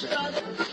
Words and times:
dia 0.00 0.67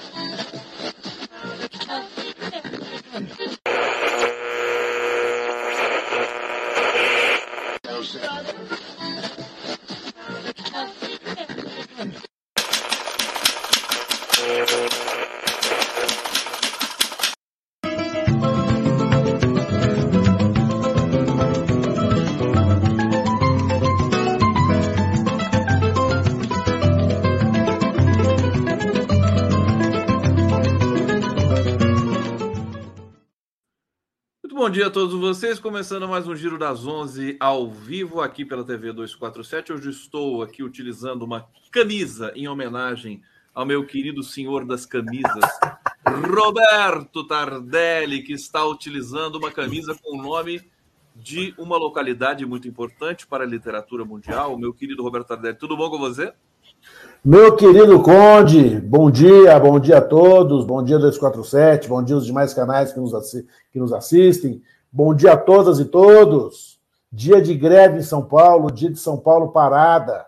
todos 34.96 35.20
vocês. 35.20 35.60
Começando 35.60 36.08
mais 36.08 36.26
um 36.26 36.34
Giro 36.34 36.58
das 36.58 36.88
11 36.88 37.36
ao 37.38 37.70
vivo 37.70 38.22
aqui 38.22 38.46
pela 38.46 38.64
TV 38.64 38.94
247. 38.94 39.74
Hoje 39.74 39.90
estou 39.90 40.42
aqui 40.42 40.64
utilizando 40.64 41.24
uma 41.24 41.50
camisa 41.70 42.32
em 42.34 42.48
homenagem 42.48 43.22
ao 43.54 43.66
meu 43.66 43.86
querido 43.86 44.24
senhor 44.24 44.66
das 44.66 44.86
camisas, 44.86 45.44
Roberto 46.08 47.28
Tardelli, 47.28 48.24
que 48.24 48.32
está 48.32 48.66
utilizando 48.66 49.36
uma 49.36 49.52
camisa 49.52 49.94
com 50.02 50.18
o 50.18 50.22
nome 50.22 50.62
de 51.14 51.54
uma 51.58 51.76
localidade 51.76 52.46
muito 52.46 52.66
importante 52.66 53.28
para 53.28 53.44
a 53.44 53.48
literatura 53.48 54.06
mundial. 54.06 54.58
Meu 54.58 54.74
querido 54.74 55.04
Roberto 55.04 55.28
Tardelli, 55.28 55.58
tudo 55.58 55.76
bom 55.76 55.90
com 55.90 56.00
você? 56.00 56.32
Meu 57.24 57.54
querido 57.56 58.02
Conde, 58.02 58.80
bom 58.80 59.12
dia, 59.12 59.60
bom 59.60 59.78
dia 59.78 59.98
a 59.98 60.02
todos, 60.02 60.64
bom 60.64 60.82
dia 60.82 60.98
247, 60.98 61.90
bom 61.90 62.02
dia 62.02 62.16
aos 62.16 62.26
demais 62.26 62.54
canais 62.54 62.94
que 62.94 63.00
nos, 63.00 63.12
que 63.74 63.80
nos 63.80 63.92
assistem, 63.92 64.62
bom 64.96 65.14
dia 65.14 65.34
a 65.34 65.38
todas 65.38 65.78
e 65.78 65.84
todos. 65.84 66.80
Dia 67.12 67.42
de 67.42 67.54
greve 67.54 67.98
em 67.98 68.02
São 68.02 68.26
Paulo, 68.26 68.72
dia 68.72 68.90
de 68.90 68.98
São 68.98 69.18
Paulo 69.20 69.52
parada. 69.52 70.26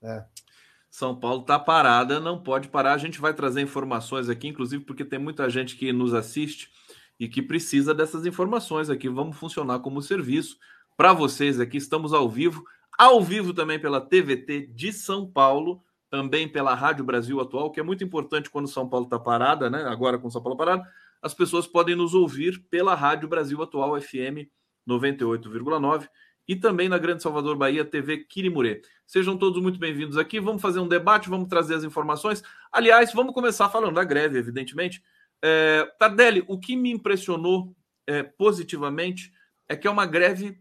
É. 0.00 0.24
São 0.88 1.16
Paulo 1.16 1.40
está 1.40 1.58
parada, 1.58 2.20
não 2.20 2.40
pode 2.40 2.68
parar. 2.68 2.92
A 2.92 2.98
gente 2.98 3.20
vai 3.20 3.34
trazer 3.34 3.60
informações 3.60 4.28
aqui, 4.28 4.46
inclusive 4.46 4.84
porque 4.84 5.04
tem 5.04 5.18
muita 5.18 5.50
gente 5.50 5.74
que 5.76 5.92
nos 5.92 6.14
assiste 6.14 6.70
e 7.18 7.28
que 7.28 7.42
precisa 7.42 7.92
dessas 7.92 8.24
informações 8.24 8.88
aqui. 8.88 9.08
Vamos 9.08 9.36
funcionar 9.36 9.80
como 9.80 10.00
serviço 10.00 10.58
para 10.96 11.12
vocês 11.12 11.58
aqui. 11.58 11.76
Estamos 11.76 12.12
ao 12.12 12.28
vivo, 12.28 12.64
ao 12.96 13.20
vivo 13.20 13.52
também 13.52 13.80
pela 13.80 14.00
TVT 14.00 14.68
de 14.68 14.92
São 14.92 15.26
Paulo 15.26 15.82
também 16.08 16.46
pela 16.46 16.74
Rádio 16.74 17.06
Brasil 17.06 17.40
Atual, 17.40 17.70
que 17.70 17.80
é 17.80 17.82
muito 17.82 18.04
importante 18.04 18.50
quando 18.50 18.68
São 18.68 18.86
Paulo 18.86 19.06
está 19.06 19.18
parada, 19.18 19.70
né? 19.70 19.82
Agora 19.84 20.18
com 20.18 20.30
São 20.30 20.42
Paulo 20.42 20.58
parado, 20.58 20.84
as 21.22 21.32
pessoas 21.32 21.68
podem 21.68 21.94
nos 21.94 22.14
ouvir 22.14 22.58
pela 22.68 22.96
Rádio 22.96 23.28
Brasil 23.28 23.62
Atual 23.62 23.98
FM 24.00 24.50
98,9 24.86 26.08
e 26.48 26.56
também 26.56 26.88
na 26.88 26.98
Grande 26.98 27.22
Salvador 27.22 27.56
Bahia 27.56 27.84
TV 27.84 28.24
Quirimurê. 28.24 28.82
Sejam 29.06 29.38
todos 29.38 29.62
muito 29.62 29.78
bem-vindos 29.78 30.18
aqui. 30.18 30.40
Vamos 30.40 30.60
fazer 30.60 30.80
um 30.80 30.88
debate, 30.88 31.30
vamos 31.30 31.48
trazer 31.48 31.76
as 31.76 31.84
informações. 31.84 32.42
Aliás, 32.72 33.12
vamos 33.12 33.32
começar 33.32 33.68
falando 33.68 33.94
da 33.94 34.02
greve, 34.02 34.36
evidentemente. 34.36 35.00
É, 35.40 35.88
Tardelli, 35.96 36.44
o 36.48 36.58
que 36.58 36.74
me 36.74 36.90
impressionou 36.90 37.72
é, 38.04 38.24
positivamente 38.24 39.32
é 39.68 39.76
que 39.76 39.86
é 39.86 39.90
uma 39.90 40.04
greve 40.04 40.60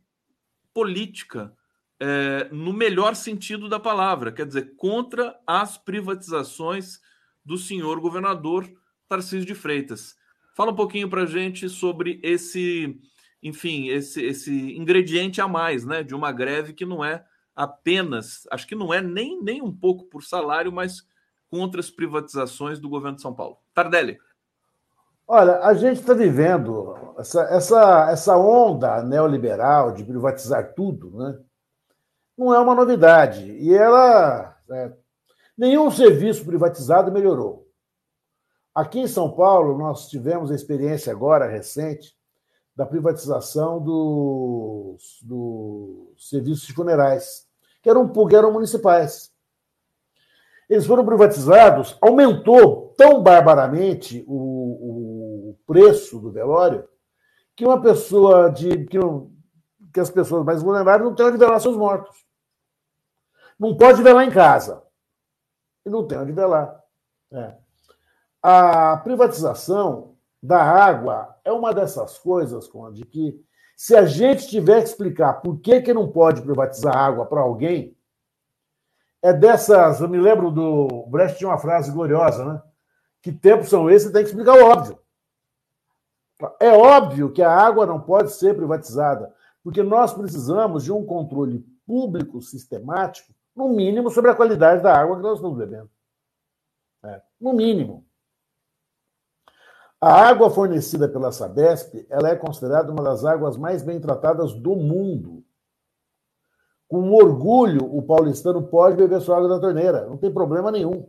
política 0.71 1.51
é, 1.99 2.47
no 2.51 2.71
melhor 2.71 3.15
sentido 3.15 3.67
da 3.67 3.79
palavra, 3.79 4.31
quer 4.31 4.45
dizer, 4.45 4.75
contra 4.75 5.39
as 5.47 5.77
privatizações 5.77 6.99
do 7.43 7.57
senhor 7.57 7.99
governador 7.99 8.71
Tarcísio 9.09 9.45
de 9.45 9.55
Freitas. 9.55 10.15
Fala 10.61 10.73
um 10.73 10.75
pouquinho 10.75 11.09
para 11.09 11.25
gente 11.25 11.67
sobre 11.67 12.19
esse, 12.21 12.95
enfim, 13.41 13.87
esse, 13.87 14.23
esse 14.23 14.77
ingrediente 14.77 15.41
a 15.41 15.47
mais, 15.47 15.83
né, 15.83 16.03
de 16.03 16.13
uma 16.13 16.31
greve 16.31 16.71
que 16.71 16.85
não 16.85 17.03
é 17.03 17.25
apenas, 17.55 18.47
acho 18.51 18.67
que 18.67 18.75
não 18.75 18.93
é 18.93 19.01
nem, 19.01 19.41
nem 19.41 19.59
um 19.59 19.75
pouco 19.75 20.03
por 20.05 20.23
salário, 20.23 20.71
mas 20.71 21.01
contra 21.49 21.79
as 21.79 21.89
privatizações 21.89 22.79
do 22.79 22.87
governo 22.87 23.15
de 23.15 23.23
São 23.23 23.33
Paulo. 23.33 23.57
Tardelli. 23.73 24.19
Olha, 25.27 25.61
a 25.61 25.73
gente 25.73 25.99
está 26.01 26.13
vivendo 26.13 27.15
essa, 27.17 27.41
essa, 27.45 28.11
essa 28.11 28.37
onda 28.37 29.01
neoliberal 29.01 29.91
de 29.91 30.03
privatizar 30.03 30.75
tudo, 30.75 31.09
né? 31.17 31.39
não 32.37 32.53
é 32.53 32.59
uma 32.59 32.75
novidade. 32.75 33.49
E 33.49 33.73
ela. 33.73 34.55
É, 34.69 34.91
nenhum 35.57 35.89
serviço 35.89 36.45
privatizado 36.45 37.11
melhorou. 37.11 37.70
Aqui 38.73 38.99
em 38.99 39.07
São 39.07 39.31
Paulo, 39.31 39.77
nós 39.77 40.07
tivemos 40.07 40.49
a 40.49 40.55
experiência 40.55 41.11
agora 41.11 41.49
recente 41.49 42.15
da 42.75 42.85
privatização 42.85 43.81
dos, 43.81 45.19
dos 45.23 46.29
serviços 46.29 46.69
funerais, 46.69 47.47
que 47.81 47.89
eram, 47.89 48.11
que 48.27 48.35
eram 48.35 48.53
municipais. 48.53 49.31
Eles 50.69 50.85
foram 50.85 51.05
privatizados, 51.05 51.97
aumentou 52.01 52.93
tão 52.97 53.21
barbaramente 53.21 54.23
o, 54.25 55.49
o 55.49 55.57
preço 55.67 56.17
do 56.19 56.31
velório 56.31 56.87
que 57.55 57.65
uma 57.65 57.81
pessoa 57.81 58.49
de. 58.49 58.85
Que, 58.85 58.97
que 59.93 59.99
as 59.99 60.09
pessoas 60.09 60.45
mais 60.45 60.63
vulneráveis 60.63 61.07
não 61.07 61.13
têm 61.13 61.25
onde 61.25 61.37
velar 61.37 61.59
seus 61.59 61.75
mortos. 61.75 62.25
Não 63.59 63.75
pode 63.75 64.01
velar 64.01 64.25
em 64.25 64.31
casa. 64.31 64.81
E 65.85 65.89
não 65.89 66.07
tem 66.07 66.17
onde 66.17 66.31
velar. 66.31 66.81
É. 67.31 67.60
A 68.41 68.97
privatização 68.97 70.15
da 70.41 70.61
água 70.61 71.37
é 71.43 71.51
uma 71.51 71.73
dessas 71.73 72.17
coisas, 72.17 72.67
Conde, 72.67 73.05
que 73.05 73.39
se 73.75 73.95
a 73.95 74.05
gente 74.05 74.47
tiver 74.47 74.81
que 74.81 74.89
explicar 74.89 75.41
por 75.41 75.59
que, 75.59 75.81
que 75.81 75.93
não 75.93 76.11
pode 76.11 76.41
privatizar 76.41 76.95
água 76.95 77.25
para 77.25 77.41
alguém, 77.41 77.95
é 79.21 79.31
dessas. 79.33 80.01
Eu 80.01 80.09
me 80.09 80.19
lembro 80.19 80.51
do. 80.51 81.05
Brecht 81.07 81.37
tinha 81.37 81.49
uma 81.49 81.57
frase 81.57 81.91
gloriosa, 81.91 82.45
né? 82.45 82.61
Que 83.21 83.31
tempos 83.31 83.69
são 83.69 83.89
esses? 83.89 84.11
Tem 84.11 84.23
que 84.23 84.29
explicar 84.29 84.53
o 84.55 84.65
óbvio. 84.65 84.99
É 86.59 86.71
óbvio 86.71 87.31
que 87.31 87.41
a 87.41 87.51
água 87.51 87.85
não 87.85 88.01
pode 88.01 88.31
ser 88.31 88.55
privatizada, 88.55 89.33
porque 89.63 89.83
nós 89.83 90.11
precisamos 90.11 90.83
de 90.83 90.91
um 90.91 91.05
controle 91.05 91.59
público 91.85 92.41
sistemático 92.41 93.31
no 93.55 93.69
mínimo, 93.69 94.09
sobre 94.09 94.31
a 94.31 94.35
qualidade 94.35 94.81
da 94.81 94.97
água 94.97 95.17
que 95.17 95.21
nós 95.21 95.37
estamos 95.37 95.57
bebendo. 95.57 95.89
É, 97.03 97.21
no 97.39 97.53
mínimo. 97.53 98.05
A 100.01 100.13
água 100.13 100.49
fornecida 100.49 101.07
pela 101.07 101.31
Sabesp 101.31 102.05
ela 102.09 102.29
é 102.29 102.35
considerada 102.35 102.91
uma 102.91 103.03
das 103.03 103.23
águas 103.23 103.55
mais 103.55 103.83
bem 103.83 104.01
tratadas 104.01 104.53
do 104.53 104.75
mundo. 104.75 105.43
Com 106.87 107.11
orgulho, 107.11 107.85
o 107.85 108.01
paulistano 108.01 108.63
pode 108.63 108.97
beber 108.97 109.21
sua 109.21 109.37
água 109.37 109.47
da 109.47 109.59
torneira, 109.59 110.07
não 110.07 110.17
tem 110.17 110.33
problema 110.33 110.71
nenhum. 110.71 111.07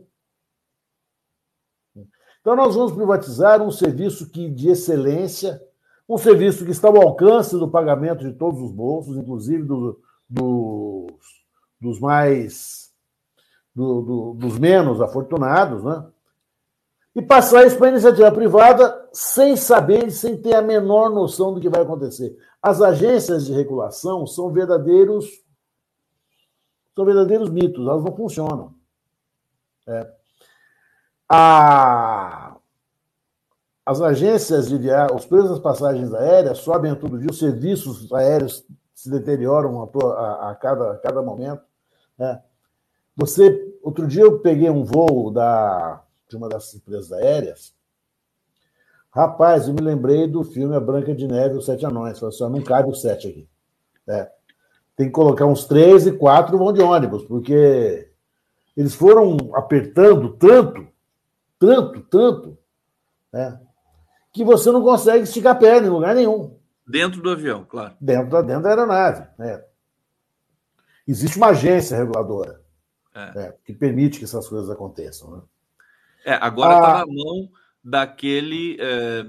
Então, 2.39 2.55
nós 2.55 2.75
vamos 2.75 2.93
privatizar 2.93 3.61
um 3.61 3.71
serviço 3.71 4.29
que, 4.29 4.49
de 4.49 4.69
excelência, 4.69 5.61
um 6.07 6.17
serviço 6.17 6.63
que 6.63 6.71
está 6.71 6.87
ao 6.87 7.01
alcance 7.01 7.57
do 7.57 7.69
pagamento 7.69 8.23
de 8.23 8.33
todos 8.33 8.61
os 8.61 8.71
bolsos, 8.71 9.17
inclusive 9.17 9.63
do, 9.63 9.99
dos 10.29 11.43
dos 11.83 11.99
mais 11.99 12.93
do, 13.75 14.01
do, 14.01 14.33
dos 14.35 14.57
menos 14.57 15.01
afortunados, 15.01 15.83
né? 15.83 16.05
E 17.15 17.21
passar 17.21 17.65
isso 17.65 17.77
para 17.77 17.87
a 17.87 17.91
iniciativa 17.91 18.31
privada 18.31 19.07
sem 19.13 19.55
saber, 19.55 20.09
sem 20.11 20.35
ter 20.35 20.55
a 20.55 20.61
menor 20.61 21.11
noção 21.11 21.53
do 21.53 21.61
que 21.61 21.69
vai 21.69 21.81
acontecer. 21.81 22.35
As 22.61 22.81
agências 22.81 23.45
de 23.45 23.53
regulação 23.53 24.25
são 24.25 24.51
verdadeiros 24.51 25.43
são 26.95 27.05
verdadeiros 27.05 27.49
mitos, 27.49 27.87
elas 27.87 28.03
não 28.03 28.15
funcionam. 28.15 28.73
É. 29.87 30.11
A, 31.27 32.55
as 33.85 34.01
agências 34.01 34.69
de 34.69 34.77
viagem, 34.77 35.15
os 35.15 35.25
preços 35.25 35.49
das 35.49 35.59
passagens 35.59 36.13
aéreas 36.13 36.59
sobem 36.59 36.95
todo 36.95 37.17
dia, 37.17 37.29
os 37.29 37.39
serviços 37.39 38.11
aéreos 38.13 38.65
se 38.93 39.09
deterioram 39.09 39.81
a, 39.81 40.07
a, 40.07 40.51
a, 40.51 40.55
cada, 40.55 40.91
a 40.91 40.97
cada 40.99 41.21
momento. 41.21 41.63
É. 42.19 42.39
Você, 43.15 43.75
outro 43.81 44.07
dia 44.07 44.23
eu 44.23 44.39
peguei 44.39 44.69
um 44.69 44.83
voo 44.83 45.31
da, 45.31 46.02
de 46.33 46.37
uma 46.37 46.49
das 46.49 46.73
empresas 46.73 47.11
aéreas. 47.11 47.75
Rapaz, 49.11 49.67
eu 49.67 49.73
me 49.73 49.81
lembrei 49.81 50.27
do 50.27 50.43
filme 50.43 50.75
A 50.75 50.79
Branca 50.79 51.13
de 51.13 51.27
Neve 51.27 51.55
e 51.55 51.57
os 51.59 51.65
Sete 51.65 51.85
Anões. 51.85 52.19
Falei 52.19 52.35
assim, 52.35 52.49
não 52.49 52.63
cabe 52.63 52.89
os 52.89 53.01
sete 53.01 53.27
aqui. 53.27 53.47
É. 54.07 54.31
Tem 54.95 55.05
que 55.07 55.13
colocar 55.13 55.45
uns 55.45 55.65
três 55.65 56.07
e 56.07 56.11
quatro 56.11 56.57
vão 56.57 56.73
de 56.73 56.81
ônibus, 56.81 57.23
porque 57.23 58.11
eles 58.75 58.95
foram 58.95 59.37
apertando 59.53 60.33
tanto, 60.33 60.87
tanto, 61.59 62.01
tanto, 62.01 62.57
né, 63.31 63.59
que 64.31 64.43
você 64.43 64.71
não 64.71 64.81
consegue 64.81 65.23
esticar 65.23 65.55
a 65.55 65.59
perna 65.59 65.87
em 65.87 65.91
lugar 65.91 66.15
nenhum. 66.15 66.57
Dentro 66.87 67.21
do 67.21 67.29
avião, 67.29 67.65
claro. 67.65 67.95
Dentro 68.01 68.31
da, 68.31 68.41
dentro 68.41 68.63
da 68.63 68.69
aeronave. 68.69 69.27
Né? 69.37 69.63
Existe 71.07 71.37
uma 71.37 71.49
agência 71.49 71.97
reguladora 71.97 72.63
é. 73.15 73.33
né, 73.35 73.53
que 73.63 73.73
permite 73.73 74.19
que 74.19 74.25
essas 74.25 74.47
coisas 74.47 74.69
aconteçam. 74.69 75.43
É, 76.25 76.33
agora 76.33 76.75
está 76.75 76.93
ah, 76.93 76.99
na 76.99 77.05
mão 77.05 77.49
daquele 77.83 78.77
é, 78.79 79.25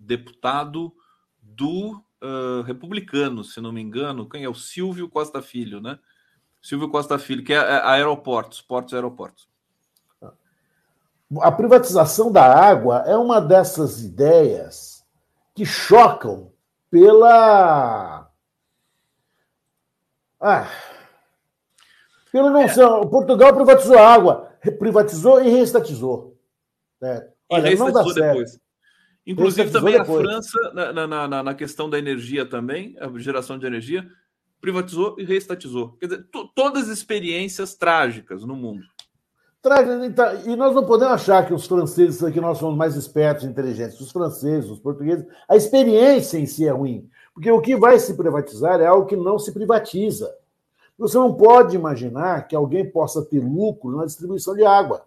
deputado 0.00 0.92
do 1.40 2.02
uh, 2.22 2.62
republicano, 2.62 3.44
se 3.44 3.60
não 3.60 3.72
me 3.72 3.80
engano, 3.80 4.28
quem 4.28 4.44
é 4.44 4.48
o 4.48 4.54
Silvio 4.54 5.08
Costa 5.08 5.40
Filho, 5.40 5.80
né? 5.80 5.98
Silvio 6.60 6.88
Costa 6.88 7.18
Filho, 7.18 7.44
que 7.44 7.52
é, 7.52 7.56
é 7.56 7.82
aeroportos, 7.84 8.60
portos 8.60 8.92
e 8.92 8.96
aeroportos. 8.96 9.46
A 11.40 11.52
privatização 11.52 12.30
da 12.30 12.44
água 12.44 13.04
é 13.06 13.16
uma 13.16 13.40
dessas 13.40 14.02
ideias 14.02 15.04
que 15.54 15.64
chocam 15.64 16.52
pela. 16.90 18.30
Ah, 20.40 20.68
pelo 22.30 22.50
não 22.50 22.68
ser. 22.68 22.86
Portugal 23.08 23.54
privatizou 23.54 23.98
a 23.98 24.14
água, 24.14 24.43
privatizou 24.72 25.42
e 25.42 25.48
reestatizou. 25.48 26.36
Né? 27.00 27.28
Olha, 27.48 27.72
e 27.72 27.76
não 27.76 27.92
dá 27.92 28.02
certo. 28.04 28.14
depois. 28.14 28.58
Inclusive 29.26 29.70
também 29.70 29.96
a 29.96 30.04
França, 30.04 30.58
na, 30.74 31.06
na, 31.06 31.42
na, 31.42 31.54
questão 31.54 31.88
da 31.88 31.98
energia 31.98 32.44
também, 32.44 32.94
a 33.00 33.08
geração 33.18 33.58
de 33.58 33.66
energia, 33.66 34.06
privatizou 34.60 35.16
e 35.18 35.24
reestatizou. 35.24 35.96
Quer 35.98 36.06
dizer, 36.06 36.26
todas 36.54 36.88
experiências 36.88 37.74
trágicas 37.74 38.44
no 38.44 38.54
mundo. 38.54 38.84
Então, 40.04 40.42
e 40.44 40.54
nós 40.56 40.74
não 40.74 40.84
podemos 40.84 41.14
achar 41.14 41.46
que 41.46 41.54
os 41.54 41.66
franceses, 41.66 42.20
que 42.30 42.40
nós 42.40 42.58
somos 42.58 42.76
mais 42.76 42.96
espertos 42.96 43.44
e 43.44 43.46
inteligentes. 43.46 43.98
Os 43.98 44.12
franceses, 44.12 44.68
os 44.68 44.78
portugueses, 44.78 45.26
a 45.48 45.56
experiência 45.56 46.36
em 46.36 46.44
si 46.44 46.66
é 46.66 46.70
ruim. 46.70 47.08
Porque 47.32 47.50
o 47.50 47.62
que 47.62 47.74
vai 47.74 47.98
se 47.98 48.14
privatizar 48.14 48.78
é 48.80 48.86
algo 48.86 49.06
que 49.06 49.16
não 49.16 49.38
se 49.38 49.52
privatiza. 49.52 50.30
Você 50.96 51.18
não 51.18 51.34
pode 51.34 51.76
imaginar 51.76 52.46
que 52.46 52.54
alguém 52.54 52.88
possa 52.88 53.24
ter 53.24 53.40
lucro 53.40 53.96
na 53.96 54.04
distribuição 54.04 54.54
de 54.54 54.64
água. 54.64 55.06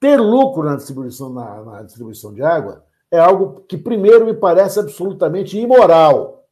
Ter 0.00 0.16
lucro 0.20 0.64
na 0.64 0.76
distribuição, 0.76 1.32
na, 1.32 1.62
na 1.62 1.82
distribuição 1.82 2.34
de 2.34 2.42
água 2.42 2.84
é 3.10 3.18
algo 3.18 3.62
que, 3.62 3.78
primeiro, 3.78 4.26
me 4.26 4.34
parece 4.34 4.80
absolutamente 4.80 5.58
imoral. 5.58 6.48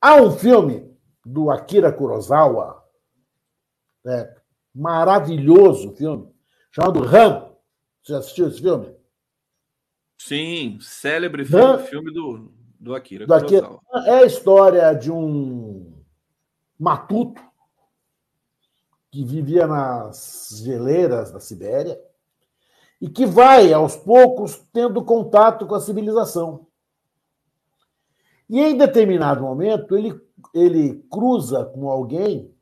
Há 0.00 0.16
um 0.16 0.30
filme 0.30 0.96
do 1.24 1.50
Akira 1.50 1.92
Kurosawa, 1.92 2.82
é, 4.06 4.34
maravilhoso 4.74 5.94
filme, 5.94 6.32
chamado 6.70 7.00
Ram. 7.00 7.54
Você 8.02 8.14
assistiu 8.14 8.48
esse 8.48 8.60
filme? 8.60 8.96
Sim, 10.18 10.78
célebre 10.80 11.44
filme, 11.44 11.78
filme 11.84 12.12
do, 12.12 12.52
do 12.78 12.94
Akira 12.94 13.26
do 13.26 13.34
Akira. 13.34 13.68
É 14.06 14.18
a 14.18 14.24
história 14.24 14.92
de 14.94 15.10
um 15.10 15.92
matuto 16.78 17.42
que 19.10 19.24
vivia 19.24 19.66
nas 19.66 20.60
geleiras 20.62 21.32
da 21.32 21.40
Sibéria 21.40 22.00
e 23.00 23.08
que 23.08 23.24
vai, 23.24 23.72
aos 23.72 23.96
poucos, 23.96 24.56
tendo 24.72 25.04
contato 25.04 25.66
com 25.66 25.74
a 25.74 25.80
civilização. 25.80 26.66
E 28.48 28.60
em 28.60 28.76
determinado 28.76 29.42
momento, 29.42 29.96
ele, 29.96 30.20
ele 30.54 31.04
cruza 31.10 31.64
com 31.66 31.88
alguém 31.88 32.52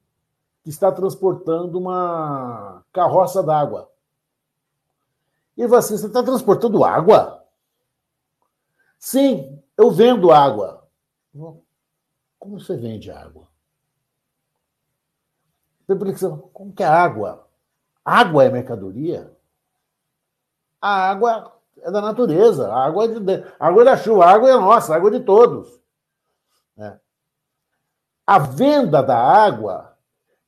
que 0.62 0.70
está 0.70 0.90
transportando 0.90 1.78
uma 1.78 2.84
carroça 2.92 3.42
d'água. 3.42 3.90
E 5.56 5.62
ele 5.62 5.69
fala 5.69 5.78
assim: 5.78 5.96
Você 5.96 6.06
está 6.06 6.22
transportando 6.22 6.84
água? 6.84 7.44
Sim, 8.98 9.62
eu 9.76 9.90
vendo 9.90 10.32
água. 10.32 10.88
Como 12.38 12.58
você 12.58 12.76
vende 12.76 13.11
água? 13.11 13.49
Como 16.52 16.73
que 16.73 16.82
é 16.82 16.87
água? 16.87 17.46
Água 18.05 18.44
é 18.44 18.50
mercadoria? 18.50 19.32
A 20.81 21.11
água 21.11 21.52
é 21.78 21.90
da 21.90 22.00
natureza, 22.00 22.73
a 22.73 22.84
água 22.84 23.05
é, 23.05 23.08
de, 23.08 23.44
a 23.58 23.69
água 23.69 23.82
é 23.82 23.84
da 23.84 23.96
chuva, 23.96 24.25
a 24.25 24.31
água 24.31 24.50
é 24.50 24.55
nossa, 24.55 24.93
a 24.93 24.96
água 24.96 25.11
é 25.11 25.19
de 25.19 25.25
todos. 25.25 25.81
É. 26.79 26.99
A 28.26 28.38
venda 28.38 29.02
da 29.02 29.17
água 29.17 29.96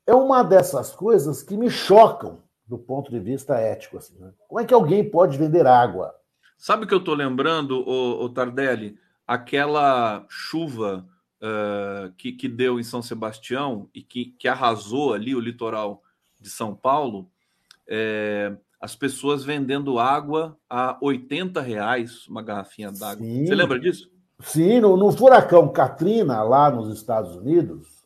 é 0.06 0.14
uma 0.14 0.42
dessas 0.42 0.94
coisas 0.94 1.42
que 1.42 1.56
me 1.56 1.70
chocam 1.70 2.42
do 2.66 2.78
ponto 2.78 3.10
de 3.10 3.18
vista 3.18 3.56
ético. 3.56 3.98
Assim, 3.98 4.18
né? 4.18 4.32
Como 4.46 4.60
é 4.60 4.64
que 4.64 4.74
alguém 4.74 5.08
pode 5.08 5.38
vender 5.38 5.66
água? 5.66 6.14
Sabe 6.56 6.84
o 6.84 6.88
que 6.88 6.94
eu 6.94 6.98
estou 6.98 7.14
lembrando, 7.14 7.78
o, 7.88 8.28
Tardelli? 8.28 8.98
Aquela 9.28 10.24
chuva 10.28 11.06
uh, 11.42 12.12
que, 12.16 12.32
que 12.32 12.48
deu 12.48 12.80
em 12.80 12.82
São 12.82 13.02
Sebastião 13.02 13.88
e 13.94 14.02
que, 14.02 14.26
que 14.38 14.48
arrasou 14.48 15.12
ali 15.12 15.34
o 15.34 15.40
litoral 15.40 16.02
de 16.40 16.48
São 16.48 16.74
Paulo. 16.74 17.30
É, 17.86 18.56
as 18.80 18.94
pessoas 18.94 19.44
vendendo 19.44 19.98
água 19.98 20.56
a 20.68 20.96
80 21.00 21.60
reais 21.60 22.26
uma 22.28 22.42
garrafinha 22.42 22.92
d'água. 22.92 23.26
Você 23.26 23.54
lembra 23.54 23.78
disso? 23.78 24.10
Sim, 24.40 24.80
no, 24.80 24.96
no 24.96 25.10
furacão 25.10 25.68
Katrina, 25.68 26.42
lá 26.42 26.70
nos 26.70 26.96
Estados 26.96 27.34
Unidos, 27.34 28.04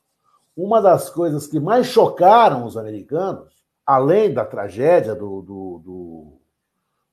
uma 0.56 0.80
das 0.80 1.10
coisas 1.10 1.46
que 1.46 1.60
mais 1.60 1.86
chocaram 1.86 2.64
os 2.64 2.76
americanos, 2.76 3.52
além 3.84 4.32
da 4.32 4.44
tragédia 4.44 5.14
do, 5.14 5.42
do, 5.42 5.82
do, 5.84 6.40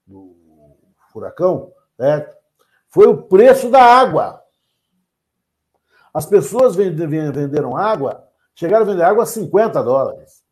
do 0.08 0.36
furacão, 1.12 1.72
né, 1.98 2.26
foi 2.90 3.08
o 3.08 3.24
preço 3.24 3.70
da 3.70 3.84
água. 3.84 4.44
As 6.14 6.26
pessoas 6.26 6.76
venderam 6.76 7.78
água, 7.78 8.28
chegaram 8.56 8.84
a 8.84 8.90
vender 8.90 9.04
água 9.04 9.24
a 9.24 9.28
50 9.28 9.84
dólares. 9.84 10.44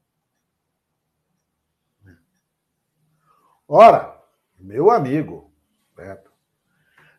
Ora, 3.68 4.16
meu 4.58 4.90
amigo, 4.90 5.52
certo? 5.96 6.32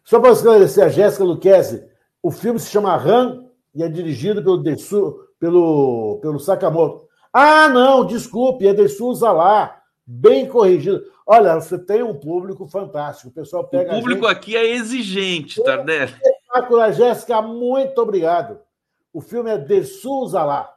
só 0.03 0.19
para 0.19 0.31
esclarecer 0.31 0.85
a 0.85 0.89
Jéssica 0.89 1.23
Luquezzi, 1.23 1.87
o 2.23 2.31
filme 2.31 2.59
se 2.59 2.71
chama 2.71 2.97
Ran 2.97 3.45
e 3.75 3.83
é 3.83 3.89
dirigido 3.89 4.43
pelo 4.43 4.63
Dessu, 4.63 5.29
pelo, 5.39 6.19
pelo 6.23 6.41
Sakamoto. 6.41 7.07
Ah, 7.31 7.69
não, 7.69 8.07
desculpe, 8.07 8.67
é 8.67 8.73
de 8.73 8.89
Souza 8.89 9.31
lá, 9.31 9.78
bem 10.09 10.49
corrigido. 10.49 11.05
Olha, 11.27 11.55
você 11.57 11.79
tem 11.79 12.03
um 12.03 12.15
público 12.15 12.67
fantástico. 12.67 13.29
O 13.29 13.33
pessoal 13.33 13.69
pega. 13.69 13.93
O 13.93 13.99
público 13.99 14.27
gente... 14.27 14.33
aqui 14.33 14.57
é 14.57 14.67
exigente, 14.67 15.63
Tardelli. 15.63 16.15
Espetacular, 16.23 16.93
Jéssica, 16.93 17.43
muito 17.43 18.01
obrigado. 18.01 18.59
O 19.13 19.21
filme 19.21 19.51
é 19.51 19.59
De 19.59 19.85
Souza 19.85 20.43
lá. 20.43 20.75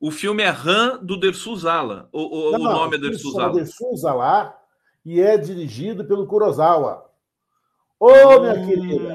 O 0.00 0.12
filme 0.12 0.44
é 0.44 0.50
Ran 0.50 0.98
do 1.02 1.18
Dersuzala. 1.18 2.08
O, 2.12 2.20
o, 2.20 2.52
não, 2.52 2.60
o 2.60 2.72
nome 2.72 2.96
é 2.96 3.00
Dersuzala. 3.00 3.54
Dersuzala 3.54 4.14
lá 4.14 4.58
e 5.04 5.20
é 5.20 5.36
dirigido 5.36 6.04
pelo 6.04 6.26
Kurosawa. 6.26 7.10
Ô, 7.98 8.06
oh, 8.06 8.40
minha 8.40 8.54
hum... 8.54 8.66
querida! 8.66 9.14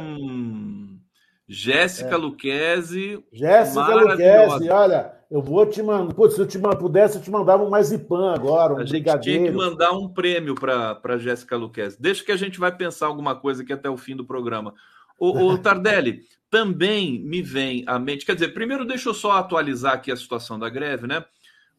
Jéssica 1.48 2.15
é. 2.15 2.18
Luquezzi. 2.18 3.24
Jéssica 3.32 3.96
Luquezzi, 3.96 4.70
olha, 4.70 5.13
eu 5.34 5.42
vou 5.42 5.66
te 5.66 5.82
mandar. 5.82 6.13
Putz, 6.13 6.36
se 6.36 6.42
eu 6.42 6.48
te 6.48 6.60
pudesse, 6.60 7.18
eu 7.18 7.24
te 7.24 7.32
mandava 7.32 7.63
um 7.63 7.70
marzipan 7.72 8.36
agora, 8.36 8.75
um 8.75 8.78
a 8.78 8.86
gente 8.86 9.20
tinha 9.20 9.44
que 9.44 9.50
mandar 9.50 9.92
um 9.92 10.08
prêmio 10.08 10.54
para 10.54 11.18
Jéssica 11.18 11.58
Luquezzi. 11.58 12.00
Deixa 12.00 12.24
que 12.24 12.32
a 12.32 12.38
gente 12.38 12.60
vai 12.60 12.72
pensar 12.72 13.08
alguma 13.08 13.36
coisa 13.36 13.63
aqui 13.63 13.74
até 13.74 13.90
o 13.90 13.98
fim 13.98 14.16
do 14.16 14.24
programa. 14.24 14.75
O, 15.18 15.48
o 15.48 15.58
Tardelli, 15.58 16.22
também 16.52 17.20
me 17.20 17.42
vem 17.42 17.84
à 17.88 17.98
mente. 17.98 18.28
Quer 18.28 18.36
dizer, 18.36 18.50
primeiro 18.50 18.86
deixa 18.86 19.10
eu 19.10 19.13
só 19.16 19.32
atualizar 19.32 19.94
aqui 19.94 20.12
a 20.12 20.16
situação 20.16 20.60
da 20.60 20.70
greve, 20.70 21.08
né? 21.08 21.25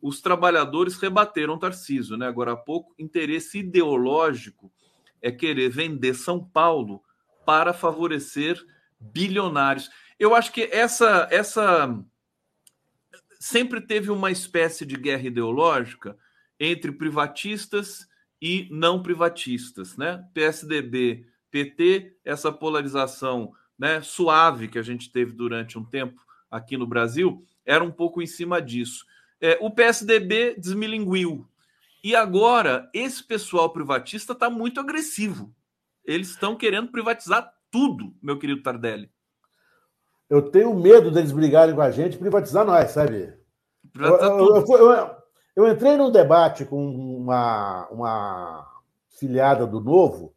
Os 0.03 0.21
trabalhadores 0.21 0.97
rebateram 0.97 1.57
Tarciso, 1.57 2.17
né? 2.17 2.27
Agora 2.27 2.55
há 2.55 2.57
pouco, 2.57 2.93
interesse 2.99 3.61
ideológico 3.61 4.69
é 5.23 5.31
querer 5.31 5.69
vender 5.69 6.15
São 6.15 6.43
Paulo 6.43 7.01
para 7.47 7.73
favorecer 7.73 8.61
bilionários. 8.99 9.89
Eu 10.19 10.35
acho 10.35 10.53
que 10.53 10.69
essa 10.73 11.29
essa 11.31 12.05
sempre 13.45 13.79
teve 13.79 14.11
uma 14.11 14.31
espécie 14.31 14.87
de 14.87 14.97
guerra 14.97 15.25
ideológica 15.27 16.17
entre 16.59 16.91
privatistas 16.91 18.09
e 18.41 18.67
não 18.71 19.03
privatistas, 19.03 19.99
né? 19.99 20.27
PSDB, 20.33 21.27
PT, 21.51 22.17
essa 22.25 22.51
polarização, 22.51 23.53
né, 23.79 24.01
suave 24.01 24.67
que 24.67 24.79
a 24.79 24.83
gente 24.83 25.13
teve 25.13 25.33
durante 25.33 25.79
um 25.79 25.85
tempo 25.85 26.23
aqui 26.51 26.79
no 26.79 26.87
Brasil, 26.87 27.45
era 27.67 27.85
um 27.85 27.91
pouco 27.91 28.23
em 28.23 28.27
cima 28.27 28.63
disso. 28.63 29.05
É, 29.39 29.59
o 29.61 29.71
PSDB 29.71 30.55
desmilinguiu. 30.59 31.47
E 32.03 32.17
agora, 32.17 32.89
esse 32.95 33.23
pessoal 33.23 33.71
privatista 33.71 34.33
está 34.33 34.49
muito 34.49 34.81
agressivo. 34.81 35.55
Eles 36.03 36.31
estão 36.31 36.57
querendo 36.57 36.91
privatizar 36.91 37.53
tudo, 37.71 38.17
meu 38.23 38.39
querido 38.39 38.63
Tardelli. 38.63 39.11
Eu 40.29 40.51
tenho 40.51 40.75
medo 40.75 41.11
deles 41.11 41.33
brigarem 41.33 41.75
com 41.75 41.83
a 41.83 41.91
gente 41.91 42.15
e 42.15 42.19
privatizar 42.19 42.65
nós, 42.65 42.91
sabe? 42.91 43.33
Privatizar 43.93 44.31
eu, 44.31 44.57
eu, 44.57 44.79
eu, 44.79 45.17
eu, 45.57 45.69
entrei 45.69 45.97
num 45.97 46.11
debate 46.11 46.65
com 46.65 46.85
uma, 46.85 47.87
uma 47.91 48.67
filiada 49.19 49.67
do 49.67 49.81
Novo 49.81 50.35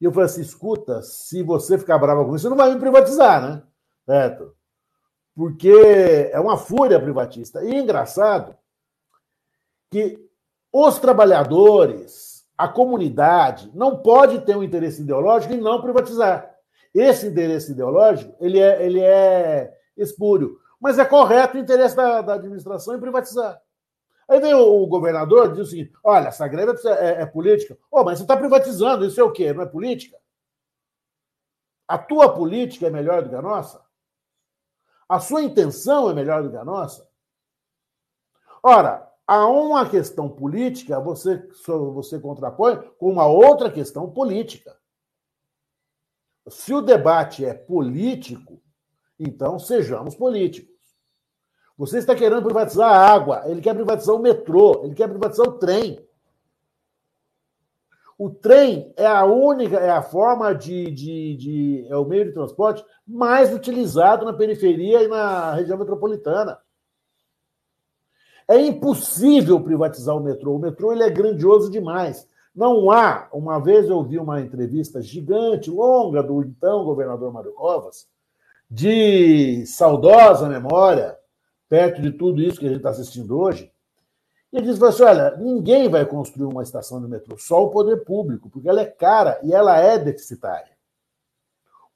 e 0.00 0.04
eu 0.04 0.12
falei 0.12 0.26
assim: 0.26 0.40
escuta, 0.40 1.02
se 1.02 1.42
você 1.42 1.78
ficar 1.78 1.98
brava 1.98 2.24
com 2.24 2.34
isso, 2.34 2.42
você 2.42 2.48
não 2.48 2.56
vai 2.56 2.72
me 2.72 2.80
privatizar, 2.80 3.42
né? 3.42 3.62
Certo? 4.06 4.54
Porque 5.34 6.30
é 6.32 6.40
uma 6.40 6.56
fúria 6.56 6.98
privatista. 6.98 7.62
E 7.62 7.74
é 7.74 7.78
engraçado 7.78 8.56
que 9.90 10.18
os 10.72 10.98
trabalhadores, 10.98 12.46
a 12.56 12.68
comunidade, 12.68 13.70
não 13.74 13.96
pode 13.98 14.40
ter 14.40 14.56
um 14.56 14.62
interesse 14.62 15.02
ideológico 15.02 15.52
e 15.52 15.60
não 15.60 15.82
privatizar. 15.82 16.54
Esse 16.94 17.26
interesse 17.26 17.72
ideológico, 17.72 18.34
ele 18.40 18.58
é, 18.58 18.84
ele 18.84 19.00
é 19.00 19.72
espúrio. 19.96 20.58
Mas 20.80 20.98
é 20.98 21.04
correto 21.04 21.56
o 21.56 21.60
interesse 21.60 21.94
da, 21.94 22.22
da 22.22 22.34
administração 22.34 22.96
em 22.96 23.00
privatizar. 23.00 23.60
Aí 24.28 24.40
vem 24.40 24.54
o, 24.54 24.82
o 24.82 24.86
governador 24.86 25.46
e 25.46 25.52
diz 25.54 25.66
o 25.66 25.70
seguinte: 25.70 25.92
olha, 26.02 26.28
essa 26.28 26.46
greve 26.48 26.72
é, 26.72 26.90
é, 26.90 27.22
é 27.22 27.26
política. 27.26 27.76
Oh, 27.90 28.04
mas 28.04 28.18
você 28.18 28.24
está 28.24 28.36
privatizando, 28.36 29.04
isso 29.04 29.20
é 29.20 29.24
o 29.24 29.32
quê? 29.32 29.52
Não 29.52 29.62
é 29.62 29.66
política? 29.66 30.16
A 31.86 31.98
tua 31.98 32.32
política 32.32 32.86
é 32.86 32.90
melhor 32.90 33.22
do 33.22 33.28
que 33.28 33.34
a 33.34 33.42
nossa? 33.42 33.84
A 35.08 35.18
sua 35.18 35.42
intenção 35.42 36.08
é 36.08 36.14
melhor 36.14 36.42
do 36.42 36.50
que 36.50 36.56
a 36.56 36.64
nossa? 36.64 37.08
Ora, 38.62 39.10
a 39.26 39.46
uma 39.46 39.88
questão 39.88 40.28
política 40.28 41.00
você, 41.00 41.48
você 41.92 42.20
contrapõe 42.20 42.76
com 42.98 43.10
uma 43.10 43.26
outra 43.26 43.70
questão 43.70 44.08
política. 44.08 44.79
Se 46.48 46.72
o 46.72 46.80
debate 46.80 47.44
é 47.44 47.54
político, 47.54 48.60
então 49.18 49.58
sejamos 49.58 50.14
políticos. 50.14 50.70
Você 51.76 51.98
está 51.98 52.14
querendo 52.14 52.42
privatizar 52.42 52.90
a 52.90 53.12
água, 53.12 53.42
ele 53.46 53.60
quer 53.60 53.74
privatizar 53.74 54.14
o 54.14 54.18
metrô, 54.18 54.82
ele 54.84 54.94
quer 54.94 55.08
privatizar 55.08 55.46
o 55.46 55.52
trem. 55.52 55.98
O 58.18 58.28
trem 58.28 58.92
é 58.98 59.06
a 59.06 59.24
única, 59.24 59.78
é 59.78 59.88
a 59.88 60.02
forma 60.02 60.54
de, 60.54 60.90
de, 60.90 61.36
de, 61.36 61.86
é 61.88 61.96
o 61.96 62.04
meio 62.04 62.26
de 62.26 62.32
transporte 62.32 62.84
mais 63.06 63.50
utilizado 63.50 64.26
na 64.26 64.32
periferia 64.34 65.02
e 65.02 65.08
na 65.08 65.54
região 65.54 65.78
metropolitana. 65.78 66.58
É 68.46 68.60
impossível 68.60 69.58
privatizar 69.58 70.14
o 70.14 70.20
metrô. 70.20 70.56
O 70.56 70.58
metrô 70.58 70.92
ele 70.92 71.02
é 71.02 71.08
grandioso 71.08 71.70
demais. 71.70 72.28
Não 72.54 72.90
há. 72.90 73.28
Uma 73.32 73.58
vez 73.58 73.88
eu 73.88 74.02
vi 74.02 74.18
uma 74.18 74.40
entrevista 74.40 75.00
gigante, 75.00 75.70
longa, 75.70 76.22
do 76.22 76.42
então 76.42 76.84
governador 76.84 77.32
Mário 77.32 77.52
Covas, 77.52 78.08
de 78.68 79.64
saudosa 79.66 80.48
memória, 80.48 81.18
perto 81.68 82.02
de 82.02 82.12
tudo 82.12 82.40
isso 82.40 82.58
que 82.58 82.66
a 82.66 82.68
gente 82.68 82.78
está 82.78 82.90
assistindo 82.90 83.38
hoje. 83.38 83.72
E 84.52 84.56
ele 84.56 84.66
disse 84.66 84.84
assim: 84.84 85.04
olha, 85.04 85.36
ninguém 85.36 85.88
vai 85.88 86.04
construir 86.04 86.46
uma 86.46 86.62
estação 86.62 87.00
de 87.00 87.08
metrô, 87.08 87.36
só 87.38 87.62
o 87.64 87.70
poder 87.70 88.04
público, 88.04 88.50
porque 88.50 88.68
ela 88.68 88.80
é 88.80 88.86
cara 88.86 89.40
e 89.42 89.52
ela 89.52 89.78
é 89.78 89.98
deficitária. 89.98 90.76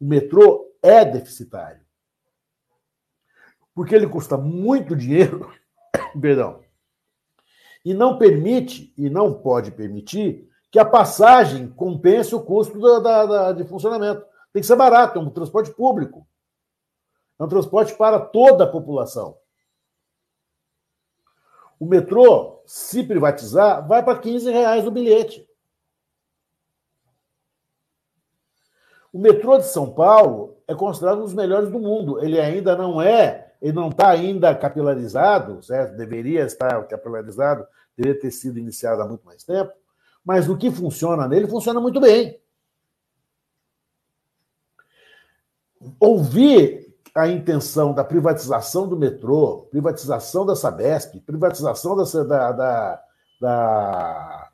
O 0.00 0.04
metrô 0.04 0.72
é 0.82 1.04
deficitário. 1.04 1.82
Porque 3.74 3.94
ele 3.94 4.06
custa 4.06 4.36
muito 4.36 4.94
dinheiro, 4.94 5.52
perdão, 6.20 6.63
e 7.84 7.92
não 7.92 8.16
permite, 8.16 8.92
e 8.96 9.10
não 9.10 9.32
pode 9.32 9.70
permitir, 9.70 10.48
que 10.70 10.78
a 10.78 10.84
passagem 10.84 11.68
compense 11.68 12.34
o 12.34 12.42
custo 12.42 12.80
da, 12.80 12.98
da, 12.98 13.26
da, 13.26 13.52
de 13.52 13.64
funcionamento. 13.64 14.24
Tem 14.52 14.60
que 14.60 14.66
ser 14.66 14.76
barato, 14.76 15.18
é 15.18 15.22
um 15.22 15.30
transporte 15.30 15.70
público. 15.72 16.26
É 17.38 17.44
um 17.44 17.48
transporte 17.48 17.94
para 17.94 18.18
toda 18.18 18.64
a 18.64 18.70
população. 18.70 19.36
O 21.78 21.86
metrô, 21.86 22.62
se 22.64 23.02
privatizar, 23.02 23.86
vai 23.86 24.02
para 24.02 24.18
15 24.18 24.50
reais 24.50 24.86
o 24.86 24.90
bilhete. 24.90 25.46
O 29.12 29.18
metrô 29.18 29.58
de 29.58 29.66
São 29.66 29.92
Paulo 29.92 30.56
é 30.66 30.74
considerado 30.74 31.18
um 31.18 31.24
dos 31.24 31.34
melhores 31.34 31.70
do 31.70 31.78
mundo. 31.78 32.20
Ele 32.24 32.40
ainda 32.40 32.76
não 32.76 33.00
é, 33.00 33.43
ele 33.60 33.72
não 33.72 33.88
está 33.88 34.10
ainda 34.10 34.54
capilarizado, 34.54 35.62
certo? 35.62 35.96
Deveria 35.96 36.44
estar 36.44 36.86
capilarizado, 36.86 37.66
deveria 37.96 38.20
ter 38.20 38.30
sido 38.30 38.58
iniciado 38.58 39.02
há 39.02 39.08
muito 39.08 39.24
mais 39.24 39.42
tempo. 39.44 39.72
Mas 40.24 40.48
o 40.48 40.56
que 40.56 40.70
funciona 40.70 41.28
nele 41.28 41.46
funciona 41.46 41.80
muito 41.80 42.00
bem. 42.00 42.40
Ouvir 46.00 46.84
a 47.14 47.28
intenção 47.28 47.94
da 47.94 48.02
privatização 48.02 48.88
do 48.88 48.96
metrô, 48.96 49.68
privatização 49.70 50.44
da 50.44 50.56
Sabesp, 50.56 51.20
privatização 51.20 51.96
da, 51.96 52.04
da, 52.24 52.52
da, 52.52 53.04
da, 53.40 54.50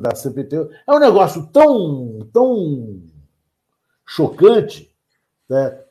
da 0.00 0.14
CPT, 0.14 0.56
é 0.86 0.92
um 0.92 0.98
negócio 1.00 1.46
tão, 1.48 2.20
tão 2.32 3.02
chocante. 4.06 4.94
Né? 5.48 5.84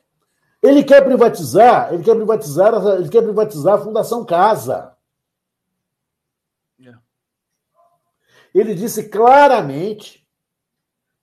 Ele 0.62 0.82
quer 0.82 1.04
privatizar, 1.04 1.92
ele 1.92 2.02
quer 2.02 2.16
privatizar, 2.16 2.74
ele 2.98 3.08
quer 3.08 3.22
privatizar 3.22 3.74
a 3.74 3.80
Fundação 3.80 4.24
Casa. 4.24 4.96
É. 6.84 6.94
Ele 8.52 8.74
disse 8.74 9.08
claramente, 9.08 10.26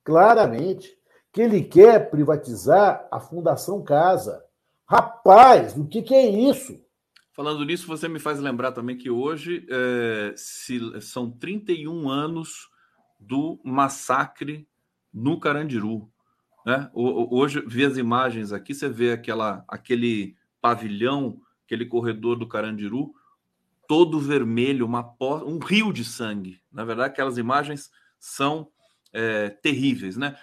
claramente, 0.02 0.96
que 1.30 1.42
ele 1.42 1.62
quer 1.62 2.10
privatizar 2.10 3.06
a 3.10 3.20
Fundação 3.20 3.82
Casa. 3.84 4.42
Rapaz, 4.86 5.76
o 5.76 5.86
que, 5.86 6.00
que 6.00 6.14
é 6.14 6.26
isso? 6.26 6.82
Falando 7.36 7.62
nisso, 7.66 7.86
você 7.86 8.08
me 8.08 8.18
faz 8.18 8.40
lembrar 8.40 8.72
também 8.72 8.96
que 8.96 9.10
hoje 9.10 9.66
é, 9.70 10.32
se, 10.34 10.80
são 11.02 11.30
31 11.30 12.08
anos 12.08 12.70
do 13.20 13.60
massacre 13.62 14.66
no 15.12 15.38
Carandiru. 15.38 16.10
Né? 16.66 16.90
Hoje, 16.92 17.62
vi 17.64 17.84
as 17.84 17.96
imagens 17.96 18.52
aqui, 18.52 18.74
você 18.74 18.88
vê 18.88 19.12
aquela, 19.12 19.64
aquele 19.68 20.36
pavilhão, 20.60 21.40
aquele 21.64 21.86
corredor 21.86 22.36
do 22.36 22.48
Carandiru, 22.48 23.14
todo 23.86 24.18
vermelho, 24.18 24.84
uma 24.84 25.14
um 25.20 25.60
rio 25.60 25.92
de 25.92 26.04
sangue. 26.04 26.60
Na 26.72 26.84
verdade, 26.84 27.10
aquelas 27.10 27.38
imagens 27.38 27.88
são 28.18 28.68
é, 29.12 29.48
terríveis, 29.48 30.16
né? 30.16 30.36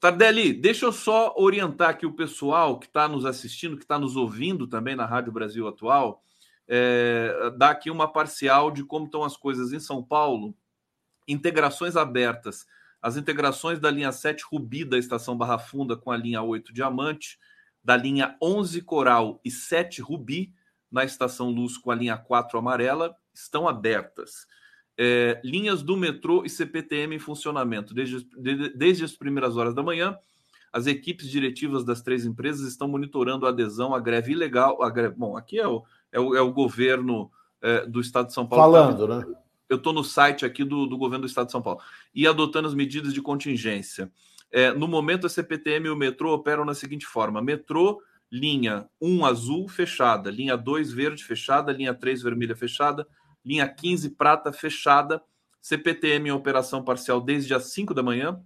Tardelli, 0.00 0.54
deixa 0.54 0.86
eu 0.86 0.92
só 0.92 1.34
orientar 1.36 1.90
aqui 1.90 2.06
o 2.06 2.12
pessoal 2.12 2.78
que 2.78 2.86
está 2.86 3.06
nos 3.06 3.26
assistindo, 3.26 3.76
que 3.76 3.84
está 3.84 3.98
nos 3.98 4.16
ouvindo 4.16 4.66
também 4.66 4.96
na 4.96 5.04
Rádio 5.04 5.32
Brasil 5.32 5.68
Atual, 5.68 6.22
é, 6.66 7.52
dar 7.58 7.70
aqui 7.70 7.90
uma 7.90 8.10
parcial 8.10 8.70
de 8.70 8.82
como 8.82 9.04
estão 9.04 9.24
as 9.24 9.36
coisas 9.36 9.74
em 9.74 9.80
São 9.80 10.02
Paulo. 10.02 10.54
Integrações 11.28 11.96
abertas. 11.96 12.66
As 13.00 13.16
integrações 13.16 13.78
da 13.78 13.90
linha 13.90 14.10
7 14.10 14.44
Rubi 14.50 14.84
da 14.84 14.98
estação 14.98 15.36
Barra 15.36 15.58
Funda 15.58 15.96
com 15.96 16.10
a 16.10 16.16
linha 16.16 16.42
8 16.42 16.72
Diamante, 16.72 17.38
da 17.84 17.96
linha 17.96 18.36
11 18.42 18.80
Coral 18.82 19.40
e 19.44 19.50
7 19.50 20.00
Rubi 20.02 20.52
na 20.90 21.04
estação 21.04 21.50
Luz 21.50 21.76
com 21.76 21.90
a 21.90 21.94
linha 21.94 22.16
4 22.16 22.58
Amarela 22.58 23.14
estão 23.34 23.68
abertas 23.68 24.46
é, 24.98 25.40
linhas 25.44 25.82
do 25.82 25.96
metrô 25.96 26.44
e 26.44 26.48
CPTM 26.50 27.16
em 27.16 27.18
funcionamento. 27.18 27.92
Desde, 27.92 28.24
de, 28.36 28.70
desde 28.70 29.04
as 29.04 29.12
primeiras 29.12 29.56
horas 29.56 29.74
da 29.74 29.82
manhã, 29.82 30.16
as 30.72 30.86
equipes 30.86 31.28
diretivas 31.28 31.84
das 31.84 32.00
três 32.00 32.24
empresas 32.24 32.66
estão 32.66 32.88
monitorando 32.88 33.46
a 33.46 33.50
adesão 33.50 33.94
à 33.94 34.00
greve 34.00 34.32
ilegal. 34.32 34.82
À 34.82 34.90
greve, 34.90 35.14
bom, 35.14 35.36
aqui 35.36 35.58
é 35.58 35.68
o, 35.68 35.84
é 36.10 36.18
o, 36.20 36.34
é 36.34 36.40
o 36.40 36.52
governo 36.52 37.30
é, 37.60 37.86
do 37.86 38.00
Estado 38.00 38.28
de 38.28 38.34
São 38.34 38.46
Paulo. 38.46 38.72
Falando, 38.72 39.06
tá, 39.06 39.18
né? 39.18 39.36
Eu 39.68 39.76
estou 39.76 39.92
no 39.92 40.04
site 40.04 40.44
aqui 40.44 40.64
do, 40.64 40.86
do 40.86 40.96
governo 40.96 41.24
do 41.24 41.28
Estado 41.28 41.46
de 41.46 41.52
São 41.52 41.62
Paulo. 41.62 41.80
E 42.14 42.26
adotando 42.26 42.68
as 42.68 42.74
medidas 42.74 43.12
de 43.12 43.20
contingência. 43.20 44.10
É, 44.50 44.72
no 44.72 44.86
momento, 44.86 45.26
a 45.26 45.30
CPTM 45.30 45.86
e 45.86 45.90
o 45.90 45.96
metrô 45.96 46.32
operam 46.32 46.64
na 46.64 46.74
seguinte 46.74 47.04
forma: 47.04 47.42
metrô, 47.42 48.00
linha 48.30 48.88
1 49.00 49.26
azul 49.26 49.68
fechada, 49.68 50.30
linha 50.30 50.56
2 50.56 50.92
verde 50.92 51.24
fechada, 51.24 51.72
linha 51.72 51.94
3 51.94 52.22
vermelha 52.22 52.56
fechada, 52.56 53.06
linha 53.44 53.68
15 53.68 54.10
prata 54.10 54.52
fechada, 54.52 55.22
CPTM 55.60 56.28
em 56.28 56.32
operação 56.32 56.84
parcial 56.84 57.20
desde 57.20 57.54
as 57.54 57.72
5 57.72 57.92
da 57.92 58.02
manhã, 58.02 58.40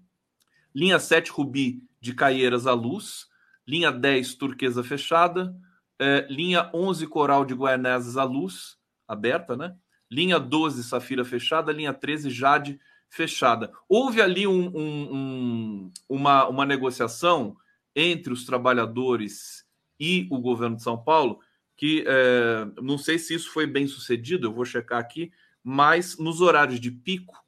linha 0.74 0.98
7 0.98 1.30
rubi 1.30 1.82
de 2.00 2.14
Caieiras 2.14 2.66
à 2.66 2.72
luz, 2.72 3.26
linha 3.66 3.90
10 3.90 4.34
turquesa 4.34 4.82
fechada, 4.82 5.54
é, 5.98 6.26
linha 6.30 6.70
11 6.72 7.06
coral 7.06 7.44
de 7.44 7.54
Guaianazes 7.54 8.16
à 8.16 8.24
luz, 8.24 8.78
aberta, 9.06 9.56
né? 9.56 9.76
Linha 10.10 10.38
12 10.38 10.82
safira 10.84 11.24
fechada, 11.24 11.72
linha 11.72 11.92
13 11.92 12.30
jade 12.30 12.80
fechada. 13.08 13.72
Houve 13.88 14.20
ali 14.20 14.46
um, 14.46 14.68
um, 14.76 15.14
um, 15.14 15.92
uma, 16.08 16.48
uma 16.48 16.66
negociação 16.66 17.56
entre 17.94 18.32
os 18.32 18.44
trabalhadores 18.44 19.64
e 19.98 20.26
o 20.30 20.38
governo 20.38 20.76
de 20.76 20.82
São 20.82 20.96
Paulo 20.96 21.40
que 21.80 22.04
é, 22.06 22.66
não 22.82 22.98
sei 22.98 23.18
se 23.18 23.32
isso 23.32 23.50
foi 23.50 23.66
bem 23.66 23.86
sucedido, 23.86 24.46
eu 24.46 24.52
vou 24.52 24.66
checar 24.66 24.98
aqui, 24.98 25.32
mas 25.64 26.18
nos 26.18 26.42
horários 26.42 26.78
de 26.78 26.90
pico 26.90 27.42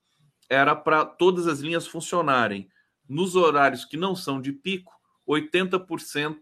era 0.48 0.74
para 0.74 1.04
todas 1.04 1.46
as 1.46 1.60
linhas 1.60 1.86
funcionarem. 1.86 2.66
Nos 3.06 3.36
horários 3.36 3.84
que 3.84 3.98
não 3.98 4.16
são 4.16 4.40
de 4.40 4.50
pico, 4.50 4.90
80% 5.28 6.38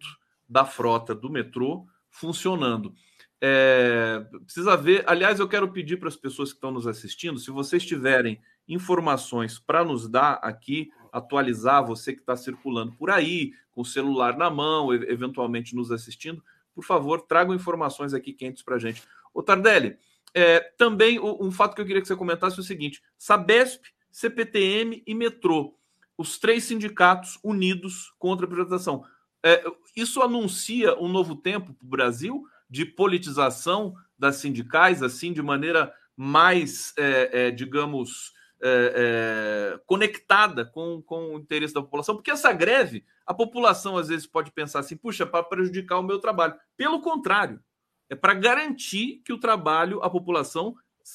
da 0.48 0.64
frota 0.64 1.16
do 1.16 1.28
metrô 1.28 1.84
funcionando. 2.08 2.94
É, 3.40 4.24
precisa 4.44 4.76
ver. 4.76 5.02
Aliás, 5.06 5.40
eu 5.40 5.48
quero 5.48 5.72
pedir 5.72 5.96
para 5.96 6.08
as 6.08 6.16
pessoas 6.16 6.50
que 6.50 6.56
estão 6.56 6.70
nos 6.70 6.86
assistindo, 6.86 7.38
se 7.38 7.50
vocês 7.50 7.84
tiverem 7.84 8.40
informações 8.68 9.58
para 9.58 9.84
nos 9.84 10.08
dar 10.08 10.34
aqui, 10.42 10.90
atualizar 11.12 11.84
você 11.84 12.12
que 12.12 12.20
está 12.20 12.36
circulando 12.36 12.92
por 12.92 13.10
aí, 13.10 13.52
com 13.72 13.80
o 13.80 13.84
celular 13.84 14.36
na 14.36 14.50
mão, 14.50 14.92
eventualmente 14.92 15.74
nos 15.74 15.90
assistindo, 15.90 16.42
por 16.74 16.84
favor, 16.84 17.22
tragam 17.22 17.54
informações 17.54 18.14
aqui 18.14 18.32
quentes 18.32 18.62
para 18.62 18.76
a 18.76 18.78
gente. 18.78 19.02
Ô 19.34 19.42
Tardelli, 19.42 19.96
É, 20.32 20.60
também 20.78 21.18
um 21.18 21.50
fato 21.50 21.74
que 21.74 21.80
eu 21.80 21.86
queria 21.86 22.00
que 22.00 22.06
você 22.06 22.14
comentasse 22.14 22.56
é 22.56 22.60
o 22.60 22.64
seguinte: 22.64 23.02
Sabesp, 23.18 23.82
CPTM 24.12 25.02
e 25.04 25.12
Metrô, 25.12 25.74
os 26.16 26.38
três 26.38 26.62
sindicatos 26.62 27.36
unidos 27.42 28.14
contra 28.16 28.46
a 28.46 28.48
privatização. 28.48 29.04
É, 29.42 29.64
isso 29.96 30.22
anuncia 30.22 30.96
um 31.00 31.08
novo 31.08 31.34
tempo 31.34 31.74
para 31.74 31.84
o 31.84 31.88
Brasil 31.90 32.44
de 32.70 32.84
politização 32.84 33.94
das 34.18 34.36
sindicais, 34.36 35.02
assim, 35.02 35.32
de 35.32 35.42
maneira 35.42 35.92
mais, 36.16 36.94
é, 36.96 37.46
é, 37.46 37.50
digamos, 37.50 38.32
é, 38.62 39.74
é, 39.74 39.80
conectada 39.86 40.64
com, 40.66 41.02
com 41.02 41.34
o 41.34 41.38
interesse 41.38 41.74
da 41.74 41.80
população, 41.80 42.14
porque 42.14 42.30
essa 42.30 42.52
greve, 42.52 43.04
a 43.26 43.32
população 43.32 43.96
às 43.96 44.08
vezes 44.08 44.26
pode 44.26 44.52
pensar 44.52 44.80
assim, 44.80 44.96
puxa, 44.96 45.26
para 45.26 45.42
prejudicar 45.42 45.98
o 45.98 46.02
meu 46.02 46.18
trabalho. 46.18 46.54
Pelo 46.76 47.00
contrário, 47.00 47.60
é 48.08 48.14
para 48.14 48.34
garantir 48.34 49.22
que 49.24 49.32
o 49.32 49.40
trabalho, 49.40 50.02
a 50.02 50.10
população, 50.10 50.74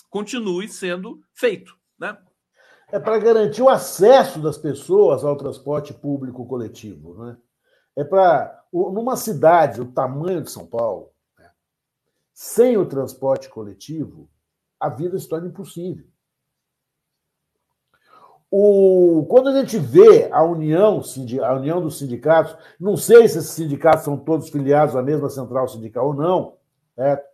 continue 0.10 0.68
sendo 0.68 1.22
feito. 1.34 1.78
Né? 2.00 2.18
É 2.92 3.00
para 3.00 3.20
garantir 3.20 3.62
o 3.62 3.70
acesso 3.70 4.40
das 4.40 4.58
pessoas 4.58 5.24
ao 5.24 5.38
transporte 5.38 5.94
público 5.94 6.46
coletivo. 6.48 7.14
Né? 7.24 7.38
É 7.96 8.04
para. 8.04 8.64
Numa 8.74 9.16
cidade 9.16 9.78
do 9.78 9.86
tamanho 9.86 10.42
de 10.42 10.52
São 10.52 10.66
Paulo? 10.66 11.15
Sem 12.36 12.78
o 12.78 12.86
transporte 12.86 13.48
coletivo, 13.48 14.28
a 14.78 14.90
vida 14.90 15.18
se 15.18 15.28
torna 15.28 15.48
impossível. 15.48 16.06
O, 18.52 19.26
quando 19.30 19.48
a 19.48 19.54
gente 19.54 19.80
vê 19.80 20.30
a 20.30 20.44
união, 20.44 21.02
a 21.44 21.54
união 21.54 21.82
dos 21.82 21.98
sindicatos, 21.98 22.58
não 22.78 22.98
sei 22.98 23.30
se 23.30 23.38
esses 23.38 23.52
sindicatos 23.52 24.04
são 24.04 24.18
todos 24.18 24.50
filiados 24.50 24.98
à 24.98 25.02
mesma 25.02 25.30
central 25.30 25.70
sindical 25.70 26.08
ou 26.08 26.14
não, 26.14 26.58
certo? 26.94 27.26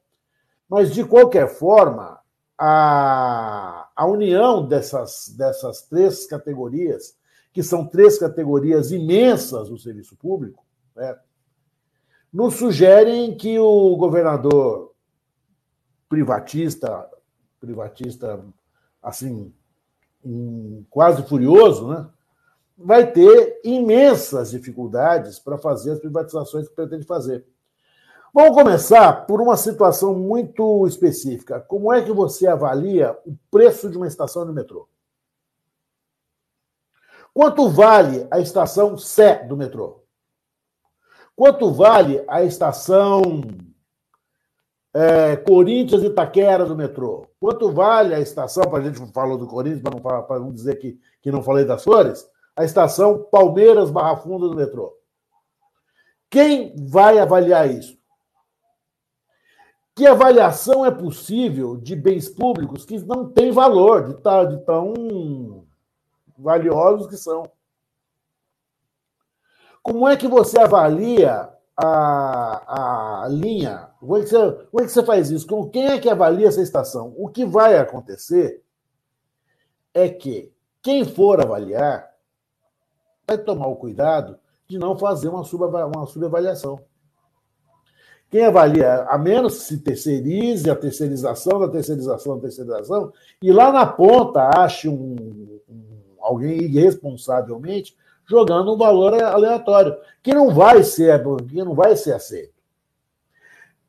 mas 0.70 0.94
de 0.94 1.04
qualquer 1.04 1.50
forma, 1.50 2.20
a, 2.56 3.90
a 3.96 4.06
união 4.06 4.68
dessas, 4.68 5.34
dessas 5.36 5.82
três 5.82 6.28
categorias, 6.28 7.18
que 7.52 7.64
são 7.64 7.88
três 7.88 8.20
categorias 8.20 8.92
imensas 8.92 9.68
do 9.68 9.80
serviço 9.80 10.16
público, 10.16 10.64
certo? 10.94 11.24
nos 12.32 12.54
sugerem 12.56 13.36
que 13.36 13.60
o 13.60 13.98
governador 13.98 14.91
privatista, 16.12 17.10
privatista 17.58 18.44
assim, 19.02 19.54
quase 20.90 21.24
furioso, 21.24 21.88
né? 21.88 22.10
vai 22.78 23.10
ter 23.10 23.62
imensas 23.64 24.52
dificuldades 24.52 25.40
para 25.40 25.58
fazer 25.58 25.92
as 25.94 26.00
privatizações 26.00 26.68
que 26.68 26.76
pretende 26.76 27.06
fazer. 27.06 27.48
Vamos 28.34 28.54
começar 28.54 29.26
por 29.26 29.40
uma 29.40 29.56
situação 29.56 30.14
muito 30.14 30.86
específica. 30.86 31.62
Como 31.62 31.94
é 31.94 32.02
que 32.04 32.12
você 32.12 32.46
avalia 32.46 33.18
o 33.26 33.34
preço 33.50 33.90
de 33.90 33.96
uma 33.96 34.08
estação 34.08 34.46
de 34.46 34.52
metrô? 34.52 34.90
Quanto 37.34 37.70
vale 37.70 38.28
a 38.30 38.42
estação 38.42 38.98
Sé 38.98 39.46
do 39.46 39.56
metrô? 39.56 40.04
Quanto 41.38 41.72
vale 41.72 42.22
a 42.28 42.44
estação 42.44 43.42
é, 44.94 45.36
Corinthians 45.38 46.04
e 46.04 46.08
Itaquera 46.08 46.66
do 46.66 46.76
metrô? 46.76 47.28
Quanto 47.40 47.72
vale 47.72 48.14
a 48.14 48.20
estação, 48.20 48.64
para 48.64 48.80
a 48.80 48.82
gente 48.82 49.00
falou 49.12 49.38
do 49.38 49.48
Corinthians, 49.48 49.82
para 49.82 50.26
não, 50.30 50.46
não 50.46 50.52
dizer 50.52 50.76
que, 50.76 51.00
que 51.22 51.32
não 51.32 51.44
falei 51.44 51.66
das 51.66 51.84
flores, 51.84 52.30
a 52.56 52.64
estação 52.64 53.28
Palmeiras 53.32 53.90
Barra 53.90 54.18
Funda 54.18 54.48
do 54.48 54.56
metrô? 54.56 54.96
Quem 56.30 56.74
vai 56.78 57.20
avaliar 57.20 57.70
isso? 57.70 58.00
Que 59.94 60.08
avaliação 60.08 60.86
é 60.86 60.92
possível 60.92 61.76
de 61.76 61.96
bens 61.96 62.30
públicos 62.30 62.86
que 62.86 62.98
não 63.00 63.30
têm 63.30 63.52
valor, 63.52 64.08
de, 64.08 64.14
de 64.14 64.66
tão 64.66 65.66
valiosos 66.38 67.08
que 67.08 67.18
são? 67.18 67.44
Como 69.84 70.08
é 70.08 70.16
que 70.16 70.28
você 70.28 70.60
avalia 70.60 71.50
a, 71.76 73.24
a 73.24 73.28
linha. 73.28 73.90
Como 74.00 74.18
é, 74.18 74.22
que 74.22 74.28
você, 74.28 74.52
como 74.72 74.84
é 74.84 74.86
que 74.86 74.92
você 74.92 75.04
faz 75.04 75.32
isso? 75.32 75.48
Com 75.48 75.70
quem 75.70 75.88
é 75.88 76.00
que 76.00 76.10
avalia 76.10 76.48
essa 76.48 76.62
estação? 76.62 77.14
O 77.18 77.30
que 77.30 77.46
vai 77.46 77.78
acontecer 77.78 78.62
é 79.94 80.10
que 80.10 80.52
quem 80.82 81.06
for 81.06 81.40
avaliar 81.42 82.12
vai 83.28 83.38
tomar 83.38 83.68
o 83.68 83.76
cuidado 83.76 84.38
de 84.68 84.78
não 84.78 84.98
fazer 84.98 85.30
uma, 85.30 85.44
sub, 85.44 85.64
uma 85.64 86.06
subavaliação. 86.06 86.80
Quem 88.30 88.46
avalia, 88.46 89.04
a 89.04 89.18
menos 89.18 89.64
se 89.64 89.78
terceirize 89.80 90.70
a 90.70 90.76
terceirização 90.76 91.60
da 91.60 91.68
terceirização 91.68 92.36
da 92.36 92.44
terceirização, 92.44 93.12
e 93.42 93.52
lá 93.52 93.74
na 93.74 93.86
ponta 93.86 94.50
ache 94.58 94.88
um, 94.88 95.60
um 95.70 96.02
alguém 96.22 96.62
irresponsavelmente 96.62 97.98
jogando 98.32 98.74
um 98.74 98.78
valor 98.78 99.22
aleatório, 99.22 99.98
que 100.24 100.34
não 100.34 100.54
vai 100.54 100.84
ser, 100.84 101.22
que 101.50 101.64
não 101.64 101.76
vai 101.76 101.98
ser 101.98 102.14
aceito. 102.14 102.54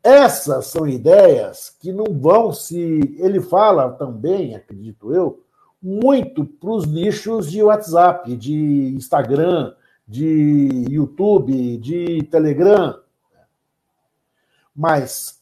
Essas 0.02 0.66
são 0.66 0.88
ideias 0.88 1.70
que 1.80 1.92
não 1.92 2.06
vão 2.18 2.52
se. 2.52 3.16
Ele 3.20 3.40
fala 3.40 3.92
também, 3.92 4.56
acredito 4.56 5.14
eu, 5.14 5.44
muito 5.80 6.44
para 6.44 6.70
os 6.70 6.86
nichos 6.86 7.48
de 7.48 7.62
WhatsApp, 7.62 8.36
de 8.36 8.92
Instagram, 8.96 9.72
de 10.06 10.86
YouTube, 10.90 11.78
de 11.78 12.24
Telegram. 12.24 13.00
Mas 14.74 15.40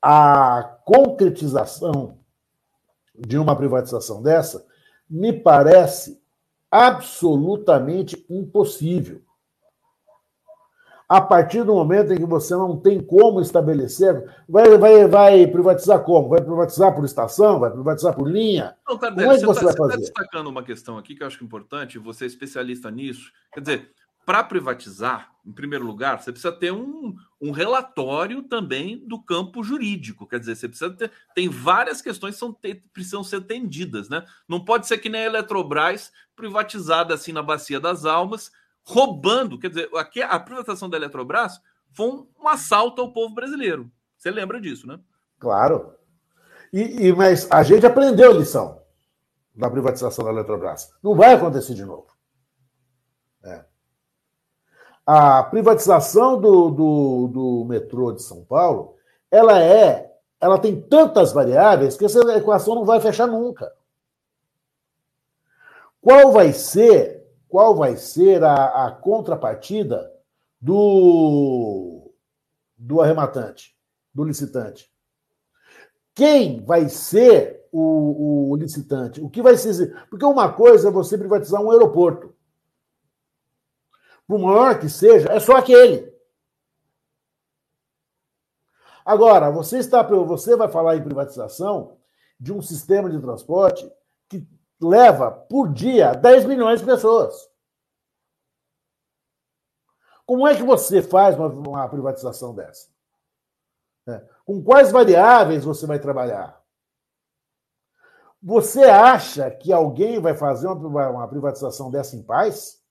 a 0.00 0.78
concretização 0.86 2.16
de 3.14 3.36
uma 3.36 3.54
privatização 3.54 4.22
dessa 4.22 4.64
me 5.08 5.30
parece 5.30 6.21
absolutamente 6.72 8.24
impossível. 8.30 9.20
A 11.06 11.20
partir 11.20 11.62
do 11.62 11.74
momento 11.74 12.10
em 12.14 12.16
que 12.16 12.24
você 12.24 12.54
não 12.54 12.74
tem 12.74 12.98
como 12.98 13.42
estabelecer, 13.42 14.34
vai, 14.48 14.78
vai, 14.78 15.06
vai 15.06 15.46
privatizar 15.46 16.02
como? 16.02 16.30
Vai 16.30 16.40
privatizar 16.40 16.94
por 16.94 17.04
estação? 17.04 17.60
Vai 17.60 17.70
privatizar 17.70 18.14
por 18.14 18.26
linha? 18.26 18.74
Não, 18.88 18.96
Tardelli, 18.96 19.26
como 19.26 19.36
é 19.36 19.38
que 19.38 19.44
você, 19.44 19.60
você 19.60 19.66
tá, 19.66 19.66
vai 19.66 19.76
fazer? 19.76 19.92
Você 19.92 20.08
está 20.08 20.22
destacando 20.22 20.46
uma 20.46 20.62
questão 20.62 20.96
aqui 20.96 21.14
que 21.14 21.22
eu 21.22 21.26
acho 21.26 21.44
importante, 21.44 21.98
você 21.98 22.24
é 22.24 22.28
especialista 22.28 22.90
nisso. 22.90 23.30
Quer 23.52 23.60
dizer, 23.60 23.90
para 24.24 24.44
privatizar, 24.44 25.32
em 25.44 25.52
primeiro 25.52 25.84
lugar, 25.84 26.20
você 26.20 26.30
precisa 26.30 26.52
ter 26.52 26.72
um, 26.72 27.14
um 27.40 27.50
relatório 27.50 28.42
também 28.42 28.98
do 29.06 29.20
campo 29.20 29.62
jurídico. 29.64 30.26
Quer 30.26 30.38
dizer, 30.38 30.54
você 30.54 30.68
precisa 30.68 30.90
ter. 30.90 31.10
Tem 31.34 31.48
várias 31.48 32.00
questões 32.00 32.34
que 32.34 32.38
são, 32.38 32.56
precisam 32.92 33.24
ser 33.24 33.36
atendidas, 33.36 34.08
né? 34.08 34.24
Não 34.48 34.64
pode 34.64 34.86
ser 34.86 34.98
que 34.98 35.08
nem 35.08 35.22
a 35.22 35.26
Eletrobras 35.26 36.12
privatizada 36.36 37.14
assim 37.14 37.32
na 37.32 37.42
Bacia 37.42 37.80
das 37.80 38.04
Almas, 38.04 38.52
roubando. 38.84 39.58
Quer 39.58 39.70
dizer, 39.70 39.90
aqui 39.96 40.22
a 40.22 40.38
privatização 40.38 40.88
da 40.88 40.96
Eletrobras 40.96 41.60
foi 41.92 42.06
um, 42.06 42.26
um 42.40 42.48
assalto 42.48 43.02
ao 43.02 43.12
povo 43.12 43.34
brasileiro. 43.34 43.90
Você 44.16 44.30
lembra 44.30 44.60
disso, 44.60 44.86
né? 44.86 45.00
Claro. 45.40 45.94
E, 46.72 47.08
e, 47.08 47.12
mas 47.12 47.50
a 47.50 47.64
gente 47.64 47.84
aprendeu 47.84 48.30
a 48.30 48.34
lição 48.34 48.80
da 49.54 49.68
privatização 49.68 50.24
da 50.24 50.30
Eletrobras. 50.30 50.92
Não 51.02 51.16
vai 51.16 51.34
acontecer 51.34 51.74
de 51.74 51.84
novo. 51.84 52.11
A 55.04 55.42
privatização 55.42 56.40
do, 56.40 56.70
do, 56.70 57.28
do 57.28 57.64
metrô 57.64 58.12
de 58.12 58.22
São 58.22 58.44
Paulo, 58.44 58.96
ela 59.30 59.60
é, 59.60 60.12
ela 60.40 60.58
tem 60.58 60.80
tantas 60.80 61.32
variáveis 61.32 61.96
que 61.96 62.04
essa 62.04 62.20
equação 62.36 62.74
não 62.74 62.84
vai 62.84 63.00
fechar 63.00 63.26
nunca. 63.26 63.72
Qual 66.00 66.32
vai 66.32 66.52
ser, 66.52 67.26
qual 67.48 67.74
vai 67.74 67.96
ser 67.96 68.42
a, 68.44 68.86
a 68.86 68.90
contrapartida 68.90 70.12
do, 70.60 72.12
do 72.76 73.00
arrematante, 73.00 73.76
do 74.14 74.24
licitante? 74.24 74.90
Quem 76.14 76.62
vai 76.64 76.88
ser 76.88 77.66
o, 77.72 78.50
o 78.50 78.56
licitante? 78.56 79.20
O 79.20 79.30
que 79.30 79.42
vai 79.42 79.56
ser? 79.56 79.96
Porque 80.10 80.24
uma 80.24 80.52
coisa 80.52 80.88
é 80.88 80.92
você 80.92 81.16
privatizar 81.16 81.60
um 81.62 81.70
aeroporto 81.70 82.34
por 84.26 84.38
maior 84.38 84.78
que 84.78 84.88
seja, 84.88 85.28
é 85.30 85.40
só 85.40 85.56
aquele. 85.56 86.12
Agora, 89.04 89.50
você 89.50 89.78
está 89.78 90.02
você 90.02 90.56
vai 90.56 90.68
falar 90.68 90.96
em 90.96 91.02
privatização 91.02 91.98
de 92.38 92.52
um 92.52 92.62
sistema 92.62 93.10
de 93.10 93.20
transporte 93.20 93.90
que 94.28 94.46
leva 94.80 95.30
por 95.30 95.72
dia 95.72 96.12
10 96.12 96.44
milhões 96.44 96.80
de 96.80 96.86
pessoas. 96.86 97.50
Como 100.24 100.46
é 100.46 100.54
que 100.54 100.62
você 100.62 101.02
faz 101.02 101.36
uma, 101.36 101.48
uma 101.48 101.88
privatização 101.88 102.54
dessa? 102.54 102.88
É. 104.08 104.24
Com 104.44 104.62
quais 104.62 104.90
variáveis 104.90 105.64
você 105.64 105.86
vai 105.86 105.98
trabalhar? 105.98 106.60
Você 108.42 108.82
acha 108.82 109.50
que 109.50 109.72
alguém 109.72 110.20
vai 110.20 110.34
fazer 110.34 110.66
uma, 110.66 111.08
uma 111.10 111.28
privatização 111.28 111.90
dessa 111.90 112.16
em 112.16 112.22
paz? 112.22 112.81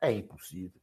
É 0.00 0.12
impossível. 0.12 0.80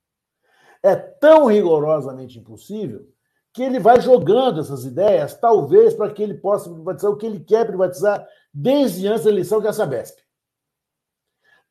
É 0.84 0.96
tão 0.96 1.46
rigorosamente 1.46 2.38
impossível 2.40 3.08
que 3.52 3.64
ele 3.64 3.80
vai 3.80 4.00
jogando 4.00 4.60
essas 4.60 4.86
ideias, 4.86 5.36
talvez 5.36 5.94
para 5.96 6.14
que 6.14 6.22
ele 6.22 6.36
possa 6.36 6.72
privatizar 6.72 7.12
o 7.12 7.18
que 7.18 7.26
ele 7.26 7.40
quer 7.40 7.66
privatizar 7.66 8.28
desde 8.54 9.08
antes 9.08 9.24
da 9.24 9.32
eleição, 9.32 9.60
que 9.60 9.68
é 9.68 9.70
a 9.72 9.74
Sabesp. 9.74 10.20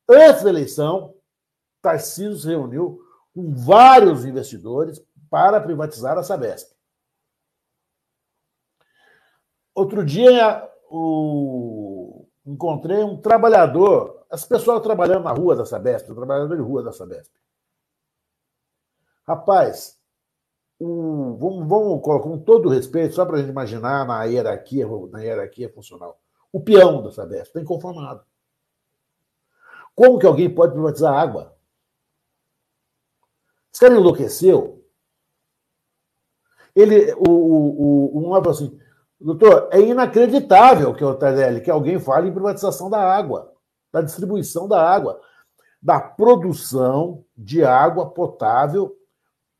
Antes 0.09 0.43
da 0.43 0.49
eleição, 0.49 1.15
Tarcísio 1.81 2.35
se 2.35 2.47
reuniu 2.47 3.01
com 3.33 3.53
vários 3.53 4.25
investidores 4.25 5.01
para 5.29 5.61
privatizar 5.61 6.17
a 6.17 6.23
Sabesp. 6.23 6.75
Outro 9.73 10.03
dia, 10.03 10.67
o... 10.89 12.27
encontrei 12.45 13.03
um 13.03 13.15
trabalhador, 13.15 14.16
as 14.29 14.45
pessoas 14.45 14.81
trabalhando 14.81 15.23
na 15.23 15.31
rua 15.31 15.55
da 15.55 15.65
Sabesp, 15.65 16.13
trabalhador 16.13 16.55
de 16.55 16.61
rua 16.61 16.83
da 16.83 16.91
Sabesp. 16.91 17.33
Rapaz, 19.27 19.97
um, 20.79 21.35
vamos, 21.35 21.67
vamos 21.67 22.01
colocar 22.01 22.23
com 22.23 22.39
todo 22.39 22.69
respeito, 22.69 23.15
só 23.15 23.25
para 23.25 23.37
a 23.37 23.39
gente 23.39 23.49
imaginar 23.49 24.05
na 24.05 24.23
hierarquia, 24.23 24.87
na 25.11 25.21
hierarquia 25.21 25.69
funcional. 25.69 26.19
O 26.51 26.61
peão 26.61 27.01
da 27.01 27.11
Sabesp 27.11 27.47
está 27.47 27.61
inconformado. 27.61 28.23
Como 29.95 30.19
que 30.19 30.25
alguém 30.25 30.53
pode 30.53 30.73
privatizar 30.73 31.13
água? 31.13 31.57
Esse 33.73 33.81
cara 33.81 33.95
enlouqueceu. 33.95 34.85
Ele, 36.75 37.11
o, 37.15 37.29
o, 37.29 38.17
o, 38.17 38.19
um 38.19 38.29
falou 38.29 38.51
assim, 38.51 38.79
doutor, 39.19 39.67
é 39.71 39.79
inacreditável 39.81 40.93
que, 40.93 41.03
que 41.63 41.71
alguém 41.71 41.99
fale 41.99 42.29
em 42.29 42.33
privatização 42.33 42.89
da 42.89 43.01
água, 43.01 43.56
da 43.97 44.05
distribuição 44.05 44.67
da 44.67 44.81
água, 44.81 45.19
da 45.81 45.99
produção 45.99 47.25
de 47.35 47.63
água 47.63 48.09
potável 48.09 48.95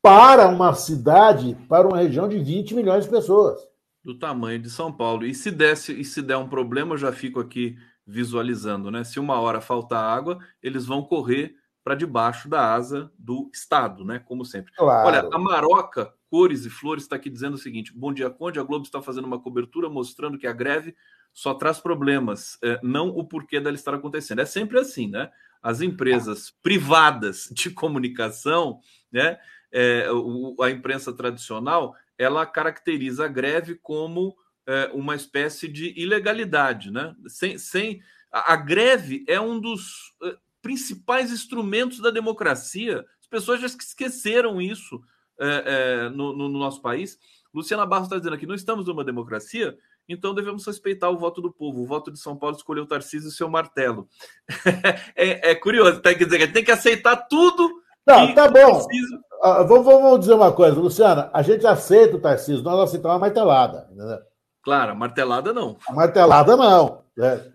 para 0.00 0.48
uma 0.48 0.74
cidade, 0.74 1.56
para 1.68 1.86
uma 1.86 1.98
região 1.98 2.28
de 2.28 2.38
20 2.38 2.74
milhões 2.74 3.04
de 3.04 3.10
pessoas. 3.10 3.60
Do 4.02 4.16
tamanho 4.16 4.60
de 4.60 4.70
São 4.70 4.92
Paulo. 4.92 5.26
E 5.26 5.34
se, 5.34 5.50
desse, 5.50 5.92
e 5.92 6.04
se 6.04 6.22
der 6.22 6.36
um 6.36 6.48
problema, 6.48 6.94
eu 6.94 6.98
já 6.98 7.12
fico 7.12 7.40
aqui 7.40 7.76
visualizando, 8.06 8.90
né? 8.90 9.04
Se 9.04 9.20
uma 9.20 9.38
hora 9.40 9.60
faltar 9.60 10.02
água, 10.02 10.38
eles 10.62 10.86
vão 10.86 11.02
correr 11.02 11.54
para 11.84 11.94
debaixo 11.94 12.48
da 12.48 12.72
asa 12.72 13.10
do 13.18 13.50
Estado, 13.52 14.04
né? 14.04 14.18
Como 14.18 14.44
sempre. 14.44 14.72
Claro. 14.74 15.08
Olha, 15.08 15.28
a 15.32 15.38
Maroca 15.38 16.12
Cores 16.30 16.64
e 16.64 16.70
Flores 16.70 17.04
está 17.04 17.16
aqui 17.16 17.28
dizendo 17.28 17.54
o 17.54 17.58
seguinte: 17.58 17.92
Bom 17.94 18.12
dia, 18.12 18.30
Conde. 18.30 18.60
A 18.60 18.62
Globo 18.62 18.84
está 18.84 19.02
fazendo 19.02 19.26
uma 19.26 19.40
cobertura 19.40 19.88
mostrando 19.88 20.38
que 20.38 20.46
a 20.46 20.52
greve 20.52 20.94
só 21.38 21.54
traz 21.54 21.78
problemas, 21.78 22.58
é, 22.64 22.80
não 22.82 23.10
o 23.10 23.22
porquê 23.22 23.60
dela 23.60 23.76
estar 23.76 23.94
acontecendo. 23.94 24.40
É 24.40 24.44
sempre 24.44 24.76
assim, 24.76 25.06
né? 25.08 25.30
As 25.62 25.80
empresas 25.80 26.50
privadas 26.60 27.48
de 27.52 27.70
comunicação, 27.70 28.80
né? 29.12 29.38
é, 29.70 30.10
o, 30.10 30.56
a 30.60 30.68
imprensa 30.68 31.12
tradicional 31.12 31.94
ela 32.18 32.44
caracteriza 32.44 33.24
a 33.24 33.28
greve 33.28 33.76
como 33.76 34.36
é, 34.66 34.90
uma 34.92 35.14
espécie 35.14 35.68
de 35.68 35.94
ilegalidade, 35.96 36.90
né? 36.90 37.14
Sem, 37.28 37.56
sem 37.56 38.02
a, 38.32 38.54
a 38.54 38.56
greve 38.56 39.24
é 39.28 39.40
um 39.40 39.60
dos 39.60 40.12
principais 40.60 41.30
instrumentos 41.30 42.00
da 42.00 42.10
democracia. 42.10 43.06
As 43.20 43.28
pessoas 43.28 43.60
já 43.60 43.68
esqueceram 43.68 44.60
isso 44.60 45.00
é, 45.38 46.08
no, 46.08 46.36
no, 46.36 46.48
no, 46.48 46.58
nosso 46.58 46.82
país. 46.82 47.16
Luciana 47.54 47.86
Barros 47.86 48.08
está 48.08 48.18
dizendo 48.18 48.34
aqui: 48.34 48.44
não 48.44 48.56
estamos 48.56 48.86
numa 48.86 49.04
democracia, 49.04 49.78
então 50.08 50.34
devemos 50.34 50.66
respeitar 50.66 51.10
o 51.10 51.18
voto 51.18 51.42
do 51.42 51.52
povo. 51.52 51.82
O 51.82 51.86
voto 51.86 52.10
de 52.10 52.18
São 52.18 52.36
Paulo 52.36 52.56
escolheu 52.56 52.84
o 52.84 52.88
Tarcísio 52.88 53.28
e 53.28 53.32
seu 53.32 53.48
martelo. 53.48 54.08
é, 55.14 55.50
é, 55.50 55.54
curioso, 55.54 56.00
tá? 56.00 56.14
quer 56.14 56.24
dizer, 56.24 56.52
tem 56.52 56.64
que 56.64 56.70
aceitar 56.70 57.16
tudo. 57.28 57.82
Não, 58.06 58.34
tá 58.34 58.48
bom. 58.48 58.72
Tarcísio 58.72 59.28
ah, 59.40 59.62
vamos, 59.62 59.84
vamos, 59.84 60.20
dizer 60.20 60.34
uma 60.34 60.52
coisa, 60.52 60.80
Luciana. 60.80 61.30
A 61.32 61.42
gente 61.42 61.66
aceita 61.66 62.16
o 62.16 62.20
Tarcísio, 62.20 62.62
nós 62.62 62.80
aceitamos 62.80 63.16
a 63.16 63.20
martelada. 63.20 63.88
Entendeu? 63.92 64.18
Claro, 64.62 64.92
a 64.92 64.94
martelada 64.94 65.52
não. 65.52 65.76
A 65.88 65.92
martelada 65.92 66.56
não. 66.56 67.04
É. 67.18 67.52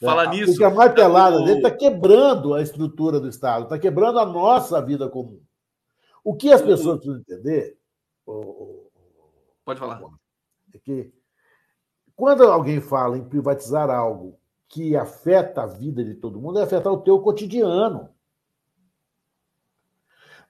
Fala 0.00 0.24
é, 0.24 0.28
nisso. 0.28 0.52
Porque 0.52 0.64
a 0.64 0.70
martelada 0.70 1.38
dele 1.38 1.56
está 1.56 1.70
quebrando 1.70 2.54
a 2.54 2.62
estrutura 2.62 3.18
do 3.18 3.28
Estado, 3.28 3.64
está 3.64 3.78
quebrando 3.78 4.18
a 4.18 4.26
nossa 4.26 4.80
vida 4.80 5.08
comum. 5.08 5.40
O 6.22 6.36
que 6.36 6.52
as 6.52 6.62
pessoas 6.62 6.98
precisam 6.98 7.20
entender. 7.20 7.76
Pode 9.64 9.80
falar. 9.80 10.00
É 10.74 10.78
que 10.78 11.12
quando 12.16 12.44
alguém 12.44 12.80
fala 12.80 13.16
em 13.16 13.24
privatizar 13.24 13.88
algo 13.90 14.38
que 14.68 14.96
afeta 14.96 15.62
a 15.62 15.66
vida 15.66 16.02
de 16.04 16.14
todo 16.14 16.40
mundo, 16.40 16.58
é 16.58 16.62
afetar 16.62 16.92
o 16.92 17.00
teu 17.00 17.20
cotidiano. 17.20 18.08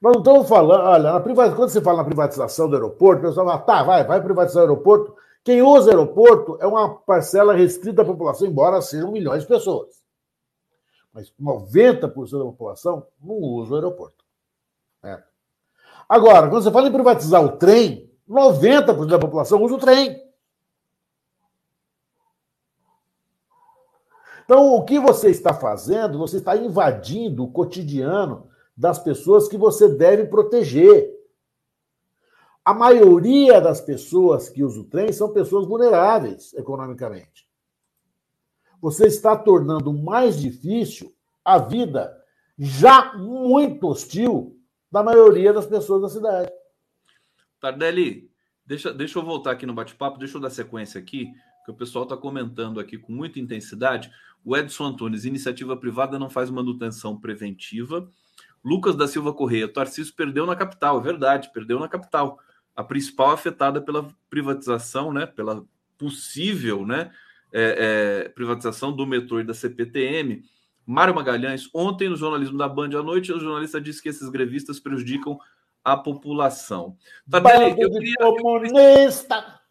Nós 0.01 0.13
não 0.13 0.21
estamos 0.21 0.49
falando, 0.49 0.83
olha, 0.83 1.19
quando 1.55 1.69
você 1.69 1.81
fala 1.81 1.99
na 1.99 2.03
privatização 2.03 2.67
do 2.67 2.75
aeroporto, 2.75 3.23
o 3.23 3.29
pessoal 3.29 3.47
fala, 3.47 3.59
tá, 3.59 3.83
vai, 3.83 4.03
vai 4.03 4.21
privatizar 4.21 4.63
o 4.63 4.67
aeroporto. 4.67 5.15
Quem 5.43 5.61
usa 5.61 5.91
aeroporto 5.91 6.57
é 6.59 6.65
uma 6.65 6.95
parcela 6.95 7.53
restrita 7.53 7.97
da 7.97 8.05
população, 8.05 8.47
embora 8.47 8.81
sejam 8.81 9.11
milhões 9.11 9.43
de 9.43 9.47
pessoas. 9.47 10.03
Mas 11.13 11.31
90% 11.39 12.37
da 12.37 12.45
população 12.45 13.07
não 13.21 13.35
usa 13.35 13.73
o 13.73 13.75
aeroporto. 13.75 14.25
É. 15.03 15.21
Agora, 16.09 16.49
quando 16.49 16.63
você 16.63 16.71
fala 16.71 16.87
em 16.87 16.91
privatizar 16.91 17.43
o 17.43 17.57
trem, 17.57 18.11
90% 18.29 19.07
da 19.07 19.19
população 19.19 19.61
usa 19.63 19.75
o 19.75 19.79
trem. 19.79 20.23
Então, 24.43 24.75
o 24.75 24.83
que 24.83 24.99
você 24.99 25.29
está 25.29 25.53
fazendo, 25.53 26.19
você 26.19 26.37
está 26.37 26.55
invadindo 26.55 27.43
o 27.43 27.51
cotidiano 27.51 28.47
das 28.77 28.99
pessoas 28.99 29.47
que 29.47 29.57
você 29.57 29.89
deve 29.89 30.25
proteger. 30.25 31.13
A 32.63 32.73
maioria 32.73 33.59
das 33.59 33.81
pessoas 33.81 34.49
que 34.49 34.63
usam 34.63 34.83
o 34.83 34.87
trem 34.87 35.11
são 35.11 35.29
pessoas 35.33 35.67
vulneráveis 35.67 36.53
economicamente. 36.53 37.47
Você 38.81 39.07
está 39.07 39.35
tornando 39.35 39.91
mais 39.91 40.39
difícil 40.39 41.13
a 41.43 41.57
vida 41.57 42.15
já 42.57 43.13
muito 43.15 43.87
hostil 43.87 44.59
da 44.91 45.03
maioria 45.03 45.51
das 45.53 45.65
pessoas 45.65 46.01
da 46.03 46.09
cidade. 46.09 46.51
Tardelli, 47.59 48.29
deixa, 48.65 48.93
deixa 48.93 49.19
eu 49.19 49.23
voltar 49.23 49.51
aqui 49.51 49.65
no 49.65 49.73
bate-papo, 49.73 50.19
deixa 50.19 50.37
eu 50.37 50.41
dar 50.41 50.49
sequência 50.49 50.99
aqui, 50.99 51.31
que 51.65 51.71
o 51.71 51.75
pessoal 51.75 52.03
está 52.03 52.15
comentando 52.15 52.79
aqui 52.79 52.97
com 52.97 53.11
muita 53.11 53.39
intensidade. 53.39 54.11
O 54.43 54.55
Edson 54.55 54.85
Antunes, 54.85 55.25
iniciativa 55.25 55.75
privada 55.75 56.19
não 56.19 56.29
faz 56.29 56.49
manutenção 56.49 57.19
preventiva 57.19 58.09
Lucas 58.65 58.95
da 58.95 59.07
Silva 59.07 59.31
Correia, 59.31 59.71
Tarcísio 59.71 60.15
perdeu 60.15 60.43
na 60.47 60.55
capital, 60.55 60.99
é 60.99 61.03
verdade, 61.03 61.51
perdeu 61.53 61.79
na 61.79 61.87
capital. 61.87 62.39
A 62.75 62.83
principal 62.83 63.29
afetada 63.29 63.79
pela 63.79 64.07
privatização, 64.27 65.13
né, 65.13 65.27
pela 65.27 65.63
possível 65.99 66.83
né, 66.83 67.11
é, 67.53 68.23
é, 68.25 68.29
privatização 68.29 68.91
do 68.91 69.05
metrô 69.05 69.39
e 69.39 69.43
da 69.43 69.53
CPTM. 69.53 70.43
Mário 70.83 71.13
Magalhães, 71.13 71.69
ontem 71.75 72.09
no 72.09 72.15
jornalismo 72.15 72.57
da 72.57 72.67
Band 72.67 72.99
à 72.99 73.03
noite, 73.03 73.31
o 73.31 73.39
jornalista 73.39 73.79
disse 73.79 74.01
que 74.01 74.09
esses 74.09 74.29
grevistas 74.29 74.79
prejudicam 74.79 75.39
a 75.85 75.95
população. 75.95 76.97
Tadele, 77.29 77.81
eu 77.81 77.91
queria... 77.91 78.15
comunista! 78.17 79.61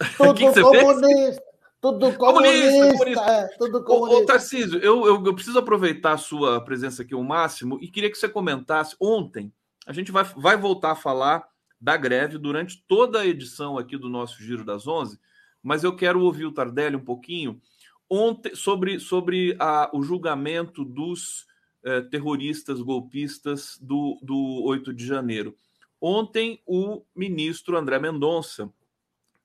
Tudo 0.16 0.34
que 0.34 0.52
que 0.52 0.62
comunista! 0.62 1.52
Tudo 1.82 2.12
comunista, 2.12 2.92
comunista. 2.92 3.24
É, 3.24 3.48
tudo 3.58 3.82
comunista. 3.82 4.20
Ô, 4.20 4.22
ô 4.22 4.26
Tarcísio, 4.26 4.78
eu, 4.78 5.04
eu, 5.04 5.26
eu, 5.26 5.34
preciso 5.34 5.58
aproveitar 5.58 6.12
a 6.12 6.16
sua 6.16 6.60
presença 6.60 7.02
aqui 7.02 7.12
ao 7.12 7.24
máximo 7.24 7.76
e 7.82 7.88
queria 7.88 8.08
que 8.08 8.16
você 8.16 8.28
comentasse. 8.28 8.94
Ontem, 9.00 9.52
a 9.84 9.92
gente 9.92 10.12
vai, 10.12 10.22
vai 10.22 10.56
voltar 10.56 10.92
a 10.92 10.96
falar 10.96 11.44
da 11.80 11.96
greve 11.96 12.38
durante 12.38 12.84
toda 12.86 13.18
a 13.18 13.26
edição 13.26 13.76
aqui 13.76 13.96
do 13.98 14.08
nosso 14.08 14.40
Giro 14.40 14.64
das 14.64 14.86
Onze, 14.86 15.18
mas 15.60 15.82
eu 15.82 15.96
quero 15.96 16.22
ouvir 16.22 16.46
o 16.46 16.52
Tardelli 16.52 16.94
um 16.94 17.04
pouquinho 17.04 17.60
ontem 18.08 18.54
sobre, 18.54 19.00
sobre 19.00 19.56
a, 19.58 19.90
o 19.92 20.04
julgamento 20.04 20.84
dos 20.84 21.46
eh, 21.84 22.00
terroristas 22.02 22.80
golpistas 22.80 23.78
do, 23.80 24.18
do 24.22 24.62
8 24.64 24.92
de 24.92 25.06
janeiro. 25.06 25.56
Ontem, 26.00 26.60
o 26.66 27.02
ministro 27.14 27.76
André 27.76 27.98
Mendonça 27.98 28.72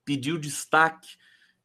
pediu 0.04 0.38
destaque 0.38 1.16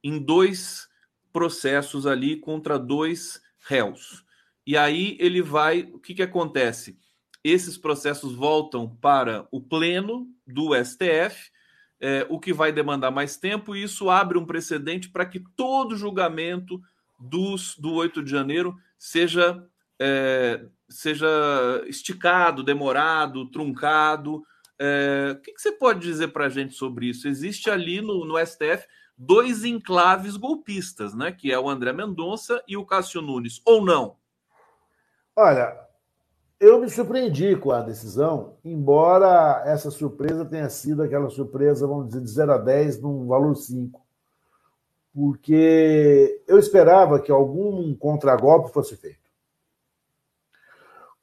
em 0.04 0.20
dois 0.20 0.88
processos 1.32 2.06
ali 2.06 2.36
contra 2.36 2.78
dois 2.78 3.42
réus. 3.68 4.24
E 4.66 4.78
aí 4.78 5.18
ele 5.20 5.42
vai. 5.42 5.90
O 5.94 6.00
que, 6.00 6.14
que 6.14 6.22
acontece? 6.22 6.98
Esses 7.44 7.78
processos 7.78 8.34
voltam 8.34 8.88
para 9.02 9.48
o 9.52 9.60
pleno 9.60 10.28
do 10.48 10.72
STF, 10.76 11.52
é, 12.00 12.26
o 12.30 12.40
que 12.40 12.54
vai 12.54 12.72
demandar 12.72 13.12
mais 13.12 13.36
tempo, 13.36 13.76
e 13.76 13.84
isso 13.84 14.10
abre 14.10 14.38
um 14.38 14.46
precedente 14.46 15.10
para 15.10 15.26
que 15.26 15.42
todo 15.56 15.98
julgamento 15.98 16.82
dos, 17.20 17.78
do 17.78 17.94
8 17.94 18.24
de 18.24 18.32
janeiro 18.32 18.78
seja, 18.98 19.66
é, 20.06 20.66
seja 20.90 21.26
esticado, 21.88 22.62
demorado, 22.62 23.50
truncado. 23.50 24.44
É, 24.78 25.38
o 25.38 25.42
que, 25.42 25.54
que 25.54 25.62
você 25.62 25.72
pode 25.72 26.02
dizer 26.02 26.28
para 26.30 26.48
a 26.48 26.50
gente 26.50 26.74
sobre 26.74 27.06
isso? 27.06 27.26
Existe 27.26 27.70
ali 27.70 28.02
no, 28.02 28.26
no 28.26 28.46
STF 28.46 28.86
dois 29.18 29.64
enclaves 29.64 30.36
golpistas, 30.36 31.14
né? 31.14 31.32
Que 31.32 31.54
é 31.54 31.58
o 31.58 31.70
André 31.70 31.94
Mendonça 31.94 32.62
e 32.68 32.76
o 32.76 32.86
Cássio 32.86 33.22
Nunes, 33.22 33.62
ou 33.66 33.82
não? 33.82 34.18
Olha, 35.34 35.74
eu 36.60 36.82
me 36.82 36.90
surpreendi 36.90 37.56
com 37.56 37.72
a 37.72 37.82
decisão, 37.82 38.58
embora 38.64 39.64
essa 39.66 39.90
surpresa 39.90 40.44
tenha 40.44 40.70
sido 40.70 41.02
aquela 41.02 41.30
surpresa, 41.30 41.88
vamos 41.88 42.08
dizer, 42.08 42.22
de 42.22 42.30
0 42.30 42.52
a 42.52 42.58
10 42.58 43.02
num 43.02 43.26
valor 43.26 43.56
5. 43.56 44.02
Porque 45.14 46.44
eu 46.46 46.60
esperava 46.60 47.22
que 47.22 47.32
algum 47.32 47.96
contragolpe 47.96 48.74
fosse 48.74 48.98
feito. 48.98 49.23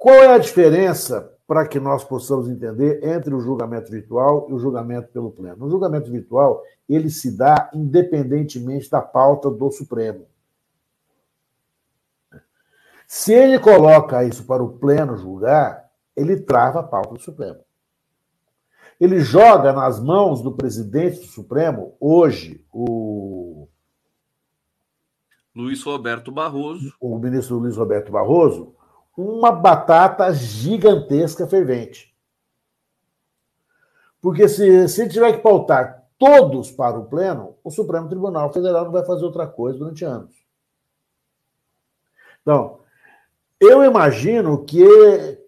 Qual 0.01 0.15
é 0.15 0.33
a 0.33 0.39
diferença, 0.39 1.31
para 1.47 1.69
que 1.69 1.79
nós 1.79 2.03
possamos 2.03 2.49
entender, 2.49 3.05
entre 3.05 3.35
o 3.35 3.41
julgamento 3.41 3.91
virtual 3.91 4.47
e 4.49 4.55
o 4.55 4.59
julgamento 4.59 5.13
pelo 5.13 5.31
pleno? 5.31 5.67
O 5.67 5.69
julgamento 5.69 6.11
virtual, 6.11 6.65
ele 6.89 7.11
se 7.11 7.37
dá 7.37 7.71
independentemente 7.75 8.89
da 8.89 9.03
pauta 9.03 9.51
do 9.51 9.71
Supremo. 9.71 10.25
Se 13.07 13.35
ele 13.35 13.59
coloca 13.59 14.25
isso 14.25 14.47
para 14.47 14.63
o 14.63 14.79
pleno 14.79 15.19
julgar, 15.19 15.91
ele 16.17 16.41
trava 16.41 16.81
a 16.81 16.83
pauta 16.83 17.13
do 17.13 17.21
Supremo. 17.21 17.61
Ele 18.99 19.21
joga 19.21 19.71
nas 19.71 20.01
mãos 20.01 20.41
do 20.41 20.53
presidente 20.53 21.21
do 21.21 21.27
Supremo, 21.27 21.95
hoje, 22.01 22.65
o. 22.73 23.69
Luiz 25.55 25.83
Roberto 25.83 26.33
Barroso. 26.33 26.95
O 26.99 27.19
ministro 27.19 27.59
Luiz 27.59 27.77
Roberto 27.77 28.11
Barroso, 28.11 28.75
uma 29.17 29.53
batata 29.53 30.33
gigantesca 30.33 31.47
fervente. 31.47 32.15
Porque 34.21 34.49
se, 34.49 34.89
se 34.89 35.09
tiver 35.09 35.33
que 35.33 35.43
pautar 35.43 36.07
todos 36.19 36.71
para 36.71 36.99
o 36.99 37.07
pleno, 37.07 37.57
o 37.65 37.71
Supremo 37.71 38.09
Tribunal 38.09 38.53
Federal 38.53 38.85
não 38.85 38.93
vai 38.93 39.05
fazer 39.05 39.25
outra 39.25 39.47
coisa 39.47 39.79
durante 39.79 40.05
anos. 40.05 40.35
Então, 42.43 42.81
eu 43.59 43.85
imagino 43.85 44.65
que, 44.65 44.87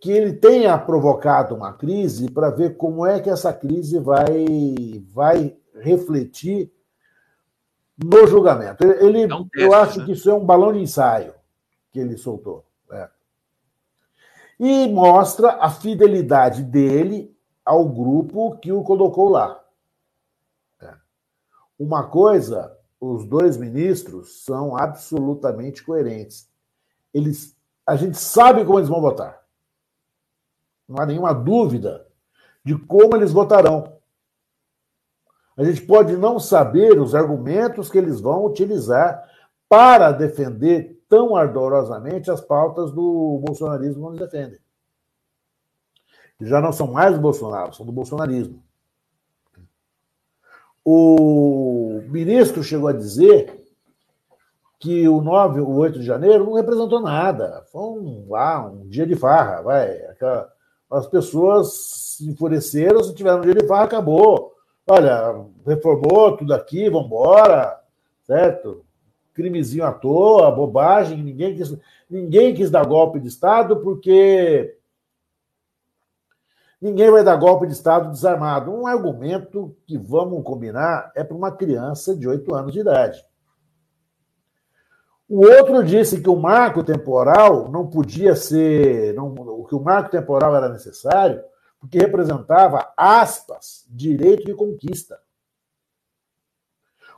que 0.00 0.10
ele 0.10 0.34
tenha 0.34 0.76
provocado 0.78 1.54
uma 1.54 1.72
crise 1.72 2.30
para 2.30 2.50
ver 2.50 2.76
como 2.76 3.06
é 3.06 3.20
que 3.20 3.30
essa 3.30 3.52
crise 3.52 3.98
vai, 3.98 5.02
vai 5.10 5.56
refletir 5.80 6.70
no 8.02 8.26
julgamento. 8.26 8.84
Ele, 8.84 9.22
é 9.22 9.34
um 9.34 9.48
teste, 9.48 9.66
eu 9.66 9.74
acho 9.74 9.98
né? 10.00 10.06
que 10.06 10.12
isso 10.12 10.30
é 10.30 10.34
um 10.34 10.44
balão 10.44 10.72
de 10.72 10.80
ensaio 10.80 11.34
que 11.90 12.00
ele 12.00 12.16
soltou. 12.16 12.64
É. 12.90 13.08
E 14.64 14.86
mostra 14.86 15.54
a 15.54 15.68
fidelidade 15.68 16.62
dele 16.62 17.36
ao 17.64 17.84
grupo 17.88 18.56
que 18.58 18.70
o 18.70 18.84
colocou 18.84 19.28
lá. 19.28 19.60
É. 20.80 20.94
Uma 21.76 22.08
coisa, 22.08 22.72
os 23.00 23.26
dois 23.26 23.56
ministros 23.56 24.44
são 24.44 24.76
absolutamente 24.76 25.82
coerentes. 25.82 26.48
Eles 27.12 27.56
a 27.84 27.96
gente 27.96 28.16
sabe 28.16 28.64
como 28.64 28.78
eles 28.78 28.88
vão 28.88 29.00
votar. 29.00 29.42
Não 30.88 31.02
há 31.02 31.06
nenhuma 31.06 31.32
dúvida 31.32 32.06
de 32.64 32.78
como 32.78 33.16
eles 33.16 33.32
votarão. 33.32 33.98
A 35.56 35.64
gente 35.64 35.82
pode 35.82 36.16
não 36.16 36.38
saber 36.38 37.00
os 37.00 37.16
argumentos 37.16 37.90
que 37.90 37.98
eles 37.98 38.20
vão 38.20 38.46
utilizar 38.46 39.28
para 39.68 40.12
defender 40.12 40.91
tão 41.12 41.36
ardorosamente 41.36 42.30
as 42.30 42.40
pautas 42.40 42.90
do 42.90 43.38
bolsonarismo 43.46 44.08
eles 44.08 44.18
defendem. 44.18 44.58
Já 46.40 46.58
não 46.58 46.72
são 46.72 46.90
mais 46.90 47.14
do 47.14 47.20
Bolsonaro, 47.20 47.74
são 47.74 47.84
do 47.84 47.92
bolsonarismo. 47.92 48.64
O 50.82 52.00
ministro 52.08 52.64
chegou 52.64 52.88
a 52.88 52.94
dizer 52.94 53.62
que 54.80 55.06
o 55.06 55.20
9, 55.20 55.60
o 55.60 55.76
8 55.76 55.98
de 55.98 56.06
janeiro 56.06 56.46
não 56.46 56.54
representou 56.54 56.98
nada. 56.98 57.62
Foi 57.70 57.82
um, 57.82 58.34
ah, 58.34 58.70
um 58.72 58.88
dia 58.88 59.06
de 59.06 59.14
farra, 59.14 59.60
vai. 59.60 59.94
As 60.90 61.06
pessoas 61.08 62.18
enfureceram, 62.22 63.04
se 63.04 63.14
tiveram 63.14 63.40
um 63.40 63.42
dia 63.42 63.54
de 63.54 63.66
farra, 63.66 63.84
acabou. 63.84 64.54
Olha, 64.86 65.44
reformou 65.66 66.38
tudo 66.38 66.54
aqui, 66.54 66.88
vamos 66.88 67.08
embora, 67.08 67.78
certo? 68.22 68.82
Crimezinho 69.34 69.84
à 69.84 69.92
toa, 69.92 70.50
bobagem, 70.50 71.22
ninguém 71.22 71.56
quis, 71.56 71.76
ninguém 72.08 72.54
quis 72.54 72.70
dar 72.70 72.84
golpe 72.84 73.18
de 73.18 73.28
Estado 73.28 73.76
porque 73.80 74.76
ninguém 76.80 77.10
vai 77.10 77.24
dar 77.24 77.36
golpe 77.36 77.66
de 77.66 77.72
Estado 77.72 78.10
desarmado. 78.10 78.70
Um 78.70 78.86
argumento 78.86 79.76
que, 79.86 79.96
vamos 79.96 80.42
combinar, 80.44 81.12
é 81.14 81.24
para 81.24 81.36
uma 81.36 81.52
criança 81.52 82.14
de 82.14 82.28
8 82.28 82.54
anos 82.54 82.72
de 82.72 82.80
idade. 82.80 83.24
O 85.28 85.46
outro 85.46 85.82
disse 85.82 86.20
que 86.20 86.28
o 86.28 86.36
marco 86.36 86.84
temporal 86.84 87.70
não 87.70 87.88
podia 87.88 88.36
ser, 88.36 89.14
não, 89.14 89.64
que 89.64 89.74
o 89.74 89.80
marco 89.80 90.10
temporal 90.10 90.54
era 90.54 90.68
necessário, 90.68 91.42
porque 91.80 91.98
representava, 91.98 92.92
aspas, 92.94 93.86
direito 93.88 94.44
de 94.44 94.54
conquista. 94.54 95.18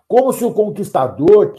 Como 0.06 0.32
se 0.32 0.44
o 0.44 0.54
conquistador. 0.54 1.54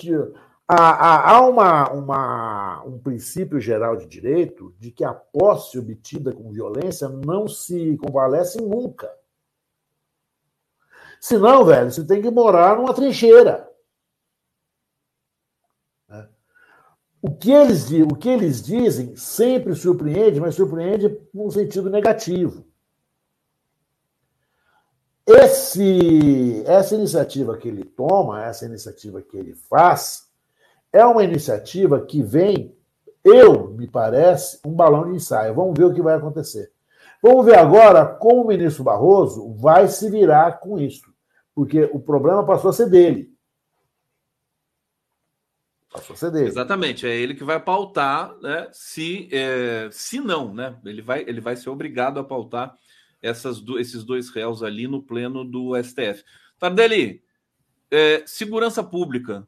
Tinha, 0.67 0.78
há, 0.78 1.32
há 1.32 1.47
uma, 1.47 1.91
uma, 1.91 2.84
um 2.86 2.97
princípio 2.99 3.60
geral 3.60 3.95
de 3.95 4.08
direito 4.08 4.73
de 4.80 4.91
que 4.91 5.04
a 5.04 5.13
posse 5.13 5.78
obtida 5.78 6.34
com 6.34 6.51
violência 6.51 7.08
não 7.08 7.47
se 7.47 7.97
convalesce 7.97 8.60
nunca. 8.60 9.12
Senão, 11.19 11.65
velho, 11.65 11.91
você 11.91 12.06
tem 12.06 12.21
que 12.21 12.30
morar 12.30 12.78
numa 12.78 12.93
trincheira. 12.93 13.69
O 17.21 17.36
que, 17.36 17.51
eles, 17.51 17.89
o 17.89 18.15
que 18.15 18.30
eles 18.30 18.62
dizem 18.62 19.15
sempre 19.15 19.73
surpreende, 19.73 20.39
mas 20.39 20.54
surpreende 20.54 21.19
num 21.34 21.49
sentido 21.49 21.89
negativo. 21.89 22.63
Esse, 25.25 26.63
essa 26.67 26.93
iniciativa 26.93 27.58
que 27.58 27.67
ele 27.67 27.84
toma, 27.84 28.45
essa 28.45 28.67
iniciativa 28.67 29.23
que 29.23 29.36
ele 29.36 29.56
faz, 29.56 30.25
é 30.95 31.05
uma 31.05 31.25
iniciativa 31.25 31.99
que 31.99 32.21
vem, 32.23 32.73
eu, 33.21 33.71
me 33.71 33.86
parece, 33.86 34.62
um 34.65 34.71
balão 34.71 35.12
de 35.12 35.17
ensaio. 35.17 35.53
Vamos 35.53 35.77
ver 35.77 35.84
o 35.84 35.93
que 35.93 36.01
vai 36.01 36.15
acontecer. 36.15 36.71
Vamos 37.21 37.45
ver 37.45 37.58
agora 37.58 38.05
como 38.05 38.43
o 38.43 38.47
ministro 38.47 38.86
Barroso 38.86 39.53
vai 39.55 39.89
se 39.89 40.10
virar 40.10 40.60
com 40.60 40.79
isso. 40.79 41.13
Porque 41.53 41.89
o 41.91 41.99
problema 41.99 42.45
passou 42.45 42.69
a 42.69 42.73
ser 42.73 42.89
dele. 42.89 43.29
Passou 45.91 46.13
a 46.13 46.17
ser 46.17 46.31
dele. 46.31 46.47
Exatamente, 46.47 47.05
é 47.05 47.13
ele 47.13 47.36
que 47.36 47.43
vai 47.43 47.60
pautar, 47.60 48.34
né? 48.41 48.69
Se, 48.71 49.27
é, 49.34 49.89
se 49.91 50.21
não, 50.21 50.53
né? 50.53 50.77
Ele 50.86 51.01
vai, 51.01 51.25
ele 51.27 51.41
vai 51.41 51.58
ser 51.58 51.69
obrigado 51.69 52.21
a 52.21 52.23
pautar 52.23 52.73
essas, 53.21 53.62
esses 53.79 54.05
dois 54.05 54.29
réus 54.29 54.63
ali 54.63 54.88
no 54.88 55.03
pleno 55.03 55.43
do 55.43 55.73
STF. 55.84 56.23
Tardelli, 56.58 57.21
é, 57.91 58.23
segurança 58.25 58.81
pública. 58.81 59.45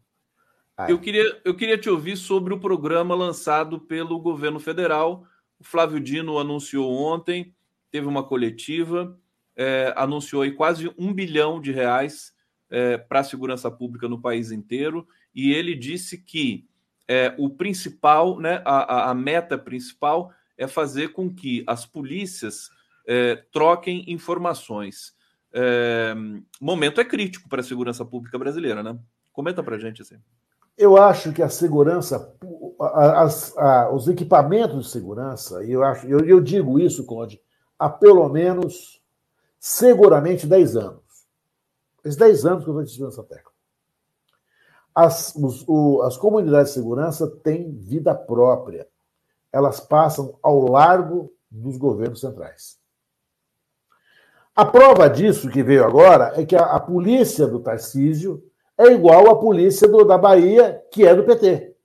Eu 0.87 0.99
queria, 0.99 1.41
eu 1.43 1.55
queria 1.55 1.77
te 1.77 1.89
ouvir 1.89 2.15
sobre 2.15 2.53
o 2.53 2.59
programa 2.59 3.15
lançado 3.15 3.79
pelo 3.79 4.19
governo 4.19 4.59
federal. 4.59 5.25
O 5.59 5.63
Flávio 5.63 5.99
Dino 5.99 6.37
anunciou 6.37 6.93
ontem, 6.93 7.55
teve 7.89 8.05
uma 8.05 8.23
coletiva, 8.23 9.19
é, 9.55 9.91
anunciou 9.97 10.43
aí 10.43 10.51
quase 10.51 10.93
um 10.95 11.11
bilhão 11.11 11.59
de 11.59 11.71
reais 11.71 12.31
é, 12.69 12.97
para 12.97 13.21
a 13.21 13.23
segurança 13.23 13.71
pública 13.71 14.07
no 14.07 14.21
país 14.21 14.51
inteiro 14.51 15.07
e 15.33 15.51
ele 15.51 15.73
disse 15.73 16.19
que 16.19 16.67
é, 17.07 17.33
o 17.37 17.49
principal, 17.49 18.39
né, 18.39 18.61
a, 18.65 19.09
a, 19.09 19.13
meta 19.15 19.57
principal 19.57 20.31
é 20.57 20.67
fazer 20.67 21.09
com 21.09 21.33
que 21.33 21.63
as 21.65 21.85
polícias 21.85 22.69
é, 23.07 23.35
troquem 23.51 24.03
informações. 24.07 25.15
É, 25.53 26.13
momento 26.59 26.99
é 26.99 27.05
crítico 27.05 27.47
para 27.47 27.61
a 27.61 27.63
segurança 27.63 28.05
pública 28.05 28.37
brasileira, 28.37 28.83
né? 28.83 28.99
Comenta 29.31 29.63
para 29.63 29.79
gente 29.79 30.01
assim. 30.01 30.17
Eu 30.77 30.95
acho 30.95 31.33
que 31.33 31.41
a 31.41 31.49
segurança, 31.49 32.35
as, 32.79 33.57
a, 33.57 33.91
os 33.91 34.07
equipamentos 34.07 34.85
de 34.85 34.91
segurança, 34.91 35.63
e 35.63 35.71
eu, 35.71 35.83
acho, 35.83 36.05
eu, 36.07 36.19
eu 36.19 36.39
digo 36.39 36.79
isso, 36.79 37.05
Conde, 37.05 37.41
há 37.79 37.89
pelo 37.89 38.29
menos, 38.29 39.01
seguramente, 39.59 40.45
10 40.45 40.77
anos. 40.77 41.01
Esses 42.05 42.15
10 42.15 42.45
anos 42.45 42.63
que 42.63 42.69
eu 42.69 42.73
estou 42.73 42.83
discutindo 42.83 43.07
essa 43.07 43.23
tecla. 43.23 43.51
As, 44.93 45.35
os, 45.35 45.63
o, 45.67 46.01
as 46.03 46.15
comunidades 46.15 46.69
de 46.69 46.79
segurança 46.79 47.27
têm 47.27 47.71
vida 47.71 48.13
própria. 48.13 48.87
Elas 49.51 49.79
passam 49.79 50.37
ao 50.43 50.69
largo 50.69 51.33
dos 51.49 51.77
governos 51.77 52.19
centrais. 52.19 52.77
A 54.55 54.65
prova 54.65 55.09
disso 55.09 55.49
que 55.49 55.61
veio 55.61 55.85
agora 55.85 56.33
é 56.35 56.45
que 56.45 56.55
a, 56.55 56.63
a 56.63 56.79
polícia 56.79 57.47
do 57.47 57.59
Tarcísio 57.59 58.43
é 58.77 58.85
igual 58.87 59.29
à 59.29 59.39
polícia 59.39 59.87
do, 59.87 60.03
da 60.03 60.17
Bahia, 60.17 60.85
que 60.91 61.05
é 61.05 61.15
do 61.15 61.23
PT. 61.23 61.75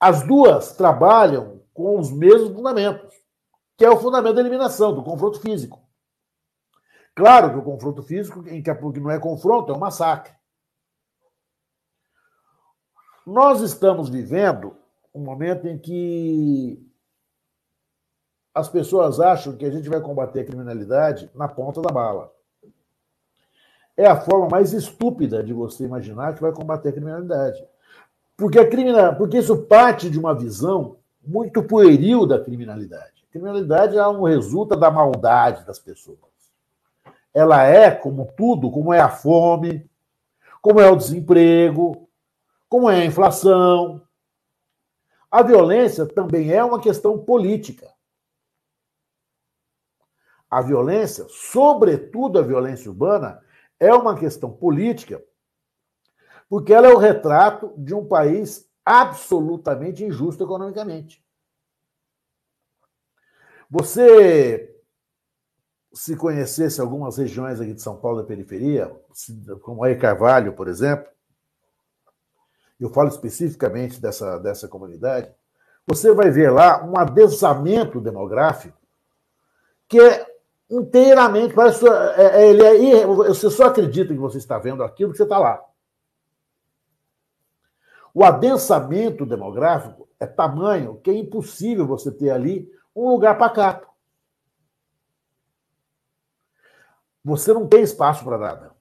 As 0.00 0.26
duas 0.26 0.76
trabalham 0.76 1.62
com 1.72 1.98
os 1.98 2.10
mesmos 2.10 2.52
fundamentos, 2.52 3.14
que 3.76 3.84
é 3.84 3.90
o 3.90 3.98
fundamento 3.98 4.34
da 4.34 4.40
eliminação, 4.40 4.94
do 4.94 5.02
confronto 5.02 5.40
físico. 5.40 5.80
Claro 7.14 7.50
que 7.50 7.58
o 7.58 7.62
confronto 7.62 8.02
físico, 8.02 8.48
em 8.48 8.62
que 8.62 9.00
não 9.00 9.10
é 9.10 9.18
confronto, 9.18 9.72
é 9.72 9.76
um 9.76 9.78
massacre. 9.78 10.32
Nós 13.26 13.60
estamos 13.60 14.08
vivendo 14.08 14.76
um 15.12 15.20
momento 15.20 15.66
em 15.66 15.78
que 15.78 16.84
as 18.54 18.68
pessoas 18.68 19.20
acham 19.20 19.56
que 19.56 19.64
a 19.64 19.70
gente 19.70 19.88
vai 19.88 20.00
combater 20.00 20.40
a 20.40 20.44
criminalidade 20.44 21.30
na 21.34 21.46
ponta 21.46 21.82
da 21.82 21.92
bala. 21.92 22.32
É 23.98 24.06
a 24.06 24.20
forma 24.20 24.46
mais 24.48 24.72
estúpida 24.72 25.42
de 25.42 25.52
você 25.52 25.82
imaginar 25.82 26.32
que 26.32 26.40
vai 26.40 26.52
combater 26.52 26.90
a 26.90 26.92
criminalidade. 26.92 27.66
Porque, 28.36 28.56
a 28.56 28.70
criminal... 28.70 29.16
Porque 29.16 29.38
isso 29.38 29.64
parte 29.64 30.08
de 30.08 30.16
uma 30.16 30.32
visão 30.32 30.98
muito 31.20 31.64
pueril 31.64 32.24
da 32.24 32.38
criminalidade. 32.38 33.24
A 33.28 33.32
criminalidade 33.32 33.98
é 33.98 34.06
um 34.06 34.22
resulta 34.22 34.76
da 34.76 34.88
maldade 34.88 35.66
das 35.66 35.80
pessoas. 35.80 36.18
Ela 37.34 37.64
é, 37.64 37.90
como 37.90 38.32
tudo, 38.36 38.70
como 38.70 38.92
é 38.92 39.00
a 39.00 39.08
fome, 39.08 39.90
como 40.62 40.78
é 40.78 40.88
o 40.88 40.94
desemprego, 40.94 42.08
como 42.68 42.88
é 42.88 43.02
a 43.02 43.04
inflação. 43.04 44.00
A 45.28 45.42
violência 45.42 46.06
também 46.06 46.52
é 46.52 46.62
uma 46.62 46.80
questão 46.80 47.18
política. 47.18 47.92
A 50.48 50.62
violência, 50.62 51.26
sobretudo 51.28 52.38
a 52.38 52.42
violência 52.42 52.88
urbana, 52.88 53.42
é 53.80 53.92
uma 53.94 54.18
questão 54.18 54.50
política, 54.50 55.22
porque 56.48 56.72
ela 56.72 56.88
é 56.88 56.92
o 56.92 56.98
retrato 56.98 57.72
de 57.76 57.94
um 57.94 58.06
país 58.06 58.68
absolutamente 58.84 60.04
injusto 60.04 60.42
economicamente. 60.42 61.22
Você, 63.70 64.74
se 65.92 66.16
conhecesse 66.16 66.80
algumas 66.80 67.18
regiões 67.18 67.60
aqui 67.60 67.74
de 67.74 67.82
São 67.82 67.96
Paulo 67.96 68.22
da 68.22 68.26
periferia, 68.26 68.90
como 69.62 69.84
aí 69.84 69.96
Carvalho, 69.96 70.54
por 70.54 70.68
exemplo, 70.68 71.06
eu 72.80 72.88
falo 72.88 73.08
especificamente 73.08 74.00
dessa, 74.00 74.38
dessa 74.38 74.68
comunidade, 74.68 75.30
você 75.86 76.12
vai 76.12 76.30
ver 76.30 76.50
lá 76.50 76.84
um 76.84 76.96
adensamento 76.96 78.00
demográfico 78.00 78.78
que 79.88 79.98
é 79.98 80.26
inteiramente, 80.70 81.54
parece, 81.54 81.86
é, 81.88 82.22
é, 82.22 82.48
ele 82.48 82.92
é, 82.92 83.06
você 83.06 83.50
só 83.50 83.66
acredita 83.66 84.12
que 84.12 84.20
você 84.20 84.38
está 84.38 84.58
vendo 84.58 84.82
aquilo 84.82 85.12
que 85.12 85.16
você 85.16 85.22
está 85.22 85.38
lá. 85.38 85.64
O 88.12 88.24
adensamento 88.24 89.24
demográfico 89.24 90.08
é 90.18 90.26
tamanho 90.26 91.00
que 91.00 91.10
é 91.10 91.14
impossível 91.14 91.86
você 91.86 92.10
ter 92.10 92.30
ali 92.30 92.70
um 92.94 93.08
lugar 93.08 93.38
pacato. 93.38 93.86
Você 97.24 97.52
não 97.52 97.66
tem 97.66 97.82
espaço 97.82 98.24
para 98.24 98.38
nada. 98.38 98.76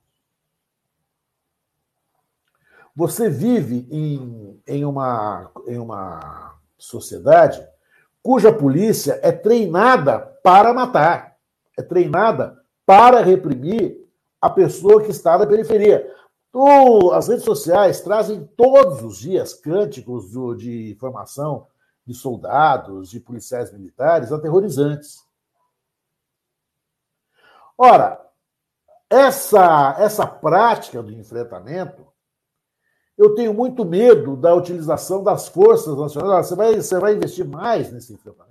Você 2.95 3.29
vive 3.29 3.87
em, 3.91 4.61
em, 4.65 4.83
uma, 4.83 5.51
em 5.67 5.77
uma 5.77 6.57
sociedade 6.77 7.63
cuja 8.23 8.51
polícia 8.51 9.19
é 9.21 9.31
treinada 9.31 10.19
para 10.43 10.73
matar 10.73 11.36
é 11.77 11.81
treinada 11.81 12.61
para 12.85 13.21
reprimir 13.21 13.97
a 14.41 14.49
pessoa 14.49 15.03
que 15.03 15.11
está 15.11 15.37
na 15.37 15.45
periferia. 15.45 16.11
As 17.13 17.27
redes 17.27 17.43
sociais 17.45 18.01
trazem 18.01 18.45
todos 18.57 19.03
os 19.03 19.19
dias 19.19 19.53
cânticos 19.53 20.31
de 20.57 20.95
formação 20.99 21.67
de 22.05 22.13
soldados, 22.13 23.09
de 23.09 23.19
policiais 23.19 23.71
militares 23.71 24.31
aterrorizantes. 24.31 25.19
Ora, 27.77 28.25
essa, 29.09 29.95
essa 29.99 30.25
prática 30.25 31.03
do 31.03 31.11
enfrentamento, 31.11 32.07
eu 33.17 33.35
tenho 33.35 33.53
muito 33.53 33.83
medo 33.85 34.35
da 34.35 34.53
utilização 34.55 35.23
das 35.23 35.47
forças 35.47 35.97
nacionais. 35.97 36.47
Você 36.47 36.55
vai, 36.55 36.75
você 36.75 36.99
vai 36.99 37.13
investir 37.15 37.45
mais 37.45 37.91
nesse 37.91 38.13
enfrentamento. 38.13 38.46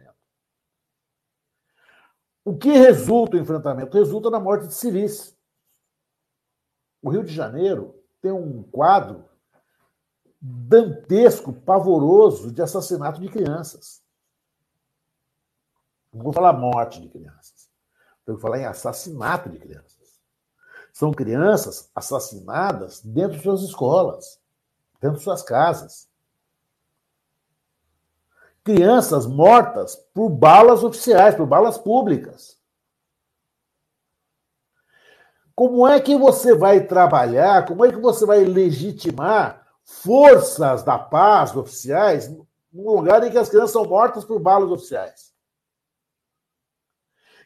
O 2.46 2.56
que 2.56 2.70
resulta 2.70 3.36
o 3.36 3.40
enfrentamento? 3.40 3.98
Resulta 3.98 4.30
na 4.30 4.38
morte 4.38 4.68
de 4.68 4.74
civis. 4.74 5.36
O 7.02 7.10
Rio 7.10 7.24
de 7.24 7.34
Janeiro 7.34 8.00
tem 8.22 8.30
um 8.30 8.62
quadro 8.62 9.24
dantesco, 10.40 11.52
pavoroso 11.52 12.52
de 12.52 12.62
assassinato 12.62 13.20
de 13.20 13.28
crianças. 13.28 14.00
Não 16.12 16.22
vou 16.22 16.32
falar 16.32 16.52
morte 16.52 17.00
de 17.00 17.08
crianças. 17.08 17.68
Tenho 18.24 18.38
que 18.38 18.42
falar 18.42 18.60
em 18.60 18.64
assassinato 18.64 19.50
de 19.50 19.58
crianças. 19.58 20.20
São 20.92 21.10
crianças 21.10 21.90
assassinadas 21.96 23.00
dentro 23.00 23.38
de 23.38 23.42
suas 23.42 23.62
escolas, 23.62 24.40
dentro 25.00 25.18
de 25.18 25.24
suas 25.24 25.42
casas 25.42 26.08
crianças 28.66 29.26
mortas 29.26 29.94
por 30.12 30.28
balas 30.28 30.82
oficiais, 30.82 31.36
por 31.36 31.46
balas 31.46 31.78
públicas. 31.78 32.58
Como 35.54 35.86
é 35.86 36.00
que 36.00 36.18
você 36.18 36.52
vai 36.52 36.84
trabalhar, 36.84 37.64
como 37.64 37.84
é 37.84 37.92
que 37.92 38.00
você 38.00 38.26
vai 38.26 38.44
legitimar 38.44 39.64
forças 39.84 40.82
da 40.82 40.98
paz 40.98 41.54
oficiais 41.54 42.28
num 42.72 42.90
lugar 42.90 43.22
em 43.22 43.30
que 43.30 43.38
as 43.38 43.48
crianças 43.48 43.70
são 43.70 43.84
mortas 43.84 44.24
por 44.24 44.40
balas 44.40 44.68
oficiais? 44.68 45.32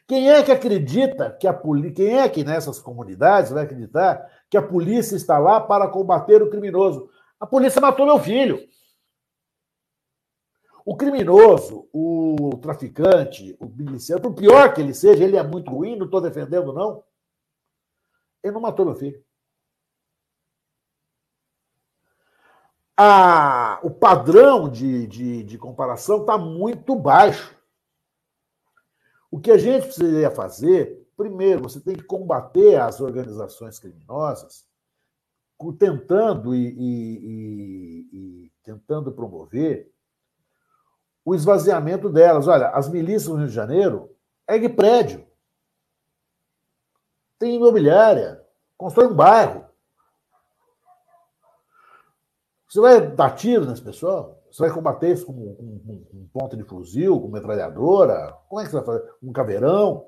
Quem 0.07 0.31
é 0.31 0.41
que 0.41 0.51
acredita 0.51 1.29
que 1.39 1.47
a 1.47 1.53
polícia, 1.53 1.93
quem 1.93 2.19
é 2.19 2.27
que 2.27 2.43
nessas 2.43 2.79
comunidades 2.79 3.51
vai 3.51 3.63
acreditar 3.63 4.27
que 4.49 4.57
a 4.57 4.61
polícia 4.61 5.15
está 5.15 5.37
lá 5.37 5.61
para 5.61 5.87
combater 5.87 6.41
o 6.41 6.49
criminoso? 6.49 7.11
A 7.39 7.45
polícia 7.45 7.79
matou 7.79 8.07
meu 8.07 8.17
filho. 8.17 8.59
O 10.85 10.95
criminoso, 10.97 11.87
o 11.93 12.57
traficante, 12.61 13.55
o 13.59 13.67
miliciano, 13.67 14.21
por 14.21 14.33
pior 14.33 14.73
que 14.73 14.81
ele 14.81 14.93
seja, 14.93 15.23
ele 15.23 15.37
é 15.37 15.43
muito 15.43 15.71
ruim, 15.71 15.95
não 15.95 16.05
estou 16.05 16.21
defendendo, 16.21 16.73
não. 16.73 17.03
Ele 18.43 18.53
não 18.53 18.61
matou 18.61 18.85
meu 18.85 18.95
filho. 18.95 19.23
A, 22.97 23.79
o 23.83 23.91
padrão 23.91 24.69
de, 24.69 25.07
de, 25.07 25.43
de 25.43 25.57
comparação 25.57 26.21
está 26.21 26.37
muito 26.37 26.95
baixo. 26.95 27.55
O 29.29 29.39
que 29.39 29.51
a 29.51 29.57
gente 29.57 29.85
precisaria 29.85 30.29
fazer, 30.29 31.07
primeiro, 31.15 31.63
você 31.63 31.79
tem 31.79 31.95
que 31.95 32.03
combater 32.03 32.75
as 32.79 32.99
organizações 32.99 33.79
criminosas, 33.79 34.67
tentando 35.77 36.55
e, 36.55 36.67
e, 36.67 37.17
e, 37.23 38.09
e 38.13 38.51
tentando 38.63 39.11
promover 39.11 39.91
o 41.23 41.35
esvaziamento 41.35 42.09
delas. 42.09 42.47
Olha, 42.47 42.69
as 42.69 42.89
milícias 42.89 43.27
no 43.27 43.35
Rio 43.35 43.47
de 43.47 43.53
Janeiro 43.53 44.15
ergue 44.47 44.69
prédio, 44.69 45.25
tem 47.39 47.55
imobiliária, 47.55 48.43
constrói 48.77 49.07
um 49.07 49.15
bairro. 49.15 49.65
Você 52.67 52.79
vai 52.79 53.05
dar 53.05 53.35
tiro 53.35 53.65
nesse 53.65 53.81
pessoal? 53.81 54.41
Você 54.51 54.63
vai 54.63 54.71
combater 54.71 55.11
isso 55.11 55.25
com 55.25 55.33
um, 55.33 55.81
um, 56.13 56.19
um 56.21 56.29
ponto 56.31 56.55
de 56.55 56.63
fuzil, 56.63 57.19
com 57.19 57.29
metralhadora? 57.29 58.33
Como 58.47 58.61
é 58.61 58.65
que 58.65 58.71
você 58.71 58.77
vai 58.77 58.85
fazer? 58.85 59.11
Um 59.21 59.31
caveirão? 59.31 60.07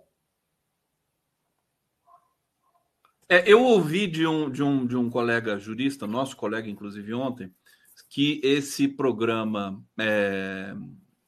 É, 3.27 3.51
eu 3.51 3.63
ouvi 3.63 4.05
de 4.05 4.27
um, 4.27 4.49
de, 4.49 4.61
um, 4.61 4.85
de 4.85 4.95
um 4.95 5.09
colega 5.09 5.57
jurista, 5.57 6.05
nosso 6.05 6.37
colega, 6.37 6.69
inclusive, 6.69 7.13
ontem, 7.13 7.53
que 8.09 8.39
esse 8.43 8.87
programa 8.87 9.83
é, 9.99 10.75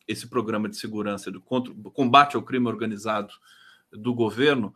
esse 0.08 0.28
programa 0.28 0.70
de 0.70 0.78
segurança 0.78 1.32
do 1.32 1.42
combate 1.92 2.36
ao 2.36 2.44
crime 2.44 2.68
organizado 2.68 3.34
do 3.92 4.14
governo 4.14 4.74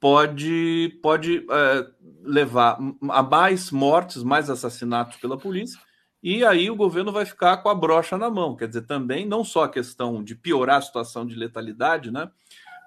pode, 0.00 0.98
pode 1.02 1.46
é, 1.50 1.86
levar 2.22 2.78
a 3.10 3.22
mais 3.22 3.70
mortes, 3.70 4.22
mais 4.22 4.48
assassinatos 4.48 5.16
pela 5.18 5.38
polícia, 5.38 5.80
e 6.22 6.44
aí 6.44 6.70
o 6.70 6.76
governo 6.76 7.12
vai 7.12 7.24
ficar 7.24 7.58
com 7.58 7.68
a 7.68 7.74
brocha 7.74 8.18
na 8.18 8.30
mão. 8.30 8.56
Quer 8.56 8.68
dizer, 8.68 8.86
também 8.86 9.26
não 9.26 9.44
só 9.44 9.64
a 9.64 9.68
questão 9.68 10.22
de 10.22 10.34
piorar 10.34 10.78
a 10.78 10.82
situação 10.82 11.24
de 11.24 11.34
letalidade, 11.34 12.10
né? 12.10 12.30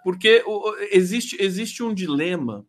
Porque 0.04 0.44
existe, 0.92 1.38
existe 1.40 1.82
um 1.82 1.94
dilema 1.94 2.66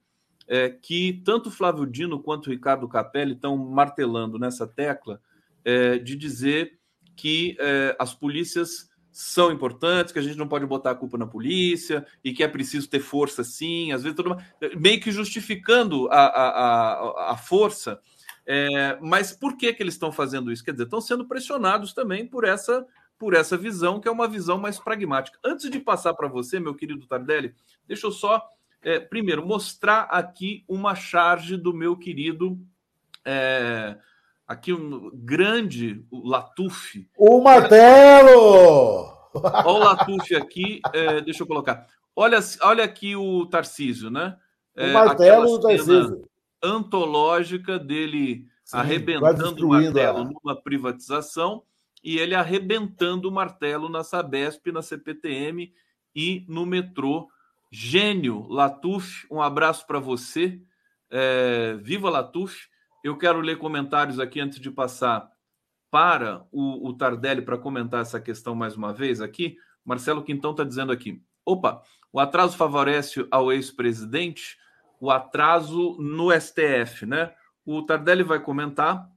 é, 0.46 0.68
que 0.68 1.22
tanto 1.24 1.50
Flávio 1.50 1.86
Dino 1.86 2.22
quanto 2.22 2.50
Ricardo 2.50 2.88
Capelli 2.88 3.32
estão 3.32 3.56
martelando 3.56 4.38
nessa 4.38 4.66
tecla 4.66 5.20
é, 5.64 5.98
de 5.98 6.14
dizer 6.14 6.78
que 7.16 7.56
é, 7.58 7.96
as 7.98 8.14
polícias 8.14 8.91
são 9.12 9.52
importantes, 9.52 10.12
que 10.12 10.18
a 10.18 10.22
gente 10.22 10.38
não 10.38 10.48
pode 10.48 10.64
botar 10.64 10.92
a 10.92 10.94
culpa 10.94 11.18
na 11.18 11.26
polícia 11.26 12.06
e 12.24 12.32
que 12.32 12.42
é 12.42 12.48
preciso 12.48 12.88
ter 12.88 13.00
força 13.00 13.44
sim, 13.44 13.92
às 13.92 14.02
vezes 14.02 14.16
tudo 14.16 14.36
meio 14.76 14.98
que 15.00 15.12
justificando 15.12 16.08
a, 16.10 16.24
a, 16.24 16.48
a, 16.48 17.32
a 17.32 17.36
força. 17.36 18.00
É, 18.46 18.98
mas 19.00 19.32
por 19.32 19.56
que, 19.56 19.72
que 19.72 19.82
eles 19.82 19.94
estão 19.94 20.10
fazendo 20.10 20.50
isso? 20.50 20.64
Quer 20.64 20.72
dizer, 20.72 20.84
estão 20.84 21.00
sendo 21.00 21.26
pressionados 21.26 21.92
também 21.92 22.26
por 22.26 22.44
essa 22.44 22.84
por 23.18 23.34
essa 23.34 23.56
visão, 23.56 24.00
que 24.00 24.08
é 24.08 24.10
uma 24.10 24.26
visão 24.26 24.58
mais 24.58 24.80
pragmática. 24.80 25.38
Antes 25.44 25.70
de 25.70 25.78
passar 25.78 26.12
para 26.12 26.26
você, 26.26 26.58
meu 26.58 26.74
querido 26.74 27.06
Tardelli, 27.06 27.54
deixa 27.86 28.08
eu 28.08 28.10
só, 28.10 28.44
é, 28.82 28.98
primeiro, 28.98 29.46
mostrar 29.46 30.08
aqui 30.10 30.64
uma 30.66 30.96
charge 30.96 31.56
do 31.56 31.72
meu 31.72 31.96
querido 31.96 32.58
é, 33.24 33.96
aqui 34.46 34.72
um 34.72 35.10
grande 35.14 36.04
o 36.10 36.28
Latuf. 36.28 37.08
O 37.16 37.40
martelo! 37.40 39.12
Olha 39.34 39.66
o 39.66 39.78
Latuf 39.78 40.34
aqui, 40.34 40.80
é, 40.92 41.20
deixa 41.20 41.42
eu 41.42 41.46
colocar. 41.46 41.86
Olha, 42.14 42.38
olha 42.60 42.84
aqui 42.84 43.16
o 43.16 43.46
Tarcísio, 43.46 44.10
né? 44.10 44.36
É, 44.76 44.90
o 44.90 44.94
martelo 44.94 45.58
do 45.58 45.60
Tarcísio. 45.60 46.28
Antológica 46.62 47.78
dele 47.78 48.46
Sim, 48.64 48.76
arrebentando 48.76 49.66
o 49.66 49.70
martelo 49.70 50.18
a... 50.18 50.24
numa 50.24 50.62
privatização 50.62 51.62
e 52.04 52.18
ele 52.18 52.34
arrebentando 52.34 53.28
o 53.28 53.32
martelo 53.32 53.88
na 53.88 54.04
Sabesp, 54.04 54.70
na 54.70 54.82
CPTM 54.82 55.72
e 56.14 56.44
no 56.48 56.66
metrô. 56.66 57.28
Gênio, 57.70 58.46
Latuf, 58.48 59.26
um 59.30 59.40
abraço 59.40 59.86
para 59.86 59.98
você. 59.98 60.60
É, 61.10 61.74
viva 61.80 62.10
Latuf. 62.10 62.68
Eu 63.02 63.16
quero 63.18 63.40
ler 63.40 63.58
comentários 63.58 64.20
aqui 64.20 64.38
antes 64.38 64.60
de 64.60 64.70
passar 64.70 65.28
para 65.90 66.46
o, 66.52 66.88
o 66.88 66.94
Tardelli 66.94 67.42
para 67.42 67.58
comentar 67.58 68.00
essa 68.00 68.20
questão 68.20 68.54
mais 68.54 68.76
uma 68.76 68.92
vez 68.92 69.20
aqui. 69.20 69.56
Marcelo 69.84 70.22
Quintão 70.22 70.52
está 70.52 70.62
dizendo 70.62 70.92
aqui: 70.92 71.20
opa, 71.44 71.82
o 72.12 72.20
atraso 72.20 72.56
favorece 72.56 73.26
ao 73.28 73.52
ex-presidente, 73.52 74.56
o 75.00 75.10
atraso 75.10 75.96
no 75.98 76.30
STF, 76.30 77.04
né? 77.04 77.34
O 77.66 77.82
Tardelli 77.82 78.22
vai 78.22 78.38
comentar. 78.38 79.10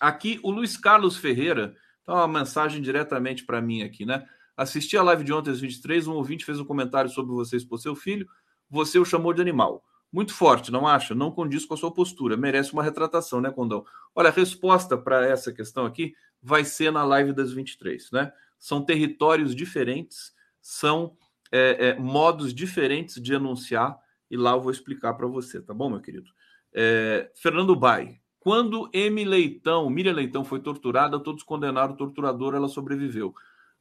Aqui, 0.00 0.40
o 0.42 0.50
Luiz 0.50 0.76
Carlos 0.76 1.16
Ferreira, 1.16 1.76
tá 2.04 2.14
uma 2.14 2.40
mensagem 2.40 2.80
diretamente 2.80 3.44
para 3.44 3.60
mim 3.60 3.82
aqui, 3.82 4.06
né? 4.06 4.26
Assisti 4.56 4.96
a 4.96 5.02
live 5.02 5.22
de 5.22 5.32
ontem 5.32 5.50
às 5.50 5.60
23, 5.60 6.06
um 6.06 6.14
ouvinte 6.14 6.44
fez 6.44 6.58
um 6.58 6.64
comentário 6.64 7.10
sobre 7.10 7.32
você 7.32 7.56
expor 7.56 7.78
seu 7.78 7.94
filho, 7.94 8.26
você 8.70 8.98
o 8.98 9.04
chamou 9.04 9.34
de 9.34 9.42
animal. 9.42 9.84
Muito 10.12 10.32
forte, 10.32 10.72
não 10.72 10.86
acha? 10.86 11.14
Não 11.14 11.30
condiz 11.30 11.66
com 11.66 11.74
a 11.74 11.76
sua 11.76 11.92
postura. 11.92 12.36
Merece 12.36 12.72
uma 12.72 12.82
retratação, 12.82 13.40
né, 13.40 13.50
Condão? 13.50 13.84
Olha, 14.14 14.28
a 14.28 14.32
resposta 14.32 14.96
para 14.96 15.26
essa 15.26 15.52
questão 15.52 15.84
aqui 15.84 16.14
vai 16.42 16.64
ser 16.64 16.90
na 16.90 17.04
live 17.04 17.32
das 17.32 17.52
23, 17.52 18.10
né? 18.12 18.32
São 18.58 18.84
territórios 18.84 19.54
diferentes, 19.54 20.32
são 20.60 21.16
é, 21.52 21.88
é, 21.88 21.98
modos 21.98 22.54
diferentes 22.54 23.22
de 23.22 23.34
anunciar, 23.34 23.98
e 24.30 24.36
lá 24.36 24.52
eu 24.52 24.60
vou 24.60 24.70
explicar 24.70 25.14
para 25.14 25.26
você, 25.26 25.60
tá 25.60 25.72
bom, 25.72 25.90
meu 25.90 26.00
querido? 26.00 26.30
É, 26.72 27.30
Fernando 27.34 27.74
Bai, 27.76 28.20
quando 28.38 28.88
M. 28.92 29.24
Leitão, 29.24 29.90
Miriam 29.90 30.14
Leitão 30.14 30.44
foi 30.44 30.60
torturada, 30.60 31.18
todos 31.18 31.42
condenaram 31.42 31.94
o 31.94 31.96
torturador, 31.96 32.54
ela 32.54 32.68
sobreviveu. 32.68 33.34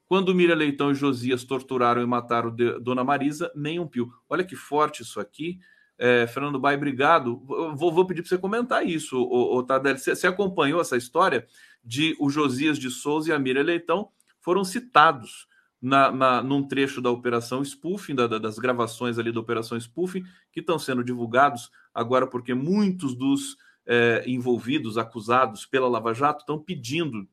Quando 0.05 0.33
Miriam 0.33 0.55
Leitão 0.55 0.91
e 0.91 0.95
Josias 0.95 1.43
torturaram 1.43 2.01
e 2.01 2.05
mataram 2.05 2.55
Dona 2.81 3.03
Marisa, 3.03 3.51
nem 3.55 3.79
um 3.79 3.87
pio. 3.87 4.11
Olha 4.29 4.43
que 4.43 4.55
forte 4.55 5.03
isso 5.03 5.19
aqui. 5.19 5.59
É, 5.97 6.27
Fernando 6.27 6.59
Bai, 6.59 6.75
obrigado. 6.75 7.41
Vou, 7.45 7.91
vou 7.91 8.05
pedir 8.05 8.21
para 8.21 8.29
você 8.29 8.37
comentar 8.37 8.85
isso, 8.85 9.17
o. 9.19 9.65
Você, 9.65 10.15
você, 10.15 10.27
acompanhou 10.27 10.79
essa 10.79 10.95
história 10.95 11.47
de 11.83 12.15
o 12.19 12.29
Josias 12.29 12.77
de 12.77 12.89
Souza 12.91 13.29
e 13.29 13.33
a 13.33 13.39
Mira 13.39 13.63
Leitão 13.63 14.09
foram 14.39 14.63
citados 14.63 15.47
na, 15.81 16.11
na, 16.11 16.43
num 16.43 16.67
trecho 16.67 17.01
da 17.01 17.09
Operação 17.09 17.63
Spoofing, 17.63 18.15
da, 18.15 18.27
da, 18.27 18.37
das 18.37 18.59
gravações 18.59 19.17
ali 19.17 19.31
da 19.31 19.39
Operação 19.39 19.79
Spoofing, 19.79 20.23
que 20.51 20.59
estão 20.59 20.77
sendo 20.77 21.03
divulgados 21.03 21.71
agora 21.93 22.27
porque 22.27 22.53
muitos 22.53 23.15
dos 23.15 23.57
é, 23.85 24.23
envolvidos, 24.27 24.97
acusados 24.97 25.65
pela 25.65 25.87
Lava 25.87 26.13
Jato, 26.13 26.41
estão 26.41 26.59
pedindo 26.59 27.27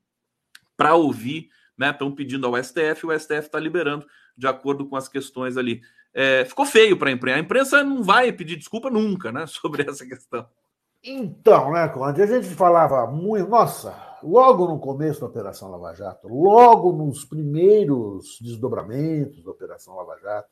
para 0.77 0.95
ouvir, 0.95 1.49
né? 1.77 1.91
Estão 1.91 2.15
pedindo 2.15 2.47
ao 2.47 2.63
STF, 2.63 3.07
o 3.07 3.19
STF 3.19 3.47
está 3.47 3.59
liberando 3.59 4.07
de 4.37 4.47
acordo 4.47 4.87
com 4.87 4.97
as 4.97 5.09
questões 5.09 5.57
ali 5.57 5.83
é, 6.15 6.45
ficou 6.45 6.65
feio 6.65 6.97
para 6.97 7.11
a 7.11 7.13
imprensa. 7.13 7.37
A 7.37 7.41
imprensa 7.41 7.85
não 7.85 8.03
vai 8.03 8.31
pedir 8.33 8.57
desculpa 8.57 8.89
nunca 8.89 9.33
né, 9.33 9.45
sobre 9.49 9.89
essa 9.89 10.07
questão. 10.07 10.47
Então, 11.03 11.73
né, 11.73 11.89
Conde, 11.89 12.23
a 12.23 12.27
gente 12.27 12.47
falava 12.55 13.07
muito. 13.07 13.49
Nossa, 13.49 13.95
logo 14.23 14.67
no 14.67 14.79
começo 14.79 15.21
da 15.21 15.27
Operação 15.27 15.71
Lava 15.71 15.93
Jato, 15.95 16.29
logo 16.29 16.93
nos 16.93 17.25
primeiros 17.25 18.39
desdobramentos 18.41 19.43
da 19.43 19.51
Operação 19.51 19.97
Lava 19.97 20.17
Jato, 20.23 20.49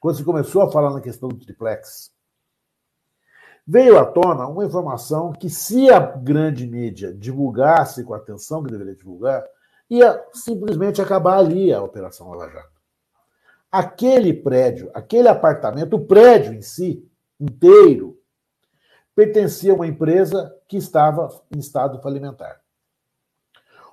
quando 0.00 0.16
se 0.16 0.24
começou 0.24 0.62
a 0.62 0.70
falar 0.70 0.92
na 0.92 1.00
questão 1.00 1.28
do 1.28 1.36
triplex, 1.36 2.10
veio 3.66 3.98
à 3.98 4.04
tona 4.06 4.46
uma 4.46 4.64
informação 4.64 5.32
que, 5.32 5.50
se 5.50 5.90
a 5.90 5.98
grande 6.00 6.66
mídia 6.66 7.12
divulgasse 7.12 8.02
com 8.02 8.14
a 8.14 8.16
atenção 8.16 8.62
que 8.62 8.70
deveria 8.70 8.94
divulgar, 8.94 9.44
ia 9.90 10.24
simplesmente 10.32 11.02
acabar 11.02 11.36
ali 11.38 11.72
a 11.72 11.82
Operação 11.82 12.30
Lava 12.30 12.50
Jato 12.50 12.71
aquele 13.72 14.34
prédio, 14.34 14.90
aquele 14.92 15.28
apartamento, 15.28 15.96
o 15.96 16.06
prédio 16.06 16.52
em 16.52 16.60
si, 16.60 17.08
inteiro, 17.40 18.18
pertencia 19.14 19.72
a 19.72 19.74
uma 19.74 19.86
empresa 19.86 20.54
que 20.68 20.76
estava 20.76 21.28
em 21.50 21.58
estado 21.58 22.00
falimentar. 22.02 22.60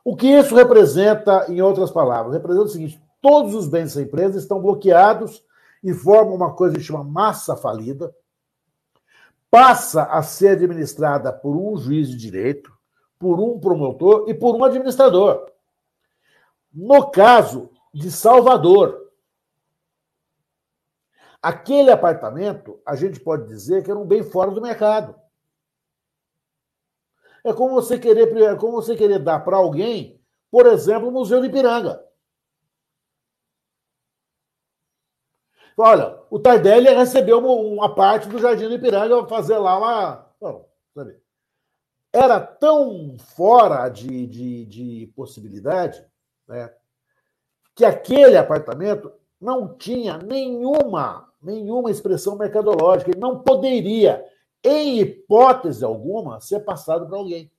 O 0.03 0.15
que 0.15 0.27
isso 0.27 0.53
representa, 0.53 1.45
em 1.49 1.61
outras 1.61 1.91
palavras? 1.91 2.33
Representa 2.33 2.65
o 2.65 2.69
seguinte: 2.69 3.01
todos 3.21 3.55
os 3.55 3.67
bens 3.67 3.93
dessa 3.93 4.01
empresa 4.01 4.37
estão 4.37 4.61
bloqueados 4.61 5.43
e 5.81 5.93
formam 5.93 6.35
uma 6.35 6.53
coisa 6.53 6.75
que 6.75 6.83
chama 6.83 7.03
massa 7.03 7.55
falida, 7.55 8.13
passa 9.49 10.03
a 10.03 10.21
ser 10.21 10.49
administrada 10.49 11.31
por 11.31 11.55
um 11.55 11.77
juiz 11.77 12.09
de 12.09 12.17
direito, 12.17 12.71
por 13.17 13.39
um 13.39 13.59
promotor 13.59 14.25
e 14.27 14.33
por 14.33 14.55
um 14.55 14.63
administrador. 14.63 15.45
No 16.73 17.09
caso 17.09 17.69
de 17.93 18.11
Salvador, 18.11 19.08
Aquele 21.41 21.89
apartamento, 21.89 22.81
a 22.85 22.95
gente 22.95 23.19
pode 23.19 23.47
dizer 23.47 23.83
que 23.83 23.89
era 23.89 23.99
um 23.99 24.05
bem 24.05 24.23
fora 24.23 24.51
do 24.51 24.61
mercado. 24.61 25.15
É 27.43 27.53
como 27.53 27.75
você 27.75 27.97
querer, 27.97 28.35
é 28.37 28.55
como 28.55 28.73
você 28.73 28.95
querer 28.95 29.19
dar 29.19 29.39
para 29.39 29.55
alguém, 29.55 30.21
por 30.51 30.65
exemplo, 30.65 31.07
o 31.07 31.11
Museu 31.11 31.39
de 31.39 31.47
Ipiranga. 31.47 32.05
Olha, 35.77 36.21
o 36.29 36.37
Tardelli 36.37 36.89
recebeu 36.89 37.39
uma, 37.39 37.95
parte 37.95 38.27
do 38.27 38.37
Jardim 38.37 38.67
do 38.67 38.75
Ipiranga 38.75 39.25
fazer 39.27 39.57
lá 39.57 39.77
uma. 39.77 40.29
Não, 40.41 40.65
sabe? 40.93 41.17
Era 42.11 42.41
tão 42.41 43.17
fora 43.17 43.87
de, 43.87 44.27
de, 44.27 44.65
de 44.65 45.13
possibilidade 45.15 46.05
né, 46.45 46.73
que 47.73 47.85
aquele 47.85 48.35
apartamento 48.35 49.09
não 49.39 49.77
tinha 49.77 50.17
nenhuma 50.17 51.28
nenhuma 51.41 51.91
expressão 51.91 52.37
mercadológica. 52.37 53.11
Ele 53.11 53.19
não 53.19 53.39
poderia, 53.39 54.23
em 54.63 54.99
hipótese 54.99 55.83
alguma, 55.83 56.39
ser 56.39 56.61
passado 56.61 57.07
para 57.07 57.17
alguém. 57.17 57.51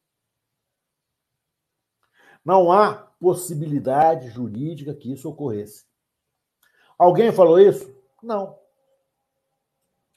Não 2.45 2.73
há 2.73 2.95
possibilidade 3.21 4.31
jurídica 4.31 4.95
que 4.95 5.13
isso 5.13 5.29
ocorresse. 5.29 5.85
Alguém 6.99 7.33
falou 7.33 7.59
isso? 7.59 7.95
Não. 8.23 8.59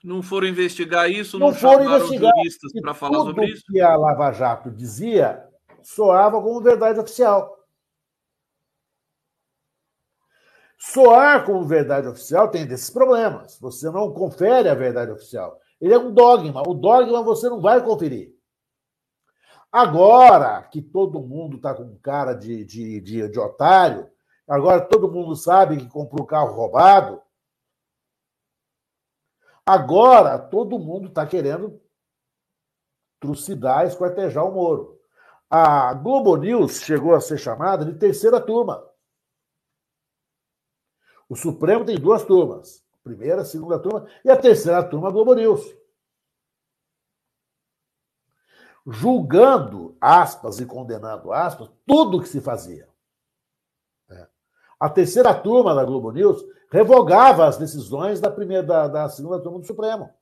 Não 0.03 0.21
foram 0.21 0.47
investigar 0.47 1.09
isso, 1.09 1.39
não, 1.39 1.47
não 1.47 1.55
foram 1.55 1.85
investigar. 1.85 2.33
juristas 2.35 2.73
para 2.81 2.93
falar 2.93 3.19
sobre 3.19 3.45
isso? 3.45 3.63
que 3.67 3.79
a 3.79 3.95
Lava 3.95 4.33
Jato 4.33 4.69
dizia 4.69 5.47
soava 5.81 6.41
como 6.41 6.61
verdade 6.61 6.99
oficial. 6.99 7.62
Soar 10.85 11.45
como 11.45 11.65
verdade 11.65 12.09
oficial 12.09 12.51
tem 12.51 12.67
desses 12.67 12.89
problemas. 12.89 13.57
Você 13.61 13.89
não 13.89 14.11
confere 14.11 14.67
a 14.67 14.75
verdade 14.75 15.11
oficial. 15.11 15.57
Ele 15.79 15.93
é 15.93 15.97
um 15.97 16.13
dogma. 16.13 16.61
O 16.67 16.73
dogma 16.73 17.23
você 17.23 17.47
não 17.47 17.61
vai 17.61 17.81
conferir. 17.81 18.35
Agora 19.71 20.61
que 20.63 20.81
todo 20.81 21.25
mundo 21.25 21.55
está 21.55 21.73
com 21.73 21.97
cara 21.99 22.33
de, 22.33 22.65
de, 22.65 22.99
de, 22.99 23.29
de 23.29 23.39
otário, 23.39 24.11
agora 24.45 24.81
todo 24.81 25.09
mundo 25.09 25.37
sabe 25.37 25.77
que 25.77 25.87
comprou 25.87 26.27
carro 26.27 26.53
roubado, 26.53 27.21
agora 29.65 30.37
todo 30.37 30.77
mundo 30.77 31.07
está 31.07 31.25
querendo 31.25 31.81
trucidar, 33.21 33.87
esquartejar 33.87 34.45
o 34.45 34.51
Moro. 34.51 34.99
A 35.49 35.93
Globo 35.93 36.35
News 36.35 36.81
chegou 36.81 37.15
a 37.15 37.21
ser 37.21 37.37
chamada 37.37 37.85
de 37.85 37.97
terceira 37.97 38.41
turma. 38.41 38.92
O 41.33 41.35
Supremo 41.35 41.83
tem 41.83 41.99
duas 41.99 42.23
turmas. 42.23 42.85
Primeira, 43.03 43.43
segunda 43.43 43.79
turma 43.79 44.05
e 44.23 44.29
a 44.29 44.37
terceira 44.37 44.83
turma 44.83 45.09
Globo 45.09 45.33
News. 45.33 45.65
Julgando, 48.85 49.97
aspas, 49.99 50.59
e 50.59 50.65
condenando, 50.67 51.33
aspas, 51.33 51.71
tudo 51.87 52.21
que 52.21 52.29
se 52.29 52.39
fazia. 52.39 52.87
É. 54.11 54.27
A 54.79 54.87
terceira 54.87 55.33
turma 55.33 55.73
da 55.73 55.83
Globo 55.83 56.11
News 56.11 56.39
revogava 56.69 57.47
as 57.47 57.57
decisões 57.57 58.21
da 58.21 58.29
primeira 58.29 58.61
da, 58.61 58.87
da 58.87 59.09
segunda 59.09 59.41
turma 59.41 59.57
do 59.57 59.65
Supremo. 59.65 60.13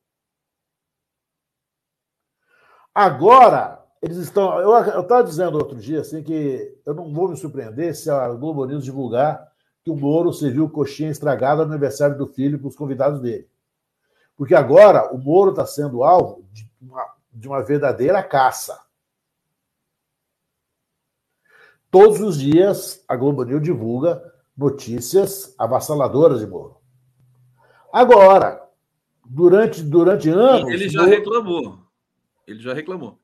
Agora, 2.95 3.85
eles 4.01 4.15
estão. 4.15 4.57
Eu 4.61 5.01
estava 5.01 5.25
dizendo 5.25 5.57
outro 5.57 5.77
dia 5.77 5.99
assim, 5.99 6.23
que 6.23 6.79
eu 6.85 6.93
não 6.93 7.13
vou 7.13 7.27
me 7.27 7.35
surpreender 7.35 7.93
se 7.97 8.09
a 8.09 8.29
Globo 8.29 8.65
News 8.65 8.85
divulgar 8.85 9.50
que 9.83 9.89
o 9.89 9.95
Moro 9.95 10.31
serviu 10.31 10.69
coxinha 10.69 11.09
estragada 11.09 11.65
no 11.65 11.71
aniversário 11.71 12.17
do 12.17 12.27
filho 12.27 12.59
para 12.59 12.67
os 12.67 12.75
convidados 12.75 13.19
dele. 13.19 13.47
Porque 14.35 14.55
agora 14.55 15.13
o 15.13 15.17
Moro 15.17 15.51
está 15.51 15.65
sendo 15.65 16.03
alvo 16.03 16.45
de 16.51 16.69
uma, 16.81 17.05
de 17.31 17.47
uma 17.47 17.61
verdadeira 17.61 18.21
caça. 18.23 18.79
Todos 21.89 22.21
os 22.21 22.39
dias 22.39 23.03
a 23.07 23.15
Globo 23.15 23.43
News 23.43 23.61
divulga 23.61 24.23
notícias 24.55 25.53
avassaladoras 25.57 26.39
de 26.39 26.47
Moro. 26.47 26.77
Agora, 27.91 28.61
durante, 29.25 29.81
durante 29.81 30.29
anos. 30.29 30.71
Ele 30.71 30.87
já 30.87 31.01
Moro... 31.01 31.11
reclamou. 31.11 31.79
Ele 32.47 32.59
já 32.59 32.73
reclamou. 32.73 33.19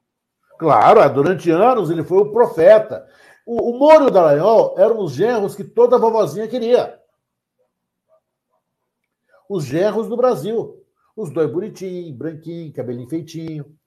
Claro, 0.58 1.08
durante 1.14 1.51
anos 1.51 1.89
ele 1.91 2.03
foi 2.03 2.18
o 2.18 2.32
profeta. 2.32 3.08
O, 3.48 3.72
o 3.72 3.80
Moro 3.80 4.04
e 4.04 4.08
o 4.08 4.12
Dallagnol 4.12 4.76
eram 4.78 5.00
os 5.00 5.14
genros 5.14 5.56
que 5.56 5.64
toda 5.64 5.98
vovozinha 5.98 6.50
queria. 6.50 7.02
Os 9.48 9.64
genros 9.64 10.10
do 10.10 10.18
Brasil. 10.18 10.86
Os 11.16 11.32
dois 11.32 11.50
bonitinhos, 11.50 12.12
branquinho, 12.12 12.74
cabelinho 12.74 13.08
feitinho. 13.08 13.80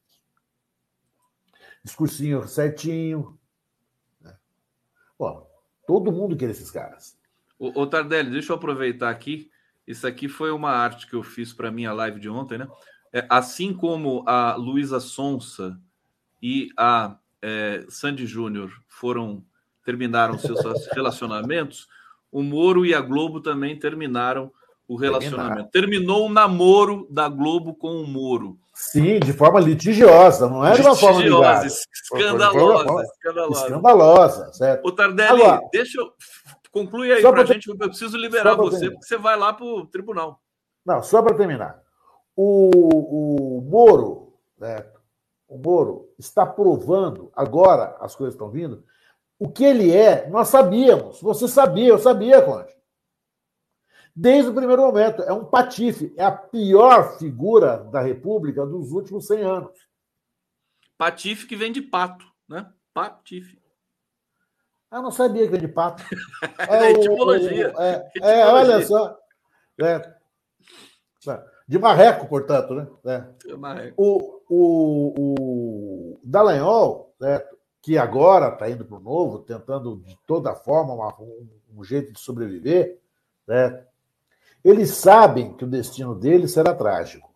Discursinho 1.84 2.48
certinho. 2.48 3.38
Bom, 5.18 5.46
todo 5.86 6.10
mundo 6.10 6.38
queria 6.38 6.52
esses 6.52 6.70
caras. 6.70 7.18
Ô 7.58 7.86
Tardelli, 7.86 8.30
deixa 8.30 8.52
eu 8.52 8.56
aproveitar 8.56 9.10
aqui. 9.10 9.50
Isso 9.86 10.06
aqui 10.06 10.26
foi 10.26 10.50
uma 10.50 10.70
arte 10.70 11.06
que 11.06 11.14
eu 11.14 11.22
fiz 11.22 11.52
para 11.52 11.70
minha 11.70 11.92
live 11.92 12.18
de 12.18 12.30
ontem, 12.30 12.56
né? 12.56 12.66
É, 13.12 13.26
assim 13.28 13.74
como 13.74 14.24
a 14.26 14.54
Luísa 14.54 15.00
Sonsa 15.00 15.78
e 16.42 16.70
a 16.78 17.18
é, 17.42 17.84
Sandy 17.90 18.24
Júnior 18.24 18.72
foram 18.88 19.44
terminaram 19.84 20.38
seus 20.38 20.60
relacionamentos, 20.92 21.86
o 22.30 22.42
Moro 22.42 22.86
e 22.86 22.94
a 22.94 23.00
Globo 23.00 23.40
também 23.40 23.78
terminaram 23.78 24.52
o 24.86 24.96
relacionamento. 24.96 25.70
Terminou 25.70 26.26
o 26.26 26.28
namoro 26.28 27.06
da 27.10 27.28
Globo 27.28 27.74
com 27.74 28.02
o 28.02 28.06
Moro. 28.06 28.58
Sim, 28.74 29.20
de 29.20 29.32
forma 29.32 29.60
litigiosa, 29.60 30.48
não 30.48 30.66
é 30.66 30.74
de 30.74 30.80
uma 30.80 30.96
forma 30.96 31.22
ligada. 31.22 31.66
Escandalosa, 31.66 33.02
escandalosa. 33.02 33.66
Escandalosa, 33.66 34.52
certo. 34.52 34.86
O 34.86 34.92
Tardelli, 34.92 35.42
Agora, 35.42 35.68
deixa 35.72 36.00
eu... 36.00 36.12
Conclui 36.72 37.12
aí 37.12 37.20
para 37.20 37.42
a 37.42 37.44
gente, 37.44 37.68
eu 37.68 37.76
preciso 37.76 38.16
liberar 38.16 38.54
você, 38.54 38.70
terminar. 38.70 38.92
porque 38.92 39.06
você 39.06 39.16
vai 39.16 39.36
lá 39.36 39.52
para 39.52 39.66
o 39.66 39.86
tribunal. 39.86 40.40
Não, 40.86 41.02
só 41.02 41.20
para 41.20 41.36
terminar. 41.36 41.80
O, 42.34 43.58
o 43.58 43.60
Moro, 43.62 44.34
né, 44.58 44.86
o 45.48 45.58
Moro 45.58 46.08
está 46.18 46.46
provando, 46.46 47.30
agora 47.34 47.96
as 48.00 48.14
coisas 48.14 48.34
estão 48.34 48.50
vindo, 48.50 48.84
o 49.40 49.50
que 49.50 49.64
ele 49.64 49.90
é, 49.90 50.28
nós 50.28 50.48
sabíamos. 50.48 51.22
Você 51.22 51.48
sabia, 51.48 51.88
eu 51.88 51.98
sabia, 51.98 52.42
Conde. 52.42 52.76
Desde 54.14 54.50
o 54.50 54.54
primeiro 54.54 54.82
momento. 54.82 55.22
É 55.22 55.32
um 55.32 55.46
patife. 55.46 56.12
É 56.14 56.22
a 56.22 56.30
pior 56.30 57.18
figura 57.18 57.78
da 57.84 58.02
República 58.02 58.66
dos 58.66 58.92
últimos 58.92 59.26
100 59.26 59.42
anos. 59.42 59.88
Patife 60.98 61.46
que 61.46 61.56
vem 61.56 61.72
de 61.72 61.80
pato, 61.80 62.26
né? 62.46 62.70
Patife. 62.92 63.58
Ah, 64.90 65.00
não 65.00 65.10
sabia 65.10 65.46
que 65.46 65.52
vem 65.52 65.60
de 65.60 65.68
pato. 65.68 66.02
É, 66.68 66.88
é 66.88 66.90
etimologia. 66.90 67.72
O, 67.74 67.80
é, 67.80 68.10
é, 68.20 68.46
olha 68.46 68.86
só. 68.86 69.18
É. 69.80 70.14
De 71.66 71.78
marreco, 71.78 72.28
portanto, 72.28 72.74
né? 72.74 72.86
É. 73.06 73.56
Marreco. 73.56 73.94
O, 73.96 74.42
o, 74.50 75.14
o 76.12 76.20
Dallagnol, 76.22 77.14
certo? 77.18 77.59
Que 77.82 77.96
agora 77.96 78.52
está 78.52 78.68
indo 78.68 78.84
para 78.84 78.96
o 78.96 79.00
novo, 79.00 79.38
tentando 79.38 80.02
de 80.06 80.18
toda 80.26 80.54
forma 80.54 80.92
uma, 80.92 81.14
um, 81.20 81.48
um, 81.76 81.84
jeito 81.84 82.12
de 82.12 82.20
sobreviver, 82.20 83.00
né? 83.46 83.86
eles 84.62 84.90
sabem 84.90 85.54
que 85.54 85.64
o 85.64 85.68
destino 85.68 86.14
deles 86.14 86.52
será 86.52 86.74
trágico. 86.74 87.30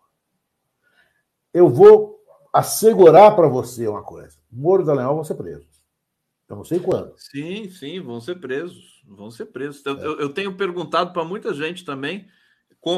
Eu 1.53 1.69
vou 1.69 2.21
assegurar 2.53 3.35
para 3.35 3.49
você 3.49 3.89
uma 3.89 4.03
coisa: 4.03 4.37
Moro 4.51 4.83
e 4.83 4.87
Dallagnol 4.87 5.15
vão 5.15 5.25
ser 5.25 5.35
presos. 5.35 5.83
Eu 6.49 6.57
não 6.57 6.65
sei 6.65 6.79
quando. 6.79 7.15
Sim, 7.17 7.71
sim, 7.71 8.01
vão 8.01 8.21
ser 8.21 8.39
presos. 8.39 9.03
Vão 9.07 9.31
ser 9.31 9.47
presos. 9.47 9.85
É. 9.87 9.91
Eu, 9.91 10.21
eu, 10.21 10.29
tenho 10.29 10.57
perguntado 10.57 11.13
para 11.13 11.25
muita 11.25 11.55
gente 11.55 11.85
também, 11.85 12.29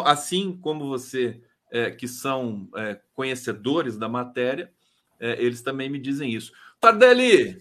assim 0.05 0.57
como 0.57 0.89
você, 0.89 1.41
é, 1.71 1.91
que 1.93 2.09
são 2.09 2.69
é, 2.75 3.01
conhecedores 3.15 3.97
da 3.97 4.09
matéria, 4.09 4.73
é, 5.19 5.43
eles 5.43 5.63
também 5.63 5.89
me 5.89 5.99
dizem 5.99 6.33
isso. 6.35 6.53
Tardelli! 6.81 7.57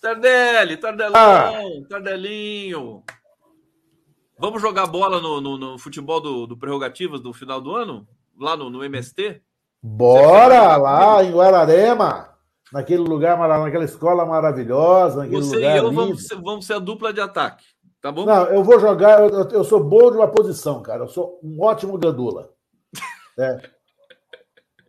Tardelli, 0.00 0.76
Tardelão, 0.76 1.16
ah. 1.16 1.52
Tardelinho. 1.88 3.02
Vamos 4.38 4.60
jogar 4.60 4.86
bola 4.86 5.20
no, 5.20 5.40
no, 5.40 5.56
no 5.56 5.78
futebol 5.78 6.20
do, 6.20 6.46
do 6.46 6.56
Prerrogativas 6.56 7.22
no 7.22 7.32
final 7.32 7.60
do 7.60 7.74
ano? 7.74 8.06
Lá 8.38 8.56
no, 8.56 8.68
no 8.68 8.84
MST? 8.84 9.40
Bora 9.82 10.76
lá 10.76 11.22
em 11.22 11.32
Guararema, 11.32 12.30
naquele 12.72 13.02
lugar, 13.02 13.38
naquela 13.38 13.84
escola 13.84 14.26
maravilhosa, 14.26 15.18
naquele 15.18 15.42
Você 15.42 15.56
lugar 15.56 15.74
e 15.74 15.78
eu 15.78 15.92
vamos 15.92 16.26
ser, 16.26 16.40
vamos 16.40 16.66
ser, 16.66 16.74
a 16.74 16.78
dupla 16.78 17.12
de 17.12 17.20
ataque, 17.20 17.64
tá 18.00 18.10
bom? 18.10 18.24
Não, 18.24 18.46
eu 18.46 18.64
vou 18.64 18.80
jogar, 18.80 19.20
eu, 19.20 19.48
eu 19.50 19.64
sou 19.64 19.82
bom 19.82 20.10
de 20.10 20.16
uma 20.16 20.28
posição, 20.28 20.82
cara. 20.82 21.04
Eu 21.04 21.08
sou 21.08 21.38
um 21.42 21.62
ótimo 21.62 21.96
gandula. 21.96 22.50
É. 23.36 23.58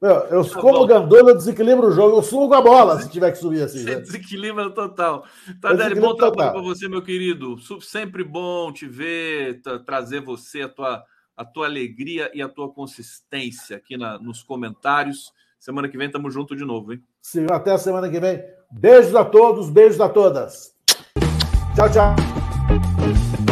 Eu, 0.02 0.44
tá 0.44 0.60
como 0.60 0.80
bom. 0.80 0.88
Gandula, 0.88 1.32
eu 1.32 1.38
desequilibro 1.38 1.88
o 1.88 1.92
jogo. 1.92 2.18
Eu 2.18 2.24
subo 2.24 2.48
com 2.48 2.54
a 2.54 2.62
bola 2.62 3.02
se 3.02 3.10
tiver 3.10 3.32
que 3.32 3.38
subir 3.38 3.64
assim. 3.64 3.80
Você 3.84 3.96
né? 3.96 4.02
desequilibra 4.02 4.70
total. 4.70 5.26
Tadele, 5.62 6.00
bom 6.00 6.16
trabalho 6.16 6.52
para 6.52 6.62
você, 6.62 6.88
meu 6.88 7.02
querido. 7.02 7.56
Sempre 7.82 8.24
bom 8.24 8.72
te 8.72 8.88
ver, 8.88 9.62
trazer 9.86 10.22
você, 10.22 10.64
a 10.64 10.70
tua, 10.70 11.04
a 11.36 11.46
tua 11.46 11.66
alegria 11.66 12.30
e 12.34 12.42
a 12.42 12.50
tua 12.50 12.72
consistência 12.72 13.78
aqui 13.78 13.98
na, 13.98 14.20
nos 14.20 14.44
comentários. 14.44 15.32
Semana 15.60 15.90
que 15.90 15.98
vem 15.98 16.08
estamos 16.08 16.34
juntos 16.34 16.58
de 16.58 16.66
novo, 16.66 16.94
hein? 16.94 17.02
Sim, 17.22 17.48
até 17.50 17.72
a 17.72 17.78
semana 17.78 18.10
que 18.10 18.20
vem. 18.20 18.44
Beijos 18.72 19.16
a 19.16 19.26
todos, 19.26 19.70
beijos 19.70 20.00
a 20.02 20.10
todas. 20.10 20.76
Tchau, 21.76 21.90
tchau. 21.92 23.45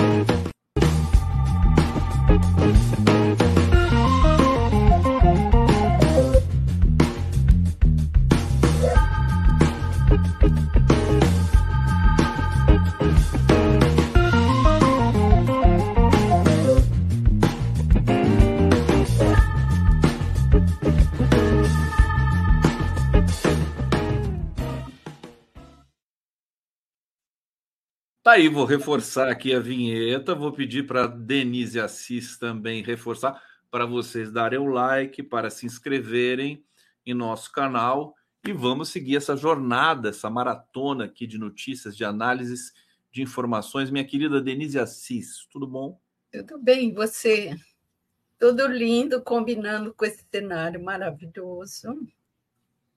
Aí, 28.33 28.49
vou 28.49 28.65
reforçar 28.65 29.29
aqui 29.29 29.53
a 29.53 29.59
vinheta. 29.59 30.33
Vou 30.33 30.51
pedir 30.51 30.87
para 30.87 31.05
Denise 31.05 31.79
Assis 31.79 32.37
também 32.37 32.81
reforçar 32.81 33.41
para 33.69 33.85
vocês 33.85 34.31
darem 34.31 34.59
o 34.59 34.65
like, 34.65 35.21
para 35.21 35.49
se 35.49 35.65
inscreverem 35.65 36.65
em 37.05 37.13
nosso 37.13 37.51
canal 37.51 38.15
e 38.45 38.51
vamos 38.51 38.89
seguir 38.89 39.17
essa 39.17 39.37
jornada, 39.37 40.09
essa 40.09 40.29
maratona 40.29 41.05
aqui 41.05 41.27
de 41.27 41.37
notícias, 41.37 41.95
de 41.95 42.03
análises, 42.03 42.73
de 43.11 43.21
informações. 43.21 43.91
Minha 43.91 44.05
querida 44.05 44.41
Denise 44.41 44.79
Assis, 44.79 45.47
tudo 45.51 45.67
bom? 45.67 45.99
Tudo 46.31 46.57
bem, 46.57 46.91
você? 46.91 47.55
Tudo 48.39 48.65
lindo, 48.65 49.21
combinando 49.21 49.93
com 49.93 50.05
esse 50.05 50.25
cenário 50.31 50.83
maravilhoso. 50.83 51.99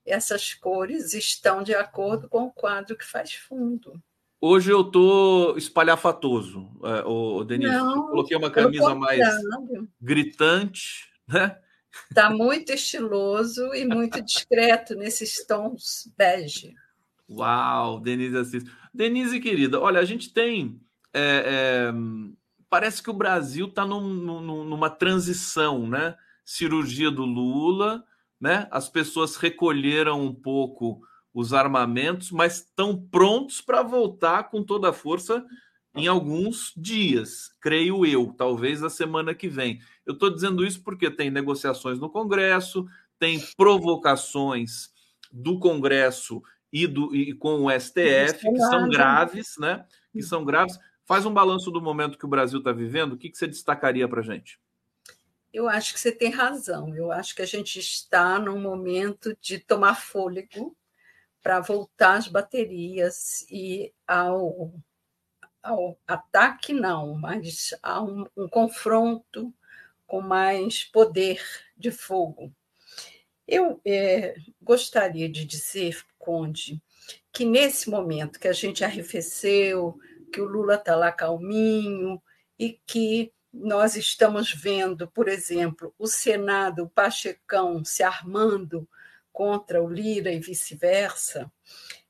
Essas 0.03 0.53
cores 0.55 1.13
estão 1.13 1.61
de 1.61 1.75
acordo 1.75 2.27
com 2.27 2.45
o 2.45 2.51
quadro 2.51 2.97
que 2.97 3.05
faz 3.05 3.33
fundo. 3.33 4.01
Hoje 4.39 4.71
eu 4.71 4.83
tô 4.83 5.55
espalhafatoso, 5.57 6.69
é, 6.83 7.03
o 7.05 7.43
Denise. 7.43 7.71
Não, 7.71 7.95
eu 7.95 8.03
coloquei 8.03 8.37
uma 8.37 8.51
camisa 8.51 8.93
mais 8.93 9.19
gritante, 9.99 11.09
né? 11.27 11.57
Tá 12.13 12.29
muito 12.29 12.71
estiloso 12.71 13.73
e 13.73 13.83
muito 13.83 14.21
discreto 14.21 14.93
nesses 14.93 15.43
tons 15.45 16.11
bege. 16.15 16.75
Uau, 17.27 17.99
Denise 17.99 18.37
Assis. 18.37 18.63
Denise, 18.93 19.39
querida, 19.39 19.79
olha, 19.79 19.99
a 19.99 20.05
gente 20.05 20.31
tem. 20.31 20.79
É, 21.11 21.89
é, 21.89 21.93
parece 22.69 23.01
que 23.01 23.09
o 23.09 23.13
Brasil 23.13 23.67
está 23.67 23.85
num, 23.85 24.01
num, 24.01 24.63
numa 24.63 24.89
transição, 24.89 25.87
né? 25.87 26.15
Cirurgia 26.45 27.09
do 27.09 27.25
Lula, 27.25 28.03
né? 28.39 28.67
As 28.69 28.87
pessoas 28.87 29.35
recolheram 29.35 30.23
um 30.23 30.33
pouco 30.33 31.01
os 31.37 31.53
armamentos, 31.53 32.31
mas 32.31 32.55
estão 32.55 32.99
prontos 32.99 33.61
para 33.61 33.83
voltar 33.83 34.49
com 34.49 34.63
toda 34.63 34.89
a 34.89 34.93
força 34.93 35.45
em 35.95 36.07
alguns 36.07 36.73
dias, 36.75 37.51
creio 37.61 38.03
eu, 38.07 38.33
talvez 38.35 38.81
a 38.81 38.89
semana 38.89 39.35
que 39.35 39.47
vem. 39.47 39.79
Eu 40.03 40.13
estou 40.13 40.31
dizendo 40.31 40.65
isso 40.65 40.81
porque 40.81 41.11
tem 41.11 41.29
negociações 41.29 41.99
no 41.99 42.09
Congresso, 42.09 42.87
tem 43.19 43.39
provocações 43.55 44.89
do 45.31 45.59
Congresso 45.59 46.41
e, 46.73 46.87
do, 46.87 47.15
e 47.15 47.33
com 47.33 47.65
o 47.65 47.71
STF, 47.71 48.39
que 48.39 48.57
são 48.57 48.89
graves, 48.89 49.57
né? 49.59 49.85
Que 50.11 50.23
são 50.23 50.43
graves. 50.43 50.79
Faz 51.05 51.23
um 51.23 51.33
balanço 51.33 51.69
do 51.69 51.79
momento 51.79 52.17
que 52.17 52.25
o 52.25 52.29
Brasil 52.29 52.57
está 52.57 52.71
vivendo, 52.71 53.13
o 53.13 53.17
que, 53.17 53.29
que 53.29 53.37
você 53.37 53.45
destacaria 53.45 54.07
para 54.07 54.21
a 54.21 54.23
gente? 54.23 54.59
Eu 55.53 55.69
acho 55.69 55.93
que 55.93 55.99
você 55.99 56.11
tem 56.11 56.31
razão. 56.31 56.95
Eu 56.95 57.11
acho 57.11 57.35
que 57.35 57.43
a 57.43 57.47
gente 57.47 57.77
está 57.77 58.39
num 58.39 58.59
momento 58.59 59.37
de 59.39 59.59
tomar 59.59 59.93
fôlego 59.93 60.75
para 61.47 61.61
voltar 61.61 62.17
às 62.17 62.27
baterias 62.27 63.45
e 63.49 63.93
ao, 64.05 64.73
ao 65.63 65.97
ataque, 66.05 66.73
não, 66.73 67.15
mas 67.15 67.73
a 67.81 68.03
um, 68.03 68.25
um 68.35 68.49
confronto 68.49 69.53
com 70.05 70.19
mais 70.19 70.83
poder 70.83 71.41
de 71.77 71.89
fogo. 71.89 72.53
Eu 73.47 73.79
é, 73.85 74.35
gostaria 74.61 75.29
de 75.29 75.45
dizer, 75.45 76.03
Conde, 76.19 76.83
que 77.31 77.45
nesse 77.45 77.89
momento 77.89 78.41
que 78.41 78.49
a 78.49 78.53
gente 78.53 78.83
arrefeceu, 78.83 79.97
que 80.33 80.41
o 80.41 80.45
Lula 80.45 80.75
está 80.75 80.97
lá 80.97 81.13
calminho 81.13 82.21
e 82.59 82.77
que 82.85 83.31
nós 83.53 83.95
estamos 83.95 84.51
vendo, 84.51 85.07
por 85.07 85.29
exemplo, 85.29 85.95
o 85.97 86.07
Senado, 86.07 86.83
o 86.83 86.89
Pachecão 86.89 87.85
se 87.85 88.03
armando 88.03 88.85
contra 89.37 89.83
o 89.83 89.87
Lira 89.87 90.31
e 90.31 90.39
vice-versa, 90.39 91.51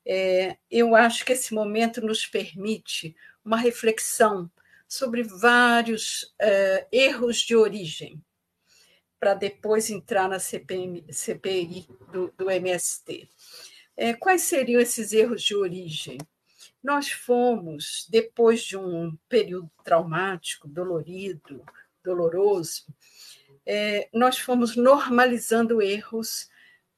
é, 0.06 0.56
eu 0.72 0.96
acho 0.96 1.26
que 1.26 1.34
esse 1.34 1.54
momento 1.54 2.00
nos 2.00 2.26
permite 2.26 3.14
uma 3.44 3.58
reflexão 3.58 4.50
sobre 4.88 5.24
vários 5.24 6.34
é, 6.40 6.88
erros 6.90 7.40
de 7.40 7.54
origem, 7.54 8.24
para 9.20 9.34
depois 9.34 9.90
entrar 9.90 10.30
na 10.30 10.40
CPM, 10.40 11.04
CPI 11.12 11.90
do, 12.14 12.34
do 12.38 12.50
MST. 12.50 13.30
É, 13.98 14.14
quais 14.14 14.44
seriam 14.44 14.80
esses 14.80 15.12
erros 15.12 15.44
de 15.44 15.54
origem? 15.54 16.18
Nós 16.82 17.12
fomos, 17.12 18.08
depois 18.10 18.64
de 18.64 18.78
um 18.78 19.18
período 19.28 19.70
traumático, 19.84 20.66
dolorido, 20.66 21.62
doloroso, 22.02 22.86
é, 23.66 24.08
nós 24.14 24.38
fomos 24.38 24.78
normalizando 24.78 25.82
erros 25.82 26.48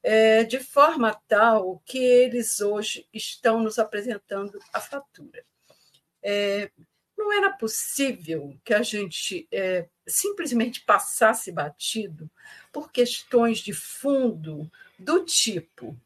é, 0.02 0.44
de 0.44 0.58
forma 0.58 1.14
tal 1.28 1.82
que 1.84 1.98
eles 1.98 2.60
hoje 2.60 3.06
estão 3.12 3.62
nos 3.62 3.78
apresentando 3.78 4.58
a 4.72 4.80
fatura. 4.80 5.44
É, 6.22 6.70
não 7.16 7.32
era 7.32 7.50
possível 7.50 8.58
que 8.64 8.72
a 8.72 8.82
gente 8.82 9.46
é, 9.52 9.86
simplesmente 10.06 10.80
passasse 10.80 11.52
batido 11.52 12.30
por 12.72 12.90
questões 12.90 13.58
de 13.58 13.74
fundo 13.74 14.70
do 14.98 15.24
tipo, 15.24 15.96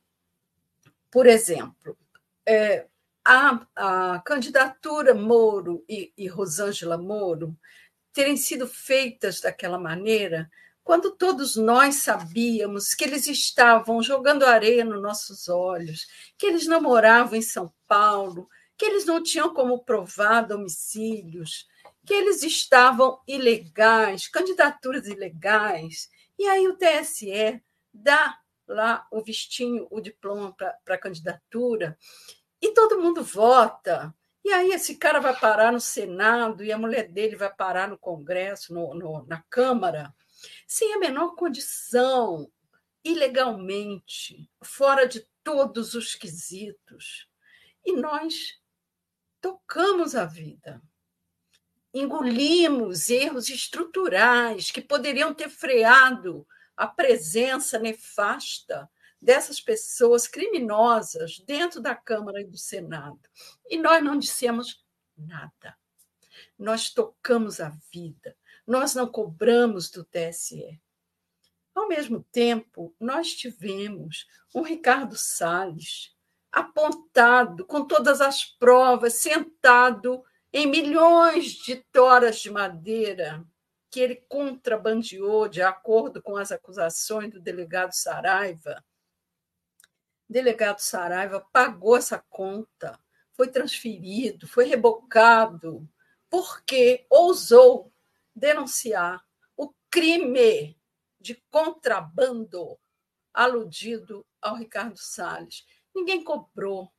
por 1.11 1.27
exemplo, 1.27 1.97
é, 2.45 2.87
a, 3.25 3.65
a, 3.77 4.23
candidatura 4.25 5.15
Moro 5.15 5.85
e, 5.89 6.13
e 6.19 6.27
Rosângela 6.27 6.99
Moro 6.99 7.57
terem 8.13 8.37
sido 8.37 8.67
feitas 8.67 9.41
daquela 9.41 9.79
maneira 9.79 10.51
quando 10.85 11.11
todos 11.11 11.57
nós 11.57 11.97
sabíamos 11.97 12.93
que 12.93 13.05
eles 13.05 13.27
estavam 13.27 14.03
jogando 14.03 14.45
areia 14.45 14.85
nos 14.85 15.01
nossos 15.01 15.49
olhos, 15.49 16.07
que 16.37 16.45
eles 16.45 16.67
não 16.67 16.81
moravam 16.81 17.37
em 17.37 17.43
São 17.43 17.73
Paulo, 17.89 18.47
que 18.77 18.85
eles 18.85 19.07
não 19.07 19.23
tinham 19.23 19.55
como 19.55 19.83
provar 19.83 20.43
domicílios, 20.43 21.67
que 22.05 22.13
eles 22.13 22.43
estavam 22.43 23.19
ilegais, 23.27 24.29
candidaturas 24.29 25.09
ilegais. 25.09 26.11
E 26.39 26.47
aí 26.47 26.69
o 26.69 26.77
TSE 26.77 27.63
dá 27.93 28.39
lá 28.69 29.07
o 29.11 29.23
vistinho, 29.23 29.87
o 29.91 30.03
diploma 30.03 30.55
para 30.55 30.95
a 30.95 30.99
candidatura, 30.99 31.97
e 32.61 32.73
todo 32.73 33.01
mundo 33.01 33.25
vota. 33.25 34.15
E 34.45 34.53
aí 34.53 34.71
esse 34.73 34.97
cara 34.97 35.19
vai 35.19 35.35
parar 35.35 35.73
no 35.73 35.81
Senado 35.81 36.63
e 36.63 36.71
a 36.71 36.77
mulher 36.77 37.09
dele 37.09 37.37
vai 37.37 37.51
parar 37.51 37.89
no 37.89 37.97
Congresso, 37.97 38.75
no, 38.75 38.93
no, 38.93 39.27
na 39.27 39.43
Câmara 39.49 40.15
sem 40.67 40.95
a 40.95 40.99
menor 40.99 41.35
condição, 41.35 42.51
ilegalmente, 43.05 44.51
fora 44.63 45.07
de 45.07 45.29
todos 45.43 45.95
os 45.95 46.15
quesitos. 46.15 47.29
E 47.85 47.95
nós 47.95 48.61
tocamos 49.41 50.15
a 50.15 50.25
vida. 50.25 50.83
Engolimos 51.93 53.11
erros 53.11 53.49
estruturais 53.49 54.71
que 54.71 54.81
poderiam 54.81 55.35
ter 55.35 55.49
freado 55.49 56.47
a 56.77 56.89
presença 56.89 57.79
nefasta 57.79 58.91
dessas 59.21 59.61
pessoas 59.61 60.27
criminosas 60.27 61.39
dentro 61.47 61.81
da 61.81 61.95
Câmara 61.95 62.41
e 62.41 62.45
do 62.45 62.59
Senado. 62.59 63.21
E 63.69 63.79
nós 63.79 64.03
não 64.03 64.19
dissemos 64.19 64.85
nada. 65.17 65.77
Nós 66.59 66.91
tocamos 66.91 67.61
a 67.61 67.73
vida, 67.93 68.37
nós 68.67 68.95
não 68.95 69.07
cobramos 69.07 69.91
do 69.91 70.05
TSE. 70.05 70.81
Ao 71.75 71.89
mesmo 71.89 72.25
tempo, 72.31 72.95
nós 73.01 73.35
tivemos 73.35 74.27
um 74.55 74.63
Ricardo 74.63 75.17
Salles 75.17 76.15
apontado 76.51 77.67
com 77.67 77.85
todas 77.85 78.21
as 78.21 78.45
provas, 78.45 79.15
sentado 79.15 80.25
em 80.53 80.67
milhões 80.67 81.47
de 81.47 81.77
toras 81.93 82.39
de 82.39 82.51
madeira 82.51 83.45
que 83.91 84.01
ele 84.01 84.17
contrabandeou 84.29 85.49
de 85.49 85.63
acordo 85.63 86.23
com 86.23 86.37
as 86.37 86.51
acusações 86.51 87.33
do 87.33 87.41
delegado 87.41 87.93
Saraiva. 87.93 88.85
O 90.29 90.33
delegado 90.33 90.79
Saraiva 90.81 91.47
pagou 91.53 91.97
essa 91.97 92.19
conta, 92.29 92.99
foi 93.35 93.49
transferido, 93.49 94.49
foi 94.49 94.65
rebocado, 94.65 95.89
porque 96.29 97.07
ousou 97.09 97.93
denunciar 98.35 99.25
o 99.57 99.73
crime 99.91 100.79
de 101.21 101.35
contrabando 101.51 102.79
aludido 103.33 104.27
ao 104.41 104.57
Ricardo 104.57 104.97
Salles. 104.99 105.67
Ninguém 105.95 106.23
cobrou, 106.23 106.93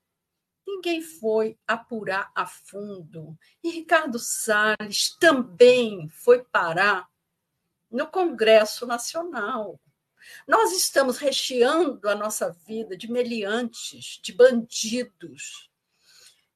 ninguém 0.65 1.01
foi 1.01 1.57
apurar 1.67 2.31
a 2.36 2.45
fundo. 2.45 3.38
E 3.63 3.69
Ricardo 3.69 4.19
Salles 4.19 5.15
também 5.19 6.09
foi 6.09 6.43
parar 6.43 7.09
no 7.89 8.07
Congresso 8.07 8.86
Nacional. 8.86 9.79
Nós 10.47 10.71
estamos 10.71 11.17
recheando 11.17 12.09
a 12.09 12.15
nossa 12.15 12.51
vida 12.51 12.97
de 12.97 13.09
meliantes, 13.11 14.19
de 14.21 14.33
bandidos, 14.33 15.69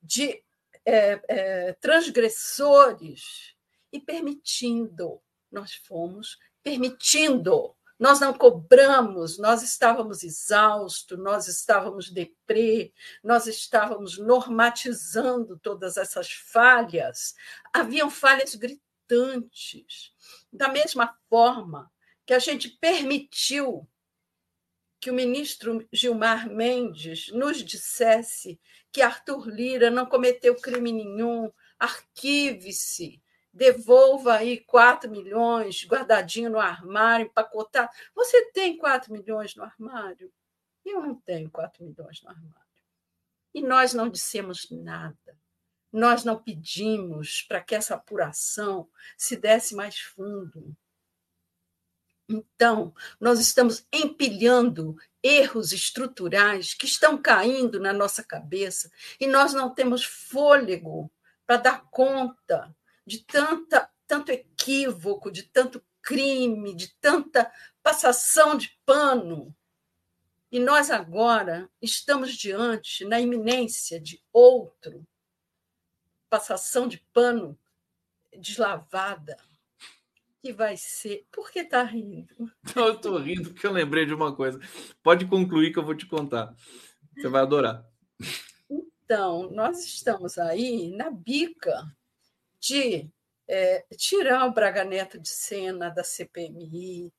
de 0.01 0.43
é, 0.85 1.21
é, 1.27 1.73
transgressores 1.73 3.55
e 3.91 3.99
permitindo. 3.99 5.21
Nós 5.51 5.73
fomos 5.73 6.37
permitindo. 6.63 7.75
Nós 7.99 8.21
não 8.21 8.33
cobramos, 8.33 9.37
nós 9.37 9.61
estávamos 9.61 10.23
exaustos, 10.23 11.19
nós 11.19 11.49
estávamos 11.49 12.09
deprê, 12.09 12.93
nós 13.21 13.45
estávamos 13.45 14.17
normatizando 14.17 15.59
todas 15.59 15.97
essas 15.97 16.31
falhas. 16.31 17.35
Haviam 17.73 18.09
falhas 18.09 18.55
gritantes. 18.55 20.13
Da 20.51 20.69
mesma 20.69 21.13
forma 21.29 21.91
que 22.25 22.33
a 22.33 22.39
gente 22.39 22.69
permitiu 22.69 23.85
que 25.01 25.11
o 25.11 25.13
ministro 25.13 25.85
Gilmar 25.91 26.49
Mendes 26.49 27.29
nos 27.33 27.63
dissesse 27.63 28.59
que 28.91 29.01
Arthur 29.01 29.47
Lira 29.49 29.89
não 29.89 30.05
cometeu 30.05 30.55
crime 30.55 30.91
nenhum, 30.91 31.51
arquive-se, 31.77 33.21
devolva 33.53 34.35
aí 34.35 34.59
4 34.65 35.09
milhões 35.09 35.85
guardadinho 35.85 36.49
no 36.49 36.59
armário, 36.59 37.25
empacotado. 37.25 37.89
Você 38.15 38.51
tem 38.51 38.77
4 38.77 39.11
milhões 39.11 39.55
no 39.55 39.63
armário? 39.63 40.31
Eu 40.85 41.01
não 41.01 41.15
tenho 41.15 41.49
4 41.49 41.83
milhões 41.83 42.21
no 42.21 42.29
armário. 42.29 42.69
E 43.53 43.61
nós 43.61 43.93
não 43.93 44.09
dissemos 44.09 44.69
nada. 44.69 45.37
Nós 45.91 46.23
não 46.23 46.41
pedimos 46.41 47.41
para 47.41 47.61
que 47.61 47.75
essa 47.75 47.95
apuração 47.95 48.87
se 49.17 49.35
desse 49.35 49.75
mais 49.75 49.99
fundo. 49.99 50.75
Então, 52.29 52.93
nós 53.19 53.39
estamos 53.39 53.87
empilhando 53.91 54.95
erros 55.23 55.73
estruturais 55.73 56.75
que 56.75 56.85
estão 56.85 57.19
caindo 57.19 57.79
na 57.79 57.91
nossa 57.91 58.23
cabeça 58.23 58.91
e 59.19 59.25
nós 59.25 59.51
não 59.51 59.73
temos 59.73 60.05
fôlego 60.05 61.11
para 61.47 61.57
dar 61.57 61.89
conta 61.89 62.73
de 63.09 63.25
tanta, 63.25 63.89
tanto 64.05 64.31
equívoco, 64.31 65.31
de 65.31 65.41
tanto 65.41 65.83
crime, 65.99 66.75
de 66.75 66.93
tanta 67.01 67.51
passação 67.81 68.55
de 68.55 68.79
pano. 68.85 69.53
E 70.51 70.59
nós 70.59 70.91
agora 70.91 71.67
estamos 71.81 72.35
diante, 72.35 73.03
na 73.03 73.19
iminência 73.19 73.99
de 73.99 74.23
outro 74.31 75.05
passação 76.29 76.87
de 76.87 76.99
pano 77.11 77.57
deslavada, 78.37 79.35
que 80.39 80.53
vai 80.53 80.77
ser. 80.77 81.25
Por 81.31 81.49
que 81.49 81.61
está 81.61 81.81
rindo? 81.81 82.35
Não, 82.75 82.85
eu 82.85 82.93
estou 82.93 83.17
rindo 83.17 83.51
porque 83.51 83.65
eu 83.65 83.71
lembrei 83.71 84.05
de 84.05 84.13
uma 84.13 84.35
coisa. 84.35 84.59
Pode 85.01 85.25
concluir 85.25 85.73
que 85.73 85.79
eu 85.79 85.85
vou 85.85 85.95
te 85.95 86.05
contar. 86.05 86.55
Você 87.15 87.27
vai 87.27 87.41
adorar. 87.41 87.83
Então, 88.69 89.49
nós 89.49 89.83
estamos 89.83 90.37
aí 90.37 90.95
na 90.95 91.09
bica 91.09 91.91
de 92.59 93.09
é, 93.47 93.85
tirar 93.97 94.45
o 94.45 94.51
Braga 94.51 94.83
Neto 94.83 95.19
de 95.19 95.29
cena 95.29 95.89
da 95.89 96.03
CPMI, 96.03 97.11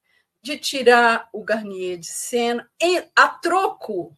de 0.43 0.59
tirar 0.59 1.29
o 1.33 1.43
Garnier 1.43 1.99
de 1.99 2.07
cena, 2.07 2.71
em, 2.81 3.03
a 3.15 3.29
troco 3.29 4.17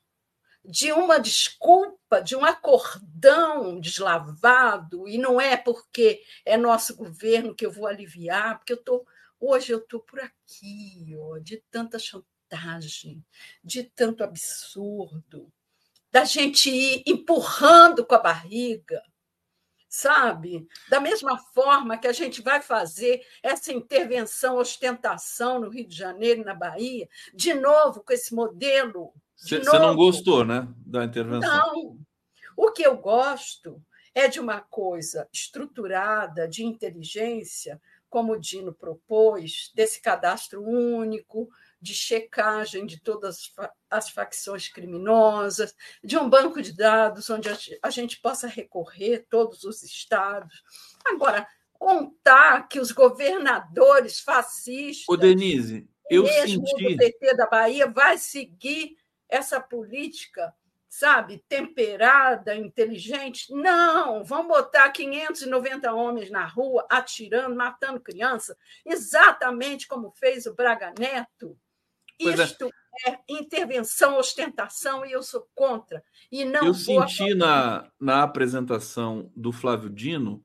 de 0.64 0.92
uma 0.92 1.18
desculpa, 1.18 2.20
de 2.22 2.36
um 2.36 2.44
acordão 2.44 3.80
deslavado, 3.80 5.08
e 5.08 5.18
não 5.18 5.40
é 5.40 5.56
porque 5.56 6.22
é 6.44 6.56
nosso 6.56 6.94
governo 6.96 7.54
que 7.54 7.66
eu 7.66 7.72
vou 7.72 7.86
aliviar, 7.86 8.58
porque 8.58 8.72
eu 8.74 8.82
tô, 8.82 9.04
hoje 9.40 9.72
eu 9.72 9.78
estou 9.78 10.00
por 10.00 10.20
aqui, 10.20 11.16
ó, 11.18 11.38
de 11.38 11.62
tanta 11.70 11.98
chantagem, 11.98 13.24
de 13.64 13.82
tanto 13.82 14.22
absurdo, 14.22 15.52
da 16.12 16.24
gente 16.24 16.70
ir 16.70 17.02
empurrando 17.06 18.06
com 18.06 18.14
a 18.14 18.18
barriga, 18.18 19.02
sabe? 19.92 20.66
Da 20.88 20.98
mesma 20.98 21.36
forma 21.36 21.98
que 21.98 22.06
a 22.06 22.12
gente 22.14 22.40
vai 22.40 22.62
fazer 22.62 23.20
essa 23.42 23.70
intervenção, 23.70 24.56
ostentação 24.56 25.60
no 25.60 25.68
Rio 25.68 25.86
de 25.86 25.94
Janeiro 25.94 26.40
e 26.40 26.44
na 26.44 26.54
Bahia, 26.54 27.06
de 27.34 27.52
novo 27.52 28.02
com 28.02 28.12
esse 28.12 28.34
modelo 28.34 29.12
você 29.36 29.58
não 29.58 29.94
gostou, 29.94 30.44
né, 30.44 30.66
da 30.78 31.04
intervenção? 31.04 31.74
Não. 31.74 31.98
O 32.56 32.70
que 32.70 32.82
eu 32.82 32.96
gosto 32.96 33.82
é 34.14 34.28
de 34.28 34.40
uma 34.40 34.60
coisa 34.60 35.28
estruturada, 35.32 36.48
de 36.48 36.64
inteligência, 36.64 37.80
como 38.08 38.32
o 38.32 38.40
Dino 38.40 38.72
propôs, 38.72 39.70
desse 39.74 40.00
cadastro 40.00 40.62
único, 40.62 41.50
de 41.82 41.94
checagem 41.94 42.86
de 42.86 43.00
todas 43.00 43.52
as 43.90 44.08
facções 44.08 44.68
criminosas, 44.68 45.74
de 46.02 46.16
um 46.16 46.30
banco 46.30 46.62
de 46.62 46.72
dados 46.74 47.28
onde 47.28 47.48
a 47.82 47.90
gente 47.90 48.20
possa 48.20 48.46
recorrer, 48.46 49.26
todos 49.28 49.64
os 49.64 49.82
estados. 49.82 50.62
Agora, 51.04 51.46
contar 51.72 52.68
que 52.68 52.78
os 52.78 52.92
governadores 52.92 54.20
fascistas. 54.20 55.04
Ô, 55.08 55.16
Denise, 55.16 55.88
eu 56.08 56.22
mesmo 56.22 56.64
senti. 56.64 56.92
do 56.92 56.96
PT 56.96 57.34
da 57.34 57.46
Bahia 57.46 57.88
vai 57.88 58.16
seguir 58.16 58.96
essa 59.28 59.60
política, 59.60 60.54
sabe, 60.88 61.42
temperada, 61.48 62.54
inteligente. 62.54 63.52
Não, 63.52 64.22
vão 64.22 64.46
botar 64.46 64.90
590 64.90 65.92
homens 65.92 66.30
na 66.30 66.46
rua 66.46 66.86
atirando, 66.88 67.56
matando 67.56 67.98
criança, 67.98 68.56
exatamente 68.86 69.88
como 69.88 70.12
fez 70.12 70.46
o 70.46 70.54
Braga 70.54 70.94
Neto. 70.96 71.58
Pois 72.20 72.38
é. 72.38 72.44
Isto 72.44 72.70
é. 73.06 73.10
é. 73.10 73.18
intervenção, 73.28 74.18
ostentação, 74.18 75.04
e 75.04 75.12
eu 75.12 75.22
sou 75.22 75.46
contra. 75.54 76.02
E 76.30 76.44
não 76.44 76.66
eu 76.66 76.74
senti 76.74 77.34
na, 77.34 77.90
na 78.00 78.22
apresentação 78.22 79.30
do 79.36 79.52
Flávio 79.52 79.90
Dino 79.90 80.42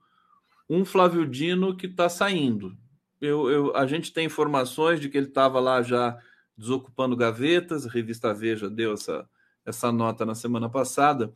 um 0.70 0.84
Flávio 0.84 1.26
Dino 1.26 1.76
que 1.76 1.88
está 1.88 2.10
saindo. 2.10 2.78
Eu, 3.22 3.50
eu, 3.50 3.76
a 3.76 3.88
gente 3.88 4.14
tem 4.14 4.26
informações 4.26 5.00
de 5.00 5.10
que 5.10 5.18
ele 5.18 5.28
estava 5.28 5.60
lá 5.60 5.82
já 5.82 6.18
desocupando 6.58 7.16
gavetas, 7.16 7.86
a 7.86 7.90
revista 7.90 8.34
Veja 8.34 8.70
deu 8.70 8.94
essa, 8.94 9.28
essa 9.66 9.92
nota 9.92 10.26
na 10.26 10.36
semana 10.36 10.70
passada, 10.70 11.34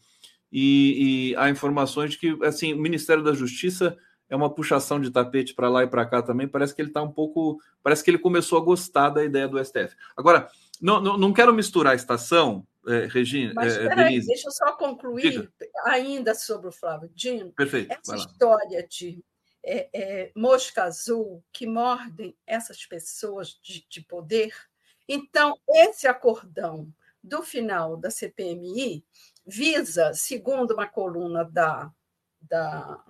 e, 0.51 1.31
e 1.31 1.35
há 1.37 1.49
informações 1.49 2.11
de 2.11 2.17
que 2.17 2.37
assim, 2.43 2.73
o 2.73 2.81
Ministério 2.81 3.23
da 3.23 3.33
Justiça 3.33 3.97
é 4.31 4.35
uma 4.35 4.49
puxação 4.49 4.99
de 4.99 5.11
tapete 5.11 5.53
para 5.53 5.69
lá 5.69 5.83
e 5.83 5.87
para 5.87 6.05
cá 6.05 6.23
também. 6.23 6.47
Parece 6.47 6.73
que 6.73 6.81
ele 6.81 6.89
está 6.89 7.03
um 7.03 7.11
pouco. 7.11 7.61
Parece 7.83 8.03
que 8.03 8.09
ele 8.09 8.17
começou 8.17 8.57
a 8.57 8.63
gostar 8.63 9.09
da 9.09 9.23
ideia 9.23 9.47
do 9.47 9.63
STF. 9.63 9.95
Agora, 10.17 10.49
não, 10.81 10.99
não, 10.99 11.17
não 11.17 11.31
quero 11.31 11.53
misturar 11.53 11.93
a 11.93 11.95
estação, 11.95 12.65
é, 12.87 13.05
Regina. 13.05 13.53
Mas 13.53 13.77
é, 13.77 13.87
peraí, 13.87 14.25
deixa 14.25 14.47
eu 14.47 14.51
só 14.51 14.71
concluir 14.71 15.29
Diga. 15.29 15.51
ainda 15.85 16.33
sobre 16.33 16.67
o 16.67 16.71
Flávio 16.71 17.11
Dino. 17.13 17.51
Perfeito. 17.51 17.91
Essa 17.91 18.15
história 18.15 18.87
de 18.87 19.23
é, 19.63 19.89
é, 19.93 20.31
mosca 20.35 20.85
azul 20.85 21.43
que 21.53 21.67
mordem 21.67 22.35
essas 22.47 22.83
pessoas 22.87 23.59
de, 23.61 23.85
de 23.87 24.01
poder 24.01 24.51
então, 25.13 25.57
esse 25.67 26.07
acordão 26.07 26.89
do 27.21 27.43
final 27.43 27.97
da 27.97 28.09
CPMI 28.09 29.05
visa, 29.45 30.13
segundo 30.13 30.73
uma 30.73 30.87
coluna 30.87 31.43
da, 31.43 31.91
da 32.39 33.03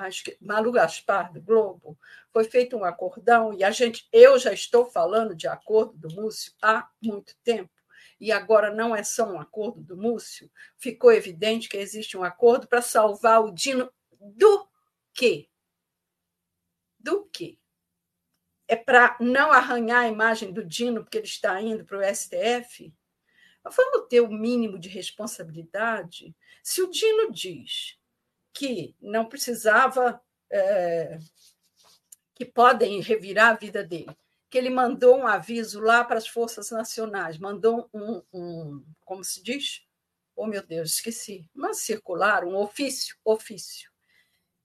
acho 0.00 0.24
que 0.24 0.36
Malu 0.40 0.72
Gaspar, 0.72 1.32
do 1.32 1.40
Globo, 1.40 1.98
foi 2.32 2.44
feito 2.44 2.76
um 2.76 2.84
acordão, 2.84 3.52
e 3.52 3.64
a 3.64 3.70
gente, 3.70 4.08
eu 4.12 4.38
já 4.38 4.52
estou 4.52 4.84
falando 4.84 5.34
de 5.34 5.46
acordo 5.46 5.96
do 5.96 6.14
Múcio 6.14 6.52
há 6.62 6.88
muito 7.02 7.36
tempo, 7.42 7.70
e 8.18 8.30
agora 8.30 8.72
não 8.72 8.94
é 8.94 9.02
só 9.02 9.30
um 9.30 9.40
acordo 9.40 9.82
do 9.82 9.96
Múcio, 9.96 10.50
ficou 10.76 11.12
evidente 11.12 11.68
que 11.68 11.76
existe 11.76 12.16
um 12.16 12.24
acordo 12.24 12.66
para 12.66 12.82
salvar 12.82 13.42
o 13.42 13.52
Dino 13.52 13.90
do 14.20 14.68
quê? 15.14 15.48
Do 16.98 17.24
quê? 17.32 17.60
é 18.70 18.76
para 18.76 19.16
não 19.18 19.50
arranhar 19.50 20.04
a 20.04 20.08
imagem 20.08 20.52
do 20.52 20.64
Dino, 20.64 21.02
porque 21.02 21.18
ele 21.18 21.26
está 21.26 21.60
indo 21.60 21.84
para 21.84 21.98
o 21.98 22.14
STF? 22.14 22.94
Vamos 23.64 24.06
ter 24.08 24.20
o 24.20 24.30
mínimo 24.30 24.78
de 24.78 24.88
responsabilidade. 24.88 26.32
Se 26.62 26.80
o 26.80 26.88
Dino 26.88 27.32
diz 27.32 27.98
que 28.52 28.94
não 29.00 29.26
precisava, 29.26 30.20
é, 30.50 31.18
que 32.34 32.44
podem 32.44 33.00
revirar 33.00 33.50
a 33.50 33.56
vida 33.56 33.84
dele, 33.84 34.16
que 34.48 34.58
ele 34.58 34.70
mandou 34.70 35.16
um 35.16 35.26
aviso 35.26 35.80
lá 35.80 36.04
para 36.04 36.18
as 36.18 36.26
forças 36.26 36.70
nacionais, 36.70 37.38
mandou 37.38 37.88
um, 37.94 38.22
um 38.32 38.84
como 39.04 39.22
se 39.24 39.42
diz? 39.42 39.82
Oh, 40.34 40.46
meu 40.46 40.66
Deus, 40.66 40.94
esqueci. 40.94 41.48
Uma 41.54 41.74
circular, 41.74 42.44
um 42.44 42.56
ofício, 42.56 43.16
ofício 43.24 43.90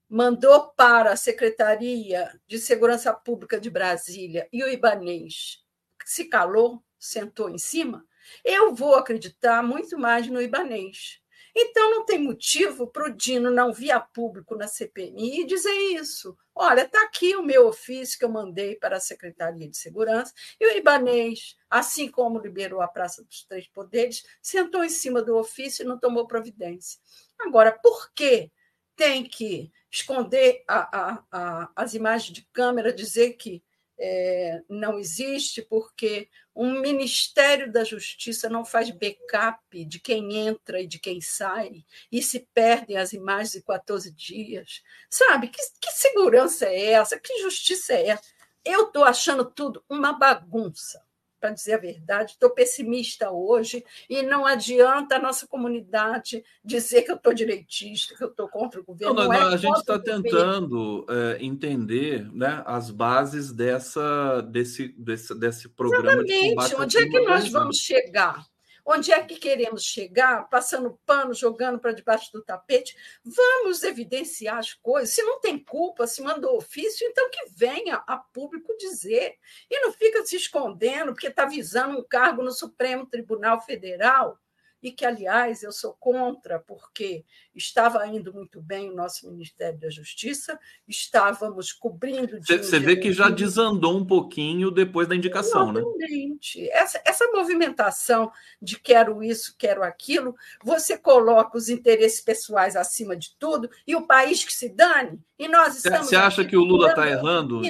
mandou 0.08 0.68
para 0.70 1.12
a 1.12 1.16
Secretaria 1.16 2.32
de 2.46 2.58
Segurança 2.58 3.12
Pública 3.12 3.58
de 3.58 3.68
Brasília 3.68 4.48
e 4.52 4.62
o 4.62 4.68
Ibanês 4.68 5.64
se 6.04 6.26
calou, 6.26 6.82
sentou 6.98 7.50
em 7.50 7.58
cima, 7.58 8.06
eu 8.44 8.74
vou 8.74 8.94
acreditar 8.94 9.62
muito 9.62 9.98
mais 9.98 10.28
no 10.28 10.40
Ibanês. 10.40 11.20
Então, 11.58 11.90
não 11.90 12.04
tem 12.04 12.18
motivo 12.18 12.86
para 12.86 13.06
o 13.06 13.10
Dino 13.10 13.50
não 13.50 13.72
vir 13.72 13.90
a 13.90 13.98
público 13.98 14.54
na 14.54 14.68
CPMI 14.68 15.40
e 15.40 15.46
dizer 15.46 15.72
isso. 15.72 16.36
Olha, 16.54 16.82
está 16.82 17.02
aqui 17.02 17.34
o 17.34 17.42
meu 17.42 17.66
ofício 17.66 18.18
que 18.18 18.26
eu 18.26 18.28
mandei 18.28 18.76
para 18.76 18.98
a 18.98 19.00
Secretaria 19.00 19.66
de 19.66 19.76
Segurança, 19.76 20.34
e 20.60 20.66
o 20.66 20.76
Ibanês, 20.76 21.56
assim 21.70 22.10
como 22.10 22.38
liberou 22.38 22.82
a 22.82 22.88
Praça 22.88 23.24
dos 23.24 23.42
Três 23.44 23.66
Poderes, 23.68 24.22
sentou 24.42 24.84
em 24.84 24.90
cima 24.90 25.22
do 25.22 25.34
ofício 25.34 25.82
e 25.82 25.86
não 25.86 25.98
tomou 25.98 26.26
providência. 26.26 27.00
Agora, 27.38 27.72
por 27.72 28.12
que 28.12 28.52
tem 28.94 29.24
que 29.24 29.72
esconder 29.90 30.62
a, 30.68 30.98
a, 30.98 31.24
a, 31.30 31.70
as 31.74 31.94
imagens 31.94 32.34
de 32.34 32.46
câmera, 32.52 32.92
dizer 32.92 33.32
que 33.32 33.62
é, 33.98 34.62
não 34.68 34.98
existe, 34.98 35.62
porque 35.62 36.28
um 36.54 36.80
Ministério 36.80 37.70
da 37.70 37.84
Justiça 37.84 38.48
não 38.48 38.64
faz 38.64 38.90
backup 38.90 39.84
de 39.84 40.00
quem 40.00 40.36
entra 40.36 40.80
e 40.80 40.86
de 40.86 40.98
quem 40.98 41.20
sai, 41.20 41.84
e 42.10 42.22
se 42.22 42.48
perdem 42.52 42.96
as 42.96 43.12
imagens 43.12 43.56
em 43.56 43.62
14 43.62 44.10
dias. 44.12 44.82
Sabe? 45.10 45.48
Que, 45.48 45.60
que 45.80 45.90
segurança 45.92 46.66
é 46.66 46.92
essa? 46.92 47.18
Que 47.18 47.42
justiça 47.42 47.94
é 47.94 48.08
essa? 48.08 48.22
Eu 48.64 48.88
estou 48.88 49.04
achando 49.04 49.44
tudo 49.44 49.84
uma 49.88 50.12
bagunça 50.12 51.05
para 51.46 51.54
dizer 51.54 51.74
a 51.74 51.78
verdade, 51.78 52.32
estou 52.32 52.50
pessimista 52.50 53.30
hoje 53.30 53.84
e 54.10 54.22
não 54.22 54.44
adianta 54.44 55.14
a 55.14 55.18
nossa 55.18 55.46
comunidade 55.46 56.42
dizer 56.64 57.02
que 57.02 57.12
eu 57.12 57.14
estou 57.14 57.32
direitista, 57.32 58.16
que 58.16 58.24
eu 58.24 58.28
estou 58.28 58.48
contra 58.48 58.80
o 58.80 58.84
governo. 58.84 59.14
Não, 59.14 59.24
não, 59.24 59.32
não, 59.32 59.50
é 59.50 59.54
a 59.54 59.56
gente 59.56 59.78
está 59.78 59.96
tentando 59.96 61.06
é, 61.08 61.38
entender 61.40 62.28
né, 62.32 62.64
as 62.66 62.90
bases 62.90 63.52
dessa, 63.52 64.40
desse, 64.40 64.88
desse, 64.98 65.38
desse 65.38 65.68
programa. 65.68 66.24
Exatamente. 66.26 66.74
Onde 66.74 66.98
é 66.98 67.08
que 67.08 67.20
nós 67.20 67.48
vamos 67.48 67.76
chegar? 67.76 68.44
Onde 68.88 69.10
é 69.10 69.20
que 69.20 69.34
queremos 69.34 69.82
chegar? 69.82 70.48
Passando 70.48 70.96
pano, 71.04 71.34
jogando 71.34 71.76
para 71.80 71.90
debaixo 71.90 72.32
do 72.32 72.40
tapete? 72.40 72.96
Vamos 73.24 73.82
evidenciar 73.82 74.58
as 74.58 74.72
coisas. 74.74 75.12
Se 75.12 75.22
não 75.24 75.40
tem 75.40 75.58
culpa, 75.58 76.06
se 76.06 76.22
mandou 76.22 76.56
ofício, 76.56 77.04
então 77.04 77.28
que 77.28 77.46
venha 77.50 77.96
a 78.06 78.16
público 78.16 78.76
dizer. 78.78 79.34
E 79.68 79.80
não 79.80 79.92
fica 79.92 80.24
se 80.24 80.36
escondendo 80.36 81.12
porque 81.12 81.26
está 81.26 81.44
visando 81.44 81.98
um 81.98 82.04
cargo 82.04 82.44
no 82.44 82.52
Supremo 82.52 83.04
Tribunal 83.06 83.60
Federal 83.60 84.38
e 84.86 84.92
que, 84.92 85.04
aliás, 85.04 85.64
eu 85.64 85.72
sou 85.72 85.94
contra, 85.98 86.60
porque 86.60 87.24
estava 87.52 88.06
indo 88.06 88.32
muito 88.32 88.62
bem 88.62 88.88
o 88.88 88.94
nosso 88.94 89.28
Ministério 89.28 89.76
da 89.80 89.90
Justiça, 89.90 90.56
estávamos 90.86 91.72
cobrindo. 91.72 92.38
Você 92.40 92.78
vê 92.78 92.94
que 92.94 93.12
já 93.12 93.28
desandou 93.28 93.96
um 93.96 94.06
pouquinho 94.06 94.70
depois 94.70 95.08
da 95.08 95.16
indicação, 95.16 95.72
né? 95.72 95.80
Exatamente. 95.80 96.70
Essa, 96.70 97.02
essa 97.04 97.26
movimentação 97.32 98.30
de 98.62 98.78
quero 98.78 99.24
isso, 99.24 99.56
quero 99.58 99.82
aquilo, 99.82 100.36
você 100.62 100.96
coloca 100.96 101.58
os 101.58 101.68
interesses 101.68 102.20
pessoais 102.20 102.76
acima 102.76 103.16
de 103.16 103.34
tudo 103.40 103.68
e 103.84 103.96
o 103.96 104.06
país 104.06 104.44
que 104.44 104.52
se 104.52 104.68
dane, 104.68 105.20
e 105.36 105.48
nós 105.48 105.78
estamos. 105.78 106.06
Você 106.06 106.14
acha 106.14 106.44
que 106.44 106.56
o 106.56 106.62
Lula 106.62 106.90
está 106.90 107.08
errando 107.08 107.60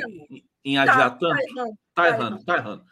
em 0.63 0.77
adiar 0.77 1.13
tá, 1.13 1.17
tanto? 1.19 1.39
Está 1.39 1.49
errando, 1.49 1.77
está 1.89 2.09
errando. 2.09 2.37
Tá 2.45 2.57
errando. 2.59 2.85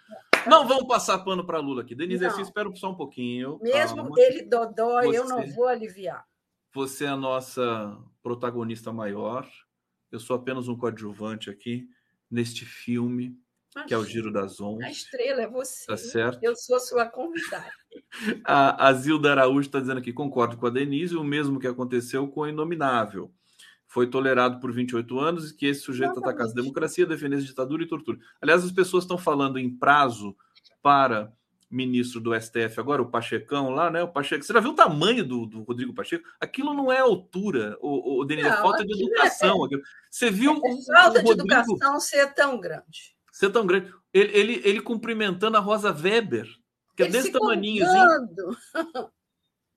Não 0.47 0.67
vamos 0.67 0.87
passar 0.87 1.19
pano 1.19 1.45
para 1.45 1.59
Lula 1.59 1.83
aqui. 1.83 1.95
Denise, 1.95 2.25
eu 2.25 2.41
espero 2.41 2.75
só 2.77 2.91
um 2.91 2.95
pouquinho. 2.95 3.59
Mesmo 3.63 3.97
calma. 3.97 4.15
ele 4.19 4.43
dodói, 4.43 5.07
você, 5.07 5.19
eu 5.19 5.29
não 5.29 5.47
vou 5.53 5.67
aliviar. 5.67 6.25
Você 6.73 7.05
é 7.05 7.09
a 7.09 7.17
nossa 7.17 7.99
protagonista 8.23 8.93
maior. 8.93 9.49
Eu 10.11 10.21
sou 10.21 10.37
apenas 10.37 10.69
um 10.69 10.77
coadjuvante 10.77 11.51
aqui 11.51 11.89
neste 12.31 12.65
filme, 12.65 13.39
Imagina. 13.75 13.89
que 13.89 13.95
é 13.95 13.99
o 13.99 14.05
Giro 14.05 14.33
das 14.33 14.61
Onze. 14.61 14.85
A 14.85 14.91
estrela 14.91 15.43
é 15.43 15.49
você. 15.49 15.87
Tá 15.87 15.97
certo? 15.97 16.43
Eu 16.43 16.57
sou 16.57 16.79
sua 16.81 17.07
convidada. 17.07 17.71
A, 18.45 18.89
a 18.89 18.93
Zilda 18.93 19.31
Araújo 19.31 19.69
está 19.69 19.79
dizendo 19.79 19.99
aqui: 19.99 20.13
concordo 20.13 20.57
com 20.57 20.67
a 20.67 20.71
Denise, 20.71 21.17
o 21.17 21.23
mesmo 21.23 21.61
que 21.61 21.67
aconteceu 21.67 22.27
com 22.27 22.41
o 22.41 22.49
Inominável. 22.49 23.33
Foi 23.95 24.09
tolerado 24.09 24.59
por 24.59 24.73
28 24.73 25.21
anos 25.21 25.51
e 25.53 25.55
que 25.55 25.67
esse 25.67 25.83
sujeito 25.83 26.19
atacasse 26.19 26.51
a 26.51 26.57
democracia, 26.57 27.07
defendesse 27.07 27.45
ditadura 27.45 27.85
e 27.85 27.87
tortura. 27.87 28.19
Aliás, 28.43 28.65
as 28.65 28.73
pessoas 28.73 29.05
estão 29.05 29.17
falando 29.17 29.57
em 29.57 29.71
prazo 29.71 30.35
para 30.83 31.33
ministro 31.71 32.21
do 32.21 32.35
STF 32.35 32.81
agora, 32.81 33.03
o 33.03 33.09
Pachecão 33.09 33.71
lá, 33.71 33.93
né? 33.93 34.03
O 34.03 34.09
Pacheco. 34.09 34.43
Você 34.43 34.53
já 34.53 34.59
viu 34.59 34.73
o 34.73 34.75
tamanho 34.75 35.25
do, 35.25 35.47
do 35.47 35.63
Rodrigo 35.63 35.95
Pacheco? 35.95 36.25
Aquilo 36.41 36.75
não 36.75 36.91
é 36.91 36.99
altura, 36.99 37.79
o, 37.81 38.19
o 38.19 38.25
Denise, 38.25 38.49
é 38.49 38.57
falta 38.57 38.85
de 38.85 38.93
é 38.93 38.97
educação. 38.97 39.65
É, 39.67 39.79
Você 40.11 40.29
viu 40.29 40.55
é, 40.55 40.57
o, 40.57 40.83
falta 40.93 41.23
de 41.23 41.31
educação 41.31 42.01
ser 42.01 42.35
tão 42.35 42.59
grande. 42.59 43.15
Ser 43.31 43.51
tão 43.51 43.65
grande. 43.65 43.95
Ele, 44.13 44.37
ele, 44.37 44.63
ele 44.65 44.81
cumprimentando 44.81 45.57
a 45.57 45.61
Rosa 45.61 45.93
Weber, 45.93 46.49
que 46.97 47.05
é 47.05 47.07
ele 47.07 47.17
é 47.17 47.21
desse 47.21 47.31
tamaninho 47.31 47.87
assim. 47.87 48.35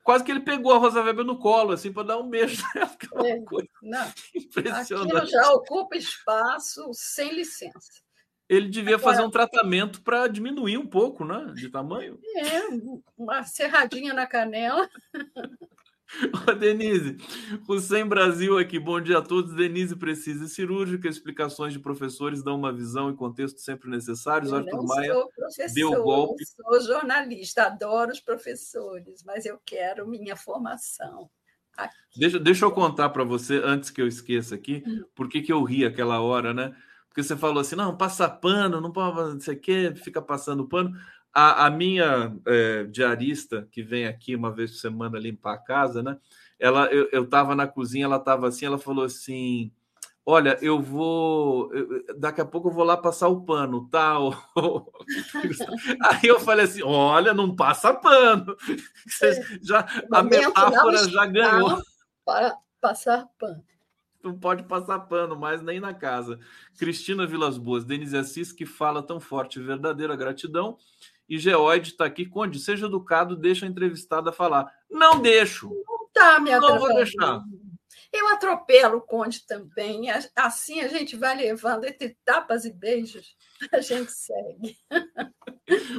Quase 0.08 0.24
que 0.24 0.32
ele 0.32 0.39
pegou 0.39 0.72
a 0.72 0.78
Rosa 0.78 1.03
Weber 1.03 1.26
no 1.26 1.38
colo, 1.38 1.74
assim, 1.74 1.91
para 1.91 2.08
dar 2.08 2.18
um 2.18 2.30
beijo. 2.30 2.64
É, 3.26 3.39
não. 3.82 4.14
Impressionante. 4.34 5.18
Aquilo 5.18 5.26
já 5.28 5.51
ocupa 5.51 5.97
espaço 5.97 6.89
sem 6.93 7.34
licença 7.34 8.08
ele 8.49 8.70
devia 8.70 8.95
Agora, 8.95 9.14
fazer 9.14 9.28
um 9.28 9.30
tratamento 9.30 10.01
para 10.01 10.28
diminuir 10.28 10.78
um 10.78 10.88
pouco, 10.88 11.26
né? 11.26 11.51
De 11.53 11.70
tamanho. 11.70 12.18
É, 12.38 12.62
uma 13.18 13.43
serradinha 13.43 14.14
na 14.14 14.26
canela. 14.26 14.89
Ô, 16.47 16.53
Denise, 16.53 17.18
o 17.68 17.80
Sem 17.80 18.05
Brasil 18.05 18.58
aqui, 18.58 18.80
bom 18.80 18.99
dia 19.01 19.18
a 19.18 19.22
todos. 19.22 19.53
Denise 19.53 19.95
precisa 19.95 20.47
cirúrgica, 20.47 21.08
explicações 21.08 21.74
de 21.74 21.80
professores 21.80 22.41
dão 22.41 22.55
uma 22.55 22.72
visão 22.72 23.10
e 23.10 23.16
contexto 23.16 23.60
sempre 23.60 23.89
necessários. 23.89 24.51
Eu 24.51 24.60
Arthur 24.60 24.84
Maia 24.86 25.14
deu 25.74 26.03
golpe. 26.03 26.45
Sou 26.45 26.82
jornalista, 26.82 27.64
adoro 27.64 28.12
os 28.12 28.22
professores, 28.22 29.24
mas 29.24 29.45
eu 29.45 29.60
quero 29.66 30.08
minha 30.08 30.36
formação. 30.36 31.30
Deixa, 32.16 32.39
deixa 32.39 32.66
eu 32.66 32.72
contar 32.72 33.10
para 33.10 33.24
você, 33.24 33.62
antes 33.64 33.91
que 33.91 34.01
eu 34.01 34.08
esqueça 34.08 34.55
aqui, 34.55 34.84
hum. 34.86 35.03
por 35.14 35.30
que, 35.30 35.45
eu 35.51 35.62
ri 35.64 35.86
aquela 35.86 36.22
hora, 36.22 36.53
né? 36.53 36.76
Porque 37.08 37.22
você 37.22 37.36
falou 37.36 37.60
assim, 37.60 37.76
não, 37.76 37.95
passa 37.95 38.30
pano, 38.30 38.80
não 38.80 38.91
pode, 38.91 39.34
não 39.34 39.39
sei 39.39 39.55
o 39.55 39.60
quê, 39.60 39.93
fica 39.95 40.22
passando 40.22 40.68
pano. 40.68 40.91
A, 41.40 41.68
a 41.68 41.70
minha 41.70 42.36
é, 42.48 42.86
diarista, 42.86 43.68
que 43.72 43.84
vem 43.84 44.08
aqui 44.08 44.36
uma 44.36 44.52
vez 44.52 44.72
por 44.72 44.78
semana 44.78 45.20
limpar 45.20 45.54
a 45.54 45.58
casa, 45.58 46.02
né? 46.02 46.18
Ela, 46.60 46.88
eu, 46.88 47.08
eu 47.12 47.30
tava 47.30 47.56
na 47.56 47.68
cozinha, 47.68 48.06
ela 48.06 48.18
tava 48.18 48.48
assim, 48.48 48.66
ela 48.66 48.80
falou 48.80 49.06
assim: 49.06 49.72
Olha, 50.26 50.58
eu 50.62 50.82
vou. 50.82 51.70
Daqui 52.18 52.42
a 52.42 52.46
pouco 52.46 52.70
eu 52.70 52.74
vou 52.74 52.84
lá 52.84 52.98
passar 52.98 53.28
o 53.28 53.46
pano, 53.46 53.88
tá? 53.88 54.16
Aí 56.02 56.28
eu 56.28 56.40
falei 56.40 56.66
assim: 56.66 56.82
olha, 56.84 57.34
não 57.34 57.56
passa 57.56 57.94
pano. 57.94 58.58
já, 59.62 59.88
a 60.12 60.24
metáfora 60.24 61.08
já 61.08 61.26
ganhou. 61.28 61.82
Para 62.26 62.58
passar 62.82 63.26
pano 63.38 63.64
não 64.28 64.38
pode 64.38 64.64
passar 64.64 65.00
pano 65.00 65.36
mais 65.36 65.62
nem 65.62 65.80
na 65.80 65.94
casa. 65.94 66.40
Cristina 66.78 67.26
Vilas 67.26 67.58
Boas, 67.58 67.86
Denise 67.86 68.18
Assis, 68.18 68.52
que 68.52 68.66
fala 68.66 69.02
tão 69.02 69.20
forte, 69.20 69.60
verdadeira 69.60 70.16
gratidão. 70.16 70.78
E 71.28 71.38
Geoide 71.38 71.91
está 71.91 72.05
aqui. 72.05 72.25
Conde, 72.25 72.59
seja 72.59 72.88
educado, 72.88 73.36
deixa 73.36 73.65
a 73.65 73.69
entrevistada 73.69 74.32
falar. 74.32 74.71
Não 74.89 75.21
deixo. 75.21 75.69
Não 75.69 76.09
tá, 76.13 76.39
minha 76.39 76.59
Não 76.59 76.80
vou 76.80 76.93
deixar. 76.93 77.41
Eu 78.11 78.28
atropelo 78.30 78.97
o 78.97 79.01
Conde 79.01 79.45
também. 79.45 80.07
Assim 80.36 80.80
a 80.80 80.88
gente 80.88 81.15
vai 81.15 81.36
levando 81.36 81.86
entre 81.86 82.17
tapas 82.23 82.65
e 82.65 82.73
beijos. 82.73 83.36
A 83.73 83.82
gente 83.82 84.11
segue. 84.11 84.78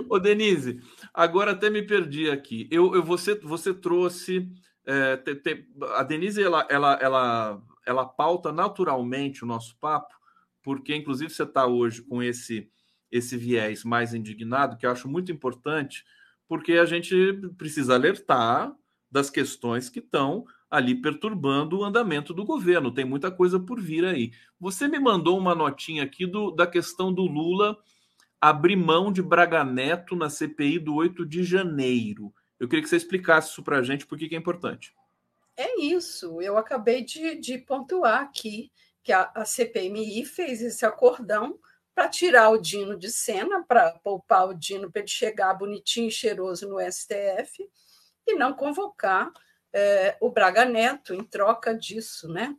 Ô, 0.08 0.18
Denise, 0.18 0.80
agora 1.12 1.50
até 1.50 1.68
me 1.68 1.82
perdi 1.82 2.30
aqui. 2.30 2.68
Eu, 2.70 2.94
eu 2.94 3.02
você, 3.02 3.34
você 3.34 3.74
trouxe. 3.74 4.48
É, 4.86 5.16
te, 5.16 5.34
te, 5.34 5.66
a 5.96 6.02
Denise, 6.02 6.42
ela, 6.42 6.66
ela, 6.70 6.94
ela 7.02 7.62
ela 7.88 8.04
pauta 8.04 8.52
naturalmente 8.52 9.42
o 9.42 9.46
nosso 9.46 9.74
papo, 9.80 10.14
porque 10.62 10.94
inclusive 10.94 11.32
você 11.32 11.42
está 11.42 11.66
hoje 11.66 12.02
com 12.02 12.22
esse 12.22 12.70
esse 13.10 13.36
viés 13.36 13.84
mais 13.84 14.14
indignado, 14.14 14.76
que 14.76 14.86
eu 14.86 14.90
acho 14.90 15.08
muito 15.08 15.32
importante, 15.32 16.04
porque 16.46 16.72
a 16.74 16.84
gente 16.84 17.14
precisa 17.56 17.94
alertar 17.94 18.74
das 19.10 19.30
questões 19.30 19.88
que 19.88 20.00
estão 20.00 20.44
ali 20.70 20.94
perturbando 20.94 21.78
o 21.78 21.84
andamento 21.84 22.34
do 22.34 22.44
governo. 22.44 22.92
Tem 22.92 23.04
muita 23.04 23.30
coisa 23.30 23.58
por 23.58 23.80
vir 23.80 24.04
aí. 24.04 24.32
Você 24.60 24.86
me 24.86 24.98
mandou 24.98 25.38
uma 25.38 25.54
notinha 25.54 26.02
aqui 26.02 26.26
do, 26.26 26.50
da 26.50 26.66
questão 26.66 27.12
do 27.12 27.22
Lula 27.22 27.78
abrir 28.40 28.76
mão 28.76 29.10
de 29.10 29.22
Braga 29.22 29.64
Neto 29.64 30.14
na 30.14 30.30
CPI 30.30 30.78
do 30.78 30.94
8 30.94 31.26
de 31.26 31.42
janeiro. 31.42 32.32
Eu 32.58 32.68
queria 32.68 32.82
que 32.82 32.88
você 32.88 32.96
explicasse 32.96 33.50
isso 33.50 33.62
para 33.62 33.78
a 33.78 33.82
gente, 33.82 34.06
porque 34.06 34.28
que 34.28 34.34
é 34.34 34.38
importante. 34.38 34.94
É 35.56 35.80
isso, 35.80 36.40
eu 36.40 36.56
acabei 36.56 37.02
de, 37.02 37.34
de 37.34 37.58
pontuar 37.58 38.22
aqui 38.22 38.70
que 39.02 39.12
a, 39.12 39.30
a 39.34 39.44
CPMI 39.44 40.24
fez 40.24 40.62
esse 40.62 40.86
acordão 40.86 41.58
para 41.98 42.08
tirar 42.08 42.50
o 42.50 42.58
Dino 42.58 42.96
de 42.96 43.10
cena, 43.10 43.64
para 43.64 43.90
poupar 43.98 44.48
o 44.48 44.54
Dino 44.54 44.88
para 44.88 45.00
ele 45.00 45.08
chegar 45.08 45.52
bonitinho 45.54 46.06
e 46.06 46.12
cheiroso 46.12 46.68
no 46.68 46.78
STF 46.78 47.68
e 48.24 48.36
não 48.36 48.54
convocar 48.54 49.32
é, 49.72 50.16
o 50.20 50.30
Braga 50.30 50.64
Neto 50.64 51.12
em 51.12 51.24
troca 51.24 51.76
disso, 51.76 52.28
né? 52.28 52.56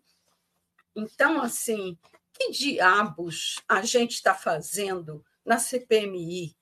Então, 0.94 1.42
assim, 1.42 1.98
que 2.34 2.52
diabos 2.52 3.64
a 3.66 3.82
gente 3.82 4.16
está 4.16 4.36
fazendo 4.36 5.24
na 5.46 5.58
CPMI? 5.58 6.54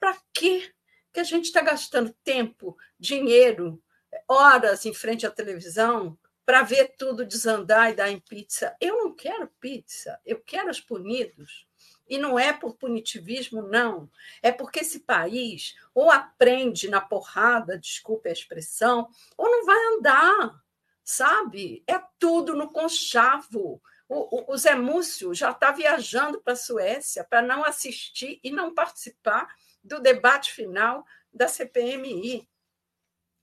Para 0.00 0.18
quê 0.34 0.74
que 1.12 1.20
a 1.20 1.24
gente 1.24 1.44
está 1.44 1.60
gastando 1.60 2.12
tempo, 2.24 2.76
dinheiro 2.98 3.80
horas 4.26 4.84
em 4.84 4.92
frente 4.92 5.24
à 5.24 5.30
televisão 5.30 6.18
para 6.46 6.62
ver 6.62 6.94
tudo 6.96 7.26
desandar 7.26 7.90
e 7.90 7.94
dar 7.94 8.08
em 8.08 8.20
pizza. 8.20 8.76
Eu 8.80 8.98
não 8.98 9.12
quero 9.12 9.50
pizza, 9.60 10.18
eu 10.24 10.40
quero 10.40 10.70
os 10.70 10.80
punidos. 10.80 11.66
E 12.08 12.18
não 12.18 12.38
é 12.38 12.52
por 12.52 12.76
punitivismo, 12.76 13.62
não. 13.62 14.08
É 14.40 14.52
porque 14.52 14.78
esse 14.78 15.00
país 15.00 15.74
ou 15.92 16.08
aprende 16.08 16.88
na 16.88 17.00
porrada, 17.00 17.76
desculpe 17.76 18.28
a 18.28 18.32
expressão, 18.32 19.08
ou 19.36 19.50
não 19.50 19.66
vai 19.66 19.86
andar, 19.94 20.62
sabe? 21.04 21.82
É 21.84 22.00
tudo 22.16 22.54
no 22.54 22.70
conchavo. 22.70 23.82
O, 24.08 24.52
o, 24.52 24.52
o 24.52 24.56
Zé 24.56 24.76
Múcio 24.76 25.34
já 25.34 25.50
está 25.50 25.72
viajando 25.72 26.40
para 26.40 26.52
a 26.52 26.56
Suécia 26.56 27.24
para 27.24 27.42
não 27.42 27.64
assistir 27.64 28.38
e 28.44 28.52
não 28.52 28.72
participar 28.72 29.52
do 29.82 30.00
debate 30.00 30.52
final 30.52 31.04
da 31.32 31.48
CPMI. 31.48 32.48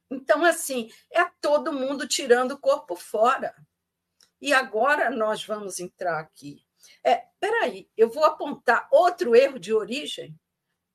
Então, 0.09 0.43
assim, 0.43 0.91
é 1.11 1.25
todo 1.41 1.73
mundo 1.73 2.07
tirando 2.07 2.51
o 2.51 2.59
corpo 2.59 2.95
fora. 2.95 3.55
E 4.41 4.53
agora 4.53 5.09
nós 5.09 5.45
vamos 5.45 5.79
entrar 5.79 6.19
aqui. 6.19 6.65
É, 7.03 7.25
peraí, 7.39 7.89
eu 7.95 8.09
vou 8.09 8.25
apontar 8.25 8.87
outro 8.91 9.35
erro 9.35 9.57
de 9.57 9.73
origem, 9.73 10.37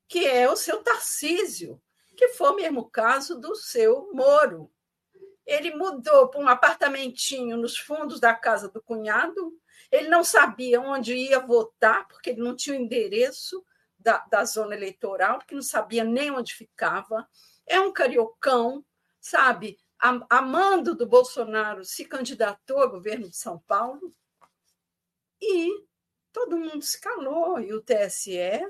que 0.07 0.27
é 0.27 0.51
o 0.51 0.57
seu 0.57 0.83
Tarcísio, 0.83 1.81
que 2.17 2.29
foi 2.29 2.51
o 2.51 2.57
mesmo 2.57 2.91
caso 2.91 3.39
do 3.39 3.55
seu 3.55 4.11
Moro. 4.13 4.71
Ele 5.47 5.75
mudou 5.75 6.29
para 6.29 6.41
um 6.41 6.49
apartamentinho 6.49 7.57
nos 7.57 7.79
fundos 7.79 8.21
da 8.21 8.35
casa 8.35 8.69
do 8.69 8.83
cunhado, 8.83 9.59
ele 9.91 10.09
não 10.09 10.23
sabia 10.23 10.81
onde 10.81 11.15
ia 11.15 11.41
votar, 11.41 12.07
porque 12.09 12.31
ele 12.31 12.43
não 12.43 12.55
tinha 12.55 12.77
o 12.77 12.81
endereço 12.81 13.65
da, 13.99 14.19
da 14.31 14.45
zona 14.45 14.75
eleitoral, 14.75 15.39
porque 15.39 15.55
não 15.55 15.63
sabia 15.63 16.05
nem 16.05 16.31
onde 16.31 16.55
ficava. 16.55 17.27
É 17.67 17.81
um 17.81 17.93
cariocão, 17.93 18.85
sabe, 19.29 19.79
amando 20.31 20.95
do 20.95 21.07
Bolsonaro, 21.07 21.85
se 21.85 22.05
candidatou 22.05 22.81
ao 22.81 22.91
governo 22.91 23.29
de 23.29 23.37
São 23.37 23.59
Paulo 23.67 24.15
e 25.41 25.85
todo 26.33 26.59
mundo 26.59 26.83
se 26.83 27.01
calou 27.01 27.61
e 27.61 27.73
o 27.73 27.83
TSE 27.83 28.67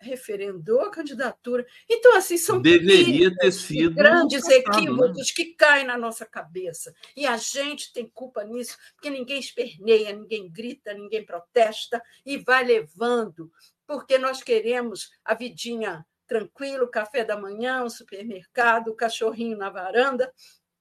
referendou 0.00 0.82
a 0.82 0.90
candidatura. 0.90 1.66
Então, 1.90 2.16
assim, 2.16 2.38
são 2.38 2.60
Deveria 2.62 3.34
ter 3.34 3.50
sido 3.50 3.96
grandes 3.96 4.44
passado, 4.44 4.54
né? 4.54 4.78
equívocos 4.78 5.16
né? 5.28 5.32
que 5.34 5.54
caem 5.54 5.84
na 5.84 5.98
nossa 5.98 6.24
cabeça. 6.24 6.94
E 7.16 7.26
a 7.26 7.36
gente 7.36 7.92
tem 7.92 8.08
culpa 8.08 8.44
nisso, 8.44 8.78
porque 8.94 9.10
ninguém 9.10 9.40
esperneia, 9.40 10.12
ninguém 10.12 10.48
grita, 10.48 10.94
ninguém 10.94 11.26
protesta 11.26 12.00
e 12.24 12.38
vai 12.38 12.64
levando, 12.64 13.50
porque 13.86 14.16
nós 14.18 14.40
queremos 14.40 15.10
a 15.24 15.34
vidinha 15.34 16.06
tranquilo, 16.28 16.86
café 16.86 17.24
da 17.24 17.36
manhã, 17.36 17.82
o 17.82 17.90
supermercado, 17.90 18.88
o 18.88 18.94
cachorrinho 18.94 19.56
na 19.56 19.70
varanda 19.70 20.32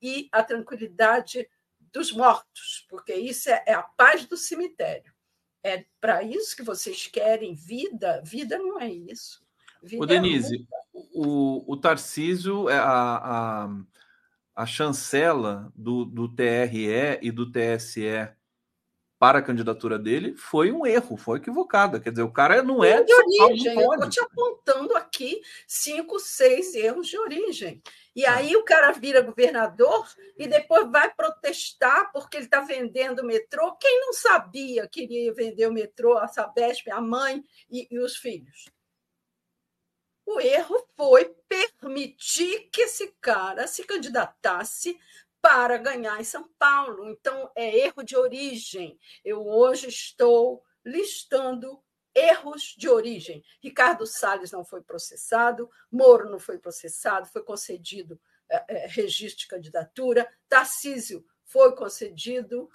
e 0.01 0.27
a 0.31 0.43
tranquilidade 0.43 1.49
dos 1.91 2.11
mortos, 2.11 2.85
porque 2.89 3.15
isso 3.15 3.49
é, 3.49 3.63
é 3.65 3.73
a 3.73 3.81
paz 3.81 4.25
do 4.25 4.37
cemitério. 4.37 5.11
É 5.63 5.85
para 5.99 6.21
isso 6.21 6.55
que 6.55 6.61
vocês 6.61 7.07
querem 7.07 7.55
vida? 7.55 8.21
Vida 8.23 8.57
não 8.57 8.79
é 8.79 8.89
isso. 8.89 9.41
Vida 9.81 10.01
o 10.01 10.05
é 10.05 10.07
Denise, 10.07 10.55
é 10.55 10.77
o, 10.93 11.63
o 11.71 11.77
Tarcísio, 11.77 12.69
é 12.69 12.77
a, 12.77 12.85
a, 12.85 13.69
a 14.55 14.65
chancela 14.65 15.71
do, 15.75 16.05
do 16.05 16.27
TRE 16.27 17.19
e 17.21 17.31
do 17.31 17.51
TSE 17.51 18.36
para 19.19 19.39
a 19.39 19.41
candidatura 19.41 19.97
dele 19.97 20.35
foi 20.35 20.71
um 20.71 20.85
erro, 20.85 21.17
foi 21.17 21.39
equivocada. 21.39 21.99
Quer 21.99 22.11
dizer, 22.11 22.23
o 22.23 22.31
cara 22.31 22.61
não 22.61 22.83
é. 22.83 23.03
De 23.03 23.13
origem, 23.13 23.79
eu 23.79 23.93
estou 23.93 24.09
te 24.09 24.19
apontando 24.19 24.95
aqui 24.95 25.41
cinco, 25.67 26.19
seis 26.19 26.75
erros 26.75 27.07
de 27.07 27.17
origem. 27.17 27.81
E 28.15 28.23
tá. 28.23 28.35
aí 28.35 28.55
o 28.55 28.63
cara 28.63 28.91
vira 28.91 29.21
governador 29.21 30.07
e 30.37 30.47
depois 30.47 30.89
vai 30.91 31.11
protestar 31.13 32.11
porque 32.11 32.37
ele 32.37 32.45
está 32.45 32.61
vendendo 32.61 33.19
o 33.19 33.25
metrô. 33.25 33.75
Quem 33.77 33.99
não 34.01 34.13
sabia 34.13 34.87
que 34.87 35.03
iria 35.03 35.33
vender 35.33 35.67
o 35.67 35.73
metrô, 35.73 36.17
a 36.17 36.27
Sabesp, 36.27 36.89
a 36.91 37.01
mãe 37.01 37.43
e, 37.69 37.87
e 37.89 37.99
os 37.99 38.17
filhos? 38.17 38.65
O 40.25 40.41
erro 40.41 40.85
foi 40.95 41.33
permitir 41.47 42.69
que 42.69 42.81
esse 42.81 43.15
cara 43.21 43.65
se 43.65 43.83
candidatasse 43.83 44.99
para 45.41 45.77
ganhar 45.77 46.19
em 46.19 46.23
São 46.23 46.49
Paulo. 46.57 47.09
Então, 47.09 47.49
é 47.55 47.77
erro 47.85 48.03
de 48.03 48.15
origem. 48.15 48.99
Eu 49.23 49.45
hoje 49.45 49.87
estou 49.87 50.63
listando 50.85 51.79
erros 52.15 52.75
de 52.77 52.89
origem. 52.89 53.43
Ricardo 53.61 54.05
Salles 54.05 54.51
não 54.51 54.65
foi 54.65 54.81
processado, 54.81 55.69
Moro 55.91 56.29
não 56.29 56.39
foi 56.39 56.57
processado, 56.57 57.27
foi 57.27 57.43
concedido 57.43 58.19
é, 58.49 58.85
é, 58.85 58.87
registro 58.87 59.41
de 59.41 59.47
candidatura, 59.47 60.27
Tarcísio 60.49 61.23
foi 61.45 61.75
concedido. 61.75 62.69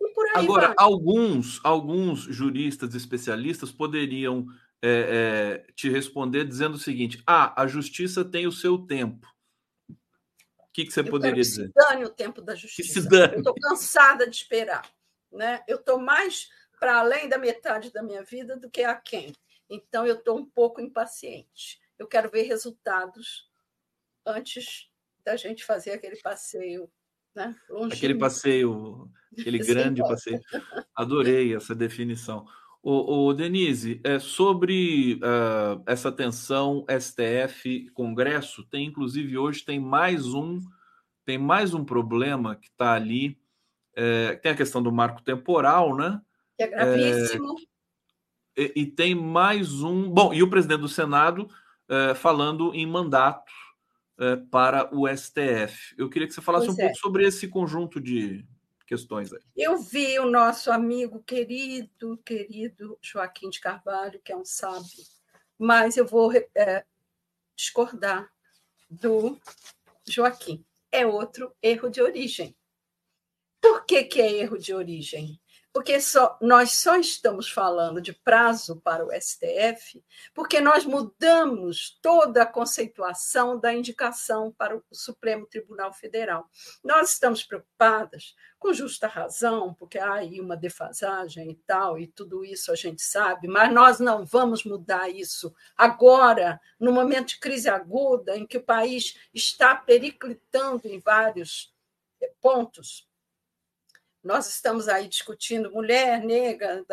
E 0.00 0.12
por 0.12 0.26
aí 0.28 0.44
Agora, 0.44 0.68
vai. 0.68 0.76
alguns, 0.78 1.60
alguns 1.62 2.20
juristas 2.20 2.94
especialistas 2.94 3.70
poderiam 3.70 4.46
é, 4.82 5.64
te 5.74 5.90
responder 5.90 6.44
dizendo 6.44 6.74
o 6.74 6.78
seguinte: 6.78 7.22
ah, 7.26 7.62
a 7.62 7.66
justiça 7.66 8.24
tem 8.24 8.46
o 8.46 8.52
seu 8.52 8.78
tempo. 8.78 9.28
O 10.80 10.84
que, 10.84 10.88
que 10.88 10.94
você 10.94 11.00
Eu 11.00 11.10
poderia 11.10 11.42
dizer? 11.42 11.70
Que 11.72 11.80
se 11.80 11.88
dane 11.88 12.04
o 12.04 12.10
tempo 12.10 12.40
da 12.40 12.54
justiça. 12.54 12.94
Que 12.94 13.00
se 13.00 13.08
dane. 13.08 13.34
Eu 13.34 13.38
estou 13.38 13.54
cansada 13.54 14.28
de 14.28 14.36
esperar. 14.36 14.90
Né? 15.30 15.62
Eu 15.68 15.76
estou 15.76 15.98
mais 15.98 16.48
para 16.78 16.98
além 16.98 17.28
da 17.28 17.38
metade 17.38 17.92
da 17.92 18.02
minha 18.02 18.22
vida 18.22 18.56
do 18.56 18.70
que 18.70 18.82
a 18.82 18.94
quem. 18.94 19.34
Então, 19.68 20.06
eu 20.06 20.16
estou 20.16 20.38
um 20.38 20.44
pouco 20.44 20.80
impaciente. 20.80 21.78
Eu 21.98 22.06
quero 22.06 22.30
ver 22.30 22.42
resultados 22.42 23.48
antes 24.26 24.90
da 25.24 25.36
gente 25.36 25.64
fazer 25.64 25.92
aquele 25.92 26.16
passeio. 26.16 26.90
Né? 27.34 27.54
Aquele 27.92 28.18
passeio, 28.18 29.10
aquele 29.38 29.58
grande 29.64 30.00
passeio. 30.00 30.40
Adorei 30.94 31.54
essa 31.54 31.74
definição. 31.74 32.46
O, 32.82 33.26
o 33.26 33.34
Denise, 33.34 34.00
é, 34.02 34.18
sobre 34.18 35.14
uh, 35.16 35.82
essa 35.86 36.10
tensão 36.10 36.86
STF 36.88 37.90
Congresso, 37.90 38.64
tem 38.64 38.86
inclusive 38.86 39.36
hoje 39.36 39.64
tem 39.64 39.78
mais 39.78 40.26
um 40.26 40.60
tem 41.24 41.38
mais 41.38 41.74
um 41.74 41.84
problema 41.84 42.56
que 42.56 42.68
está 42.68 42.94
ali. 42.94 43.38
É, 43.94 44.34
tem 44.36 44.50
a 44.50 44.56
questão 44.56 44.82
do 44.82 44.90
marco 44.90 45.22
temporal, 45.22 45.96
né? 45.96 46.20
Que 46.56 46.64
é 46.64 46.66
gravíssimo. 46.66 47.54
É, 48.56 48.62
e, 48.62 48.72
e, 48.82 48.86
tem 48.86 49.14
mais 49.14 49.82
um. 49.82 50.10
Bom, 50.10 50.34
e 50.34 50.42
o 50.42 50.50
presidente 50.50 50.80
do 50.80 50.88
Senado 50.88 51.48
é, 51.88 52.14
falando 52.14 52.74
em 52.74 52.86
mandato 52.86 53.52
é, 54.18 54.36
para 54.36 54.92
o 54.94 55.06
STF. 55.08 55.94
Eu 55.96 56.08
queria 56.08 56.26
que 56.26 56.34
você 56.34 56.40
falasse 56.40 56.66
pois 56.66 56.76
um 56.76 56.80
pouco 56.80 56.96
é. 56.96 57.00
sobre 57.00 57.24
esse 57.24 57.46
conjunto 57.48 58.00
de 58.00 58.44
questões 58.90 59.32
aí. 59.32 59.40
Eu 59.56 59.78
vi 59.78 60.18
o 60.18 60.28
nosso 60.28 60.72
amigo 60.72 61.22
querido, 61.22 62.18
querido 62.24 62.98
Joaquim 63.00 63.48
de 63.48 63.60
Carvalho, 63.60 64.20
que 64.20 64.32
é 64.32 64.36
um 64.36 64.44
sábio, 64.44 65.04
mas 65.56 65.96
eu 65.96 66.04
vou 66.04 66.32
é, 66.32 66.84
discordar 67.54 68.28
do 68.90 69.40
Joaquim. 70.08 70.66
É 70.90 71.06
outro 71.06 71.54
erro 71.62 71.88
de 71.88 72.02
origem. 72.02 72.56
Por 73.60 73.84
que, 73.84 74.02
que 74.02 74.20
é 74.20 74.32
erro 74.32 74.58
de 74.58 74.74
origem? 74.74 75.40
Porque 75.72 76.00
só, 76.00 76.36
nós 76.40 76.72
só 76.72 76.96
estamos 76.96 77.50
falando 77.50 78.00
de 78.00 78.12
prazo 78.12 78.80
para 78.80 79.04
o 79.04 79.10
STF 79.12 80.02
porque 80.34 80.60
nós 80.60 80.84
mudamos 80.84 81.98
toda 82.02 82.42
a 82.42 82.46
conceituação 82.46 83.58
da 83.58 83.72
indicação 83.72 84.52
para 84.52 84.76
o 84.76 84.82
Supremo 84.92 85.46
Tribunal 85.46 85.92
Federal. 85.92 86.48
Nós 86.82 87.12
estamos 87.12 87.44
preocupadas, 87.44 88.34
com 88.58 88.74
justa 88.74 89.06
razão, 89.06 89.72
porque 89.72 89.98
há 89.98 90.14
aí 90.14 90.40
uma 90.40 90.56
defasagem 90.56 91.50
e 91.50 91.54
tal, 91.66 91.98
e 91.98 92.06
tudo 92.06 92.44
isso 92.44 92.70
a 92.70 92.74
gente 92.74 93.00
sabe, 93.00 93.48
mas 93.48 93.72
nós 93.72 93.98
não 93.98 94.24
vamos 94.26 94.64
mudar 94.64 95.08
isso 95.08 95.54
agora, 95.76 96.60
no 96.78 96.92
momento 96.92 97.28
de 97.28 97.40
crise 97.40 97.70
aguda, 97.70 98.36
em 98.36 98.46
que 98.46 98.58
o 98.58 98.62
país 98.62 99.16
está 99.32 99.74
periclitando 99.74 100.86
em 100.86 100.98
vários 100.98 101.74
pontos 102.40 103.09
nós 104.22 104.48
estamos 104.48 104.88
aí 104.88 105.08
discutindo 105.08 105.70
mulher 105.70 106.22
negra, 106.22 106.84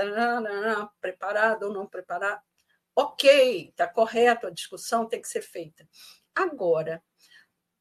preparada 1.02 1.68
ou 1.68 1.74
não 1.74 1.86
preparada. 1.86 2.42
Ok, 2.96 3.70
está 3.70 3.88
correto, 3.88 4.48
a 4.48 4.52
discussão 4.52 5.08
tem 5.08 5.22
que 5.22 5.28
ser 5.28 5.42
feita. 5.42 5.88
Agora, 6.34 7.04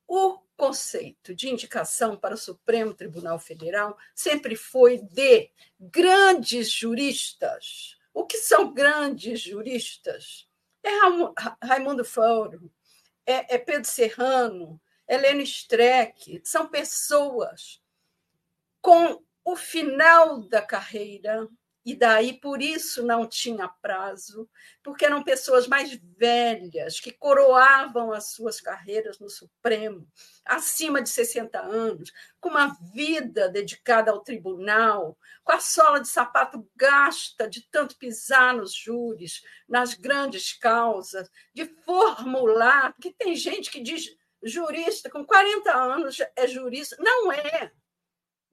o 0.06 0.38
conceito 0.56 1.34
de 1.34 1.48
indicação 1.48 2.16
para 2.16 2.34
o 2.34 2.38
Supremo 2.38 2.94
Tribunal 2.94 3.38
Federal 3.38 3.96
sempre 4.14 4.56
foi 4.56 4.98
de 4.98 5.50
grandes 5.78 6.70
juristas. 6.70 7.96
O 8.12 8.24
que 8.26 8.38
são 8.38 8.72
grandes 8.72 9.40
juristas? 9.40 10.48
É 10.82 10.90
Raimundo 11.62 12.04
Fauro, 12.04 12.70
é, 13.26 13.56
é 13.56 13.58
Pedro 13.58 13.88
Serrano, 13.88 14.80
Lênin 15.08 15.42
Streck, 15.42 16.40
são 16.44 16.68
pessoas 16.68 17.82
com 18.80 19.25
o 19.46 19.54
final 19.54 20.40
da 20.40 20.60
carreira, 20.60 21.48
e 21.84 21.94
daí 21.94 22.32
por 22.40 22.60
isso 22.60 23.06
não 23.06 23.28
tinha 23.28 23.68
prazo, 23.80 24.50
porque 24.82 25.06
eram 25.06 25.22
pessoas 25.22 25.68
mais 25.68 25.96
velhas 26.18 26.98
que 26.98 27.12
coroavam 27.12 28.12
as 28.12 28.32
suas 28.32 28.60
carreiras 28.60 29.20
no 29.20 29.30
Supremo, 29.30 30.04
acima 30.44 31.00
de 31.00 31.08
60 31.08 31.60
anos, 31.60 32.12
com 32.40 32.48
uma 32.48 32.76
vida 32.92 33.48
dedicada 33.48 34.10
ao 34.10 34.24
tribunal, 34.24 35.16
com 35.44 35.52
a 35.52 35.60
sola 35.60 36.00
de 36.00 36.08
sapato 36.08 36.68
gasta 36.74 37.48
de 37.48 37.62
tanto 37.70 37.96
pisar 37.96 38.52
nos 38.52 38.74
júris, 38.74 39.42
nas 39.68 39.94
grandes 39.94 40.54
causas, 40.54 41.30
de 41.54 41.66
formular, 41.84 42.92
porque 42.94 43.14
tem 43.16 43.36
gente 43.36 43.70
que 43.70 43.80
diz 43.80 44.06
jurista 44.42 45.08
com 45.08 45.24
40 45.24 45.72
anos 45.72 46.18
é 46.34 46.48
jurista, 46.48 46.96
não 46.98 47.30
é 47.30 47.70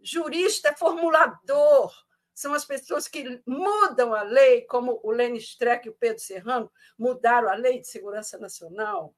jurista 0.03 0.69
é 0.69 0.75
formulador, 0.75 1.93
são 2.33 2.53
as 2.53 2.65
pessoas 2.65 3.07
que 3.07 3.41
mudam 3.45 4.13
a 4.13 4.23
lei, 4.23 4.61
como 4.61 4.99
o 5.03 5.11
Lênin 5.11 5.37
Streck 5.37 5.87
e 5.87 5.91
o 5.91 5.95
Pedro 5.95 6.21
Serrano 6.21 6.71
mudaram 6.97 7.47
a 7.47 7.53
Lei 7.53 7.79
de 7.79 7.87
Segurança 7.87 8.39
Nacional, 8.39 9.15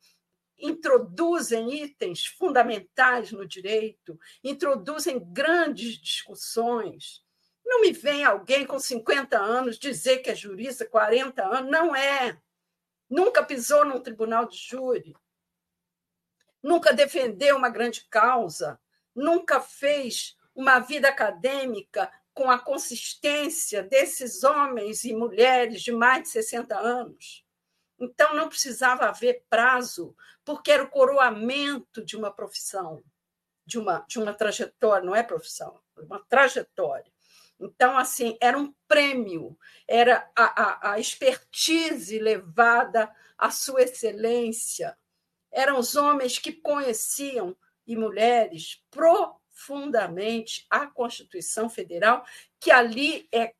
introduzem 0.57 1.73
itens 1.83 2.25
fundamentais 2.25 3.31
no 3.31 3.47
direito, 3.47 4.19
introduzem 4.43 5.19
grandes 5.31 5.97
discussões. 5.97 7.23
Não 7.65 7.81
me 7.81 7.91
vem 7.91 8.23
alguém 8.23 8.65
com 8.65 8.77
50 8.77 9.37
anos 9.37 9.79
dizer 9.79 10.19
que 10.19 10.29
é 10.29 10.35
jurista, 10.35 10.85
40 10.85 11.43
anos, 11.43 11.71
não 11.71 11.95
é. 11.95 12.37
Nunca 13.09 13.43
pisou 13.43 13.85
num 13.85 14.01
tribunal 14.01 14.45
de 14.45 14.57
júri, 14.57 15.15
nunca 16.61 16.91
defendeu 16.91 17.55
uma 17.55 17.69
grande 17.69 18.05
causa, 18.09 18.79
nunca 19.15 19.61
fez 19.61 20.35
uma 20.55 20.79
vida 20.79 21.09
acadêmica 21.09 22.11
com 22.33 22.49
a 22.49 22.57
consistência 22.57 23.83
desses 23.83 24.43
homens 24.43 25.03
e 25.03 25.13
mulheres 25.13 25.81
de 25.81 25.91
mais 25.91 26.23
de 26.23 26.29
60 26.29 26.77
anos. 26.77 27.45
Então, 27.99 28.35
não 28.35 28.49
precisava 28.49 29.05
haver 29.05 29.45
prazo, 29.49 30.15
porque 30.43 30.71
era 30.71 30.83
o 30.83 30.89
coroamento 30.89 32.03
de 32.03 32.17
uma 32.17 32.31
profissão, 32.31 33.03
de 33.65 33.79
uma, 33.79 34.05
de 34.07 34.19
uma 34.19 34.33
trajetória, 34.33 35.05
não 35.05 35.15
é 35.15 35.23
profissão, 35.23 35.79
uma 35.97 36.19
trajetória. 36.27 37.11
Então, 37.59 37.97
assim, 37.97 38.37
era 38.41 38.57
um 38.57 38.73
prêmio, 38.85 39.57
era 39.87 40.29
a, 40.35 40.89
a, 40.89 40.91
a 40.93 40.99
expertise 40.99 42.19
levada 42.19 43.09
à 43.37 43.49
sua 43.49 43.83
excelência. 43.83 44.97
Eram 45.51 45.79
os 45.79 45.95
homens 45.95 46.37
que 46.37 46.51
conheciam, 46.51 47.55
e 47.87 47.95
mulheres, 47.95 48.83
pro 48.89 49.39
profundamente 49.55 50.67
a 50.69 50.85
Constituição 50.85 51.69
Federal, 51.69 52.25
que 52.59 52.69
ali 52.69 53.27
é 53.31 53.53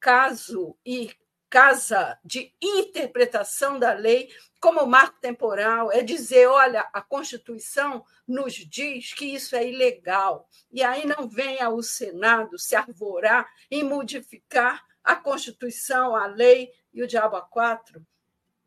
caso 0.00 0.76
e 0.84 1.14
casa 1.50 2.18
de 2.24 2.54
interpretação 2.60 3.78
da 3.78 3.92
lei 3.92 4.30
como 4.58 4.86
marco 4.86 5.20
temporal, 5.20 5.92
é 5.92 6.02
dizer, 6.02 6.46
olha, 6.46 6.88
a 6.94 7.02
Constituição 7.02 8.04
nos 8.26 8.54
diz 8.54 9.12
que 9.12 9.26
isso 9.26 9.54
é 9.54 9.68
ilegal. 9.68 10.48
E 10.70 10.82
aí 10.82 11.04
não 11.04 11.28
venha 11.28 11.68
o 11.68 11.82
Senado 11.82 12.58
se 12.58 12.74
arvorar 12.74 13.46
em 13.70 13.84
modificar 13.84 14.82
a 15.04 15.14
Constituição, 15.14 16.16
a 16.16 16.26
lei 16.26 16.72
e 16.94 17.02
o 17.02 17.06
diabo 17.06 17.36
a 17.36 17.42
quatro, 17.42 18.04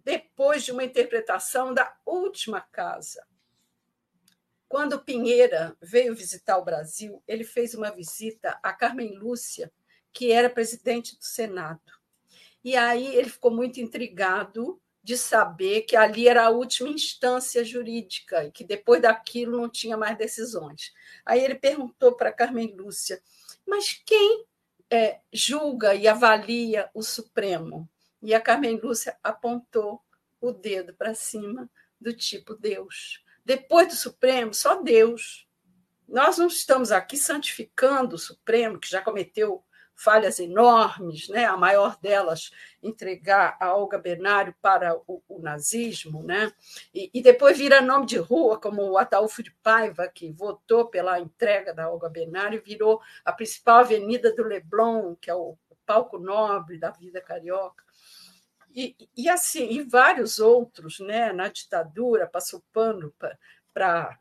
depois 0.03 0.63
de 0.63 0.71
uma 0.71 0.83
interpretação 0.83 1.73
da 1.73 1.91
última 2.05 2.61
casa. 2.61 3.25
Quando 4.75 4.99
Pinheira 4.99 5.73
veio 5.81 6.13
visitar 6.13 6.57
o 6.57 6.65
Brasil, 6.65 7.23
ele 7.25 7.45
fez 7.45 7.73
uma 7.73 7.91
visita 7.91 8.59
a 8.61 8.73
Carmen 8.73 9.17
Lúcia, 9.17 9.71
que 10.11 10.33
era 10.33 10.49
presidente 10.49 11.17
do 11.17 11.23
Senado. 11.23 11.93
E 12.61 12.75
aí 12.75 13.15
ele 13.15 13.29
ficou 13.29 13.51
muito 13.51 13.79
intrigado 13.79 14.77
de 15.01 15.15
saber 15.15 15.83
que 15.83 15.95
ali 15.95 16.27
era 16.27 16.47
a 16.47 16.49
última 16.49 16.89
instância 16.89 17.63
jurídica 17.63 18.43
e 18.43 18.51
que 18.51 18.65
depois 18.65 19.01
daquilo 19.01 19.61
não 19.61 19.69
tinha 19.69 19.95
mais 19.95 20.17
decisões. 20.17 20.93
Aí 21.25 21.41
ele 21.41 21.55
perguntou 21.55 22.17
para 22.17 22.33
Carmen 22.33 22.75
Lúcia: 22.75 23.21
mas 23.65 23.93
quem 24.05 24.45
é, 24.91 25.21
julga 25.31 25.95
e 25.95 26.05
avalia 26.05 26.89
o 26.93 27.01
Supremo? 27.01 27.87
E 28.21 28.33
a 28.33 28.41
Carmen 28.41 28.77
Lúcia 28.77 29.17
apontou 29.23 30.01
o 30.41 30.51
dedo 30.51 30.93
para 30.93 31.15
cima, 31.15 31.71
do 31.97 32.11
tipo 32.11 32.55
Deus. 32.55 33.23
Depois 33.45 33.87
do 33.87 33.95
Supremo, 33.95 34.53
só 34.53 34.81
Deus. 34.81 35.47
Nós 36.07 36.37
não 36.37 36.47
estamos 36.47 36.91
aqui 36.91 37.17
santificando 37.17 38.15
o 38.15 38.19
Supremo, 38.19 38.79
que 38.79 38.89
já 38.89 39.01
cometeu 39.01 39.63
falhas 39.95 40.39
enormes, 40.39 41.29
né? 41.29 41.45
a 41.45 41.55
maior 41.55 41.97
delas 42.01 42.51
entregar 42.83 43.55
a 43.61 43.73
Olga 43.73 43.97
Benário 43.97 44.53
para 44.61 44.95
o, 45.07 45.23
o 45.27 45.39
nazismo, 45.39 46.21
né? 46.21 46.51
E, 46.93 47.09
e, 47.13 47.21
depois 47.21 47.57
vira 47.57 47.81
nome 47.81 48.05
de 48.05 48.17
rua, 48.17 48.59
como 48.59 48.83
o 48.83 48.97
Ataúfo 48.97 49.41
de 49.41 49.51
Paiva, 49.63 50.07
que 50.13 50.33
votou 50.33 50.87
pela 50.87 51.17
entrega 51.19 51.73
da 51.73 51.89
Olga 51.89 52.09
Benário, 52.09 52.61
virou 52.63 52.99
a 53.23 53.31
principal 53.31 53.79
avenida 53.79 54.35
do 54.35 54.43
Leblon, 54.43 55.15
que 55.15 55.31
é 55.31 55.33
o, 55.33 55.57
palco 55.85 56.17
nobre 56.17 56.77
da 56.77 56.89
vida 56.89 57.21
carioca. 57.21 57.84
E, 58.75 58.95
e 59.15 59.29
assim, 59.29 59.69
e 59.69 59.81
vários 59.81 60.39
outros, 60.39 60.99
né? 60.99 61.31
na 61.31 61.47
ditadura, 61.47 62.27
passou 62.27 62.61
pano 62.73 63.13
para 63.73 64.19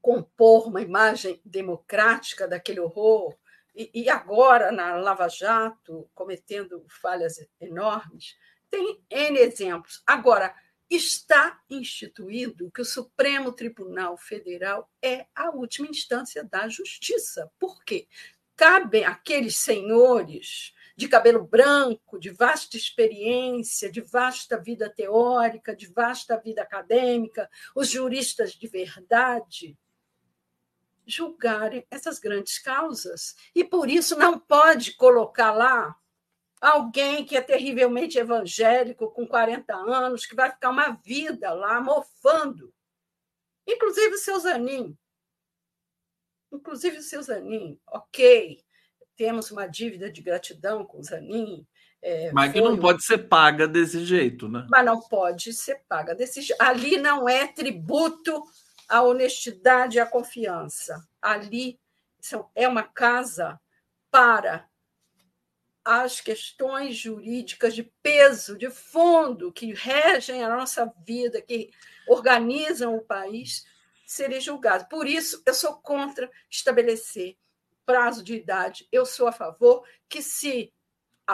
compor 0.00 0.68
uma 0.68 0.80
imagem 0.80 1.40
democrática 1.44 2.46
daquele 2.46 2.80
horror, 2.80 3.36
e, 3.74 4.08
agora 4.10 4.70
na 4.70 4.96
Lava 4.96 5.28
Jato, 5.28 6.08
cometendo 6.14 6.84
falhas 7.00 7.36
enormes, 7.58 8.36
tem 8.70 9.02
N 9.10 9.38
exemplos. 9.38 10.02
Agora, 10.06 10.54
está 10.90 11.58
instituído 11.70 12.70
que 12.70 12.82
o 12.82 12.84
Supremo 12.84 13.50
Tribunal 13.50 14.16
Federal 14.18 14.90
é 15.00 15.26
a 15.34 15.50
última 15.50 15.88
instância 15.88 16.44
da 16.44 16.68
justiça. 16.68 17.50
Por 17.58 17.82
quê? 17.82 18.06
Cabem 18.54 19.04
aqueles 19.04 19.56
senhores 19.56 20.74
de 20.96 21.08
cabelo 21.08 21.44
branco, 21.44 22.18
de 22.18 22.30
vasta 22.30 22.76
experiência, 22.76 23.90
de 23.90 24.00
vasta 24.00 24.58
vida 24.58 24.90
teórica, 24.90 25.74
de 25.74 25.86
vasta 25.86 26.36
vida 26.38 26.62
acadêmica, 26.62 27.48
os 27.74 27.88
juristas 27.88 28.52
de 28.52 28.68
verdade, 28.68 29.76
julgarem 31.06 31.86
essas 31.90 32.18
grandes 32.18 32.58
causas. 32.58 33.34
E 33.54 33.64
por 33.64 33.88
isso 33.88 34.16
não 34.16 34.38
pode 34.38 34.94
colocar 34.94 35.52
lá 35.52 35.96
alguém 36.60 37.24
que 37.24 37.36
é 37.36 37.40
terrivelmente 37.40 38.18
evangélico, 38.18 39.10
com 39.10 39.26
40 39.26 39.74
anos, 39.74 40.24
que 40.24 40.34
vai 40.34 40.50
ficar 40.50 40.70
uma 40.70 40.92
vida 41.04 41.52
lá 41.52 41.80
mofando. 41.80 42.72
Inclusive 43.66 44.14
o 44.14 44.18
seu 44.18 44.38
Zanin. 44.38 44.96
Inclusive 46.52 46.98
o 46.98 47.02
seu 47.02 47.22
Zanin. 47.22 47.80
Ok, 47.86 48.62
temos 49.22 49.52
uma 49.52 49.68
dívida 49.68 50.10
de 50.10 50.20
gratidão 50.20 50.84
com 50.84 50.98
o 50.98 51.04
Zanin. 51.04 51.64
É, 52.02 52.32
Mas 52.32 52.52
que 52.52 52.60
não 52.60 52.76
pode 52.76 53.04
ser 53.04 53.18
paga 53.18 53.68
desse 53.68 54.04
jeito, 54.04 54.48
né? 54.48 54.66
Mas 54.68 54.84
não 54.84 55.00
pode 55.00 55.52
ser 55.52 55.80
paga 55.88 56.12
desse 56.12 56.42
jeito. 56.42 56.60
Ali 56.60 56.96
não 56.96 57.28
é 57.28 57.46
tributo 57.46 58.42
a 58.88 59.00
honestidade 59.00 59.96
e 59.96 60.00
a 60.00 60.06
confiança. 60.06 61.08
Ali 61.20 61.78
é 62.56 62.66
uma 62.66 62.82
casa 62.82 63.60
para 64.10 64.68
as 65.84 66.20
questões 66.20 66.96
jurídicas 66.96 67.76
de 67.76 67.84
peso, 68.02 68.58
de 68.58 68.70
fundo, 68.70 69.52
que 69.52 69.72
regem 69.72 70.42
a 70.42 70.48
nossa 70.48 70.92
vida, 71.06 71.40
que 71.40 71.70
organizam 72.08 72.96
o 72.96 73.04
país, 73.04 73.64
serem 74.04 74.40
julgados. 74.40 74.88
Por 74.88 75.06
isso, 75.06 75.40
eu 75.46 75.54
sou 75.54 75.74
contra 75.74 76.28
estabelecer 76.50 77.36
prazo 77.84 78.22
de 78.22 78.34
idade. 78.34 78.86
Eu 78.90 79.04
sou 79.04 79.26
a 79.26 79.32
favor 79.32 79.84
que 80.08 80.22
se. 80.22 80.72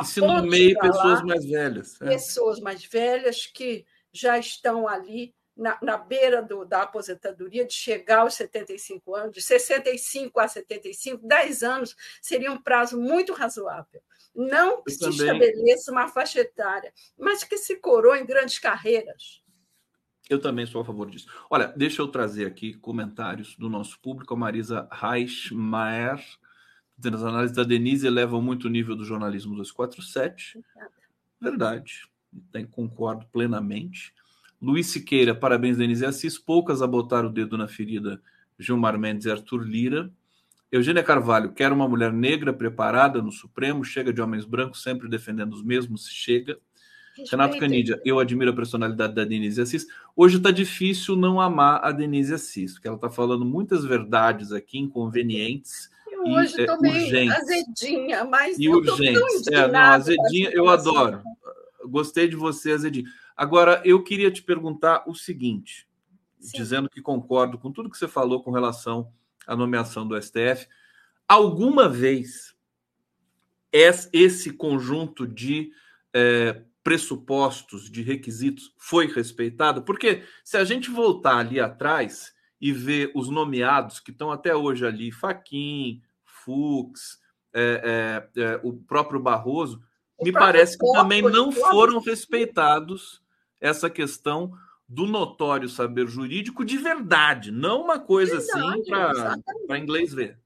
E 0.01 0.05
se 0.05 0.21
nomeie 0.21 0.79
pessoas 0.79 1.23
mais 1.23 1.45
velhas. 1.45 2.01
É. 2.01 2.07
Pessoas 2.07 2.61
mais 2.61 2.85
velhas 2.85 3.47
que 3.47 3.87
já 4.13 4.39
estão 4.39 4.87
ali 4.87 5.35
na, 5.57 5.77
na 5.83 5.97
beira 5.97 6.41
do, 6.41 6.65
da 6.65 6.83
aposentadoria, 6.83 7.65
de 7.65 7.75
chegar 7.75 8.21
aos 8.21 8.35
75 8.35 9.15
anos, 9.15 9.35
de 9.35 9.43
65 9.43 10.39
a 10.39 10.47
75, 10.47 11.27
10 11.27 11.63
anos 11.65 11.97
seria 12.23 12.53
um 12.53 12.63
prazo 12.63 12.99
muito 12.99 13.33
razoável. 13.33 14.01
Não 14.35 14.83
que 14.85 14.93
se 14.93 15.09
estabeleça 15.09 15.91
uma 15.91 16.07
faixa 16.07 16.41
etária, 16.41 16.93
mas 17.19 17.43
que 17.43 17.57
se 17.57 17.75
coroe 17.77 18.21
em 18.21 18.27
grandes 18.27 18.59
carreiras. 18.59 19.43
Eu 20.29 20.39
também 20.39 20.67
sou 20.67 20.83
a 20.83 20.85
favor 20.85 21.09
disso. 21.11 21.27
Olha, 21.49 21.73
deixa 21.75 22.03
eu 22.03 22.09
trazer 22.09 22.47
aqui 22.47 22.75
comentários 22.75 23.57
do 23.57 23.69
nosso 23.71 23.99
público. 24.01 24.35
A 24.35 24.37
Marisa 24.37 24.87
Reichmaier, 24.93 26.23
dizendo 26.97 27.17
as 27.17 27.23
análises 27.23 27.57
da 27.57 27.65
Denise 27.65 28.07
elevam 28.07 28.43
muito 28.43 28.67
o 28.67 28.71
nível 28.71 28.95
do 28.95 29.05
jornalismo 29.05 29.55
247. 29.55 30.61
Verdade, 31.41 32.09
concordo 32.71 33.27
plenamente. 33.33 34.13
Luiz 34.61 34.89
Siqueira, 34.89 35.35
parabéns, 35.35 35.79
Denise 35.79 36.05
Assis. 36.05 36.37
Poucas 36.37 36.83
a 36.83 36.87
botar 36.87 37.25
o 37.25 37.31
dedo 37.31 37.57
na 37.57 37.69
ferida, 37.69 38.21
Gilmar 38.59 38.99
Mendes 38.99 39.25
e 39.25 39.31
Arthur 39.31 39.63
Lira. 39.63 40.13
Eugênia 40.71 41.03
Carvalho, 41.03 41.53
quer 41.53 41.73
uma 41.73 41.89
mulher 41.89 42.13
negra 42.13 42.53
preparada 42.53 43.23
no 43.23 43.33
Supremo, 43.33 43.83
chega 43.83 44.13
de 44.13 44.21
homens 44.21 44.45
brancos 44.45 44.83
sempre 44.83 45.09
defendendo 45.09 45.55
os 45.55 45.63
mesmos, 45.63 46.07
chega. 46.07 46.59
Respeito. 47.19 47.31
Renato 47.33 47.59
Canidia, 47.59 48.01
eu 48.05 48.21
admiro 48.21 48.53
a 48.53 48.55
personalidade 48.55 49.13
da 49.13 49.25
Denise 49.25 49.61
Assis. 49.61 49.89
Hoje 50.15 50.37
está 50.37 50.53
difícil 50.53 51.17
não 51.17 51.41
amar 51.41 51.85
a 51.85 51.91
Denise 51.91 52.33
Assis, 52.33 52.75
porque 52.75 52.87
ela 52.87 52.97
está 52.97 53.11
falando 53.11 53.45
muitas 53.45 53.85
verdades 53.85 54.53
aqui, 54.53 54.79
inconvenientes. 54.79 55.91
Eu 56.09 56.23
hoje 56.23 56.61
estou 56.61 56.77
é, 56.77 56.79
meio 56.81 57.33
azedinha, 57.33 58.25
mas 58.25 58.57
e 58.57 58.69
urgentes. 58.69 59.49
É, 59.49 59.67
não, 59.67 59.81
azedinha 59.81 60.51
eu 60.53 60.69
adoro. 60.69 61.21
Gostei 61.87 62.29
de 62.29 62.37
você, 62.37 62.71
azedinha. 62.71 63.11
Agora, 63.37 63.83
eu 63.85 64.03
queria 64.05 64.31
te 64.31 64.43
perguntar 64.43 65.03
o 65.05 65.15
seguinte, 65.15 65.89
Sim. 66.39 66.57
dizendo 66.57 66.89
que 66.89 67.03
concordo 67.03 67.59
com 67.59 67.73
tudo 67.73 67.91
que 67.91 67.99
você 67.99 68.07
falou 68.07 68.45
com 68.45 68.53
relação 68.53 69.11
à 69.45 69.57
nomeação 69.57 70.07
do 70.07 70.21
STF. 70.21 70.69
Alguma 71.27 71.89
vez 71.89 72.55
esse 73.73 74.53
conjunto 74.53 75.27
de 75.27 75.73
é, 76.15 76.63
pressupostos, 76.83 77.91
de 77.91 78.03
requisitos 78.03 78.75
foi 78.79 79.07
respeitado? 79.07 79.83
Porque 79.83 80.23
se 80.45 80.57
a 80.57 80.65
gente 80.65 80.91
voltar 80.91 81.39
ali 81.39 81.61
atrás 81.61 82.33
e 82.61 82.73
ver 82.73 83.13
os 83.15 83.29
nomeados 83.29 84.01
que 84.01 84.11
estão 84.11 84.31
até 84.31 84.55
hoje 84.55 84.87
ali, 84.87 85.13
Faquim, 85.13 86.03
Fux, 86.25 87.19
é, 87.53 88.29
é, 88.35 88.43
é 88.43 88.61
o 88.63 88.73
próprio 88.73 89.21
Barroso, 89.21 89.83
me 90.21 90.33
parece 90.33 90.77
que 90.77 90.93
também 90.93 91.23
não 91.23 91.53
foram 91.53 92.01
respeitados 92.01 93.23
essa 93.61 93.89
questão 93.89 94.53
do 94.89 95.07
notório 95.07 95.69
saber 95.69 96.07
jurídico 96.09 96.65
de 96.65 96.79
verdade, 96.79 97.51
não 97.51 97.83
uma 97.83 97.99
coisa 97.99 98.39
assim 98.39 98.83
para 99.67 99.79
inglês 99.79 100.13
ver. 100.15 100.39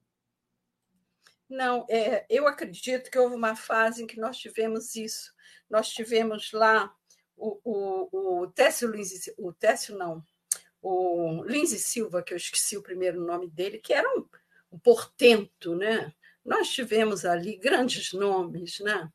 Não, 1.53 1.85
é, 1.91 2.25
eu 2.31 2.49
acredito 2.49 3.11
que 3.11 3.19
houve 3.19 3.35
uma 3.35 3.55
fase 3.55 4.03
em 4.03 4.07
que 4.07 4.19
nós 4.19 4.39
tivemos 4.39 4.97
isso. 4.97 5.35
Nós 5.69 5.91
tivemos 5.91 6.51
lá 6.51 6.91
o, 7.37 7.61
o, 7.63 8.41
o 8.43 8.47
Técio 8.47 8.91
Lins, 8.91 9.31
o 9.37 9.53
Técio 9.53 9.95
não, 9.99 10.25
o 10.81 11.45
Lins 11.45 11.71
Silva, 11.83 12.23
que 12.23 12.33
eu 12.33 12.39
esqueci 12.39 12.75
o 12.79 12.83
primeiro 12.83 13.21
nome 13.21 13.51
dele, 13.51 13.79
que 13.79 13.93
era 13.93 14.09
um, 14.19 14.27
um 14.73 14.79
portento, 14.79 15.77
né? 15.77 16.15
Nós 16.43 16.71
tivemos 16.71 17.27
ali 17.27 17.59
grandes 17.59 18.15
nomes, 18.15 18.81
né? 18.81 19.13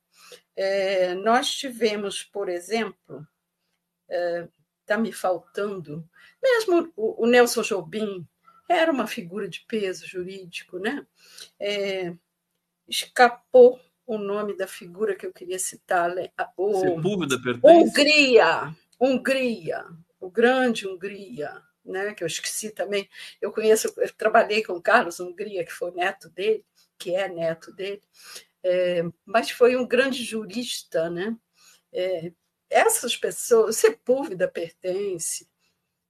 É, 0.55 1.15
nós 1.15 1.49
tivemos, 1.49 2.22
por 2.22 2.49
exemplo, 2.49 3.27
está 4.07 4.15
é, 4.15 4.47
tá 4.85 4.97
me 4.99 5.11
faltando. 5.11 6.07
Mesmo 6.41 6.93
o, 6.95 7.23
o, 7.23 7.26
Nelson 7.26 7.64
Jobim 7.64 8.27
era 8.69 8.91
uma 8.91 9.07
figura 9.07 9.49
de 9.49 9.61
peso 9.61 10.05
jurídico, 10.05 10.77
né? 10.77 11.03
É, 11.59 12.15
escapou 12.88 13.80
o 14.05 14.18
nome 14.18 14.55
da 14.55 14.68
figura 14.68 15.15
que 15.15 15.26
eu 15.26 15.34
queria 15.34 15.59
citar. 15.59 16.09
O, 16.55 16.80
Sepúlveda 16.80 17.41
pertence? 17.41 17.68
Hungria, 17.68 18.76
Hungria, 18.99 19.85
o 20.19 20.30
grande 20.30 20.88
Hungria, 20.88 21.61
né? 21.84 22.14
Que 22.14 22.23
eu 22.23 22.27
esqueci 22.27 22.72
também. 22.72 23.09
Eu 23.41 23.51
conheço, 23.51 23.93
eu 23.97 24.14
trabalhei 24.14 24.64
com 24.64 24.73
o 24.73 24.81
Carlos 24.81 25.19
Hungria, 25.19 25.65
que 25.65 25.73
foi 25.73 25.91
neto 25.91 26.30
dele, 26.30 26.64
que 26.97 27.14
é 27.14 27.27
neto 27.27 27.72
dele, 27.73 28.01
é, 28.64 29.03
mas 29.26 29.51
foi 29.51 29.76
um 29.76 29.88
grande 29.88 30.23
jurista, 30.23 31.09
né? 31.09 31.35
É, 31.93 32.31
essas 32.69 33.15
pessoas, 33.15 33.77
Sepúlveda 33.77 34.47
pertence. 34.47 35.47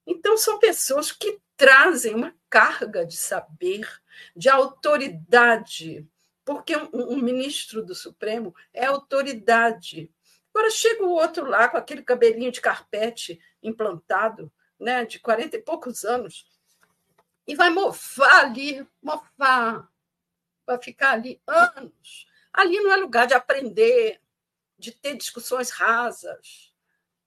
Então, 0.06 0.38
são 0.38 0.58
pessoas 0.58 1.12
que 1.12 1.40
trazem 1.56 2.16
uma 2.16 2.34
carga 2.50 3.06
de 3.06 3.18
saber, 3.18 3.88
de 4.36 4.50
autoridade, 4.50 6.08
porque 6.48 6.78
um, 6.78 6.90
um 6.94 7.22
ministro 7.22 7.84
do 7.84 7.94
Supremo 7.94 8.56
é 8.74 8.86
autoridade. 8.86 10.10
Agora 10.50 10.72
chega 10.72 11.04
o 11.04 11.12
outro 11.12 11.46
lá 11.46 11.68
com 11.68 11.76
aquele 11.76 12.02
cabelinho 12.02 12.54
de 12.54 12.62
carpete 12.62 13.38
implantado, 13.62 14.50
né, 14.80 15.04
de 15.04 15.20
40 15.20 15.58
e 15.58 15.62
poucos 15.62 16.06
anos, 16.06 16.48
e 17.46 17.54
vai 17.54 17.70
mofar 17.70 18.46
ali, 18.46 18.88
mofar, 19.04 19.92
vai 20.66 20.82
ficar 20.82 21.12
ali 21.12 21.42
anos. 21.46 22.26
Ali 22.54 22.80
não 22.80 22.94
é 22.94 22.96
lugar 22.96 23.28
de 23.28 23.34
aprender, 23.34 24.22
de 24.80 24.94
ter 24.94 25.18
discussões 25.18 25.70
rasas. 25.70 26.74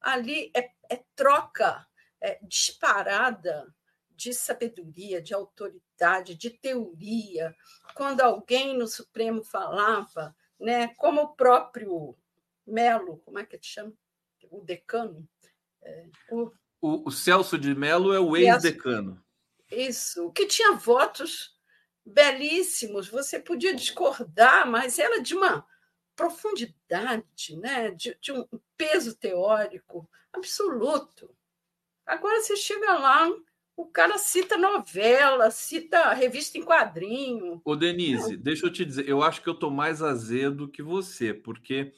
Ali 0.00 0.50
é, 0.56 0.70
é 0.88 1.04
troca 1.14 1.86
é, 2.22 2.38
disparada 2.40 3.70
de 4.20 4.34
sabedoria, 4.34 5.22
de 5.22 5.32
autoridade, 5.32 6.34
de 6.34 6.50
teoria. 6.50 7.56
Quando 7.94 8.20
alguém 8.20 8.76
no 8.76 8.86
Supremo 8.86 9.42
falava, 9.42 10.36
né, 10.58 10.88
como 10.96 11.22
o 11.22 11.34
próprio 11.34 12.14
Melo, 12.66 13.18
como 13.24 13.38
é 13.38 13.46
que 13.46 13.56
ele 13.56 13.62
chama? 13.62 13.92
O 14.50 14.60
decano. 14.60 15.26
É, 15.82 16.06
o... 16.30 16.52
O, 16.82 17.08
o, 17.08 17.10
Celso 17.10 17.58
de 17.58 17.74
Melo 17.74 18.12
é 18.12 18.20
o 18.20 18.36
ex-decano. 18.36 19.22
Isso, 19.70 20.30
que 20.32 20.46
tinha 20.46 20.72
votos 20.72 21.58
belíssimos, 22.04 23.08
você 23.08 23.38
podia 23.38 23.74
discordar, 23.74 24.66
mas 24.66 24.98
era 24.98 25.20
de 25.20 25.34
uma 25.34 25.66
profundidade, 26.16 27.56
né? 27.56 27.90
de, 27.90 28.16
de 28.20 28.32
um 28.32 28.46
peso 28.76 29.14
teórico 29.14 30.08
absoluto. 30.32 31.34
Agora 32.06 32.40
você 32.40 32.56
chega 32.56 32.98
lá, 32.98 33.30
o 33.76 33.86
cara 33.86 34.18
cita 34.18 34.58
novela, 34.58 35.50
cita 35.50 36.12
revista 36.12 36.58
em 36.58 36.62
quadrinho. 36.62 37.60
Ô, 37.64 37.74
Denise, 37.74 38.36
deixa 38.36 38.66
eu 38.66 38.72
te 38.72 38.84
dizer, 38.84 39.08
eu 39.08 39.22
acho 39.22 39.42
que 39.42 39.48
eu 39.48 39.54
estou 39.54 39.70
mais 39.70 40.02
azedo 40.02 40.68
que 40.68 40.82
você, 40.82 41.32
porque 41.32 41.92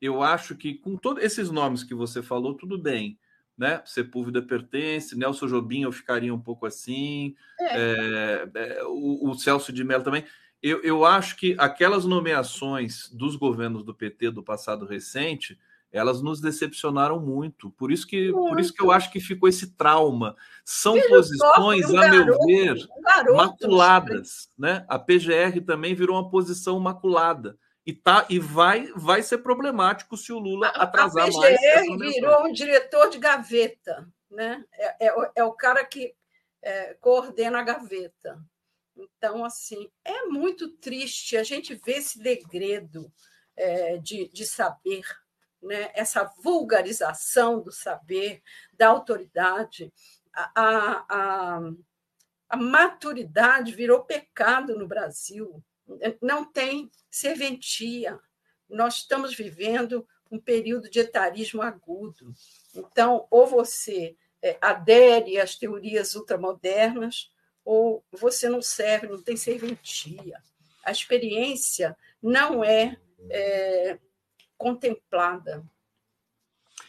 eu 0.00 0.22
acho 0.22 0.56
que 0.56 0.74
com 0.74 0.96
todos 0.96 1.22
esses 1.22 1.50
nomes 1.50 1.84
que 1.84 1.94
você 1.94 2.22
falou, 2.22 2.54
tudo 2.54 2.78
bem. 2.78 3.18
Né? 3.56 3.82
Sepúlveda 3.84 4.40
pertence, 4.40 5.18
Nelson 5.18 5.48
Jobim 5.48 5.82
eu 5.82 5.90
ficaria 5.90 6.32
um 6.32 6.40
pouco 6.40 6.64
assim, 6.64 7.34
é. 7.58 7.64
É, 7.64 8.48
é, 8.54 8.84
o, 8.84 9.28
o, 9.28 9.34
Celso 9.34 9.72
de 9.72 9.82
Mello 9.82 10.04
também. 10.04 10.24
Eu, 10.62 10.80
eu 10.82 11.04
acho 11.04 11.34
que 11.36 11.56
aquelas 11.58 12.04
nomeações 12.04 13.08
dos 13.10 13.34
governos 13.34 13.82
do 13.82 13.92
PT 13.92 14.30
do 14.30 14.44
passado 14.44 14.86
recente, 14.86 15.58
elas 15.92 16.22
nos 16.22 16.40
decepcionaram 16.40 17.18
muito. 17.18 17.70
Por 17.70 17.90
isso 17.90 18.06
que, 18.06 18.30
muito. 18.32 18.48
por 18.48 18.60
isso 18.60 18.72
que 18.72 18.82
eu 18.82 18.90
acho 18.90 19.10
que 19.10 19.20
ficou 19.20 19.48
esse 19.48 19.74
trauma. 19.74 20.36
São 20.64 21.00
posições, 21.08 21.90
um 21.90 21.98
a 21.98 22.02
garoto, 22.02 22.46
meu 22.46 22.46
ver, 22.46 22.88
um 23.30 23.36
maculadas. 23.36 24.50
Né? 24.58 24.84
A 24.88 24.98
PGR 24.98 25.60
também 25.64 25.94
virou 25.94 26.16
uma 26.16 26.30
posição 26.30 26.78
maculada 26.78 27.58
e 27.86 27.92
tá 27.94 28.26
e 28.28 28.38
vai 28.38 28.92
vai 28.94 29.22
ser 29.22 29.38
problemático 29.38 30.14
se 30.14 30.30
o 30.30 30.38
Lula 30.38 30.68
atrasar 30.68 31.24
a 31.24 31.26
PGR 31.26 31.96
mais. 31.96 32.14
virou 32.14 32.44
um 32.44 32.52
diretor 32.52 33.08
de 33.08 33.18
gaveta, 33.18 34.06
né? 34.30 34.62
É, 34.74 35.06
é, 35.06 35.30
é 35.36 35.44
o 35.44 35.52
cara 35.52 35.82
que 35.84 36.14
é, 36.62 36.94
coordena 37.00 37.60
a 37.60 37.62
gaveta. 37.62 38.38
Então, 38.94 39.44
assim, 39.44 39.88
é 40.04 40.24
muito 40.24 40.68
triste 40.76 41.36
a 41.36 41.42
gente 41.42 41.74
ver 41.76 41.98
esse 41.98 42.18
degredo 42.18 43.10
é, 43.56 43.96
de, 43.98 44.28
de 44.28 44.44
saber, 44.44 45.04
né? 45.62 45.90
essa 45.94 46.24
vulgarização 46.42 47.60
do 47.60 47.72
saber, 47.72 48.42
da 48.72 48.88
autoridade. 48.88 49.92
A, 50.34 50.52
a, 50.54 51.58
a, 52.48 52.56
maturidade 52.56 53.72
virou 53.72 54.04
pecado 54.04 54.78
no 54.78 54.86
Brasil 54.86 55.62
não 56.20 56.44
tem 56.44 56.90
serventia. 57.10 58.18
Nós 58.68 58.98
estamos 58.98 59.34
vivendo 59.34 60.06
um 60.30 60.38
período 60.38 60.90
de 60.90 61.00
etarismo 61.00 61.62
agudo. 61.62 62.34
Então, 62.74 63.26
ou 63.30 63.46
você 63.46 64.14
é, 64.42 64.58
adere 64.60 65.40
às 65.40 65.56
teorias 65.56 66.14
ultramodernas, 66.14 67.32
ou 67.64 68.04
você 68.12 68.48
não 68.48 68.62
serve, 68.62 69.08
não 69.08 69.22
tem 69.22 69.36
serventia. 69.36 70.42
A 70.84 70.90
experiência 70.90 71.96
não 72.22 72.62
é, 72.62 72.96
é 73.30 73.98
contemplada. 74.58 75.64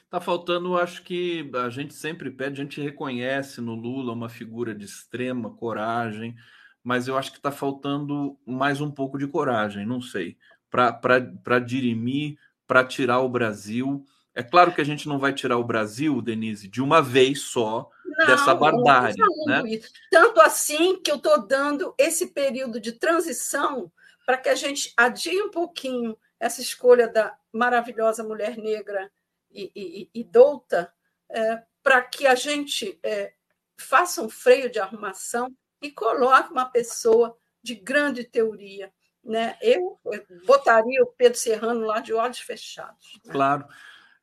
Está 0.04 0.20
faltando, 0.20 0.76
acho 0.76 1.04
que 1.04 1.50
a 1.54 1.70
gente 1.70 1.94
sempre 1.94 2.32
pede, 2.32 2.60
a 2.60 2.64
gente 2.64 2.82
reconhece 2.82 3.62
no 3.62 3.76
Lula 3.76 4.12
uma 4.12 4.28
figura 4.28 4.74
de 4.74 4.84
extrema 4.84 5.52
coragem, 5.52 6.36
mas 6.84 7.08
eu 7.08 7.16
acho 7.16 7.32
que 7.32 7.38
está 7.38 7.52
faltando 7.52 8.36
mais 8.44 8.82
um 8.82 8.90
pouco 8.90 9.20
de 9.20 9.28
coragem, 9.28 9.86
não 9.86 10.02
sei, 10.02 10.36
para 10.72 11.60
dirimir, 11.60 12.40
para 12.66 12.84
tirar 12.84 13.20
o 13.20 13.30
Brasil. 13.30 14.04
É 14.34 14.42
claro 14.42 14.74
que 14.74 14.82
a 14.82 14.86
gente 14.86 15.08
não 15.08 15.20
vai 15.20 15.32
tirar 15.32 15.58
o 15.58 15.64
Brasil, 15.64 16.22
Denise, 16.22 16.68
de 16.68 16.82
uma 16.82 17.02
vez 17.02 17.42
só 17.42 17.90
não, 18.04 18.26
dessa 18.26 18.56
barbárie. 18.56 19.16
Né? 19.46 19.62
Tanto 20.10 20.42
assim 20.42 21.00
que 21.02 21.12
eu 21.12 21.18
estou 21.18 21.46
dando 21.46 21.94
esse 21.98 22.28
período 22.28 22.80
de 22.80 22.94
transição 22.94 23.92
para 24.26 24.38
que 24.38 24.50
a 24.50 24.56
gente 24.56 24.92
adie 24.98 25.40
um 25.42 25.52
pouquinho 25.52 26.18
essa 26.40 26.62
escolha 26.62 27.08
da 27.08 27.36
maravilhosa 27.52 28.24
mulher 28.24 28.58
negra 28.58 29.12
e, 29.52 29.72
e, 29.76 30.22
e 30.22 30.24
douta, 30.24 30.94
é, 31.30 31.64
para 31.82 32.02
que 32.02 32.28
a 32.28 32.36
gente 32.36 33.00
é, 33.04 33.34
faça 33.78 34.22
um 34.22 34.30
freio 34.30 34.70
de 34.70 34.80
arrumação 34.80 35.56
e 35.82 35.92
coloque 35.92 36.52
uma 36.52 36.66
pessoa 36.66 37.36
de 37.64 37.76
grande 37.76 38.24
teoria. 38.24 38.92
Né? 39.24 39.58
Eu 39.62 40.00
botaria 40.46 41.04
o 41.04 41.08
Pedro 41.08 41.38
Serrano 41.38 41.86
lá 41.86 42.00
de 42.00 42.14
olhos 42.14 42.40
fechados. 42.40 43.20
Né? 43.26 43.32
Claro. 43.32 43.66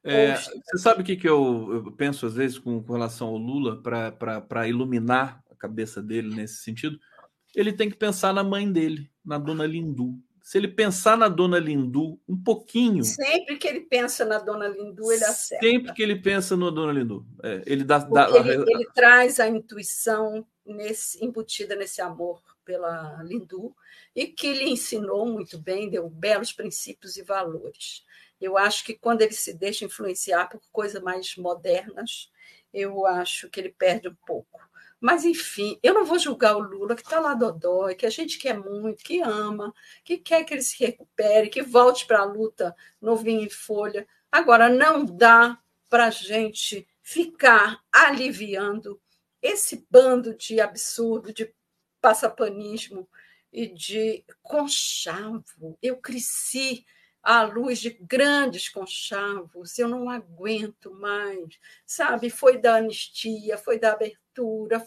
É, 0.03 0.37
você 0.37 0.79
sabe 0.79 1.03
o 1.03 1.05
que, 1.05 1.17
que 1.17 1.29
eu, 1.29 1.85
eu 1.85 1.93
penso 1.93 2.27
às 2.27 2.35
vezes 2.35 2.59
com, 2.59 2.81
com 2.81 2.93
relação 2.93 3.27
ao 3.27 3.37
Lula 3.37 3.83
para 3.83 4.69
iluminar 4.69 5.43
a 5.51 5.55
cabeça 5.57 6.01
dele 6.01 6.35
nesse 6.35 6.63
sentido? 6.63 6.99
Ele 7.55 7.73
tem 7.73 7.91
que 7.91 7.97
pensar 7.97 8.33
na 8.33 8.45
mãe 8.45 8.71
dele, 8.71 9.11
na 9.25 9.37
dona 9.37 9.67
Lindu. 9.67 10.23
Se 10.47 10.59
ele 10.59 10.69
pensar 10.69 11.19
na 11.19 11.29
dona 11.29 11.59
Lindu 11.59 12.21
um 12.29 12.41
pouquinho. 12.41 13.03
Sempre 13.03 13.57
que 13.57 13.67
ele 13.67 13.81
pensa 13.81 14.25
na 14.25 14.39
dona 14.39 14.69
Lindu, 14.69 15.11
ele 15.11 15.25
acerta. 15.25 15.67
Sempre 15.67 15.93
que 15.93 16.01
ele 16.01 16.15
pensa 16.21 16.57
na 16.57 16.71
dona 16.71 16.93
Lindu. 16.93 17.27
É, 17.43 17.65
ele 17.67 17.83
dá. 17.83 17.99
dá 17.99 18.31
ele, 18.31 18.53
ele, 18.53 18.89
traz 18.95 19.41
a 19.41 19.49
intuição 19.49 20.47
nesse, 20.65 21.25
embutida 21.25 21.75
nesse 21.75 22.01
amor 22.01 22.41
pela 22.65 23.21
Lindu 23.25 23.75
e 24.15 24.29
que 24.29 24.53
lhe 24.53 24.71
ensinou 24.71 25.27
muito 25.27 25.59
bem, 25.59 25.91
deu 25.91 26.09
belos 26.09 26.53
princípios 26.53 27.17
e 27.17 27.25
valores. 27.25 28.05
Eu 28.41 28.57
acho 28.57 28.85
que 28.85 28.95
quando 28.95 29.23
ele 29.23 29.35
se 29.35 29.53
deixa 29.53 29.85
influenciar 29.85 30.49
por 30.49 30.61
coisas 30.71 31.03
mais 31.03 31.35
modernas, 31.35 32.31
eu 32.73 33.05
acho 33.05 33.51
que 33.51 33.59
ele 33.59 33.75
perde 33.77 34.07
um 34.07 34.17
pouco. 34.25 34.61
Mas, 35.01 35.25
enfim, 35.25 35.79
eu 35.83 35.93
não 35.95 36.05
vou 36.05 36.19
julgar 36.19 36.57
o 36.57 36.61
Lula, 36.61 36.97
que 36.97 37.03
está 37.03 37.21
lá 37.21 37.35
dodói, 37.35 37.95
que 37.95 38.07
a 38.07 38.11
gente 38.11 38.39
quer 38.39 38.59
muito, 38.59 39.05
que 39.05 39.21
ama, 39.21 39.75
que 40.03 40.17
quer 40.17 40.45
que 40.45 40.55
ele 40.55 40.63
se 40.63 40.79
recupere, 40.79 41.51
que 41.51 41.63
volte 41.63 42.07
para 42.07 42.21
a 42.21 42.25
luta 42.25 42.75
novinho 43.01 43.43
em 43.43 43.51
folha. 43.51 44.07
Agora, 44.33 44.69
não 44.69 45.05
dá 45.05 45.59
para 45.89 46.07
a 46.07 46.11
gente 46.11 46.89
ficar 47.03 47.81
aliviando 47.93 49.01
esse 49.41 49.87
bando 49.91 50.35
de 50.35 50.61
absurdo, 50.61 51.33
de 51.33 51.55
passapanismo 52.01 53.09
e 53.53 53.67
de 53.67 54.25
conchavo. 54.43 55.79
Eu 55.83 55.99
cresci 55.99 56.85
à 57.23 57.43
luz 57.43 57.79
de 57.79 57.91
grandes 57.91 58.69
conchavos, 58.69 59.79
eu 59.79 59.89
não 59.89 60.09
aguento 60.09 60.93
mais, 60.93 61.59
sabe? 61.85 62.31
Foi 62.31 62.59
da 62.59 62.77
anistia, 62.77 63.59
foi 63.59 63.79
da 63.79 63.93
abertura, 63.93 64.26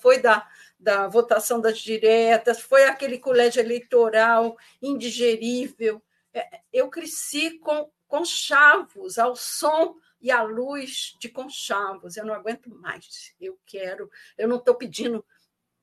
foi 0.02 0.20
da, 0.20 0.48
da 0.80 1.08
votação 1.08 1.60
das 1.62 1.80
diretas, 1.80 2.60
foi 2.60 2.86
aquele 2.86 3.18
colégio 3.18 3.60
eleitoral 3.60 4.58
indigerível. 4.82 6.02
É, 6.34 6.62
eu 6.72 6.90
cresci 6.90 7.58
com 7.60 7.92
conchavos, 8.08 9.20
ao 9.20 9.36
som 9.36 9.96
e 10.20 10.32
a 10.32 10.42
luz 10.42 11.16
de 11.20 11.30
conchavos. 11.30 12.18
Eu 12.18 12.26
não 12.26 12.34
aguento 12.34 12.70
mais. 12.70 13.34
Eu 13.40 13.58
quero. 13.66 14.10
Eu 14.38 14.48
não 14.48 14.58
estou 14.58 14.76
pedindo 14.76 15.24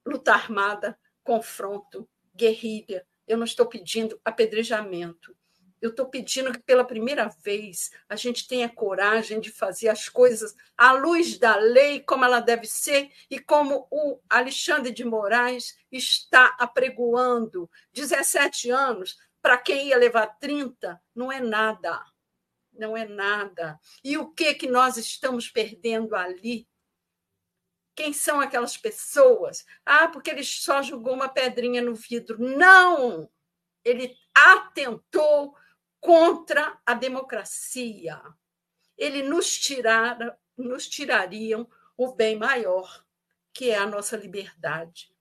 luta 0.04 0.32
armada, 0.32 0.98
confronto, 1.22 2.08
guerrilha. 2.34 3.06
Eu 3.26 3.38
não 3.38 3.44
estou 3.44 3.66
pedindo 3.66 4.20
apedrejamento. 4.24 5.36
Eu 5.80 5.90
estou 5.90 6.06
pedindo 6.06 6.52
que, 6.52 6.58
pela 6.60 6.84
primeira 6.84 7.28
vez, 7.42 7.90
a 8.08 8.16
gente 8.16 8.48
tenha 8.48 8.68
coragem 8.68 9.40
de 9.40 9.50
fazer 9.50 9.88
as 9.88 10.08
coisas 10.08 10.54
à 10.76 10.92
luz 10.92 11.38
da 11.38 11.56
lei, 11.56 12.00
como 12.00 12.24
ela 12.24 12.40
deve 12.40 12.66
ser, 12.66 13.10
e 13.30 13.38
como 13.38 13.86
o 13.90 14.18
Alexandre 14.28 14.92
de 14.92 15.04
Moraes 15.04 15.76
está 15.92 16.56
apregoando. 16.58 17.70
17 17.92 18.70
anos, 18.70 19.16
para 19.42 19.58
quem 19.58 19.88
ia 19.88 19.96
levar 19.98 20.26
30, 20.38 21.00
não 21.14 21.30
é 21.30 21.40
nada 21.40 22.02
não 22.78 22.96
é 22.96 23.06
nada. 23.06 23.78
E 24.04 24.16
o 24.16 24.30
que 24.32 24.54
que 24.54 24.68
nós 24.68 24.96
estamos 24.96 25.48
perdendo 25.48 26.14
ali? 26.14 26.68
Quem 27.94 28.12
são 28.12 28.40
aquelas 28.40 28.76
pessoas? 28.76 29.64
Ah, 29.84 30.08
porque 30.08 30.30
ele 30.30 30.44
só 30.44 30.82
jogou 30.82 31.14
uma 31.14 31.28
pedrinha 31.28 31.80
no 31.80 31.94
vidro. 31.94 32.36
Não! 32.38 33.30
Ele 33.82 34.14
atentou 34.34 35.54
contra 36.00 36.78
a 36.84 36.94
democracia. 36.94 38.20
eles 38.96 39.28
nos, 39.28 39.58
tirar, 39.58 40.38
nos 40.56 40.88
tirariam 40.88 41.68
o 41.96 42.12
bem 42.12 42.36
maior, 42.36 43.04
que 43.52 43.70
é 43.70 43.78
a 43.78 43.86
nossa 43.86 44.16
liberdade. 44.16 45.12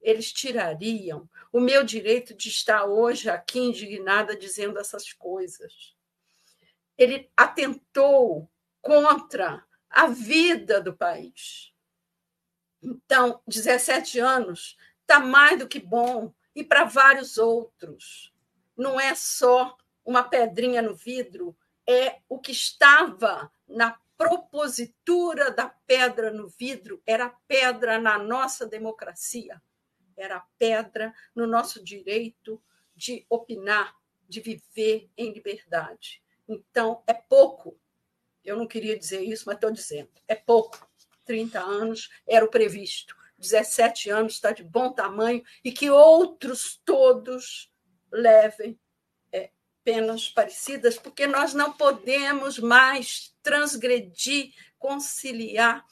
Eles 0.00 0.32
tirariam 0.32 1.28
o 1.52 1.60
meu 1.60 1.82
direito 1.82 2.34
de 2.34 2.48
estar 2.48 2.84
hoje 2.84 3.30
aqui 3.30 3.58
indignada 3.58 4.36
dizendo 4.36 4.78
essas 4.78 5.12
coisas. 5.12 5.96
Ele 6.96 7.30
atentou 7.36 8.50
contra 8.80 9.64
a 9.88 10.06
vida 10.06 10.80
do 10.80 10.94
país. 10.94 11.72
Então, 12.82 13.40
17 13.46 14.20
anos 14.20 14.76
está 15.00 15.20
mais 15.20 15.58
do 15.58 15.68
que 15.68 15.80
bom, 15.80 16.34
e 16.54 16.62
para 16.62 16.84
vários 16.84 17.36
outros. 17.36 18.32
Não 18.76 18.98
é 18.98 19.14
só 19.14 19.76
uma 20.04 20.22
pedrinha 20.22 20.82
no 20.82 20.94
vidro, 20.94 21.56
é 21.86 22.20
o 22.28 22.38
que 22.38 22.52
estava 22.52 23.50
na 23.66 23.98
propositura 24.16 25.50
da 25.50 25.68
pedra 25.68 26.30
no 26.30 26.48
vidro, 26.48 27.02
era 27.06 27.28
pedra 27.48 27.98
na 27.98 28.18
nossa 28.18 28.66
democracia, 28.66 29.60
era 30.16 30.44
pedra 30.58 31.12
no 31.34 31.46
nosso 31.46 31.82
direito 31.82 32.62
de 32.94 33.26
opinar, 33.28 33.94
de 34.28 34.40
viver 34.40 35.10
em 35.16 35.32
liberdade. 35.32 36.22
Então, 36.48 37.02
é 37.06 37.14
pouco. 37.14 37.78
Eu 38.44 38.56
não 38.56 38.66
queria 38.66 38.96
dizer 38.98 39.22
isso, 39.22 39.44
mas 39.46 39.56
estou 39.56 39.70
dizendo. 39.70 40.10
É 40.28 40.34
pouco. 40.34 40.88
30 41.24 41.60
anos 41.60 42.10
era 42.26 42.44
o 42.44 42.50
previsto. 42.50 43.16
17 43.38 44.10
anos 44.10 44.34
está 44.34 44.52
de 44.52 44.62
bom 44.62 44.92
tamanho 44.92 45.42
e 45.64 45.72
que 45.72 45.90
outros 45.90 46.80
todos 46.84 47.72
levem 48.12 48.78
penas 49.84 50.28
parecidas, 50.28 50.96
porque 50.98 51.26
nós 51.26 51.52
não 51.52 51.72
podemos 51.72 52.58
mais 52.58 53.34
transgredir, 53.42 54.52
conciliar 54.78 55.84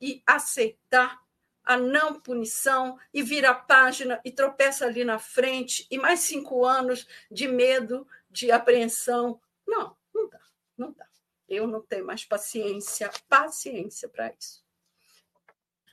e 0.00 0.22
aceitar 0.26 1.18
a 1.64 1.76
não 1.76 2.20
punição 2.20 2.98
e 3.12 3.22
vira 3.22 3.50
a 3.50 3.54
página 3.54 4.20
e 4.24 4.30
tropeça 4.30 4.86
ali 4.86 5.04
na 5.04 5.18
frente 5.18 5.86
e 5.90 5.98
mais 5.98 6.20
cinco 6.20 6.64
anos 6.64 7.06
de 7.30 7.48
medo, 7.48 8.06
de 8.30 8.50
apreensão. 8.50 9.40
Não, 9.66 9.96
não 10.14 10.28
dá, 10.28 10.40
não 10.76 10.92
dá. 10.92 11.06
Eu 11.48 11.66
não 11.66 11.82
tenho 11.82 12.06
mais 12.06 12.24
paciência, 12.24 13.10
paciência 13.28 14.08
para 14.08 14.32
isso. 14.38 14.62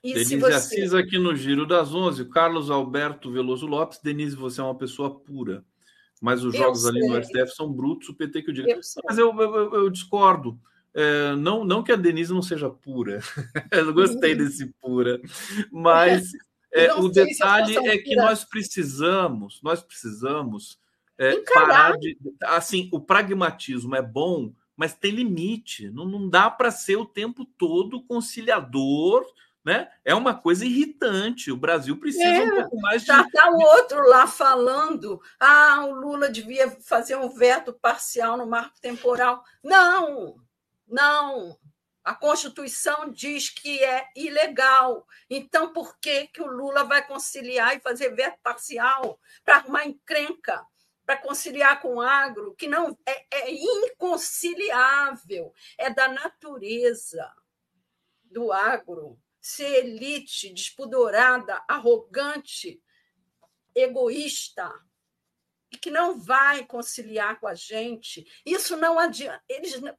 E 0.04 0.14
Denise 0.14 0.38
você... 0.38 0.54
Assis 0.54 0.94
aqui 0.94 1.18
no 1.18 1.36
Giro 1.36 1.66
das 1.66 1.94
Onze, 1.94 2.30
Carlos 2.30 2.70
Alberto 2.70 3.32
Veloso 3.32 3.66
Lopes. 3.66 4.00
Denise, 4.00 4.36
você 4.36 4.62
é 4.62 4.64
uma 4.64 4.78
pessoa 4.78 5.20
pura, 5.20 5.66
mas 6.22 6.44
os 6.44 6.54
eu 6.54 6.62
jogos 6.62 6.82
sei. 6.82 6.92
ali 6.92 7.08
no 7.08 7.24
STF 7.24 7.56
são 7.56 7.72
brutos, 7.72 8.10
o 8.10 8.14
PT 8.14 8.42
que 8.42 8.50
eu 8.50 8.54
digo. 8.54 8.70
Eu 8.70 8.80
mas 9.04 9.18
eu, 9.18 9.34
eu, 9.40 9.74
eu 9.74 9.90
discordo. 9.90 10.60
É, 10.94 11.36
não, 11.36 11.66
não 11.66 11.84
que 11.84 11.92
a 11.92 11.98
Denise 11.98 12.34
não 12.34 12.42
seja 12.42 12.70
pura, 12.70 13.20
eu 13.70 13.94
gostei 13.94 14.32
uhum. 14.32 14.38
desse 14.38 14.74
pura, 14.82 15.20
mas 15.70 16.32
é, 16.72 16.94
o 16.94 17.10
detalhe 17.10 17.76
é 17.76 17.98
que 17.98 18.16
nós 18.16 18.46
precisamos, 18.46 19.60
nós 19.62 19.84
precisamos 19.84 20.80
é, 21.18 21.36
parar 21.54 21.98
de. 21.98 22.18
Assim, 22.44 22.90
o 22.94 23.00
pragmatismo 23.02 23.94
é 23.94 24.02
bom, 24.02 24.54
mas 24.76 24.94
tem 24.94 25.12
limite. 25.12 25.90
Não, 25.90 26.06
não 26.06 26.30
dá 26.30 26.50
para 26.50 26.72
ser 26.72 26.96
o 26.96 27.06
tempo 27.06 27.46
todo 27.58 28.04
conciliador 28.04 29.26
né? 29.66 29.92
É 30.06 30.14
uma 30.14 30.40
coisa 30.40 30.64
irritante. 30.64 31.52
O 31.52 31.58
Brasil 31.58 32.00
precisa 32.00 32.24
é, 32.24 32.44
um 32.44 32.62
pouco 32.62 32.80
mais 32.80 33.02
de. 33.02 33.08
Já 33.08 33.22
está 33.22 33.50
o 33.50 33.60
outro 33.60 34.08
lá 34.08 34.28
falando: 34.28 35.20
ah, 35.40 35.84
o 35.86 35.92
Lula 35.92 36.30
devia 36.30 36.70
fazer 36.82 37.16
um 37.16 37.28
veto 37.28 37.74
parcial 37.74 38.38
no 38.38 38.46
marco 38.46 38.80
temporal. 38.80 39.44
Não, 39.64 40.36
não. 40.88 41.58
A 42.04 42.14
Constituição 42.14 43.10
diz 43.10 43.50
que 43.50 43.84
é 43.84 44.08
ilegal. 44.16 45.08
Então, 45.28 45.74
por 45.74 45.98
que, 45.98 46.28
que 46.28 46.44
o 46.44 46.46
Lula 46.46 46.84
vai 46.84 47.04
conciliar 47.06 47.76
e 47.76 47.80
fazer 47.80 48.14
veto 48.14 48.38
parcial 48.44 49.20
para 49.44 49.56
arrumar 49.56 49.88
encrenca? 49.88 50.64
Para 51.04 51.18
conciliar 51.18 51.82
com 51.82 51.96
o 51.96 52.02
agro, 52.02 52.54
que 52.56 52.68
não 52.68 52.96
é, 53.08 53.26
é 53.32 53.52
inconciliável, 53.52 55.52
é 55.78 55.92
da 55.92 56.08
natureza 56.08 57.32
do 58.24 58.52
agro 58.52 59.20
ser 59.46 59.86
elite, 59.86 60.52
despudorada, 60.52 61.64
arrogante, 61.70 62.82
egoísta, 63.76 64.74
e 65.72 65.78
que 65.78 65.92
não 65.92 66.20
vai 66.20 66.66
conciliar 66.66 67.40
com 67.40 67.48
a 67.48 67.54
gente. 67.54 68.26
Isso 68.44 68.76
não 68.76 68.98
adianta. 68.98 69.44
Eles 69.48 69.80
não... 69.80 69.96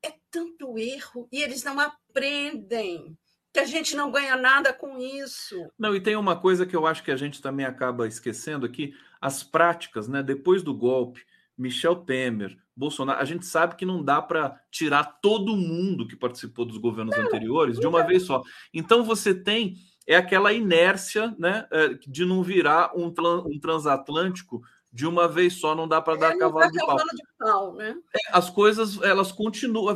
É 0.00 0.14
tanto 0.30 0.78
erro 0.78 1.28
e 1.32 1.42
eles 1.42 1.64
não 1.64 1.80
aprendem 1.80 3.18
que 3.52 3.58
a 3.58 3.64
gente 3.64 3.96
não 3.96 4.12
ganha 4.12 4.36
nada 4.36 4.72
com 4.72 4.96
isso. 5.00 5.68
Não, 5.76 5.92
e 5.92 6.00
tem 6.00 6.14
uma 6.14 6.40
coisa 6.40 6.64
que 6.64 6.76
eu 6.76 6.86
acho 6.86 7.02
que 7.02 7.10
a 7.10 7.16
gente 7.16 7.42
também 7.42 7.66
acaba 7.66 8.06
esquecendo 8.06 8.64
aqui, 8.64 8.94
as 9.20 9.42
práticas, 9.42 10.06
né? 10.06 10.22
Depois 10.22 10.62
do 10.62 10.72
golpe, 10.72 11.26
Michel 11.58 11.96
Temer, 11.96 12.56
Bolsonaro, 12.80 13.20
a 13.20 13.24
gente 13.26 13.44
sabe 13.44 13.76
que 13.76 13.84
não 13.84 14.02
dá 14.02 14.22
para 14.22 14.58
tirar 14.70 15.04
todo 15.20 15.54
mundo 15.54 16.08
que 16.08 16.16
participou 16.16 16.64
dos 16.64 16.78
governos 16.78 17.14
não, 17.14 17.24
anteriores 17.24 17.78
de 17.78 17.86
uma 17.86 18.02
vez 18.02 18.24
só. 18.24 18.42
Então 18.72 19.04
você 19.04 19.34
tem 19.34 19.74
é 20.06 20.16
aquela 20.16 20.50
inércia, 20.52 21.36
né, 21.38 21.68
é, 21.70 21.88
de 22.06 22.24
não 22.24 22.42
virar 22.42 22.92
um, 22.96 23.12
um 23.46 23.60
transatlântico 23.60 24.62
de 24.92 25.06
uma 25.06 25.28
vez 25.28 25.60
só, 25.60 25.74
não 25.74 25.86
dá 25.86 26.00
para 26.00 26.16
dar 26.16 26.34
é, 26.34 26.38
cavalo, 26.38 26.72
de 26.72 26.78
pau. 26.78 26.96
de 26.96 27.22
pau. 27.38 27.74
né? 27.74 27.94
É, 28.16 28.18
as 28.32 28.48
coisas 28.48 29.00
elas 29.02 29.30
continuam. 29.30 29.94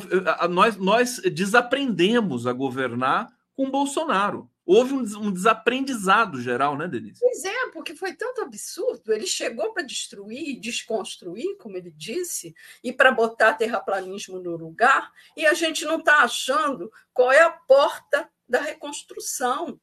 Nós, 0.50 0.76
nós 0.76 1.20
desaprendemos 1.32 2.46
a 2.46 2.52
governar 2.52 3.28
com 3.56 3.70
Bolsonaro. 3.70 4.48
Houve 4.66 4.94
um, 4.94 5.00
um 5.00 5.32
desaprendizado 5.32 6.40
geral, 6.40 6.76
né, 6.76 6.88
Denise? 6.88 7.20
Pois 7.20 7.44
é, 7.44 7.70
porque 7.70 7.94
foi 7.94 8.14
tanto 8.14 8.40
absurdo. 8.40 9.12
Ele 9.12 9.26
chegou 9.26 9.72
para 9.72 9.82
destruir, 9.82 10.58
desconstruir, 10.58 11.56
como 11.58 11.76
ele 11.76 11.90
disse, 11.90 12.54
e 12.82 12.92
para 12.92 13.12
botar 13.12 13.54
terraplanismo 13.54 14.38
no 14.40 14.56
lugar, 14.56 15.12
e 15.36 15.46
a 15.46 15.52
gente 15.52 15.84
não 15.84 15.98
está 15.98 16.20
achando 16.20 16.90
qual 17.12 17.30
é 17.30 17.42
a 17.42 17.50
porta 17.50 18.28
da 18.48 18.60
reconstrução. 18.60 19.78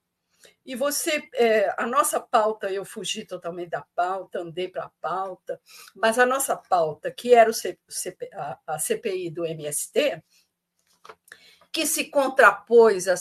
E 0.65 0.75
você, 0.75 1.27
é, 1.35 1.73
a 1.77 1.85
nossa 1.85 2.19
pauta, 2.19 2.71
eu 2.71 2.83
fugi 2.83 3.25
totalmente 3.25 3.69
da 3.69 3.85
pauta, 3.95 4.39
andei 4.39 4.67
para 4.67 4.85
a 4.85 4.91
pauta, 5.01 5.61
mas 5.95 6.17
a 6.17 6.25
nossa 6.25 6.55
pauta, 6.55 7.11
que 7.11 7.33
era 7.33 7.49
o 7.49 7.53
C, 7.53 7.77
a, 8.33 8.59
a 8.65 8.79
CPI 8.79 9.29
do 9.29 9.45
MST, 9.45 10.23
que 11.71 11.85
se 11.85 12.05
contrapôs 12.05 13.07
à 13.07 13.15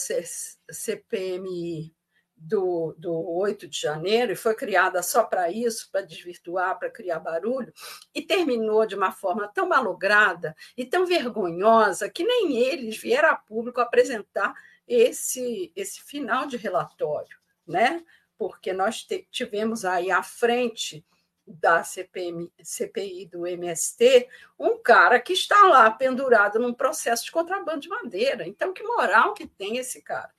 CPMI 0.71 1.95
do, 2.37 2.95
do 2.99 3.13
8 3.13 3.69
de 3.69 3.79
janeiro 3.79 4.33
e 4.33 4.37
foi 4.37 4.55
criada 4.55 5.03
só 5.03 5.23
para 5.25 5.51
isso, 5.51 5.91
para 5.93 6.01
desvirtuar, 6.01 6.79
para 6.79 6.91
criar 6.91 7.21
barulho, 7.21 7.73
e 8.15 8.23
terminou 8.23 8.87
de 8.87 8.95
uma 8.95 9.13
forma 9.13 9.47
tão 9.49 9.69
malograda 9.69 10.57
e 10.77 10.87
tão 10.87 11.05
vergonhosa 11.05 12.09
que 12.09 12.25
nem 12.25 12.57
eles 12.57 12.97
vieram 12.97 13.29
a 13.31 13.37
público 13.37 13.81
apresentar 13.81 14.55
esse, 14.89 15.71
esse 15.77 16.03
final 16.03 16.47
de 16.47 16.57
relatório, 16.57 17.39
né? 17.67 18.03
porque 18.41 18.73
nós 18.73 19.07
tivemos 19.31 19.85
aí 19.85 20.11
à 20.11 20.23
frente 20.23 21.05
da 21.47 21.83
CPM, 21.83 22.53
CPI 22.63 23.27
do 23.27 23.47
MST, 23.47 24.29
um 24.59 24.79
cara 24.79 25.19
que 25.19 25.33
está 25.33 25.67
lá 25.67 25.91
pendurado 25.91 26.59
num 26.59 26.73
processo 26.73 27.25
de 27.25 27.33
contrabando 27.33 27.81
de 27.81 27.89
madeira. 27.89 28.47
Então, 28.47 28.73
que 28.73 28.83
moral 28.83 29.35
que 29.35 29.47
tem 29.47 29.77
esse 29.77 30.03
cara? 30.03 30.31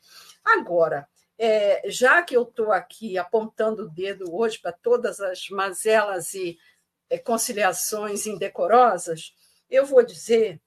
Agora, 0.43 1.07
é, 1.37 1.89
já 1.89 2.21
que 2.21 2.35
eu 2.35 2.43
estou 2.43 2.71
aqui 2.71 3.17
apontando 3.17 3.83
o 3.83 3.89
dedo 3.89 4.33
hoje 4.33 4.59
para 4.59 4.71
todas 4.71 5.19
as 5.19 5.49
mazelas 5.49 6.33
e 6.33 6.57
é, 7.09 7.17
conciliações 7.17 8.25
indecorosas, 8.25 9.35
eu 9.69 9.85
vou 9.85 10.03
dizer 10.03 10.61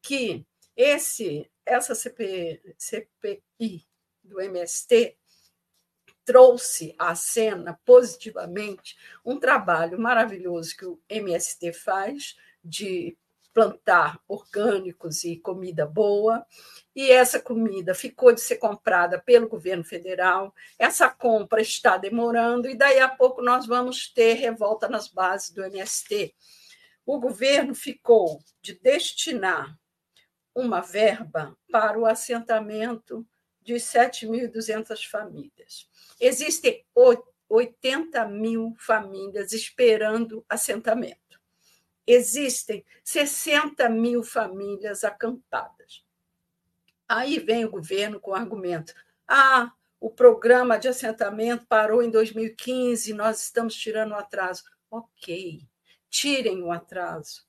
que 0.00 0.46
esse, 0.76 1.50
essa 1.66 1.94
CP, 1.94 2.62
CPI 2.78 3.86
do 4.22 4.40
MST 4.40 5.16
trouxe 6.32 6.94
à 6.98 7.14
cena 7.14 7.78
positivamente 7.84 8.96
um 9.22 9.38
trabalho 9.38 10.00
maravilhoso 10.00 10.74
que 10.74 10.86
o 10.86 10.98
MST 11.06 11.74
faz 11.74 12.36
de 12.64 13.18
plantar 13.52 14.18
orgânicos 14.26 15.24
e 15.24 15.36
comida 15.36 15.84
boa, 15.84 16.46
e 16.96 17.10
essa 17.10 17.38
comida 17.38 17.94
ficou 17.94 18.32
de 18.32 18.40
ser 18.40 18.56
comprada 18.56 19.20
pelo 19.20 19.46
governo 19.46 19.84
federal. 19.84 20.54
Essa 20.78 21.10
compra 21.10 21.60
está 21.60 21.98
demorando 21.98 22.66
e 22.66 22.74
daí 22.74 22.98
a 22.98 23.10
pouco 23.10 23.42
nós 23.42 23.66
vamos 23.66 24.10
ter 24.10 24.32
revolta 24.32 24.88
nas 24.88 25.08
bases 25.08 25.50
do 25.50 25.62
MST. 25.62 26.34
O 27.04 27.20
governo 27.20 27.74
ficou 27.74 28.40
de 28.62 28.72
destinar 28.80 29.78
uma 30.54 30.80
verba 30.80 31.54
para 31.70 31.98
o 31.98 32.06
assentamento 32.06 33.26
de 33.60 33.74
7.200 33.74 35.06
famílias. 35.10 35.91
Existem 36.24 36.86
80 37.48 38.28
mil 38.28 38.76
famílias 38.78 39.52
esperando 39.52 40.44
assentamento. 40.48 41.18
existem 42.06 42.84
60 43.02 43.88
mil 43.88 44.22
famílias 44.22 45.02
acampadas. 45.02 46.04
Aí 47.08 47.40
vem 47.40 47.64
o 47.64 47.70
governo 47.70 48.20
com 48.20 48.30
o 48.30 48.34
argumento: 48.34 48.94
ah, 49.26 49.72
o 49.98 50.10
programa 50.10 50.78
de 50.78 50.86
assentamento 50.86 51.66
parou 51.66 52.04
em 52.04 52.10
2015, 52.10 53.12
nós 53.14 53.42
estamos 53.42 53.74
tirando 53.74 54.12
o 54.12 54.16
atraso. 54.16 54.62
Ok, 54.88 55.66
tirem 56.08 56.62
o 56.62 56.70
atraso. 56.70 57.44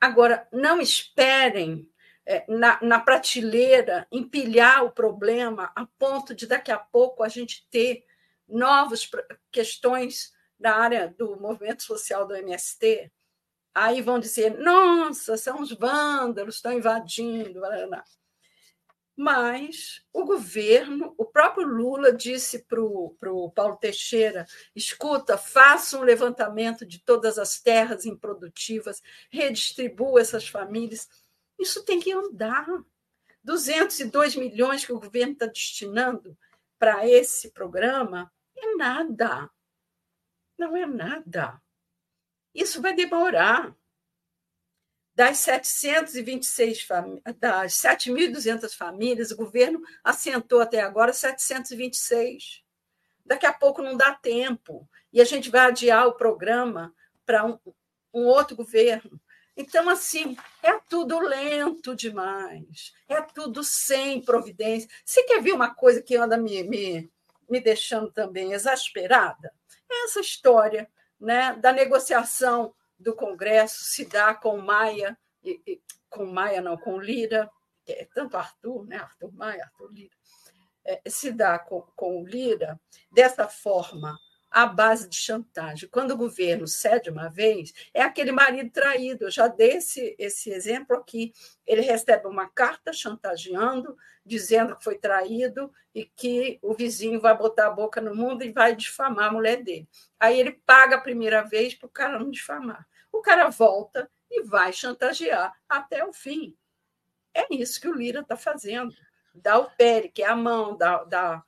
Agora, 0.00 0.48
não 0.50 0.80
esperem 0.80 1.86
é, 2.26 2.44
na, 2.48 2.78
na 2.82 2.98
prateleira 2.98 4.06
empilhar 4.10 4.84
o 4.84 4.90
problema 4.90 5.70
a 5.76 5.86
ponto 5.86 6.34
de 6.34 6.46
daqui 6.46 6.72
a 6.72 6.78
pouco 6.78 7.22
a 7.22 7.28
gente 7.28 7.66
ter 7.70 8.04
novas 8.48 9.08
questões 9.50 10.32
da 10.58 10.74
área 10.74 11.14
do 11.16 11.38
movimento 11.38 11.82
social 11.82 12.26
do 12.26 12.34
MST. 12.34 13.12
Aí 13.74 14.00
vão 14.00 14.18
dizer: 14.18 14.58
nossa, 14.58 15.36
são 15.36 15.60
os 15.60 15.72
vândalos, 15.72 16.56
estão 16.56 16.72
invadindo. 16.72 17.60
Blá. 17.60 18.04
Mas 19.16 20.02
o 20.12 20.24
governo, 20.26 21.14
o 21.16 21.24
próprio 21.24 21.66
Lula 21.66 22.12
disse 22.12 22.66
para 22.66 22.82
o 22.82 23.50
Paulo 23.54 23.76
Teixeira: 23.76 24.46
escuta, 24.74 25.38
faça 25.38 25.98
um 25.98 26.02
levantamento 26.02 26.84
de 26.84 26.98
todas 27.02 27.38
as 27.38 27.58
terras 27.60 28.04
improdutivas, 28.04 29.02
redistribua 29.30 30.20
essas 30.20 30.46
famílias. 30.46 31.08
Isso 31.58 31.82
tem 31.84 31.98
que 31.98 32.12
andar. 32.12 32.66
202 33.42 34.36
milhões 34.36 34.84
que 34.84 34.92
o 34.92 35.00
governo 35.00 35.32
está 35.32 35.46
destinando 35.46 36.36
para 36.78 37.08
esse 37.08 37.52
programa 37.52 38.30
é 38.56 38.74
nada. 38.76 39.50
Não 40.58 40.76
é 40.76 40.86
nada. 40.86 41.60
Isso 42.54 42.80
vai 42.80 42.94
demorar 42.94 43.76
das 45.16 45.38
726 45.38 46.82
famílias, 46.82 47.22
das 47.38 47.72
7.200 47.72 48.74
famílias, 48.74 49.30
o 49.30 49.36
governo 49.36 49.80
assentou 50.04 50.60
até 50.60 50.80
agora 50.80 51.10
726. 51.10 52.62
Daqui 53.24 53.46
a 53.46 53.52
pouco 53.52 53.80
não 53.80 53.96
dá 53.96 54.14
tempo 54.14 54.86
e 55.10 55.20
a 55.20 55.24
gente 55.24 55.50
vai 55.50 55.62
adiar 55.62 56.06
o 56.06 56.16
programa 56.16 56.94
para 57.24 57.46
um, 57.46 57.58
um 58.12 58.26
outro 58.26 58.54
governo. 58.54 59.18
Então, 59.56 59.88
assim, 59.88 60.36
é 60.62 60.78
tudo 60.86 61.18
lento 61.18 61.96
demais, 61.96 62.92
é 63.08 63.22
tudo 63.22 63.64
sem 63.64 64.22
providência. 64.22 64.88
Você 65.02 65.22
quer 65.22 65.40
ver 65.40 65.52
uma 65.52 65.74
coisa 65.74 66.02
que 66.02 66.14
anda 66.14 66.36
me, 66.36 66.62
me, 66.62 67.10
me 67.48 67.60
deixando 67.60 68.10
também 68.10 68.52
exasperada? 68.52 69.52
É 69.90 70.04
essa 70.04 70.20
história 70.20 70.88
né, 71.18 71.54
da 71.54 71.72
negociação 71.72 72.74
do 72.98 73.14
Congresso 73.14 73.84
se 73.84 74.04
dá 74.06 74.34
com 74.34 74.58
Maia, 74.58 75.18
e, 75.42 75.60
e, 75.66 75.82
com 76.08 76.26
Maia 76.26 76.60
não, 76.60 76.76
com 76.76 76.98
Lira, 76.98 77.50
é, 77.86 78.06
tanto 78.14 78.36
Arthur, 78.36 78.86
né, 78.86 78.96
Arthur 78.96 79.32
Maia, 79.32 79.64
Arthur 79.64 79.92
Lira, 79.92 80.16
é, 80.84 81.02
se 81.06 81.32
dá 81.32 81.58
com, 81.58 81.82
com 81.94 82.24
Lira 82.24 82.80
dessa 83.12 83.48
forma 83.48 84.18
à 84.56 84.64
base 84.64 85.06
de 85.06 85.16
chantagem. 85.16 85.86
Quando 85.86 86.12
o 86.12 86.16
governo 86.16 86.66
cede 86.66 87.10
uma 87.10 87.28
vez, 87.28 87.74
é 87.92 88.00
aquele 88.00 88.32
marido 88.32 88.70
traído. 88.70 89.24
Eu 89.24 89.30
já 89.30 89.48
dei 89.48 89.72
esse, 89.72 90.16
esse 90.18 90.50
exemplo 90.50 90.96
aqui. 90.96 91.34
Ele 91.66 91.82
recebe 91.82 92.26
uma 92.26 92.48
carta 92.48 92.90
chantageando, 92.90 93.94
dizendo 94.24 94.74
que 94.74 94.82
foi 94.82 94.96
traído 94.96 95.70
e 95.94 96.06
que 96.06 96.58
o 96.62 96.72
vizinho 96.72 97.20
vai 97.20 97.36
botar 97.36 97.66
a 97.66 97.70
boca 97.70 98.00
no 98.00 98.14
mundo 98.14 98.44
e 98.44 98.50
vai 98.50 98.74
difamar 98.74 99.28
a 99.28 99.32
mulher 99.32 99.62
dele. 99.62 99.86
Aí 100.18 100.40
ele 100.40 100.52
paga 100.64 100.96
a 100.96 101.02
primeira 101.02 101.42
vez 101.42 101.74
para 101.74 101.86
o 101.86 101.90
cara 101.90 102.18
não 102.18 102.30
difamar. 102.30 102.88
O 103.12 103.20
cara 103.20 103.50
volta 103.50 104.10
e 104.30 104.42
vai 104.42 104.72
chantagear 104.72 105.52
até 105.68 106.02
o 106.02 106.14
fim. 106.14 106.56
É 107.34 107.46
isso 107.54 107.78
que 107.78 107.88
o 107.88 107.94
Lira 107.94 108.20
está 108.20 108.38
fazendo. 108.38 108.94
Dá 109.34 109.58
o 109.58 109.70
pé, 109.72 110.08
que 110.08 110.22
é 110.22 110.26
a 110.26 110.34
mão, 110.34 110.74
dá, 110.78 111.04
dá 111.04 111.44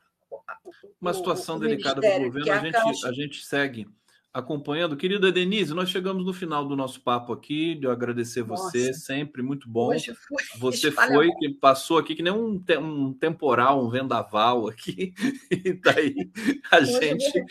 uma 1.01 1.15
situação 1.15 1.57
o, 1.57 1.59
o 1.59 1.61
delicada 1.61 2.01
para 2.01 2.21
o 2.21 2.25
governo. 2.25 2.53
A, 2.53 2.59
gente, 2.59 3.07
a 3.07 3.13
gente 3.13 3.45
segue 3.45 3.87
acompanhando. 4.33 4.97
Querida 4.97 5.33
Denise, 5.33 5.75
nós 5.75 5.89
chegamos 5.89 6.25
no 6.25 6.33
final 6.33 6.65
do 6.65 6.77
nosso 6.77 7.01
papo 7.01 7.33
aqui. 7.33 7.75
De 7.75 7.87
eu 7.87 7.91
agradecer 7.91 8.47
Nossa. 8.47 8.65
você, 8.65 8.93
sempre 8.93 9.43
muito 9.43 9.69
bom. 9.69 9.91
Você 10.59 10.91
foi 10.91 11.31
que 11.39 11.49
passou 11.51 11.99
aqui 11.99 12.15
que 12.15 12.23
nem 12.23 12.33
um, 12.33 12.63
um 12.81 13.13
temporal, 13.13 13.85
um 13.85 13.91
vendaval 13.91 14.69
aqui. 14.69 15.15
e 15.51 15.73
daí 15.73 16.31
a 16.71 16.79
Hoje 16.79 17.01
gente. 17.01 17.45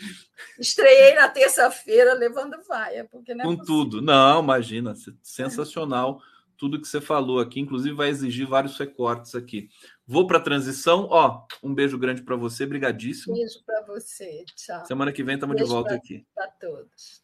Estreiei 0.58 1.14
na 1.14 1.28
terça-feira 1.28 2.14
levando 2.14 2.56
vaia, 2.66 3.06
porque 3.10 3.34
não 3.34 3.44
é 3.44 3.44
Com 3.44 3.56
possível. 3.56 3.84
tudo. 3.84 4.02
Não, 4.02 4.42
imagina, 4.42 4.94
sensacional. 5.22 6.20
Tudo 6.56 6.80
que 6.80 6.88
você 6.88 7.00
falou 7.00 7.38
aqui, 7.38 7.60
inclusive 7.60 7.94
vai 7.94 8.08
exigir 8.08 8.46
vários 8.46 8.76
recortes 8.76 9.34
aqui. 9.34 9.68
Vou 10.10 10.26
para 10.26 10.38
a 10.38 10.40
transição. 10.40 11.06
Ó, 11.10 11.44
um 11.62 11.74
beijo 11.74 11.98
grande 11.98 12.22
para 12.22 12.34
você, 12.34 12.64
brigadíssimo. 12.64 13.34
Beijo 13.34 13.62
para 13.66 13.82
você. 13.82 14.42
Tchau. 14.56 14.86
Semana 14.86 15.12
que 15.12 15.22
vem 15.22 15.34
estamos 15.34 15.54
de 15.54 15.64
volta 15.64 15.90
pra, 15.90 15.96
aqui. 15.98 16.26
Para 16.34 16.46
todos. 16.52 17.22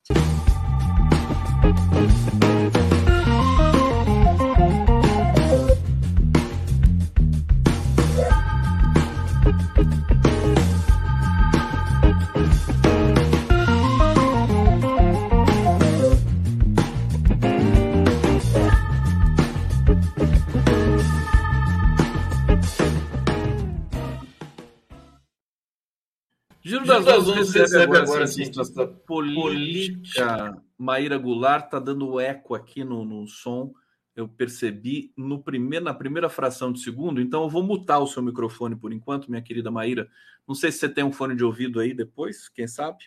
Giro 26.64 26.86
das 26.86 27.06
Onze 27.06 27.58
recebe 27.58 27.98
agora 27.98 28.24
a 28.24 28.26
cientista 28.26 28.86
política 28.86 30.56
Maíra 30.78 31.18
Goulart, 31.18 31.66
está 31.66 31.78
dando 31.78 32.18
eco 32.18 32.54
aqui 32.54 32.82
no, 32.82 33.04
no 33.04 33.28
som. 33.28 33.74
Eu 34.16 34.26
percebi 34.26 35.12
no 35.14 35.42
primeiro, 35.42 35.84
na 35.84 35.92
primeira 35.92 36.30
fração 36.30 36.72
de 36.72 36.80
segundo, 36.80 37.20
então 37.20 37.42
eu 37.42 37.50
vou 37.50 37.62
mutar 37.62 37.98
o 37.98 38.06
seu 38.06 38.22
microfone 38.22 38.76
por 38.76 38.94
enquanto, 38.94 39.28
minha 39.28 39.42
querida 39.42 39.70
Maíra. 39.70 40.08
Não 40.48 40.54
sei 40.54 40.72
se 40.72 40.78
você 40.78 40.88
tem 40.88 41.04
um 41.04 41.12
fone 41.12 41.36
de 41.36 41.44
ouvido 41.44 41.80
aí 41.80 41.92
depois, 41.92 42.48
quem 42.48 42.66
sabe, 42.66 43.04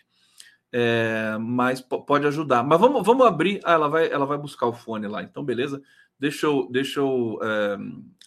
é, 0.70 1.36
mas 1.40 1.80
pode 1.80 2.28
ajudar. 2.28 2.62
Mas 2.62 2.78
vamos, 2.78 3.04
vamos 3.04 3.26
abrir. 3.26 3.58
Ah, 3.64 3.72
ela 3.72 3.88
vai, 3.88 4.08
ela 4.08 4.24
vai 4.24 4.38
buscar 4.38 4.66
o 4.66 4.72
fone 4.72 5.08
lá, 5.08 5.20
então 5.24 5.42
beleza. 5.42 5.82
Deixa 6.16 6.46
eu, 6.46 6.68
deixa 6.70 7.00
eu 7.00 7.40
é, 7.42 7.78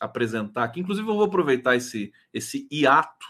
apresentar 0.01 0.65
aqui. 0.65 0.81
Inclusive, 0.81 1.07
eu 1.07 1.15
vou 1.15 1.23
aproveitar 1.23 1.77
esse, 1.77 2.11
esse 2.33 2.67
hiato 2.69 3.25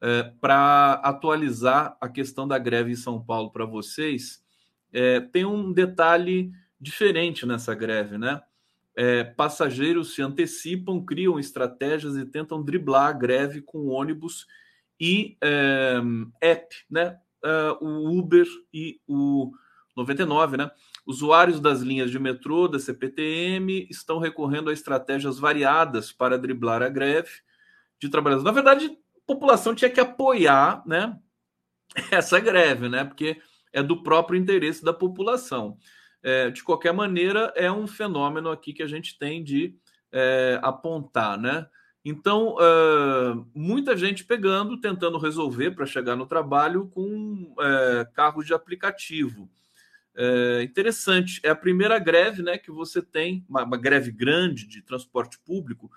é, 0.00 0.32
para 0.40 0.94
atualizar 1.04 1.96
a 2.00 2.08
questão 2.08 2.46
da 2.46 2.58
greve 2.58 2.92
em 2.92 2.96
São 2.96 3.22
Paulo 3.22 3.50
para 3.50 3.64
vocês, 3.64 4.42
é, 4.92 5.20
tem 5.20 5.44
um 5.44 5.72
detalhe 5.72 6.52
diferente 6.80 7.44
nessa 7.44 7.74
greve, 7.74 8.16
né? 8.16 8.40
É, 8.96 9.22
passageiros 9.22 10.14
se 10.14 10.22
antecipam, 10.22 11.04
criam 11.04 11.38
estratégias 11.38 12.16
e 12.16 12.24
tentam 12.24 12.62
driblar 12.62 13.08
a 13.08 13.12
greve 13.12 13.60
com 13.60 13.86
ônibus 13.86 14.46
e 14.98 15.36
é, 15.40 16.00
app, 16.40 16.74
né? 16.90 17.18
É, 17.44 17.76
o 17.80 18.18
Uber 18.18 18.46
e 18.72 19.00
o 19.06 19.52
99, 19.96 20.56
né? 20.56 20.70
Usuários 21.06 21.60
das 21.60 21.80
linhas 21.80 22.10
de 22.10 22.18
metrô 22.18 22.68
da 22.68 22.78
CPTM 22.78 23.86
estão 23.90 24.18
recorrendo 24.18 24.70
a 24.70 24.72
estratégias 24.72 25.38
variadas 25.38 26.12
para 26.12 26.38
driblar 26.38 26.82
a 26.82 26.88
greve 26.88 27.30
de 28.00 28.08
trabalhadores. 28.08 28.44
Na 28.44 28.52
verdade, 28.52 28.96
população 29.28 29.74
tinha 29.74 29.90
que 29.90 30.00
apoiar 30.00 30.82
né, 30.86 31.14
essa 32.10 32.40
greve, 32.40 32.88
né? 32.88 33.04
Porque 33.04 33.40
é 33.72 33.82
do 33.82 34.02
próprio 34.02 34.40
interesse 34.40 34.82
da 34.82 34.94
população. 34.94 35.76
É, 36.22 36.50
de 36.50 36.64
qualquer 36.64 36.92
maneira, 36.92 37.52
é 37.54 37.70
um 37.70 37.86
fenômeno 37.86 38.50
aqui 38.50 38.72
que 38.72 38.82
a 38.82 38.88
gente 38.88 39.18
tem 39.18 39.44
de 39.44 39.76
é, 40.10 40.58
apontar, 40.62 41.38
né? 41.38 41.66
Então, 42.04 42.54
uh, 42.54 43.46
muita 43.54 43.94
gente 43.94 44.24
pegando, 44.24 44.80
tentando 44.80 45.18
resolver 45.18 45.72
para 45.72 45.84
chegar 45.84 46.16
no 46.16 46.26
trabalho 46.26 46.86
com 46.86 47.52
uh, 47.52 48.10
carros 48.14 48.46
de 48.46 48.54
aplicativo. 48.54 49.50
É 50.20 50.62
interessante, 50.62 51.40
é 51.44 51.50
a 51.50 51.54
primeira 51.54 51.98
greve 51.98 52.42
né, 52.42 52.56
que 52.58 52.72
você 52.72 53.02
tem, 53.02 53.44
uma, 53.48 53.62
uma 53.62 53.76
greve 53.76 54.10
grande 54.10 54.66
de 54.66 54.82
transporte 54.82 55.38
público, 55.44 55.90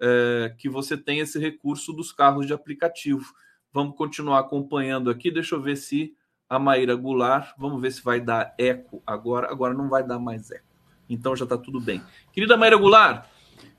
é, 0.00 0.54
que 0.56 0.68
você 0.68 0.96
tem 0.96 1.20
esse 1.20 1.38
recurso 1.38 1.92
dos 1.92 2.12
carros 2.12 2.46
de 2.46 2.52
aplicativo. 2.52 3.32
Vamos 3.72 3.96
continuar 3.96 4.40
acompanhando 4.40 5.10
aqui. 5.10 5.30
Deixa 5.30 5.54
eu 5.54 5.62
ver 5.62 5.76
se 5.76 6.14
a 6.48 6.58
Maíra 6.58 6.94
Goulart, 6.94 7.54
vamos 7.58 7.80
ver 7.80 7.92
se 7.92 8.02
vai 8.02 8.20
dar 8.20 8.54
eco 8.58 9.02
agora. 9.06 9.50
Agora 9.50 9.74
não 9.74 9.88
vai 9.88 10.06
dar 10.06 10.18
mais 10.18 10.50
eco. 10.50 10.64
Então 11.08 11.36
já 11.36 11.44
está 11.44 11.56
tudo 11.56 11.80
bem. 11.80 12.02
Querida 12.32 12.56
Maíra 12.56 12.76
Goulart, 12.76 13.26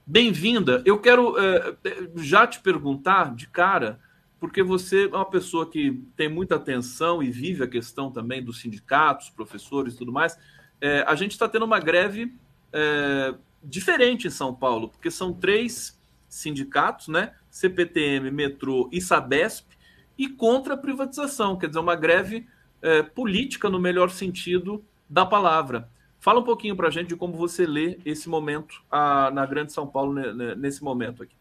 bem-vinda. 0.06 0.82
Eu 0.86 1.00
quero 1.00 1.36
é, 1.40 1.78
já 2.18 2.46
te 2.46 2.60
perguntar 2.60 3.36
de 3.36 3.48
cara, 3.48 4.00
porque 4.40 4.64
você 4.64 5.06
é 5.06 5.16
uma 5.16 5.30
pessoa 5.30 5.70
que 5.70 6.04
tem 6.16 6.30
muita 6.30 6.56
atenção 6.56 7.22
e 7.22 7.32
vive 7.32 7.64
a 7.64 7.68
questão 7.68 8.12
também 8.12 8.44
dos 8.44 8.62
sindicatos, 8.62 9.30
professores 9.30 9.94
e 9.94 9.98
tudo 9.98 10.12
mais. 10.12 10.38
é, 10.82 11.04
a 11.08 11.16
gente 11.16 11.32
está 11.32 11.48
tendo 11.48 11.66
uma 11.66 11.80
greve 11.80 12.34
é, 12.72 13.36
diferente 13.64 14.28
em 14.28 14.32
São 14.32 14.54
Paulo, 14.54 14.90
porque 14.90 15.12
são 15.12 15.34
três 15.34 15.99
sindicatos, 16.30 17.08
né? 17.08 17.34
CPTM, 17.50 18.32
Metrô 18.32 18.90
e 18.92 19.02
Sabesp, 19.02 19.68
e 20.18 20.30
contra 20.30 20.76
a 20.76 20.78
privatização, 20.78 21.58
quer 21.58 21.68
dizer, 21.68 21.80
uma 21.80 21.96
greve 21.96 22.48
é, 22.82 23.02
política 23.02 23.70
no 23.70 23.80
melhor 23.80 24.10
sentido 24.10 24.86
da 25.10 25.26
palavra. 25.26 25.90
Fala 26.20 26.42
um 26.42 26.44
pouquinho 26.44 26.76
para 26.76 26.88
a 26.88 26.92
gente 26.92 27.08
de 27.08 27.16
como 27.16 27.34
você 27.34 27.66
lê 27.66 27.98
esse 28.06 28.28
momento 28.28 28.84
a, 28.92 29.32
na 29.32 29.46
Grande 29.46 29.72
São 29.72 29.88
Paulo, 29.88 30.14
nesse 30.56 30.84
momento 30.84 31.24
aqui. 31.24 31.36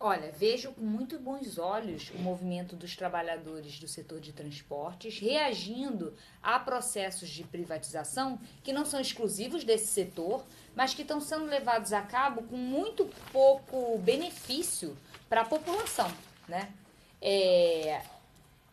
Olha, 0.00 0.30
vejo 0.30 0.70
com 0.70 0.84
muito 0.84 1.18
bons 1.18 1.58
olhos 1.58 2.12
o 2.14 2.18
movimento 2.18 2.76
dos 2.76 2.94
trabalhadores 2.94 3.80
do 3.80 3.88
setor 3.88 4.20
de 4.20 4.32
transportes 4.32 5.18
reagindo 5.18 6.14
a 6.40 6.56
processos 6.56 7.28
de 7.28 7.42
privatização 7.42 8.38
que 8.62 8.72
não 8.72 8.84
são 8.84 9.00
exclusivos 9.00 9.64
desse 9.64 9.88
setor, 9.88 10.46
mas 10.78 10.94
que 10.94 11.02
estão 11.02 11.20
sendo 11.20 11.46
levados 11.46 11.92
a 11.92 12.00
cabo 12.00 12.44
com 12.44 12.56
muito 12.56 13.10
pouco 13.32 13.98
benefício 13.98 14.96
para 15.28 15.40
a 15.40 15.44
população, 15.44 16.08
né? 16.46 16.72
É, 17.20 18.00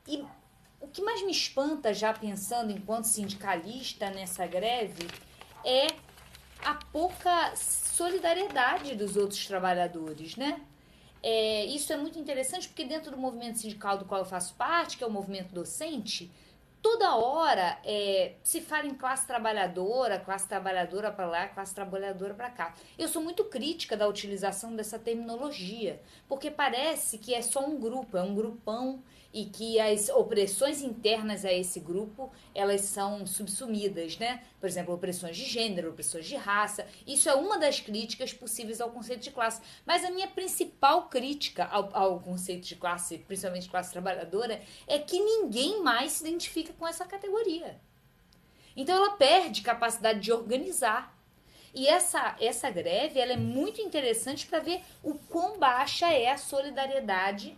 e 0.08 0.24
o 0.80 0.88
que 0.88 1.02
mais 1.02 1.24
me 1.24 1.32
espanta, 1.32 1.96
já 1.96 2.14
pensando 2.14 2.72
enquanto 2.72 3.06
sindicalista 3.06 4.12
nessa 4.12 4.46
greve, 4.46 5.08
é 5.64 5.88
a 6.64 6.76
pouca 6.76 7.56
solidariedade 7.56 8.94
dos 8.94 9.18
outros 9.18 9.44
trabalhadores, 9.48 10.36
né? 10.36 10.62
É, 11.24 11.66
isso 11.66 11.92
é 11.92 11.98
muito 11.98 12.20
interessante 12.20 12.68
porque 12.68 12.86
dentro 12.86 13.10
do 13.10 13.18
movimento 13.18 13.58
sindical 13.58 13.98
do 13.98 14.06
qual 14.06 14.22
eu 14.22 14.28
faço 14.28 14.54
parte, 14.54 14.96
que 14.96 15.04
é 15.04 15.08
o 15.08 15.12
movimento 15.12 15.56
docente, 15.56 16.32
toda 16.86 17.16
hora 17.16 17.80
é, 17.84 18.34
se 18.44 18.62
fala 18.62 18.86
em 18.86 18.94
classe 18.94 19.26
trabalhadora, 19.26 20.20
classe 20.20 20.48
trabalhadora 20.48 21.12
para 21.12 21.26
lá, 21.26 21.48
classe 21.48 21.74
trabalhadora 21.74 22.36
para 22.36 22.48
cá. 22.52 22.76
Eu 22.96 23.08
sou 23.08 23.24
muito 23.24 23.44
crítica 23.46 23.98
da 23.98 24.08
utilização 24.08 24.76
dessa 24.76 25.00
terminologia, 25.00 26.00
porque 26.28 26.52
parece 26.52 27.18
que 27.18 27.34
é 27.34 27.42
só 27.42 27.66
um 27.66 27.80
grupo, 27.80 28.16
é 28.16 28.22
um 28.22 28.36
grupão 28.36 29.02
e 29.36 29.44
que 29.44 29.78
as 29.82 30.08
opressões 30.08 30.82
internas 30.82 31.44
a 31.44 31.52
esse 31.52 31.78
grupo 31.82 32.32
elas 32.54 32.80
são 32.80 33.26
subsumidas, 33.26 34.18
né? 34.18 34.42
Por 34.62 34.70
exemplo, 34.70 34.94
opressões 34.94 35.36
de 35.36 35.44
gênero, 35.44 35.90
opressões 35.90 36.26
de 36.26 36.38
raça. 36.38 36.88
Isso 37.06 37.28
é 37.28 37.36
uma 37.36 37.60
das 37.60 37.82
críticas 37.82 38.32
possíveis 38.32 38.80
ao 38.80 38.92
conceito 38.92 39.24
de 39.24 39.32
classe. 39.32 39.62
Mas 39.86 40.06
a 40.06 40.10
minha 40.10 40.30
principal 40.30 41.10
crítica 41.10 41.66
ao, 41.66 41.94
ao 41.94 42.20
conceito 42.22 42.66
de 42.66 42.78
classe, 42.78 43.18
principalmente 43.18 43.70
classe 43.70 43.92
trabalhadora, 43.92 44.62
é 44.88 44.98
que 45.00 45.20
ninguém 45.20 45.84
mais 45.84 46.14
se 46.14 46.26
identifica 46.26 46.72
com 46.72 46.88
essa 46.88 47.04
categoria. 47.04 47.78
Então 48.74 48.96
ela 48.96 49.18
perde 49.18 49.62
capacidade 49.62 50.22
de 50.22 50.32
organizar. 50.32 51.14
E 51.74 51.88
essa, 51.88 52.38
essa 52.40 52.70
greve 52.70 53.20
ela 53.20 53.34
é 53.34 53.38
muito 53.38 53.82
interessante 53.82 54.48
para 54.48 54.60
ver 54.60 54.82
o 55.04 55.16
quão 55.16 55.60
baixa 55.60 56.10
é 56.10 56.32
a 56.32 56.38
solidariedade 56.38 57.58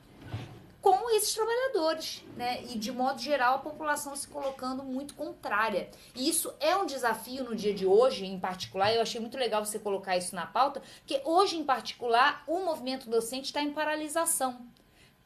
com 0.96 1.10
esses 1.10 1.34
trabalhadores, 1.34 2.24
né? 2.38 2.64
E 2.70 2.78
de 2.78 2.94
modo 2.94 3.22
geral 3.22 3.56
a 3.56 3.60
população 3.60 4.16
se 4.16 4.28
colocando 4.28 4.84
muito 4.84 5.16
contrária. 5.16 5.90
E 6.16 6.30
isso 6.30 6.54
é 6.62 6.78
um 6.78 6.86
desafio 6.86 7.44
no 7.44 7.54
dia 7.56 7.74
de 7.74 7.86
hoje, 7.86 8.26
em 8.26 8.40
particular. 8.40 8.94
Eu 8.94 9.02
achei 9.02 9.20
muito 9.20 9.38
legal 9.38 9.66
você 9.66 9.78
colocar 9.78 10.16
isso 10.16 10.34
na 10.34 10.46
pauta, 10.46 10.82
porque 11.00 11.22
hoje 11.26 11.58
em 11.58 11.64
particular 11.66 12.42
o 12.48 12.60
movimento 12.60 13.10
docente 13.10 13.48
está 13.48 13.62
em 13.62 13.74
paralisação 13.74 14.66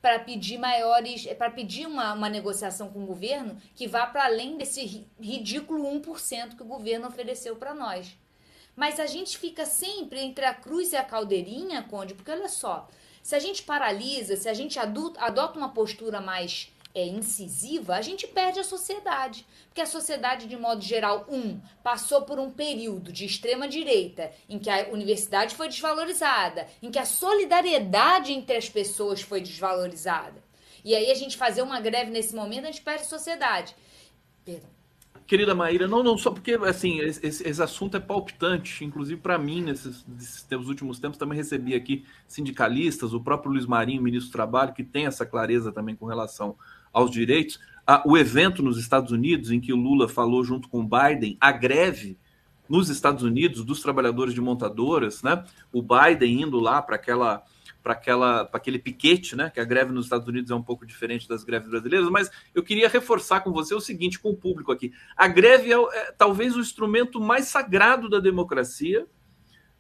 para 0.02 0.18
pedir 0.18 0.58
maiores, 0.58 1.28
para 1.34 1.52
pedir 1.52 1.86
uma, 1.86 2.14
uma 2.14 2.28
negociação 2.28 2.90
com 2.90 3.04
o 3.04 3.06
governo 3.06 3.56
que 3.76 3.88
vá 3.88 4.08
para 4.08 4.26
além 4.26 4.58
desse 4.58 5.08
ridículo 5.20 5.84
1% 6.02 6.56
que 6.56 6.64
o 6.64 6.66
governo 6.66 7.08
ofereceu 7.08 7.56
para 7.56 7.76
nós. 7.76 8.18
Mas 8.76 9.00
a 9.00 9.06
gente 9.06 9.38
fica 9.38 9.64
sempre 9.64 10.22
entre 10.22 10.44
a 10.44 10.56
cruz 10.56 10.92
e 10.92 10.96
a 10.96 11.04
caldeirinha, 11.04 11.84
Conde, 11.84 12.16
porque 12.16 12.32
olha 12.32 12.50
só, 12.50 12.90
se 13.22 13.36
a 13.36 13.40
gente 13.40 13.64
paralisa, 13.64 14.36
se 14.36 14.50
a 14.50 14.54
gente 14.54 14.80
adota 14.80 15.58
uma 15.58 15.70
postura 15.70 16.20
mais 16.20 16.72
é, 16.94 17.06
incisiva, 17.06 17.96
a 17.96 18.02
gente 18.02 18.28
perde 18.28 18.60
a 18.60 18.64
sociedade. 18.64 19.46
Porque 19.68 19.82
a 19.82 19.86
sociedade, 19.86 20.48
de 20.48 20.58
modo 20.58 20.82
geral, 20.82 21.26
um, 21.30 21.60
passou 21.84 22.24
por 22.24 22.40
um 22.40 22.52
período 22.52 23.12
de 23.12 23.26
extrema 23.26 23.68
direita 23.68 24.32
em 24.50 24.60
que 24.60 24.70
a 24.70 24.90
universidade 24.90 25.56
foi 25.56 25.68
desvalorizada, 25.70 26.68
em 26.82 26.92
que 26.92 27.00
a 27.00 27.06
solidariedade 27.06 28.34
entre 28.34 28.58
as 28.58 28.70
pessoas 28.70 29.22
foi 29.22 29.42
desvalorizada. 29.42 30.44
E 30.84 30.96
aí 30.96 31.12
a 31.12 31.16
gente 31.16 31.38
fazer 31.38 31.62
uma 31.62 31.80
greve 31.80 32.12
nesse 32.12 32.36
momento, 32.36 32.66
a 32.66 32.72
gente 32.72 32.82
perde 32.82 33.04
a 33.04 33.08
sociedade. 33.08 33.76
Perdão. 34.44 34.81
Querida 35.32 35.56
Maíra, 35.56 35.88
não, 35.88 36.04
não, 36.04 36.18
só 36.18 36.30
porque 36.30 36.56
assim, 36.56 37.00
esse, 37.00 37.48
esse 37.48 37.64
assunto 37.64 37.96
é 37.96 38.02
palpitante, 38.02 38.84
inclusive 38.84 39.22
para 39.22 39.38
mim, 39.38 39.62
nesses, 39.62 40.06
nesses 40.06 40.46
últimos 40.68 41.00
tempos, 41.00 41.18
também 41.18 41.38
recebi 41.38 41.74
aqui 41.74 42.04
sindicalistas, 42.28 43.14
o 43.14 43.22
próprio 43.22 43.54
Luiz 43.54 43.66
Marinho, 43.66 44.02
ministro 44.02 44.30
do 44.30 44.34
Trabalho, 44.34 44.74
que 44.74 44.84
tem 44.84 45.06
essa 45.06 45.26
clareza 45.26 45.72
também 45.72 45.96
com 45.96 46.06
relação 46.06 46.58
aos 46.92 47.10
direitos. 47.10 47.62
Ah, 47.88 48.04
o 48.06 48.18
evento 48.18 48.62
nos 48.62 48.78
Estados 48.78 49.14
Unidos, 49.14 49.52
em 49.52 49.62
que 49.62 49.72
o 49.72 49.78
Lula 49.78 50.10
falou 50.10 50.44
junto 50.44 50.68
com 50.68 50.82
o 50.82 50.84
Biden, 50.84 51.38
a 51.40 51.54
greve 51.54 52.18
nos 52.68 52.90
Estados 52.90 53.24
Unidos 53.24 53.64
dos 53.64 53.82
trabalhadores 53.82 54.34
de 54.34 54.42
montadoras, 54.42 55.24
né? 55.24 55.46
O 55.72 55.82
Biden 55.82 56.42
indo 56.42 56.60
lá 56.60 56.82
para 56.82 56.98
aquela 56.98 57.42
para 57.84 58.50
aquele 58.54 58.78
piquete, 58.78 59.36
né? 59.36 59.50
Que 59.50 59.60
a 59.60 59.66
greve 59.66 59.92
nos 59.92 60.06
Estados 60.06 60.28
Unidos 60.28 60.52
é 60.52 60.56
um 60.56 60.62
pouco 60.62 60.86
diferente 60.86 61.28
das 61.28 61.44
greves 61.44 61.70
brasileiras, 61.70 62.10
mas 62.10 62.30
eu 62.54 62.64
queria 62.64 62.88
reforçar 62.88 63.42
com 63.42 63.52
você 63.52 63.74
o 63.74 63.82
seguinte, 63.82 64.20
com 64.20 64.30
o 64.30 64.38
público 64.38 64.72
aqui: 64.72 64.94
a 65.16 65.28
greve 65.28 65.72
é, 65.72 65.76
é 65.76 66.12
talvez 66.12 66.56
o 66.56 66.60
instrumento 66.60 67.20
mais 67.20 67.48
sagrado 67.48 68.10
da 68.10 68.20
democracia. 68.20 69.06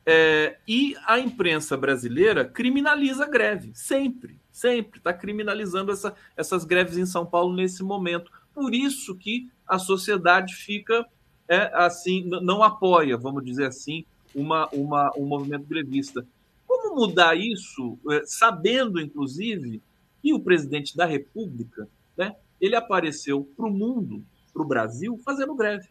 É, 0.04 0.58
e 0.68 0.96
a 1.06 1.20
imprensa 1.20 1.78
brasileira 1.78 2.44
criminaliza 2.44 3.26
a 3.26 3.30
greve, 3.30 3.72
sempre, 3.76 4.42
sempre 4.52 4.98
está 4.98 5.14
criminalizando 5.14 5.92
essa, 5.92 6.16
essas 6.36 6.66
greves 6.66 6.98
em 6.98 7.06
São 7.06 7.24
Paulo 7.24 7.56
nesse 7.56 7.84
momento. 7.84 8.32
Por 8.52 8.74
isso 8.74 9.16
que 9.16 9.48
a 9.68 9.78
sociedade 9.78 10.56
fica 10.56 11.06
é, 11.48 11.70
assim, 11.76 12.28
não 12.42 12.64
apoia, 12.64 13.16
vamos 13.16 13.44
dizer 13.44 13.68
assim, 13.68 14.04
uma, 14.34 14.68
uma, 14.70 15.12
um 15.18 15.26
movimento 15.26 15.66
grevista. 15.66 16.26
Mudar 16.94 17.36
isso, 17.36 17.98
é, 18.12 18.22
sabendo, 18.26 19.00
inclusive, 19.00 19.82
que 20.22 20.34
o 20.34 20.40
presidente 20.40 20.96
da 20.96 21.06
República 21.06 21.88
né, 22.18 22.36
ele 22.60 22.76
apareceu 22.76 23.44
para 23.56 23.66
o 23.66 23.72
mundo, 23.72 24.24
para 24.54 24.62
o 24.62 24.68
Brasil, 24.68 25.20
fazendo 25.24 25.56
greve? 25.56 25.90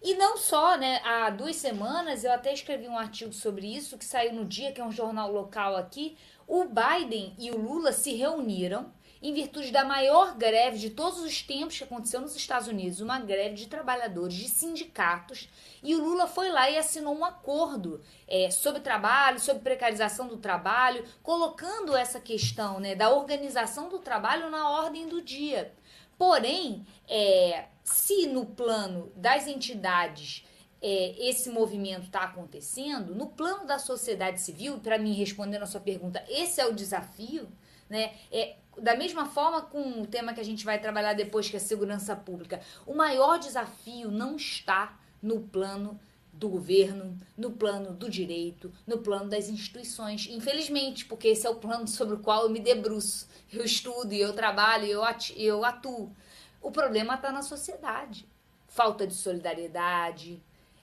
E 0.00 0.14
não 0.14 0.36
só, 0.36 0.78
né? 0.78 1.00
Há 1.04 1.28
duas 1.30 1.56
semanas 1.56 2.22
eu 2.22 2.32
até 2.32 2.52
escrevi 2.52 2.86
um 2.86 2.96
artigo 2.96 3.32
sobre 3.32 3.66
isso 3.66 3.98
que 3.98 4.04
saiu 4.04 4.32
no 4.32 4.44
Dia, 4.44 4.72
que 4.72 4.80
é 4.80 4.84
um 4.84 4.92
jornal 4.92 5.32
local 5.32 5.76
aqui. 5.76 6.16
O 6.46 6.66
Biden 6.66 7.34
e 7.36 7.50
o 7.50 7.58
Lula 7.58 7.92
se 7.92 8.14
reuniram 8.14 8.92
em 9.22 9.34
virtude 9.34 9.70
da 9.70 9.84
maior 9.84 10.36
greve 10.36 10.78
de 10.78 10.90
todos 10.90 11.20
os 11.20 11.42
tempos 11.42 11.78
que 11.78 11.84
aconteceu 11.84 12.20
nos 12.20 12.36
Estados 12.36 12.68
Unidos, 12.68 13.00
uma 13.00 13.18
greve 13.18 13.54
de 13.54 13.66
trabalhadores, 13.66 14.34
de 14.34 14.48
sindicatos, 14.48 15.48
e 15.82 15.94
o 15.94 16.02
Lula 16.02 16.26
foi 16.26 16.50
lá 16.50 16.70
e 16.70 16.76
assinou 16.76 17.16
um 17.16 17.24
acordo 17.24 18.00
é, 18.26 18.50
sobre 18.50 18.80
trabalho, 18.80 19.40
sobre 19.40 19.62
precarização 19.62 20.28
do 20.28 20.36
trabalho, 20.36 21.04
colocando 21.22 21.96
essa 21.96 22.20
questão 22.20 22.80
né, 22.80 22.94
da 22.94 23.10
organização 23.10 23.88
do 23.88 23.98
trabalho 23.98 24.50
na 24.50 24.70
ordem 24.70 25.08
do 25.08 25.20
dia. 25.20 25.72
Porém, 26.16 26.84
é, 27.08 27.66
se 27.84 28.26
no 28.26 28.44
plano 28.44 29.12
das 29.14 29.46
entidades 29.46 30.44
é, 30.82 31.14
esse 31.28 31.48
movimento 31.50 32.06
está 32.06 32.22
acontecendo, 32.22 33.14
no 33.14 33.28
plano 33.28 33.66
da 33.66 33.78
sociedade 33.78 34.40
civil, 34.40 34.78
para 34.78 34.98
mim 34.98 35.12
respondendo 35.12 35.62
a 35.62 35.66
sua 35.66 35.80
pergunta, 35.80 36.24
esse 36.28 36.60
é 36.60 36.66
o 36.66 36.74
desafio, 36.74 37.48
né? 37.88 38.12
É, 38.30 38.56
da 38.80 38.96
mesma 38.96 39.26
forma 39.26 39.62
com 39.62 40.02
o 40.02 40.06
tema 40.06 40.32
que 40.32 40.40
a 40.40 40.44
gente 40.44 40.64
vai 40.64 40.78
trabalhar 40.80 41.12
depois, 41.12 41.48
que 41.48 41.56
é 41.56 41.60
segurança 41.60 42.14
pública, 42.14 42.60
o 42.86 42.94
maior 42.94 43.38
desafio 43.38 44.10
não 44.10 44.36
está 44.36 44.98
no 45.22 45.40
plano 45.40 45.98
do 46.32 46.48
governo, 46.48 47.18
no 47.36 47.50
plano 47.50 47.92
do 47.92 48.08
direito, 48.08 48.72
no 48.86 48.98
plano 48.98 49.28
das 49.28 49.48
instituições. 49.48 50.28
Infelizmente, 50.30 51.04
porque 51.04 51.28
esse 51.28 51.46
é 51.46 51.50
o 51.50 51.56
plano 51.56 51.88
sobre 51.88 52.14
o 52.14 52.20
qual 52.20 52.44
eu 52.44 52.50
me 52.50 52.60
debruço, 52.60 53.28
eu 53.52 53.64
estudo, 53.64 54.12
eu 54.12 54.32
trabalho, 54.32 54.86
eu, 54.86 55.02
eu 55.36 55.64
atuo. 55.64 56.14
O 56.62 56.70
problema 56.70 57.14
está 57.14 57.32
na 57.32 57.42
sociedade. 57.42 58.26
Falta 58.68 59.06
de 59.06 59.14
solidariedade, 59.14 60.40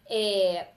é, 0.08 0.68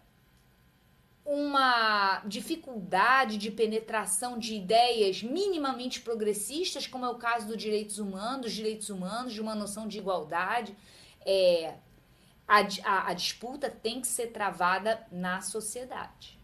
uma 1.30 2.22
dificuldade 2.24 3.36
de 3.36 3.50
penetração 3.50 4.38
de 4.38 4.54
ideias 4.54 5.22
minimamente 5.22 6.00
progressistas, 6.00 6.86
como 6.86 7.04
é 7.04 7.08
o 7.10 7.16
caso 7.16 7.46
dos 7.46 7.58
direitos 7.58 7.98
humanos, 7.98 8.46
dos 8.46 8.52
direitos 8.54 8.88
humanos, 8.88 9.34
de 9.34 9.40
uma 9.42 9.54
noção 9.54 9.86
de 9.86 9.98
igualdade. 9.98 10.74
É, 11.26 11.74
a, 12.48 12.60
a, 12.82 13.10
a 13.10 13.12
disputa 13.12 13.68
tem 13.68 14.00
que 14.00 14.06
ser 14.06 14.28
travada 14.28 15.06
na 15.12 15.42
sociedade. 15.42 16.38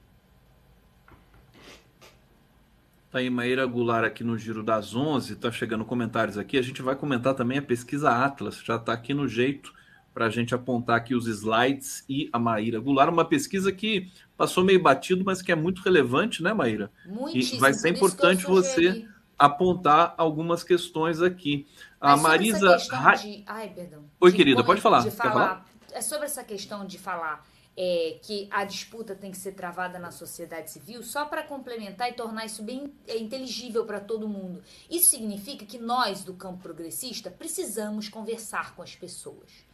Tá 3.11 3.21
aí 3.21 3.31
Maíra 3.31 3.65
Goulart 3.65 4.05
aqui 4.05 4.23
no 4.23 4.37
Giro 4.37 4.63
das 4.63 4.95
11, 4.95 5.37
tá 5.37 5.51
chegando 5.51 5.87
comentários 5.87 6.37
aqui. 6.37 6.59
A 6.59 6.63
gente 6.63 6.83
vai 6.83 6.95
comentar 6.95 7.33
também 7.33 7.57
a 7.57 7.63
pesquisa 7.63 8.11
Atlas, 8.11 8.61
já 8.63 8.77
está 8.77 8.93
aqui 8.93 9.15
no 9.15 9.27
jeito 9.27 9.73
para 10.15 10.27
a 10.27 10.31
gente 10.31 10.55
apontar 10.55 10.97
aqui 10.97 11.13
os 11.13 11.27
slides 11.27 12.05
e 12.09 12.31
a 12.33 12.39
Maíra 12.39 12.79
Goulart, 12.79 13.13
uma 13.13 13.25
pesquisa 13.25 13.73
que 13.73 14.09
passou 14.37 14.63
meio 14.63 14.81
batido, 14.81 15.25
mas 15.25 15.43
que 15.43 15.51
é 15.51 15.57
muito 15.57 15.83
relevante, 15.83 16.41
né, 16.41 16.55
Maíra? 16.55 16.91
Muitíssimo. 17.05 17.57
E 17.57 17.61
vai 17.61 17.75
ser 17.75 17.89
importante 17.89 18.45
você 18.45 19.07
apontar 19.37 20.15
algumas 20.17 20.63
questões 20.63 21.21
aqui. 21.21 21.67
A 22.01 22.17
Marisa. 22.17 22.77
De... 22.77 23.45
Ai, 23.45 23.69
perdão. 23.75 24.05
Oi, 24.21 24.31
de, 24.31 24.37
querida, 24.37 24.63
pode 24.63 24.81
falar. 24.81 25.03
falar. 25.11 25.33
falar. 25.33 25.67
É 25.93 26.01
sobre 26.01 26.27
essa 26.27 26.45
questão 26.45 26.87
de 26.87 26.99
falar 26.99 27.45
é, 27.77 28.19
que 28.23 28.47
a 28.51 28.65
disputa 28.65 29.15
tem 29.15 29.31
que 29.31 29.37
ser 29.37 29.53
travada 29.53 29.99
na 29.99 30.11
sociedade 30.11 30.71
civil, 30.71 31.03
só 31.03 31.25
para 31.25 31.43
complementar 31.43 32.09
e 32.09 32.13
tornar 32.13 32.47
isso 32.47 32.63
bem 32.63 32.93
é, 33.07 33.19
inteligível 33.19 33.85
para 33.85 34.01
todo 34.01 34.29
mundo. 34.29 34.63
Isso 34.89 35.11
significa 35.11 35.65
que 35.65 35.79
nós, 35.79 36.23
do 36.23 36.35
campo 36.35 36.63
progressista, 36.63 37.31
precisamos 37.31 38.09
conversar 38.09 38.75
com 38.77 38.83
as 38.83 38.95
pessoas. 38.95 39.65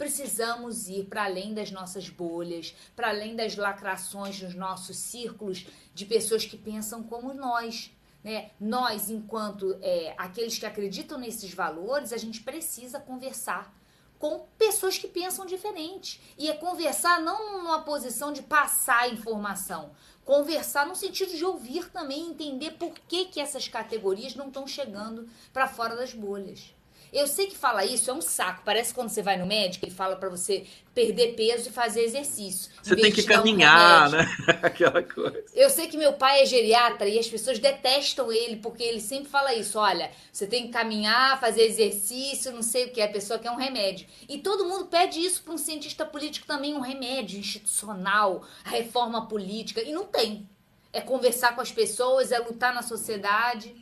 Precisamos 0.00 0.88
ir 0.88 1.04
para 1.04 1.24
além 1.24 1.52
das 1.52 1.70
nossas 1.70 2.08
bolhas, 2.08 2.74
para 2.96 3.10
além 3.10 3.36
das 3.36 3.54
lacrações 3.54 4.40
nos 4.40 4.54
nossos 4.54 4.96
círculos 4.96 5.66
de 5.92 6.06
pessoas 6.06 6.46
que 6.46 6.56
pensam 6.56 7.02
como 7.02 7.34
nós. 7.34 7.94
Né? 8.24 8.50
Nós, 8.58 9.10
enquanto 9.10 9.76
é, 9.82 10.14
aqueles 10.16 10.58
que 10.58 10.64
acreditam 10.64 11.18
nesses 11.18 11.52
valores, 11.52 12.14
a 12.14 12.16
gente 12.16 12.40
precisa 12.40 12.98
conversar 12.98 13.76
com 14.18 14.46
pessoas 14.56 14.96
que 14.96 15.06
pensam 15.06 15.44
diferente. 15.44 16.18
E 16.38 16.48
é 16.48 16.54
conversar 16.54 17.20
não 17.20 17.58
numa 17.58 17.82
posição 17.82 18.32
de 18.32 18.40
passar 18.40 19.12
informação, 19.12 19.90
conversar 20.24 20.86
no 20.86 20.96
sentido 20.96 21.36
de 21.36 21.44
ouvir 21.44 21.90
também, 21.90 22.30
entender 22.30 22.70
por 22.78 22.94
que, 23.06 23.26
que 23.26 23.38
essas 23.38 23.68
categorias 23.68 24.34
não 24.34 24.48
estão 24.48 24.66
chegando 24.66 25.28
para 25.52 25.68
fora 25.68 25.94
das 25.94 26.14
bolhas. 26.14 26.74
Eu 27.12 27.26
sei 27.26 27.46
que 27.46 27.56
falar 27.56 27.84
isso 27.84 28.10
é 28.10 28.14
um 28.14 28.20
saco. 28.20 28.62
Parece 28.64 28.94
quando 28.94 29.08
você 29.08 29.22
vai 29.22 29.36
no 29.36 29.46
médico 29.46 29.86
e 29.86 29.90
fala 29.90 30.16
para 30.16 30.28
você 30.28 30.66
perder 30.94 31.34
peso 31.34 31.68
e 31.68 31.72
fazer 31.72 32.02
exercício. 32.02 32.70
Você 32.82 32.96
tem 32.96 33.12
que 33.12 33.22
caminhar, 33.22 34.10
né? 34.10 34.26
Aquela 34.62 35.02
coisa. 35.02 35.42
Eu 35.54 35.70
sei 35.70 35.86
que 35.86 35.96
meu 35.96 36.12
pai 36.12 36.42
é 36.42 36.46
geriatra 36.46 37.08
e 37.08 37.18
as 37.18 37.28
pessoas 37.28 37.58
detestam 37.58 38.30
ele 38.30 38.56
porque 38.56 38.82
ele 38.82 39.00
sempre 39.00 39.28
fala 39.28 39.54
isso. 39.54 39.78
Olha, 39.78 40.10
você 40.32 40.46
tem 40.46 40.66
que 40.66 40.72
caminhar, 40.72 41.40
fazer 41.40 41.62
exercício, 41.62 42.52
não 42.52 42.62
sei 42.62 42.86
o 42.86 42.90
que. 42.90 43.00
A 43.00 43.08
pessoa 43.08 43.38
quer 43.38 43.50
um 43.50 43.56
remédio. 43.56 44.06
E 44.28 44.38
todo 44.38 44.64
mundo 44.64 44.86
pede 44.86 45.20
isso 45.20 45.42
para 45.42 45.54
um 45.54 45.58
cientista 45.58 46.04
político 46.04 46.46
também, 46.46 46.74
um 46.74 46.80
remédio 46.80 47.38
institucional, 47.38 48.44
a 48.64 48.70
reforma 48.70 49.26
política. 49.26 49.82
E 49.82 49.92
não 49.92 50.04
tem. 50.04 50.48
É 50.92 51.00
conversar 51.00 51.54
com 51.54 51.60
as 51.60 51.70
pessoas, 51.70 52.32
é 52.32 52.38
lutar 52.38 52.74
na 52.74 52.82
sociedade. 52.82 53.74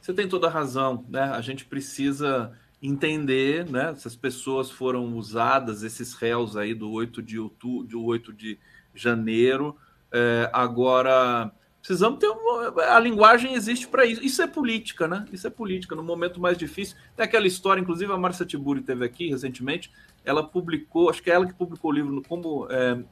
Você 0.00 0.14
tem 0.14 0.28
toda 0.28 0.46
a 0.46 0.50
razão, 0.50 1.04
né? 1.08 1.22
A 1.22 1.40
gente 1.40 1.64
precisa 1.64 2.52
entender, 2.82 3.68
né? 3.68 3.90
Essas 3.90 4.16
pessoas 4.16 4.70
foram 4.70 5.14
usadas, 5.14 5.82
esses 5.82 6.14
réus 6.14 6.56
aí 6.56 6.74
do 6.74 6.90
8 6.90 7.22
de 7.22 7.38
outubro, 7.38 7.86
do 7.86 8.04
8 8.04 8.32
de 8.32 8.58
janeiro. 8.94 9.76
É, 10.12 10.50
agora 10.52 11.52
precisamos 11.80 12.18
ter 12.18 12.28
uma, 12.28 12.82
a 12.94 12.98
linguagem 12.98 13.54
existe 13.54 13.86
para 13.88 14.04
isso. 14.04 14.22
Isso 14.22 14.40
é 14.42 14.46
política, 14.46 15.06
né? 15.06 15.26
Isso 15.32 15.46
é 15.46 15.50
política. 15.50 15.94
No 15.94 16.02
momento 16.02 16.40
mais 16.40 16.56
difícil, 16.56 16.96
tem 17.16 17.24
aquela 17.24 17.46
história, 17.46 17.80
inclusive 17.80 18.12
a 18.12 18.16
Marcia 18.18 18.46
Tiburi 18.46 18.80
teve 18.82 19.04
aqui 19.04 19.28
recentemente. 19.28 19.90
Ela 20.24 20.42
publicou, 20.42 21.10
acho 21.10 21.22
que 21.22 21.30
é 21.30 21.34
ela 21.34 21.46
que 21.46 21.54
publicou 21.54 21.90
o 21.90 21.94
livro 21.94 22.22
como 22.26 22.66
é, 22.70 23.02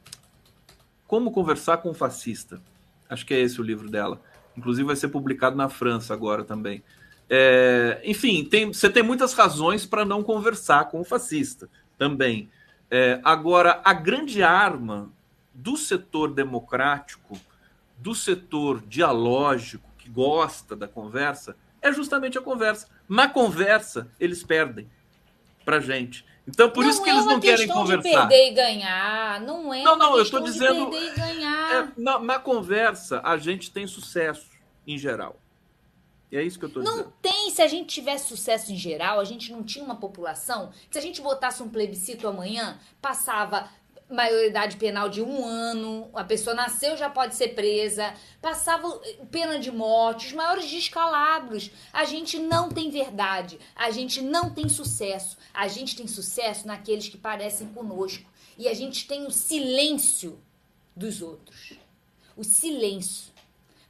como 1.07 1.31
conversar 1.31 1.79
com 1.79 1.91
um 1.91 1.95
fascista. 1.95 2.61
Acho 3.09 3.25
que 3.25 3.33
é 3.33 3.41
esse 3.41 3.61
o 3.61 3.65
livro 3.65 3.89
dela. 3.89 4.21
Inclusive 4.59 4.87
vai 4.87 4.97
ser 4.97 5.09
publicado 5.09 5.57
na 5.57 5.69
França 5.69 6.13
agora 6.13 6.43
também. 6.45 6.83
É, 7.31 8.01
enfim, 8.05 8.45
tem, 8.45 8.73
você 8.73 8.91
tem 8.91 9.03
muitas 9.03 9.33
razões 9.35 9.87
para 9.87 10.05
não 10.05 10.23
conversar 10.23 10.87
com 10.87 11.01
o 11.01 11.05
fascista 11.05 11.69
também. 11.97 12.51
É, 12.91 13.21
agora, 13.23 13.81
a 13.85 13.93
grande 13.93 14.43
arma 14.43 15.11
do 15.55 15.77
setor 15.77 16.33
democrático, 16.33 17.39
do 17.99 18.15
setor 18.15 18.83
dialógico, 18.87 19.89
que 19.99 20.09
gosta 20.09 20.75
da 20.75 20.89
conversa, 20.89 21.57
é 21.81 21.93
justamente 21.93 22.37
a 22.37 22.43
conversa. 22.43 22.89
Na 23.09 23.29
conversa, 23.29 24.11
eles 24.19 24.43
perdem 24.43 24.89
para 25.65 25.81
gente. 25.81 26.25
Então, 26.49 26.71
por 26.71 26.83
não 26.83 26.91
isso 26.91 27.03
que 27.03 27.11
é 27.11 27.13
eles 27.13 27.27
não 27.27 27.39
querem 27.39 27.69
conversar. 27.69 28.03
De 28.03 28.29
perder 28.29 28.51
e 28.51 28.55
ganhar, 28.55 29.41
não 29.43 29.73
é. 29.73 29.83
Não, 29.83 29.97
não, 29.97 30.17
eu 30.17 30.23
estou 30.23 30.41
dizendo. 30.41 30.91
perder 30.91 31.13
e 31.13 31.15
ganhar. 31.15 31.75
É, 31.75 32.01
na, 32.01 32.19
na, 32.19 32.39
conversa, 32.39 33.21
a 33.23 33.37
gente 33.37 33.71
tem 33.71 33.87
sucesso 33.87 34.49
em 34.87 34.97
geral. 34.97 35.37
E 36.33 36.37
é 36.39 36.43
isso 36.43 36.59
que 36.59 36.65
eu 36.65 36.69
estou 36.69 36.83
dizendo. 36.83 37.05
Não 37.05 37.13
tem. 37.21 37.51
Se 37.51 37.61
a 37.61 37.67
gente 37.67 37.89
tivesse 37.89 38.29
sucesso 38.29 38.73
em 38.73 38.77
geral, 38.77 39.21
a 39.21 39.25
gente 39.25 39.53
não 39.53 39.63
tinha 39.63 39.85
uma 39.85 39.97
população. 39.97 40.73
Se 40.91 40.99
a 40.99 41.03
gente 41.03 41.21
botasse 41.21 41.63
um 41.63 41.69
plebiscito 41.69 42.27
amanhã, 42.27 42.79
passava 43.01 43.69
maioridade 44.11 44.77
penal 44.77 45.09
de 45.09 45.23
um 45.23 45.45
ano, 45.45 46.09
a 46.15 46.25
pessoa 46.25 46.55
nasceu 46.55 46.97
já 46.97 47.11
pode 47.11 47.35
ser 47.35 47.49
presa, 47.49 48.15
passava 48.41 48.89
pena 49.31 49.59
de 49.59 49.71
morte, 49.71 50.29
os 50.29 50.33
maiores 50.33 50.71
descalabros. 50.71 51.71
A 51.93 52.05
gente 52.05 52.39
não 52.39 52.69
tem 52.69 52.91
verdade, 52.91 53.59
a 53.77 53.91
gente 53.91 54.23
não 54.23 54.51
tem 54.51 54.69
sucesso. 54.69 55.37
A 55.53 55.69
gente 55.69 55.97
tem 55.97 56.07
sucesso 56.07 56.67
naqueles 56.67 57.09
que 57.09 57.19
parecem 57.19 57.69
conosco. 57.69 58.29
E 58.57 58.67
a 58.67 58.75
gente 58.75 59.07
tem 59.07 59.27
o 59.27 59.31
silêncio 59.31 60.41
dos 60.97 61.23
outros. 61.23 61.75
O 62.37 62.43
silêncio 62.43 63.29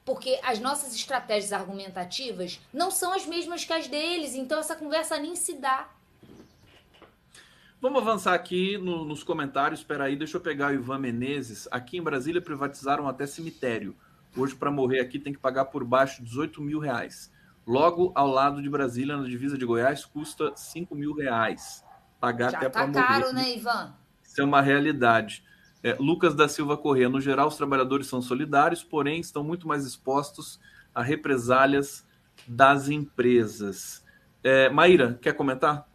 porque 0.09 0.40
as 0.43 0.59
nossas 0.59 0.95
estratégias 0.95 1.53
argumentativas 1.53 2.59
não 2.73 2.90
são 2.90 3.12
as 3.12 3.27
mesmas 3.27 3.66
que 3.66 3.74
as 3.74 3.86
deles, 3.89 4.35
então 4.35 4.59
essa 4.59 4.74
conversa 4.74 5.19
nem 5.19 5.36
se 5.36 5.53
dá. 5.53 5.86
Vamos 7.81 8.03
avançar 8.03 8.35
aqui 8.35 8.77
no, 8.77 9.05
nos 9.05 9.23
comentários. 9.23 9.81
Espera 9.81 10.05
aí, 10.05 10.17
deixa 10.17 10.37
eu 10.37 10.41
pegar 10.41 10.73
o 10.73 10.75
Ivan 10.75 10.99
Menezes. 10.99 11.69
Aqui 11.71 11.97
em 11.97 12.03
Brasília 12.03 12.43
privatizaram 12.43 13.07
até 13.07 13.25
cemitério. 13.25 13.95
Hoje, 14.37 14.57
para 14.57 14.69
morrer 14.69 14.99
aqui, 14.99 15.17
tem 15.17 15.33
que 15.33 15.39
pagar 15.39 15.67
por 15.67 15.85
baixo 15.85 16.23
18 16.25 16.61
mil 16.61 16.81
reais. 16.81 17.33
Logo 17.65 18.11
ao 18.17 18.27
lado 18.27 18.61
de 18.61 18.69
Brasília, 18.69 19.17
na 19.17 19.23
divisa 19.23 19.57
de 19.57 19.65
Goiás, 19.65 20.05
custa 20.05 20.53
5 20.57 20.93
mil 20.97 21.15
reais. 21.15 21.85
Pagar 22.19 22.51
Já 22.51 22.59
até 22.59 22.69
tá 22.69 22.81
para 22.81 22.87
morrer. 22.89 23.07
caro, 23.07 23.33
né, 23.33 23.55
Ivan? 23.55 23.95
Isso 24.25 24.41
é 24.41 24.45
uma 24.45 24.61
realidade. 24.61 25.45
É, 25.81 25.95
Lucas 26.01 26.35
da 26.35 26.49
Silva 26.49 26.77
Corrêa, 26.77 27.09
no 27.09 27.21
geral, 27.21 27.47
os 27.47 27.57
trabalhadores 27.57 28.09
são 28.09 28.21
solidários, 28.21 28.83
porém 28.83 29.21
estão 29.21 29.45
muito 29.45 29.69
mais 29.69 29.87
expostos 29.87 30.59
a 30.93 31.01
represálias 31.01 32.05
das 32.45 32.89
empresas. 32.89 34.05
É, 34.43 34.69
Maíra, 34.69 35.17
quer 35.23 35.35
comentar? 35.35 35.88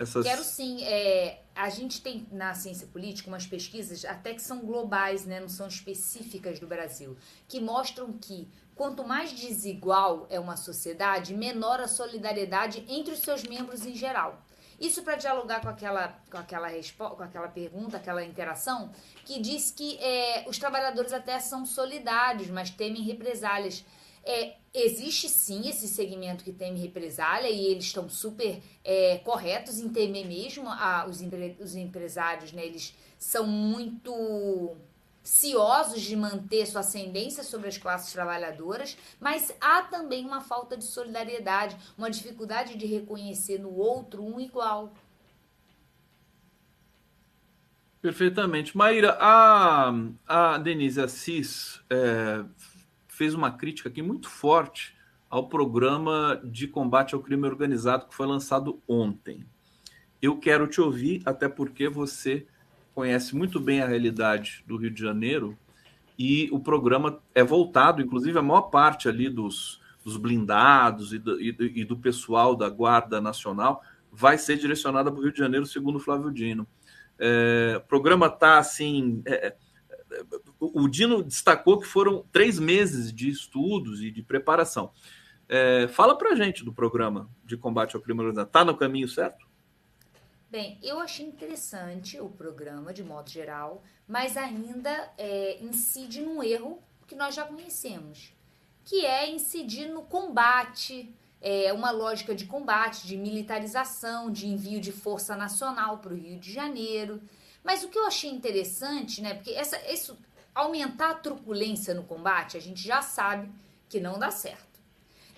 Essas... 0.00 0.24
Quero 0.24 0.42
sim. 0.42 0.82
É, 0.82 1.42
a 1.54 1.68
gente 1.68 2.00
tem 2.00 2.26
na 2.32 2.54
ciência 2.54 2.86
política 2.86 3.28
umas 3.28 3.46
pesquisas 3.46 4.02
até 4.06 4.32
que 4.32 4.40
são 4.40 4.60
globais, 4.60 5.26
né, 5.26 5.38
não 5.38 5.48
são 5.48 5.68
específicas 5.68 6.58
do 6.58 6.66
Brasil, 6.66 7.18
que 7.46 7.60
mostram 7.60 8.10
que 8.14 8.48
quanto 8.74 9.04
mais 9.06 9.30
desigual 9.30 10.26
é 10.30 10.40
uma 10.40 10.56
sociedade, 10.56 11.34
menor 11.34 11.80
a 11.80 11.86
solidariedade 11.86 12.82
entre 12.88 13.12
os 13.12 13.20
seus 13.20 13.42
membros 13.42 13.84
em 13.84 13.94
geral. 13.94 14.42
Isso 14.80 15.02
para 15.02 15.16
dialogar 15.16 15.60
com 15.60 15.68
aquela, 15.68 16.18
com, 16.30 16.38
aquela 16.38 16.70
com 16.96 17.22
aquela 17.22 17.48
pergunta, 17.48 17.98
aquela 17.98 18.24
interação, 18.24 18.90
que 19.26 19.38
diz 19.38 19.70
que 19.70 19.98
é, 19.98 20.48
os 20.48 20.58
trabalhadores 20.58 21.12
até 21.12 21.38
são 21.38 21.66
solidários, 21.66 22.48
mas 22.48 22.70
temem 22.70 23.02
represálias. 23.02 23.84
É, 24.24 24.56
existe 24.72 25.28
sim 25.28 25.68
esse 25.68 25.88
segmento 25.88 26.44
que 26.44 26.52
teme 26.52 26.78
represália 26.78 27.48
e 27.48 27.66
eles 27.66 27.84
estão 27.84 28.08
super 28.08 28.60
é, 28.84 29.18
corretos 29.18 29.78
em 29.78 29.88
temer 29.88 30.26
mesmo. 30.26 30.68
Ah, 30.68 31.06
os, 31.08 31.20
empre, 31.20 31.56
os 31.60 31.74
empresários, 31.74 32.52
né, 32.52 32.64
eles 32.66 32.94
são 33.18 33.46
muito 33.46 34.76
ciosos 35.22 36.00
de 36.00 36.16
manter 36.16 36.66
sua 36.66 36.80
ascendência 36.80 37.44
sobre 37.44 37.68
as 37.68 37.78
classes 37.78 38.12
trabalhadoras, 38.12 38.96
mas 39.20 39.54
há 39.60 39.82
também 39.82 40.24
uma 40.24 40.40
falta 40.40 40.76
de 40.76 40.84
solidariedade, 40.84 41.76
uma 41.96 42.10
dificuldade 42.10 42.76
de 42.76 42.86
reconhecer 42.86 43.58
no 43.58 43.74
outro 43.74 44.24
um 44.24 44.40
igual. 44.40 44.92
Perfeitamente. 48.00 48.74
Maíra, 48.74 49.16
a, 49.20 49.92
a 50.26 50.56
Denise 50.56 51.02
Assis 51.02 51.82
é, 51.90 52.42
fez 53.20 53.34
uma 53.34 53.50
crítica 53.50 53.90
aqui 53.90 54.00
muito 54.00 54.30
forte 54.30 54.96
ao 55.28 55.46
programa 55.46 56.40
de 56.42 56.66
combate 56.66 57.14
ao 57.14 57.20
crime 57.20 57.46
organizado 57.46 58.06
que 58.06 58.14
foi 58.14 58.26
lançado 58.26 58.80
ontem. 58.88 59.44
Eu 60.22 60.38
quero 60.38 60.66
te 60.66 60.80
ouvir, 60.80 61.20
até 61.26 61.46
porque 61.46 61.86
você 61.86 62.46
conhece 62.94 63.36
muito 63.36 63.60
bem 63.60 63.82
a 63.82 63.86
realidade 63.86 64.64
do 64.66 64.78
Rio 64.78 64.90
de 64.90 65.02
Janeiro 65.02 65.54
e 66.18 66.48
o 66.50 66.58
programa 66.58 67.20
é 67.34 67.44
voltado, 67.44 68.00
inclusive 68.00 68.38
a 68.38 68.42
maior 68.42 68.70
parte 68.70 69.06
ali 69.06 69.28
dos, 69.28 69.82
dos 70.02 70.16
blindados 70.16 71.12
e 71.12 71.18
do, 71.18 71.38
e, 71.38 71.54
e 71.58 71.84
do, 71.84 71.98
pessoal 71.98 72.56
da 72.56 72.70
Guarda 72.70 73.20
Nacional 73.20 73.82
vai 74.10 74.38
ser 74.38 74.56
direcionada 74.56 75.12
para 75.12 75.20
o 75.20 75.22
Rio 75.22 75.32
de 75.32 75.38
Janeiro, 75.38 75.66
segundo 75.66 76.00
Flávio 76.00 76.32
Dino. 76.32 76.66
É, 77.18 77.74
o 77.76 77.86
programa 77.86 78.28
está 78.28 78.56
assim. 78.56 79.20
É, 79.26 79.54
o 80.58 80.88
Dino 80.88 81.22
destacou 81.22 81.78
que 81.78 81.86
foram 81.86 82.24
três 82.32 82.58
meses 82.58 83.12
de 83.12 83.28
estudos 83.28 84.02
e 84.02 84.10
de 84.10 84.22
preparação. 84.22 84.92
É, 85.48 85.88
fala 85.88 86.16
para 86.16 86.36
gente 86.36 86.64
do 86.64 86.72
programa 86.72 87.28
de 87.44 87.56
combate 87.56 87.96
ao 87.96 88.02
crime 88.02 88.20
organizado. 88.20 88.48
Está 88.48 88.64
no 88.64 88.76
caminho 88.76 89.08
certo? 89.08 89.48
Bem, 90.50 90.78
eu 90.82 90.98
achei 90.98 91.24
interessante 91.24 92.20
o 92.20 92.28
programa 92.28 92.92
de 92.92 93.04
modo 93.04 93.30
geral, 93.30 93.84
mas 94.06 94.36
ainda 94.36 94.90
é, 95.16 95.58
incide 95.62 96.20
num 96.20 96.42
erro 96.42 96.82
que 97.06 97.14
nós 97.14 97.34
já 97.34 97.44
conhecemos, 97.44 98.32
que 98.84 99.06
é 99.06 99.30
incidir 99.30 99.88
no 99.88 100.02
combate, 100.02 101.14
é, 101.40 101.72
uma 101.72 101.90
lógica 101.90 102.34
de 102.34 102.46
combate, 102.46 103.06
de 103.06 103.16
militarização, 103.16 104.30
de 104.30 104.46
envio 104.46 104.80
de 104.80 104.92
força 104.92 105.36
nacional 105.36 105.98
para 105.98 106.12
o 106.12 106.16
Rio 106.16 106.38
de 106.38 106.52
Janeiro. 106.52 107.20
Mas 107.62 107.84
o 107.84 107.88
que 107.88 107.98
eu 107.98 108.06
achei 108.06 108.30
interessante, 108.30 109.20
né? 109.20 109.34
Porque 109.34 109.50
essa, 109.50 109.78
isso, 109.90 110.18
aumentar 110.54 111.10
a 111.10 111.14
truculência 111.14 111.94
no 111.94 112.02
combate, 112.04 112.56
a 112.56 112.60
gente 112.60 112.82
já 112.82 113.02
sabe 113.02 113.50
que 113.88 114.00
não 114.00 114.18
dá 114.18 114.30
certo. 114.30 114.80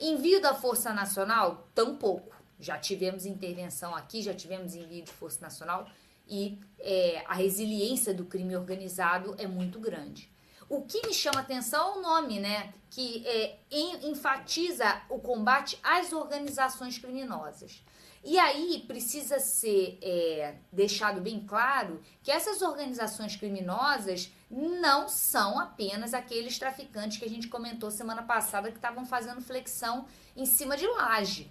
Envio 0.00 0.40
da 0.40 0.54
Força 0.54 0.92
Nacional, 0.92 1.68
tampouco. 1.74 2.34
Já 2.58 2.78
tivemos 2.78 3.26
intervenção 3.26 3.94
aqui, 3.94 4.22
já 4.22 4.34
tivemos 4.34 4.74
envio 4.74 5.02
de 5.02 5.10
Força 5.12 5.40
Nacional 5.40 5.88
e 6.28 6.58
é, 6.78 7.24
a 7.26 7.34
resiliência 7.34 8.14
do 8.14 8.24
crime 8.24 8.56
organizado 8.56 9.34
é 9.38 9.46
muito 9.46 9.80
grande. 9.80 10.30
O 10.68 10.82
que 10.82 11.06
me 11.06 11.12
chama 11.12 11.40
atenção 11.40 11.94
é 11.94 11.98
o 11.98 12.02
nome, 12.02 12.40
né? 12.40 12.72
Que 12.88 13.26
é, 13.26 13.58
enfatiza 14.04 15.02
o 15.08 15.18
combate 15.18 15.78
às 15.82 16.12
organizações 16.12 16.98
criminosas. 16.98 17.82
E 18.24 18.38
aí 18.38 18.84
precisa 18.86 19.40
ser 19.40 19.98
é, 20.00 20.54
deixado 20.70 21.20
bem 21.20 21.40
claro 21.40 22.00
que 22.22 22.30
essas 22.30 22.62
organizações 22.62 23.34
criminosas 23.34 24.30
não 24.48 25.08
são 25.08 25.58
apenas 25.58 26.14
aqueles 26.14 26.56
traficantes 26.56 27.18
que 27.18 27.24
a 27.24 27.28
gente 27.28 27.48
comentou 27.48 27.90
semana 27.90 28.22
passada 28.22 28.70
que 28.70 28.76
estavam 28.76 29.04
fazendo 29.04 29.40
flexão 29.40 30.06
em 30.36 30.46
cima 30.46 30.76
de 30.76 30.86
laje, 30.86 31.50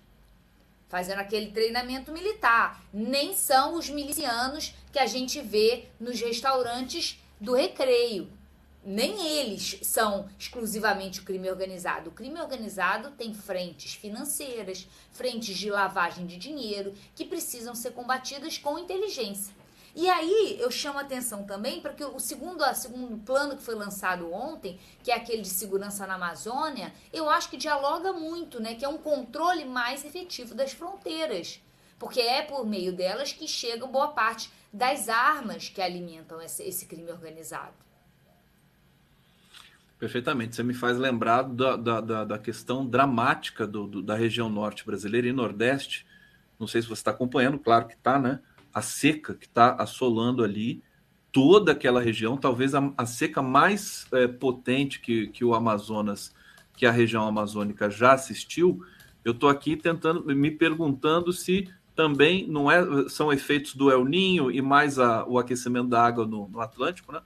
fazendo 0.87 1.19
aquele 1.19 1.51
treinamento 1.51 2.11
militar. 2.13 2.81
Nem 2.93 3.35
são 3.35 3.73
os 3.73 3.89
milicianos 3.89 4.73
que 4.93 4.99
a 4.99 5.05
gente 5.05 5.41
vê 5.41 5.89
nos 5.99 6.21
restaurantes 6.21 7.19
do 7.39 7.53
recreio 7.53 8.31
nem 8.83 9.27
eles 9.27 9.79
são 9.83 10.27
exclusivamente 10.39 11.19
o 11.19 11.23
crime 11.23 11.49
organizado. 11.49 12.09
O 12.09 12.13
crime 12.13 12.39
organizado 12.39 13.11
tem 13.11 13.33
frentes 13.33 13.93
financeiras, 13.93 14.87
frentes 15.11 15.57
de 15.57 15.69
lavagem 15.69 16.25
de 16.25 16.37
dinheiro, 16.37 16.93
que 17.15 17.25
precisam 17.25 17.75
ser 17.75 17.91
combatidas 17.91 18.57
com 18.57 18.79
inteligência. 18.79 19.53
E 19.93 20.09
aí 20.09 20.57
eu 20.59 20.71
chamo 20.71 20.99
a 20.99 21.01
atenção 21.01 21.43
também 21.43 21.81
para 21.81 21.93
que 21.93 22.03
o 22.03 22.19
segundo, 22.19 22.63
o 22.63 22.73
segundo 22.73 23.17
plano 23.25 23.57
que 23.57 23.63
foi 23.63 23.75
lançado 23.75 24.33
ontem, 24.33 24.79
que 25.03 25.11
é 25.11 25.15
aquele 25.15 25.41
de 25.41 25.49
segurança 25.49 26.07
na 26.07 26.15
Amazônia, 26.15 26.93
eu 27.11 27.29
acho 27.29 27.49
que 27.49 27.57
dialoga 27.57 28.13
muito, 28.13 28.61
né? 28.61 28.73
Que 28.73 28.85
é 28.85 28.89
um 28.89 28.97
controle 28.97 29.65
mais 29.65 30.05
efetivo 30.05 30.55
das 30.55 30.71
fronteiras. 30.71 31.61
Porque 31.99 32.21
é 32.21 32.41
por 32.41 32.65
meio 32.65 32.93
delas 32.93 33.33
que 33.33 33.47
chegam 33.47 33.91
boa 33.91 34.07
parte 34.07 34.49
das 34.71 35.09
armas 35.09 35.67
que 35.67 35.81
alimentam 35.81 36.41
esse, 36.41 36.63
esse 36.63 36.85
crime 36.85 37.11
organizado. 37.11 37.90
Perfeitamente. 40.01 40.55
Você 40.55 40.63
me 40.63 40.73
faz 40.73 40.97
lembrar 40.97 41.43
da, 41.43 41.75
da, 41.75 42.25
da 42.25 42.39
questão 42.39 42.83
dramática 42.83 43.67
do, 43.67 43.85
do, 43.85 44.01
da 44.01 44.15
região 44.15 44.49
norte 44.49 44.83
brasileira 44.83 45.27
e 45.27 45.31
nordeste. 45.31 46.07
Não 46.59 46.65
sei 46.65 46.81
se 46.81 46.87
você 46.87 47.01
está 47.01 47.11
acompanhando, 47.11 47.59
claro 47.59 47.85
que 47.85 47.93
está, 47.93 48.17
né? 48.17 48.39
A 48.73 48.81
seca 48.81 49.35
que 49.35 49.45
está 49.45 49.75
assolando 49.75 50.43
ali 50.43 50.81
toda 51.31 51.73
aquela 51.73 52.01
região, 52.01 52.35
talvez 52.35 52.73
a, 52.73 52.91
a 52.97 53.05
seca 53.05 53.43
mais 53.43 54.07
é, 54.11 54.27
potente 54.27 54.99
que, 54.99 55.27
que 55.27 55.45
o 55.45 55.53
Amazonas, 55.53 56.33
que 56.75 56.87
a 56.87 56.91
região 56.91 57.27
amazônica 57.27 57.87
já 57.87 58.13
assistiu. 58.13 58.83
Eu 59.23 59.33
estou 59.33 59.49
aqui 59.49 59.77
tentando, 59.77 60.25
me 60.35 60.49
perguntando 60.49 61.31
se 61.31 61.71
também 61.95 62.47
não 62.47 62.71
é, 62.71 63.07
são 63.07 63.31
efeitos 63.31 63.75
do 63.75 63.91
El 63.91 64.05
Ninho 64.05 64.49
e 64.49 64.63
mais 64.63 64.97
a, 64.97 65.23
o 65.27 65.37
aquecimento 65.37 65.89
da 65.89 66.03
água 66.03 66.25
no, 66.25 66.47
no 66.47 66.59
Atlântico, 66.59 67.11
né? 67.11 67.21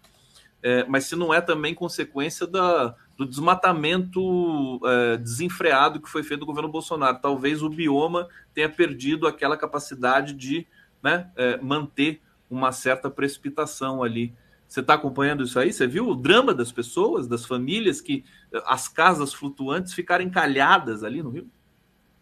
É, 0.66 0.84
mas 0.86 1.04
se 1.04 1.16
não 1.16 1.32
é 1.32 1.40
também 1.40 1.76
consequência 1.76 2.48
da, 2.48 2.96
do 3.16 3.24
desmatamento 3.24 4.82
é, 4.84 5.18
desenfreado 5.18 6.02
que 6.02 6.10
foi 6.10 6.24
feito 6.24 6.40
do 6.40 6.46
governo 6.48 6.68
Bolsonaro. 6.68 7.20
Talvez 7.22 7.62
o 7.62 7.70
bioma 7.70 8.28
tenha 8.52 8.68
perdido 8.68 9.28
aquela 9.28 9.56
capacidade 9.56 10.34
de 10.34 10.66
né, 11.04 11.30
é, 11.36 11.58
manter 11.58 12.20
uma 12.50 12.72
certa 12.72 13.12
precipitação 13.12 14.02
ali. 14.02 14.34
Você 14.68 14.80
está 14.80 14.96
acompanhando 14.96 15.44
isso 15.44 15.60
aí? 15.60 15.72
Você 15.72 15.86
viu 15.86 16.10
o 16.10 16.16
drama 16.16 16.52
das 16.52 16.72
pessoas, 16.72 17.28
das 17.28 17.46
famílias, 17.46 18.02
que 18.02 18.26
as 18.66 18.88
casas 18.88 19.36
flutuantes 19.36 19.94
ficaram 19.94 20.26
encalhadas 20.26 21.04
ali 21.04 21.22
no 21.22 21.30
Rio? 21.30 21.48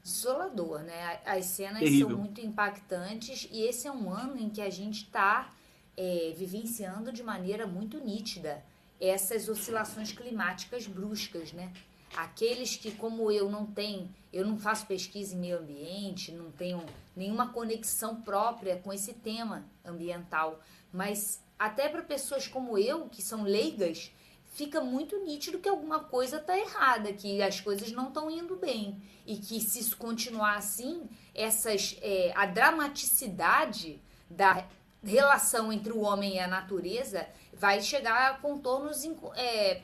Desolador, 0.03 0.81
né? 0.81 1.21
As 1.25 1.45
cenas 1.45 1.79
Terrível. 1.79 2.09
são 2.09 2.17
muito 2.17 2.41
impactantes 2.41 3.47
e 3.49 3.61
esse 3.61 3.87
é 3.87 3.91
um 3.91 4.11
ano 4.11 4.37
em 4.37 4.49
que 4.49 4.61
a 4.61 4.69
gente 4.69 5.03
está 5.03 5.49
é, 5.97 6.33
vivenciando 6.35 7.11
de 7.11 7.23
maneira 7.23 7.67
muito 7.67 7.99
nítida 7.99 8.63
essas 8.99 9.49
oscilações 9.49 10.11
climáticas 10.11 10.87
bruscas, 10.87 11.51
né? 11.51 11.71
Aqueles 12.15 12.75
que, 12.75 12.91
como 12.91 13.31
eu, 13.31 13.49
não 13.49 13.65
tem, 13.65 14.09
eu 14.31 14.45
não 14.45 14.57
faço 14.57 14.85
pesquisa 14.85 15.35
em 15.35 15.39
meio 15.39 15.57
ambiente, 15.57 16.31
não 16.31 16.51
tenho 16.51 16.85
nenhuma 17.15 17.51
conexão 17.51 18.21
própria 18.21 18.77
com 18.77 18.93
esse 18.93 19.13
tema 19.13 19.65
ambiental, 19.83 20.59
mas 20.91 21.43
até 21.57 21.89
para 21.89 22.03
pessoas 22.03 22.47
como 22.47 22.77
eu, 22.77 23.09
que 23.09 23.21
são 23.21 23.43
leigas, 23.43 24.11
fica 24.53 24.79
muito 24.79 25.17
nítido 25.23 25.59
que 25.59 25.67
alguma 25.67 25.99
coisa 26.01 26.37
está 26.37 26.57
errada, 26.57 27.11
que 27.11 27.41
as 27.41 27.59
coisas 27.59 27.91
não 27.91 28.09
estão 28.09 28.29
indo 28.29 28.55
bem 28.55 29.01
e 29.25 29.37
que 29.37 29.59
se 29.59 29.79
isso 29.79 29.97
continuar 29.97 30.57
assim, 30.57 31.09
essas 31.33 31.97
é, 32.01 32.31
a 32.35 32.45
dramaticidade 32.45 33.99
da 34.29 34.67
relação 35.03 35.71
entre 35.71 35.91
o 35.91 35.99
homem 35.99 36.35
e 36.35 36.39
a 36.39 36.47
natureza 36.47 37.27
vai 37.53 37.81
chegar 37.81 38.31
a 38.31 38.33
contornos 38.35 39.03
é, 39.35 39.81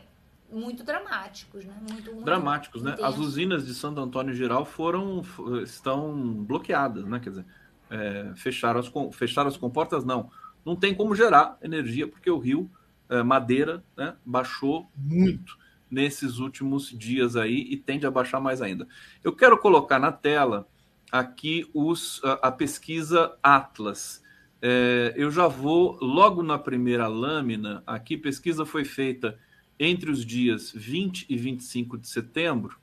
muito 0.52 0.84
dramáticos, 0.84 1.66
né? 1.66 1.74
Muito, 1.90 2.12
muito 2.12 2.26
dramáticos, 2.26 2.82
né? 2.82 2.96
As 3.02 3.18
usinas 3.18 3.66
de 3.66 3.74
Santo 3.74 4.00
Antônio 4.02 4.34
Geral 4.34 4.66
foram 4.66 5.22
estão 5.64 6.14
bloqueadas, 6.44 7.06
né? 7.06 7.20
Quer 7.20 7.30
dizer, 7.30 7.46
é, 7.90 8.32
fecharam, 8.36 8.80
as, 8.80 8.92
fecharam 9.16 9.50
as 9.50 9.58
comportas, 9.58 10.04
não. 10.04 10.32
Não 10.66 10.76
tem 10.76 10.94
como 10.94 11.16
gerar 11.16 11.58
energia 11.62 12.08
porque 12.08 12.30
o 12.30 12.38
rio 12.38 12.70
é, 13.10 13.24
Madeira 13.24 13.84
né, 13.98 14.16
baixou 14.26 14.90
muito 14.96 15.58
nesses 15.90 16.38
últimos 16.38 16.90
dias 16.90 17.36
aí 17.36 17.68
e 17.70 17.78
tende 17.78 18.06
a 18.06 18.12
baixar 18.12 18.40
mais 18.40 18.62
ainda. 18.62 18.88
Eu 19.24 19.36
quero 19.36 19.58
colocar 19.58 20.00
na 20.00 20.12
tela 20.12 20.68
aqui 21.12 21.70
os, 21.74 22.22
a, 22.24 22.50
a 22.50 22.52
pesquisa 22.52 23.36
Atlas 23.42 24.22
é, 24.62 25.14
eu 25.16 25.32
já 25.32 25.48
vou 25.48 25.98
logo 26.02 26.44
na 26.44 26.58
primeira 26.58 27.08
lâmina. 27.08 27.82
Aqui, 27.88 28.18
pesquisa 28.18 28.66
foi 28.66 28.84
feita 28.84 29.38
entre 29.80 30.12
os 30.12 30.26
dias 30.26 30.72
20 30.76 31.26
e 31.30 31.38
25 31.38 31.98
de 31.98 32.08
setembro. 32.08 32.78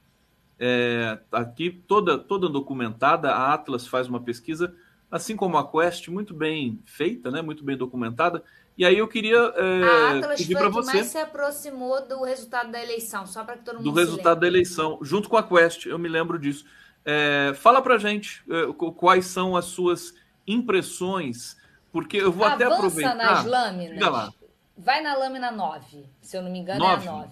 É, 0.59 1.19
aqui, 1.31 1.70
toda, 1.70 2.16
toda 2.16 2.48
documentada, 2.48 3.31
a 3.31 3.53
Atlas 3.53 3.86
faz 3.86 4.09
uma 4.09 4.20
pesquisa, 4.20 4.74
assim 5.11 5.36
como 5.36 5.59
a 5.59 5.70
Quest, 5.70 6.09
muito 6.09 6.32
bem 6.32 6.81
feita, 6.86 7.31
né, 7.31 7.43
muito 7.43 7.62
bem 7.62 7.77
documentada. 7.77 8.43
E 8.78 8.85
aí 8.85 8.97
eu 8.97 9.09
queria 9.09 9.36
é, 9.36 9.82
a 9.82 10.19
Atlas 10.19 10.39
pedir 10.39 10.57
para 10.57 10.70
você. 10.70 10.94
mais 10.94 11.07
se 11.09 11.19
aproximou 11.19 12.07
do 12.07 12.23
resultado 12.24 12.73
da 12.73 12.82
eleição, 12.82 13.27
só 13.27 13.44
para 13.44 13.59
que 13.59 13.65
todo 13.65 13.77
mundo. 13.77 13.85
Do 13.85 13.98
resultado 13.98 14.40
da 14.40 14.47
eleição, 14.47 14.98
junto 15.03 15.28
com 15.28 15.36
a 15.36 15.43
Quest, 15.43 15.85
eu 15.85 15.98
me 15.98 16.09
lembro 16.09 16.39
disso. 16.39 16.65
É, 17.05 17.53
fala 17.55 17.82
para 17.82 17.98
gente 17.98 18.43
é, 18.48 18.73
quais 18.97 19.27
são 19.27 19.55
as 19.55 19.66
suas 19.66 20.15
impressões 20.47 21.57
porque 21.97 22.18
eu 22.18 22.31
vou 22.31 22.44
Avança 22.44 22.66
até 22.66 22.74
aproveitar. 22.74 23.14
nas 23.14 23.47
lâminas. 23.47 24.35
Vai 24.77 25.01
na 25.01 25.16
lâmina 25.16 25.51
9, 25.51 26.05
se 26.20 26.36
eu 26.36 26.43
não 26.43 26.51
me 26.51 26.59
engano, 26.59 26.78
9. 26.81 27.06
é 27.06 27.09
a 27.09 27.12
9. 27.12 27.28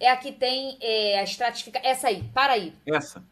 É 0.00 0.10
a 0.10 0.16
que 0.16 0.32
tem 0.32 0.78
é, 0.80 1.18
a 1.18 1.22
estratificação. 1.22 1.86
Essa 1.86 2.08
aí, 2.08 2.22
para 2.32 2.54
aí. 2.54 2.72
Essa. 2.86 3.22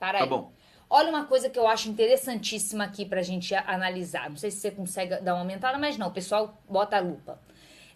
Para 0.00 0.20
tá 0.20 0.24
aí. 0.24 0.30
bom. 0.30 0.50
Olha 0.88 1.10
uma 1.10 1.26
coisa 1.26 1.50
que 1.50 1.58
eu 1.58 1.68
acho 1.68 1.90
interessantíssima 1.90 2.84
aqui 2.84 3.04
para 3.04 3.20
a 3.20 3.22
gente 3.22 3.54
analisar. 3.54 4.30
Não 4.30 4.38
sei 4.38 4.50
se 4.50 4.56
você 4.60 4.70
consegue 4.70 5.16
dar 5.16 5.34
uma 5.34 5.40
aumentada, 5.40 5.76
mas 5.76 5.98
não, 5.98 6.06
o 6.06 6.12
pessoal 6.12 6.58
bota 6.66 6.96
a 6.96 7.00
lupa. 7.00 7.38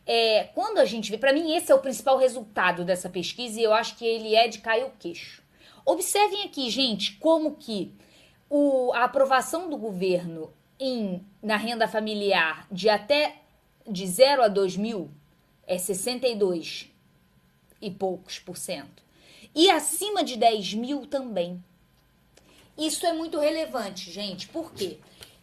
É, 0.04 0.50
quando 0.54 0.76
a 0.76 0.84
gente 0.84 1.10
vê, 1.10 1.16
para 1.16 1.32
mim 1.32 1.56
esse 1.56 1.72
é 1.72 1.74
o 1.74 1.78
principal 1.78 2.18
resultado 2.18 2.84
dessa 2.84 3.08
pesquisa 3.08 3.58
e 3.58 3.62
eu 3.62 3.72
acho 3.72 3.96
que 3.96 4.04
ele 4.04 4.34
é 4.34 4.46
de 4.46 4.58
cair 4.58 4.84
o 4.84 4.92
queixo. 4.98 5.42
Observem 5.86 6.44
aqui, 6.44 6.68
gente, 6.68 7.12
como 7.14 7.56
que 7.56 7.94
o, 8.50 8.92
a 8.92 9.04
aprovação 9.04 9.70
do 9.70 9.78
governo 9.78 10.52
em, 10.78 11.24
na 11.42 11.56
renda 11.56 11.88
familiar 11.88 12.66
de 12.70 12.88
até 12.88 13.42
de 13.86 14.06
0 14.06 14.42
a 14.42 14.48
2 14.48 14.76
mil 14.76 15.10
é 15.66 15.76
62 15.78 16.90
e 17.80 17.90
poucos 17.90 18.38
por 18.38 18.56
cento. 18.56 19.02
E 19.54 19.70
acima 19.70 20.22
de 20.22 20.36
10 20.36 20.74
mil 20.74 21.06
também. 21.06 21.62
Isso 22.76 23.04
é 23.06 23.12
muito 23.12 23.38
relevante, 23.38 24.10
gente. 24.10 24.48
Por 24.48 24.72
quê? 24.72 24.98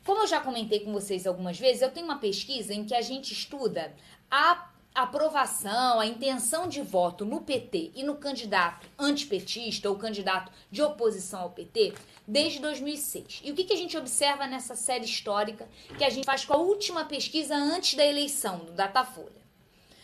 Como 0.06 0.22
eu 0.22 0.28
já 0.28 0.40
comentei 0.40 0.80
com 0.80 0.94
vocês 0.94 1.26
algumas 1.26 1.60
vezes, 1.60 1.82
eu 1.82 1.92
tenho 1.92 2.06
uma 2.06 2.20
pesquisa 2.20 2.74
em 2.74 2.86
que 2.86 2.94
a 2.94 3.02
gente 3.02 3.34
estuda 3.34 3.94
a, 4.30 4.70
aprovação, 4.94 6.00
a 6.00 6.06
intenção 6.06 6.70
de 6.70 6.82
voto 6.82 7.26
no 7.26 7.42
PT 7.42 7.92
e 7.96 8.04
no 8.04 8.16
candidato 8.16 8.88
antipetista 8.98 9.90
ou 9.90 9.98
candidato 9.98 10.52
de 10.72 10.82
oposição 10.82 11.42
ao 11.42 11.50
PT 11.50 11.94
desde 12.28 12.60
2006. 12.60 13.42
E 13.44 13.52
o 13.52 13.56
que, 13.56 13.64
que 13.64 13.74
a 13.74 13.78
gente 13.78 13.98
observa 13.98 14.48
nessa 14.48 14.76
série 14.76 15.06
histórica 15.06 15.68
que 15.98 16.04
a 16.04 16.10
gente 16.10 16.26
faz 16.26 16.46
com 16.46 16.54
a 16.54 16.58
última 16.58 17.06
pesquisa 17.06 17.56
antes 17.56 17.96
da 17.96 18.06
eleição, 18.06 18.60
do 18.60 18.72
Datafolha? 18.72 19.46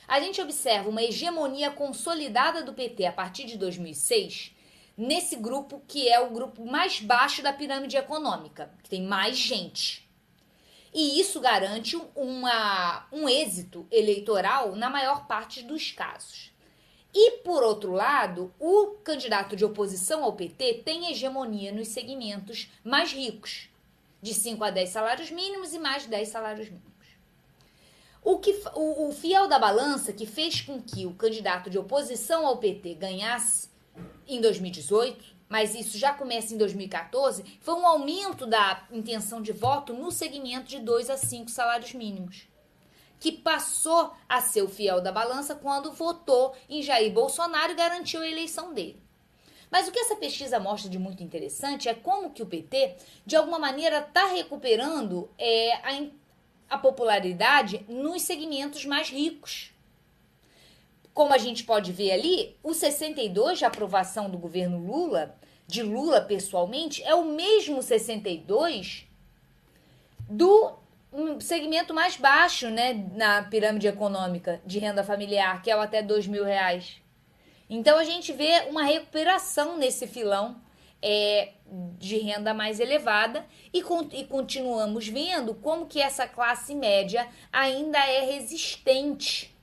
A 0.07 0.19
gente 0.19 0.41
observa 0.41 0.89
uma 0.89 1.02
hegemonia 1.02 1.72
consolidada 1.72 2.64
do 2.64 2.73
PT 2.73 3.06
a 3.06 3.14
partir 3.14 3.45
de 3.45 3.57
2006 3.57 4.53
nesse 4.98 5.35
grupo 5.35 5.81
que 5.88 6.07
é 6.07 6.19
o 6.19 6.31
grupo 6.31 6.65
mais 6.65 6.99
baixo 6.99 7.41
da 7.41 7.53
pirâmide 7.53 7.98
econômica, 7.98 8.72
que 8.84 8.89
tem 8.89 9.02
mais 9.02 9.38
gente. 9.38 10.07
E 10.93 11.19
isso 11.19 11.39
garante 11.39 11.98
uma, 12.15 13.07
um 13.11 13.27
êxito 13.27 13.88
eleitoral 13.89 14.76
na 14.76 14.89
maior 14.89 15.26
parte 15.26 15.64
dos 15.64 15.91
casos. 15.91 16.50
E, 17.13 17.39
por 17.39 17.61
outro 17.61 17.91
lado, 17.91 18.53
o 18.59 18.95
candidato 19.03 19.55
de 19.55 19.65
oposição 19.65 20.23
ao 20.23 20.33
PT 20.33 20.81
tem 20.85 21.11
hegemonia 21.11 21.71
nos 21.71 21.89
segmentos 21.89 22.71
mais 22.83 23.11
ricos, 23.11 23.69
de 24.21 24.33
5 24.33 24.63
a 24.63 24.69
10 24.69 24.89
salários 24.89 25.31
mínimos 25.31 25.73
e 25.73 25.79
mais 25.79 26.03
de 26.03 26.09
10 26.09 26.29
salários 26.29 26.69
mínimos. 26.69 26.91
O, 28.23 28.38
que, 28.38 28.51
o, 28.75 29.09
o 29.09 29.11
fiel 29.11 29.47
da 29.47 29.59
balança 29.59 30.13
que 30.13 30.25
fez 30.25 30.61
com 30.61 30.81
que 30.81 31.05
o 31.05 31.13
candidato 31.13 31.69
de 31.69 31.77
oposição 31.77 32.45
ao 32.45 32.57
PT 32.57 32.93
ganhasse 32.93 33.69
em 34.27 34.39
2018 34.39 35.41
mas 35.51 35.75
isso 35.75 35.97
já 35.97 36.13
começa 36.13 36.53
em 36.53 36.57
2014, 36.57 37.43
foi 37.59 37.73
um 37.73 37.85
aumento 37.85 38.45
da 38.47 38.88
intenção 38.89 39.41
de 39.41 39.51
voto 39.51 39.93
no 39.93 40.09
segmento 40.09 40.69
de 40.69 40.79
2 40.79 41.09
a 41.09 41.17
5 41.17 41.51
salários 41.51 41.91
mínimos, 41.93 42.47
que 43.22 43.31
passou 43.31 44.11
a 44.27 44.41
ser 44.41 44.64
o 44.64 44.68
fiel 44.68 44.99
da 44.99 45.11
balança 45.11 45.53
quando 45.53 45.91
votou 45.91 46.56
em 46.68 46.81
Jair 46.81 47.14
Bolsonaro 47.14 47.72
e 47.72 47.76
garantiu 47.76 48.19
a 48.19 48.27
eleição 48.27 48.73
dele. 48.73 48.99
Mas 49.69 49.88
o 49.88 49.91
que 49.91 49.99
essa 49.99 50.15
pesquisa 50.15 50.60
mostra 50.60 50.89
de 50.89 50.98
muito 50.98 51.22
interessante 51.22 51.88
é 51.88 51.93
como 51.93 52.31
que 52.31 52.41
o 52.41 52.48
PT, 52.48 52.95
de 53.23 53.35
alguma 53.35 53.60
maneira, 53.60 53.99
está 53.99 54.26
recuperando 54.26 55.30
é, 55.38 55.73
a, 55.76 56.07
a 56.72 56.77
popularidade 56.80 57.85
nos 57.88 58.23
segmentos 58.23 58.85
mais 58.85 59.10
ricos. 59.10 59.72
Como 61.14 61.31
a 61.31 61.38
gente 61.38 61.64
pode 61.64 61.91
ver 61.91 62.14
ali, 62.14 62.57
o 62.64 62.73
62 62.73 63.60
de 63.60 63.65
aprovação 63.65 64.31
do 64.31 64.38
governo 64.38 64.84
Lula 64.84 65.38
de 65.68 65.84
Lula 65.84 66.22
pessoalmente 66.22 67.03
é 67.03 67.14
o 67.14 67.23
mesmo 67.23 67.84
62 67.84 69.07
do 70.27 70.80
segmento 71.39 71.93
mais 71.93 72.15
baixo, 72.15 72.69
né, 72.69 73.05
na 73.13 73.43
pirâmide 73.43 73.88
econômica 73.88 74.61
de 74.65 74.79
renda 74.79 75.03
familiar, 75.03 75.61
que 75.61 75.69
é 75.69 75.75
o 75.75 75.81
até 75.81 76.01
dois 76.01 76.25
mil 76.25 76.43
reais. 76.43 77.01
Então 77.69 77.97
a 77.97 78.03
gente 78.03 78.33
vê 78.33 78.65
uma 78.69 78.83
recuperação 78.83 79.77
nesse 79.77 80.07
filão 80.07 80.61
é, 81.01 81.53
de 81.97 82.17
renda 82.17 82.53
mais 82.53 82.79
elevada 82.79 83.45
e, 83.73 83.81
con 83.81 84.07
e 84.11 84.25
continuamos 84.25 85.07
vendo 85.07 85.55
como 85.55 85.85
que 85.85 86.01
essa 86.01 86.27
classe 86.27 86.75
média 86.75 87.27
ainda 87.51 87.97
é 87.97 88.25
resistente, 88.25 89.55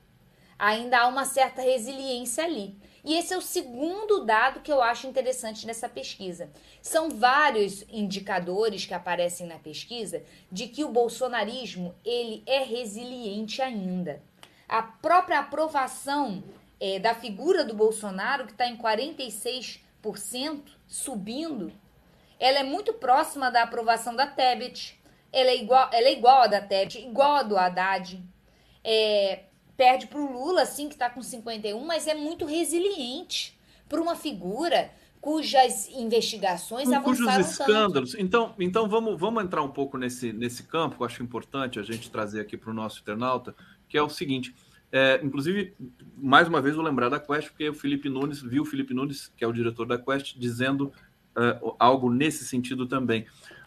ainda 0.59 1.01
há 1.01 1.07
uma 1.07 1.25
certa 1.25 1.63
resiliência 1.63 2.45
ali. 2.45 2.77
E 3.09 3.15
esse 3.15 3.33
é 3.33 3.39
o 3.39 3.41
segundo 3.41 4.23
dado 4.23 4.61
que 4.61 4.71
eu 4.71 4.83
acho 4.83 5.07
interessante 5.07 5.67
nessa 5.67 5.89
pesquisa. 5.89 6.51
São 6.83 7.09
vários 7.09 7.83
indicadores 7.89 8.85
que 8.85 8.93
aparecem 8.93 9.47
na 9.47 9.59
pesquisa 9.59 10.23
de 10.53 10.69
que 10.69 10.85
o 10.85 10.91
bolsonarismo 10.91 11.95
ele 12.05 12.43
é 12.45 12.63
resiliente 12.63 13.63
ainda. 13.63 14.23
A 14.69 14.83
própria 14.83 15.39
aprovação 15.39 16.45
é, 16.79 16.99
da 16.99 17.15
figura 17.15 17.65
do 17.65 17.73
Bolsonaro, 17.73 18.45
que 18.45 18.53
está 18.53 18.67
em 18.67 18.77
46%, 18.77 19.81
subindo, 20.87 21.73
ela 22.39 22.59
é 22.59 22.63
muito 22.63 22.93
próxima 22.93 23.51
da 23.51 23.63
aprovação 23.63 24.15
da 24.15 24.27
Tebet. 24.27 25.01
Ela 25.33 25.49
é 25.49 25.57
igual, 25.57 25.89
ela 25.95 26.09
é 26.09 26.13
igual 26.13 26.43
a 26.43 26.47
da 26.47 26.61
Tebet, 26.61 26.99
igual 26.99 27.37
a 27.37 27.43
do 27.43 27.57
Haddad. 27.57 28.23
É, 28.85 29.45
perde 29.79 30.09
para 30.09 30.19
o 30.19 30.33
Lula, 30.33 30.63
assim, 30.63 30.89
que 30.89 30.95
está 30.95 31.09
com 31.09 31.23
51, 31.23 31.83
mas 31.87 32.09
é 32.09 32.15
muito 32.15 32.45
resiliente 32.45 33.57
para 33.89 34.03
uma 34.03 34.17
figura 34.17 34.91
cujas 35.21 35.89
investigações 35.91 36.91
avançaram 36.91 37.43
cujos 37.43 37.61
escândalos. 37.61 38.11
Tanto. 38.11 38.23
Então, 38.23 38.55
então 38.59 38.89
vamos, 38.89 39.19
vamos 39.19 39.45
entrar 39.45 39.63
um 39.63 39.71
pouco 39.71 39.97
nesse, 39.97 40.33
nesse 40.33 40.65
campo, 40.65 40.97
que 40.97 41.03
eu 41.03 41.07
acho 41.07 41.23
importante 41.23 41.79
a 41.79 41.83
gente 41.85 42.11
trazer 42.11 42.41
aqui 42.41 42.57
para 42.57 42.71
o 42.71 42.75
nosso 42.75 43.01
internauta, 43.01 43.55
que 43.89 43.97
é 43.97 44.03
o 44.03 44.09
seguinte. 44.09 44.53
É, 44.91 45.21
inclusive, 45.23 45.75
mais 46.17 46.49
uma 46.49 46.61
vez 46.61 46.75
vou 46.75 46.85
lembrar 46.85 47.09
da 47.09 47.21
Quest, 47.21 47.51
porque 47.51 47.69
o 47.69 47.75
Felipe 47.75 48.09
Nunes, 48.09 48.43
viu 48.43 48.63
o 48.63 48.67
Felipe 48.67 48.93
Nunes, 48.93 49.33
que 49.37 49.45
é 49.45 49.47
o 49.47 49.53
diretor 49.53 49.87
da 49.87 49.99
Quest, 49.99 50.37
dizendo 50.37 50.93
uh, 51.37 51.77
algo 51.79 52.11
nesse 52.11 52.45
sentido 52.45 52.87
também. 52.87 53.27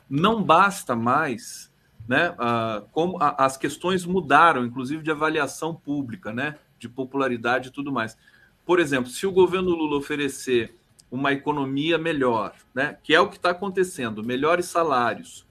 Não 0.10 0.44
basta 0.44 0.94
mais 0.94 1.71
né? 2.12 2.36
Ah, 2.38 2.84
como 2.92 3.18
a, 3.24 3.46
as 3.46 3.56
questões 3.56 4.06
mudaram, 4.06 4.66
inclusive 4.66 5.02
de 5.02 5.10
avaliação 5.10 5.74
pública, 5.74 6.34
né? 6.34 6.58
De 6.78 6.90
popularidade 6.90 7.70
e 7.70 7.72
tudo 7.72 7.90
mais. 7.90 8.18
Por 8.66 8.82
exemplo, 8.82 9.10
se 9.10 9.26
o 9.26 9.32
governo 9.32 9.70
Lula 9.70 9.96
oferecer 9.96 10.76
uma 11.10 11.32
economia 11.32 11.98
melhor, 11.98 12.54
né? 12.76 12.98
Que 13.02 13.16
é 13.16 13.22
o 13.22 13.30
que 13.30 13.38
está 13.38 13.52
acontecendo, 13.52 14.26
melhores 14.26 14.66
salários, 14.66 15.48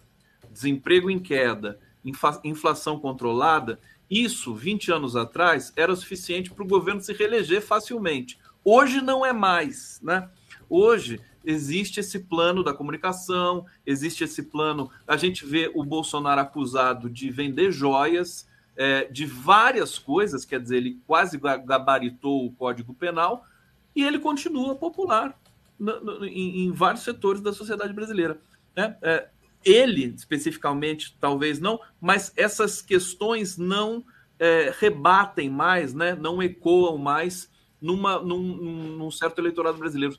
desemprego 0.50 1.10
em 1.10 1.18
queda, 1.18 1.80
inflação 2.44 3.00
controlada, 3.00 3.80
isso 4.10 4.54
20 4.54 4.92
anos 4.92 5.16
atrás 5.16 5.72
era 5.74 5.96
suficiente 5.96 6.50
para 6.50 6.62
o 6.62 6.68
governo 6.68 7.00
se 7.00 7.14
reeleger 7.14 7.62
facilmente. 7.62 8.38
Hoje 8.62 9.00
não 9.00 9.24
é 9.24 9.32
mais, 9.32 9.98
né? 10.02 10.28
Hoje 10.68 11.22
existe 11.44 12.00
esse 12.00 12.20
plano 12.20 12.62
da 12.62 12.72
comunicação, 12.72 13.66
existe 13.86 14.24
esse 14.24 14.42
plano. 14.42 14.90
A 15.06 15.16
gente 15.16 15.44
vê 15.44 15.70
o 15.74 15.84
Bolsonaro 15.84 16.40
acusado 16.40 17.08
de 17.08 17.30
vender 17.30 17.72
joias, 17.72 18.48
é, 18.76 19.04
de 19.04 19.26
várias 19.26 19.98
coisas, 19.98 20.44
quer 20.44 20.60
dizer, 20.60 20.78
ele 20.78 20.98
quase 21.06 21.38
gabaritou 21.38 22.46
o 22.46 22.52
Código 22.52 22.94
Penal 22.94 23.44
e 23.94 24.02
ele 24.02 24.18
continua 24.18 24.74
popular 24.74 25.38
no, 25.78 26.00
no, 26.00 26.24
em, 26.24 26.64
em, 26.64 26.72
vários 26.72 27.02
setores 27.02 27.40
da 27.40 27.52
sociedade 27.52 27.92
brasileira. 27.92 28.40
Né? 28.76 28.96
É, 29.02 29.28
ele, 29.64 30.14
especificamente, 30.16 31.16
talvez 31.20 31.58
não, 31.58 31.80
mas 32.00 32.32
essas 32.36 32.80
questões 32.80 33.58
não 33.58 34.04
é, 34.38 34.72
rebatem 34.78 35.50
mais, 35.50 35.92
né? 35.92 36.14
não 36.14 36.42
ecoam 36.42 36.96
mais 36.96 37.50
numa, 37.80 38.18
num, 38.18 38.40
num 38.96 39.10
certo 39.10 39.38
eleitorado 39.38 39.78
brasileiro. 39.78 40.16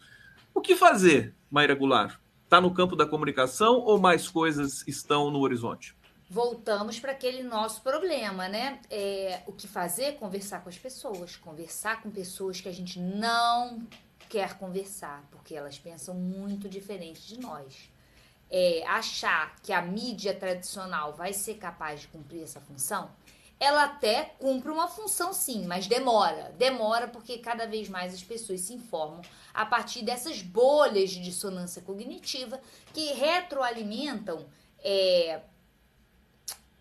O 0.53 0.59
que 0.61 0.75
fazer, 0.75 1.33
Maíra 1.49 1.73
Goulart? 1.73 2.19
Está 2.43 2.59
no 2.59 2.73
campo 2.73 2.95
da 2.95 3.05
comunicação 3.05 3.79
ou 3.79 3.97
mais 3.97 4.27
coisas 4.27 4.85
estão 4.85 5.31
no 5.31 5.39
horizonte? 5.39 5.95
Voltamos 6.29 6.99
para 6.99 7.13
aquele 7.13 7.43
nosso 7.43 7.81
problema, 7.81 8.47
né? 8.49 8.79
É, 8.89 9.41
o 9.47 9.53
que 9.53 9.67
fazer? 9.67 10.17
Conversar 10.17 10.61
com 10.61 10.69
as 10.69 10.77
pessoas. 10.77 11.35
Conversar 11.37 12.01
com 12.01 12.11
pessoas 12.11 12.59
que 12.59 12.67
a 12.67 12.71
gente 12.73 12.99
não 12.99 13.87
quer 14.29 14.57
conversar, 14.57 15.23
porque 15.31 15.55
elas 15.55 15.79
pensam 15.79 16.15
muito 16.15 16.67
diferente 16.67 17.25
de 17.27 17.39
nós. 17.39 17.89
É, 18.49 18.85
achar 18.87 19.55
que 19.63 19.71
a 19.71 19.81
mídia 19.81 20.33
tradicional 20.33 21.13
vai 21.13 21.31
ser 21.31 21.55
capaz 21.55 22.01
de 22.01 22.07
cumprir 22.07 22.43
essa 22.43 22.59
função 22.59 23.09
ela 23.61 23.83
até 23.83 24.23
cumpre 24.39 24.71
uma 24.71 24.87
função 24.87 25.31
sim, 25.31 25.67
mas 25.67 25.85
demora. 25.85 26.51
Demora 26.57 27.07
porque 27.07 27.37
cada 27.37 27.67
vez 27.67 27.87
mais 27.87 28.11
as 28.11 28.23
pessoas 28.23 28.61
se 28.61 28.73
informam 28.73 29.21
a 29.53 29.63
partir 29.63 30.01
dessas 30.01 30.41
bolhas 30.41 31.11
de 31.11 31.21
dissonância 31.21 31.79
cognitiva 31.83 32.59
que 32.91 33.13
retroalimentam 33.13 34.47
é, 34.83 35.41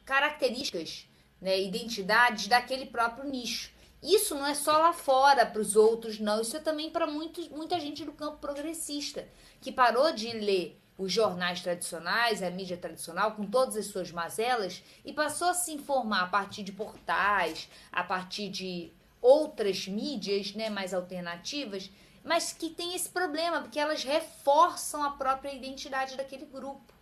características, 0.07 1.07
né, 1.39 1.61
identidades 1.61 2.47
daquele 2.47 2.87
próprio 2.87 3.29
nicho. 3.29 3.71
Isso 4.03 4.35
não 4.35 4.47
é 4.47 4.55
só 4.55 4.79
lá 4.79 4.95
fora 4.95 5.45
para 5.45 5.61
os 5.61 5.77
outros, 5.77 6.19
não. 6.19 6.41
Isso 6.41 6.57
é 6.57 6.61
também 6.61 6.89
para 6.89 7.07
muita 7.07 7.79
gente 7.79 8.07
do 8.07 8.13
campo 8.13 8.39
progressista, 8.39 9.29
que 9.61 9.71
parou 9.71 10.13
de 10.13 10.33
ler 10.33 10.80
os 11.01 11.11
jornais 11.11 11.63
tradicionais, 11.63 12.43
a 12.43 12.51
mídia 12.51 12.77
tradicional, 12.77 13.33
com 13.33 13.47
todas 13.47 13.75
as 13.75 13.87
suas 13.87 14.13
mazelas, 14.13 14.85
e 15.03 15.15
passou 15.15 15.49
a 15.49 15.55
se 15.55 15.73
informar 15.73 16.25
a 16.25 16.27
partir 16.27 16.63
de 16.63 16.73
portais, 16.73 17.71
a 17.91 18.05
partir 18.05 18.51
de 18.51 18.93
outras 19.19 19.89
mídias 19.89 20.55
né, 20.55 20.69
mais 20.69 20.93
alternativas, 20.93 21.91
mas 22.23 22.53
que 22.53 22.69
tem 22.69 22.95
esse 22.95 23.09
problema, 23.09 23.63
porque 23.63 23.81
elas 23.81 24.05
reforçam 24.05 25.03
a 25.03 25.13
própria 25.13 25.55
identidade 25.55 26.19
daquele 26.19 26.45
grupo. 26.45 26.93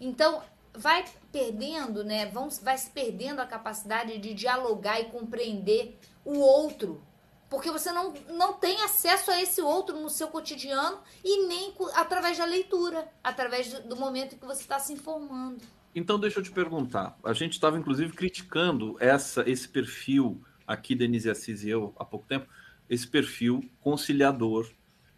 Então, 0.00 0.40
vai 0.72 1.04
perdendo, 1.32 2.04
né, 2.04 2.26
vão, 2.26 2.48
vai 2.62 2.78
se 2.78 2.90
perdendo 2.90 3.40
a 3.40 3.46
capacidade 3.46 4.18
de 4.18 4.34
dialogar 4.34 5.00
e 5.00 5.06
compreender 5.06 5.98
o 6.24 6.38
outro 6.38 7.02
porque 7.48 7.70
você 7.70 7.92
não, 7.92 8.12
não 8.30 8.54
tem 8.54 8.82
acesso 8.82 9.30
a 9.30 9.40
esse 9.40 9.60
outro 9.60 10.00
no 10.00 10.10
seu 10.10 10.28
cotidiano 10.28 10.98
e 11.24 11.46
nem 11.46 11.72
através 11.94 12.38
da 12.38 12.44
leitura, 12.44 13.08
através 13.22 13.72
do, 13.72 13.88
do 13.90 13.96
momento 13.96 14.36
que 14.36 14.46
você 14.46 14.62
está 14.62 14.78
se 14.78 14.92
informando. 14.92 15.62
Então, 15.94 16.18
deixa 16.18 16.40
eu 16.40 16.42
te 16.42 16.50
perguntar. 16.50 17.18
A 17.24 17.32
gente 17.32 17.52
estava, 17.52 17.78
inclusive, 17.78 18.12
criticando 18.12 18.96
essa, 19.00 19.48
esse 19.48 19.66
perfil 19.66 20.42
aqui, 20.66 20.94
Denise 20.94 21.30
Assis 21.30 21.62
e 21.62 21.70
eu, 21.70 21.94
há 21.98 22.04
pouco 22.04 22.26
tempo, 22.26 22.46
esse 22.88 23.06
perfil 23.06 23.64
conciliador, 23.80 24.68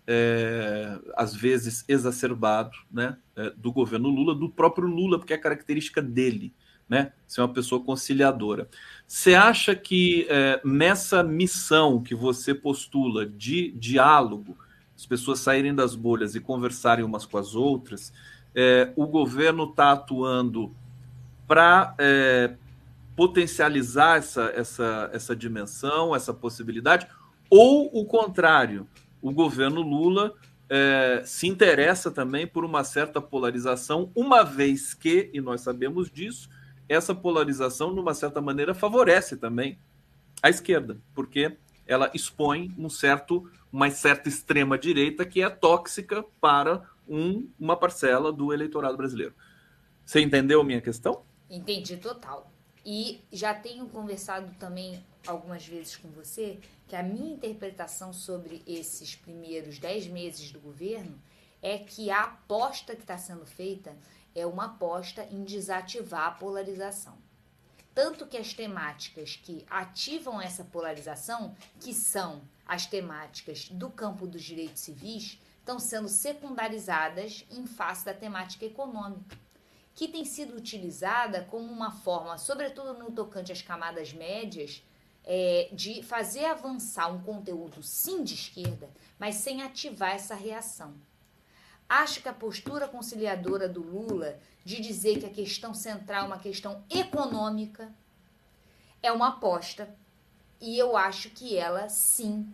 é, 0.06 0.98
às 1.16 1.34
vezes 1.34 1.84
exacerbado, 1.88 2.76
né, 2.90 3.16
é, 3.36 3.50
do 3.50 3.72
governo 3.72 4.08
Lula, 4.08 4.34
do 4.34 4.48
próprio 4.48 4.86
Lula, 4.86 5.18
porque 5.18 5.34
é 5.34 5.38
característica 5.38 6.00
dele, 6.00 6.54
né, 6.88 7.12
ser 7.26 7.40
uma 7.40 7.52
pessoa 7.52 7.82
conciliadora. 7.82 8.68
Você 9.08 9.34
acha 9.34 9.74
que 9.74 10.26
é, 10.28 10.60
nessa 10.62 11.22
missão 11.22 12.02
que 12.02 12.14
você 12.14 12.52
postula 12.54 13.24
de 13.24 13.70
diálogo, 13.70 14.54
as 14.94 15.06
pessoas 15.06 15.40
saírem 15.40 15.74
das 15.74 15.94
bolhas 15.94 16.34
e 16.34 16.40
conversarem 16.40 17.02
umas 17.02 17.24
com 17.24 17.38
as 17.38 17.54
outras, 17.54 18.12
é, 18.54 18.92
o 18.94 19.06
governo 19.06 19.64
está 19.64 19.92
atuando 19.92 20.70
para 21.46 21.94
é, 21.96 22.54
potencializar 23.16 24.18
essa, 24.18 24.52
essa, 24.54 25.08
essa 25.10 25.34
dimensão, 25.34 26.14
essa 26.14 26.34
possibilidade, 26.34 27.06
ou 27.48 27.88
o 27.98 28.04
contrário, 28.04 28.86
o 29.22 29.32
governo 29.32 29.80
Lula 29.80 30.34
é, 30.68 31.22
se 31.24 31.48
interessa 31.48 32.10
também 32.10 32.46
por 32.46 32.62
uma 32.62 32.84
certa 32.84 33.22
polarização, 33.22 34.12
uma 34.14 34.44
vez 34.44 34.92
que, 34.92 35.30
e 35.32 35.40
nós 35.40 35.62
sabemos 35.62 36.10
disso, 36.10 36.50
essa 36.88 37.14
polarização, 37.14 37.92
de 37.92 38.00
uma 38.00 38.14
certa 38.14 38.40
maneira, 38.40 38.74
favorece 38.74 39.36
também 39.36 39.78
a 40.42 40.48
esquerda, 40.48 41.00
porque 41.14 41.56
ela 41.86 42.10
expõe 42.14 42.74
um 42.78 42.88
certo, 42.88 43.50
uma 43.72 43.90
certa 43.90 44.28
extrema-direita 44.28 45.24
que 45.24 45.42
é 45.42 45.50
tóxica 45.50 46.24
para 46.40 46.82
um, 47.08 47.48
uma 47.58 47.76
parcela 47.76 48.32
do 48.32 48.52
eleitorado 48.52 48.96
brasileiro. 48.96 49.34
Você 50.04 50.20
entendeu 50.20 50.60
a 50.60 50.64
minha 50.64 50.80
questão? 50.80 51.22
Entendi 51.50 51.96
total. 51.96 52.50
E 52.84 53.20
já 53.32 53.52
tenho 53.52 53.86
conversado 53.86 54.54
também 54.58 55.04
algumas 55.26 55.66
vezes 55.66 55.96
com 55.96 56.08
você 56.08 56.58
que 56.86 56.96
a 56.96 57.02
minha 57.02 57.34
interpretação 57.34 58.12
sobre 58.12 58.62
esses 58.66 59.14
primeiros 59.14 59.78
dez 59.78 60.06
meses 60.06 60.50
do 60.50 60.60
governo 60.60 61.18
é 61.60 61.78
que 61.78 62.10
a 62.10 62.22
aposta 62.22 62.94
que 62.94 63.02
está 63.02 63.18
sendo 63.18 63.44
feita 63.44 63.94
é 64.38 64.46
uma 64.46 64.66
aposta 64.66 65.26
em 65.30 65.44
desativar 65.44 66.26
a 66.26 66.30
polarização. 66.30 67.18
Tanto 67.94 68.26
que 68.26 68.36
as 68.36 68.54
temáticas 68.54 69.36
que 69.36 69.66
ativam 69.68 70.40
essa 70.40 70.62
polarização, 70.62 71.56
que 71.80 71.92
são 71.92 72.42
as 72.66 72.86
temáticas 72.86 73.68
do 73.68 73.90
campo 73.90 74.26
dos 74.26 74.42
direitos 74.42 74.82
civis, 74.82 75.38
estão 75.58 75.78
sendo 75.78 76.08
secundarizadas 76.08 77.44
em 77.50 77.66
face 77.66 78.04
da 78.04 78.14
temática 78.14 78.64
econômica, 78.64 79.36
que 79.94 80.06
tem 80.06 80.24
sido 80.24 80.56
utilizada 80.56 81.44
como 81.50 81.70
uma 81.70 81.90
forma, 81.90 82.38
sobretudo 82.38 82.94
no 82.94 83.10
tocante 83.10 83.50
às 83.50 83.60
camadas 83.60 84.12
médias, 84.12 84.82
é, 85.24 85.68
de 85.72 86.02
fazer 86.02 86.44
avançar 86.46 87.08
um 87.08 87.20
conteúdo 87.20 87.82
sim 87.82 88.22
de 88.22 88.34
esquerda, 88.34 88.88
mas 89.18 89.34
sem 89.34 89.60
ativar 89.60 90.14
essa 90.14 90.34
reação. 90.34 90.94
Acho 91.88 92.20
que 92.20 92.28
a 92.28 92.32
postura 92.34 92.86
conciliadora 92.86 93.68
do 93.68 93.82
Lula 93.82 94.38
de 94.64 94.80
dizer 94.80 95.20
que 95.20 95.26
a 95.26 95.30
questão 95.30 95.72
central 95.72 96.24
é 96.24 96.26
uma 96.26 96.38
questão 96.38 96.84
econômica 96.90 97.90
é 99.02 99.10
uma 99.12 99.28
aposta 99.28 99.88
e 100.60 100.76
eu 100.76 100.96
acho 100.96 101.30
que 101.30 101.56
ela 101.56 101.88
sim 101.88 102.52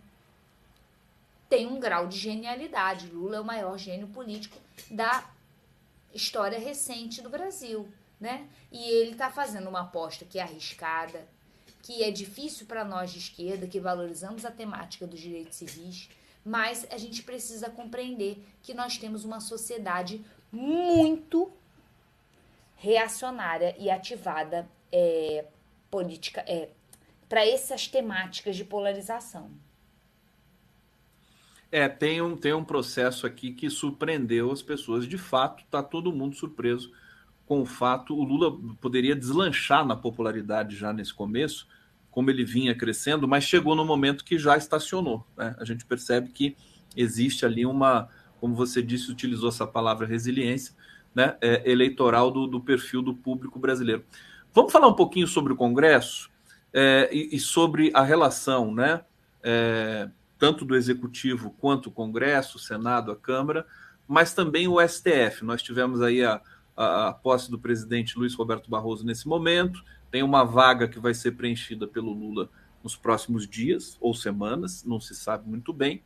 tem 1.49 1.67
um 1.67 1.79
grau 1.79 2.07
de 2.07 2.17
genialidade. 2.17 3.07
Lula 3.07 3.37
é 3.37 3.39
o 3.39 3.45
maior 3.45 3.77
gênio 3.77 4.07
político 4.07 4.57
da 4.89 5.29
história 6.13 6.59
recente 6.59 7.21
do 7.21 7.29
Brasil, 7.29 7.91
né? 8.19 8.47
E 8.71 8.83
ele 8.89 9.11
está 9.11 9.29
fazendo 9.29 9.67
uma 9.69 9.81
aposta 9.81 10.25
que 10.25 10.39
é 10.39 10.41
arriscada, 10.41 11.27
que 11.81 12.03
é 12.03 12.11
difícil 12.11 12.65
para 12.65 12.83
nós 12.83 13.11
de 13.11 13.19
esquerda, 13.19 13.67
que 13.67 13.79
valorizamos 13.79 14.45
a 14.45 14.51
temática 14.51 15.05
dos 15.05 15.19
direitos 15.19 15.57
civis, 15.57 16.09
mas 16.45 16.85
a 16.91 16.97
gente 16.97 17.23
precisa 17.23 17.69
compreender 17.71 18.37
que 18.61 18.73
nós 18.73 18.97
temos 18.97 19.25
uma 19.25 19.39
sociedade 19.39 20.23
muito 20.51 21.51
reacionária 22.75 23.75
e 23.79 23.89
ativada 23.89 24.69
é, 24.91 25.45
política 25.89 26.41
é, 26.47 26.69
para 27.27 27.45
essas 27.45 27.87
temáticas 27.87 28.55
de 28.55 28.63
polarização. 28.63 29.49
É, 31.71 31.89
tem 31.89 32.21
um, 32.21 32.37
tem 32.37 32.53
um 32.53 32.63
processo 32.63 33.25
aqui 33.25 33.51
que 33.51 33.69
surpreendeu 33.69 34.51
as 34.51 34.61
pessoas. 34.61 35.07
De 35.07 35.17
fato, 35.17 35.63
está 35.63 35.81
todo 35.81 36.11
mundo 36.11 36.35
surpreso 36.35 36.91
com 37.47 37.61
o 37.61 37.65
fato. 37.65 38.15
O 38.15 38.23
Lula 38.23 38.55
poderia 38.79 39.15
deslanchar 39.15 39.85
na 39.85 39.95
popularidade 39.95 40.75
já 40.75 40.93
nesse 40.93 41.13
começo, 41.13 41.67
como 42.15 42.29
ele 42.29 42.45
vinha 42.45 42.73
crescendo, 42.73 43.27
mas 43.27 43.43
chegou 43.43 43.75
no 43.75 43.83
momento 43.83 44.23
que 44.23 44.39
já 44.39 44.55
estacionou. 44.55 45.27
Né? 45.35 45.53
A 45.59 45.65
gente 45.65 45.83
percebe 45.83 46.29
que 46.29 46.55
existe 46.95 47.45
ali 47.45 47.65
uma, 47.65 48.07
como 48.39 48.55
você 48.55 48.81
disse, 48.81 49.11
utilizou 49.11 49.49
essa 49.49 49.67
palavra 49.67 50.07
resiliência, 50.07 50.73
né? 51.13 51.35
É, 51.41 51.69
eleitoral 51.69 52.31
do, 52.31 52.47
do, 52.47 52.61
perfil 52.61 53.01
do 53.01 53.13
público 53.13 53.59
brasileiro. 53.59 54.05
Vamos 54.53 54.71
falar 54.71 54.87
um 54.87 54.93
pouquinho 54.93 55.27
sobre 55.27 55.51
o 55.51 55.57
Congresso 55.57 56.29
é, 56.73 57.09
e, 57.11 57.35
e, 57.35 57.39
sobre 57.39 57.91
a 57.93 58.01
relação, 58.01 58.73
né? 58.73 59.01
É, 59.43 60.09
tanto 60.39 60.63
do 60.63 60.73
Executivo 60.73 61.53
quanto 61.59 61.87
o 61.87 61.91
Congresso, 61.91 62.55
o 62.55 62.61
Senado, 62.61 63.11
a 63.11 63.15
Câmara, 63.15 63.65
mas 64.07 64.33
também 64.33 64.69
o 64.69 64.79
STF. 64.85 65.43
Nós 65.43 65.61
tivemos 65.61 66.01
aí 66.01 66.23
a, 66.23 66.41
a, 66.77 67.09
a 67.09 67.13
posse 67.13 67.51
do 67.51 67.59
presidente 67.59 68.17
Luiz 68.17 68.33
Roberto 68.33 68.69
Barroso 68.69 69.05
nesse 69.05 69.27
momento, 69.27 69.83
tem 70.15 70.23
uma 70.23 70.45
vaga 70.45 70.87
que 70.87 70.97
vai 70.97 71.13
ser 71.13 71.33
preenchida 71.33 71.85
pelo 71.85 72.13
Lula 72.13 72.49
nos 72.81 72.95
próximos 72.95 73.45
dias 73.45 73.97
ou 73.99 74.13
semanas, 74.13 74.81
não 74.85 74.97
se 74.97 75.13
sabe 75.13 75.45
muito 75.45 75.73
bem. 75.73 76.01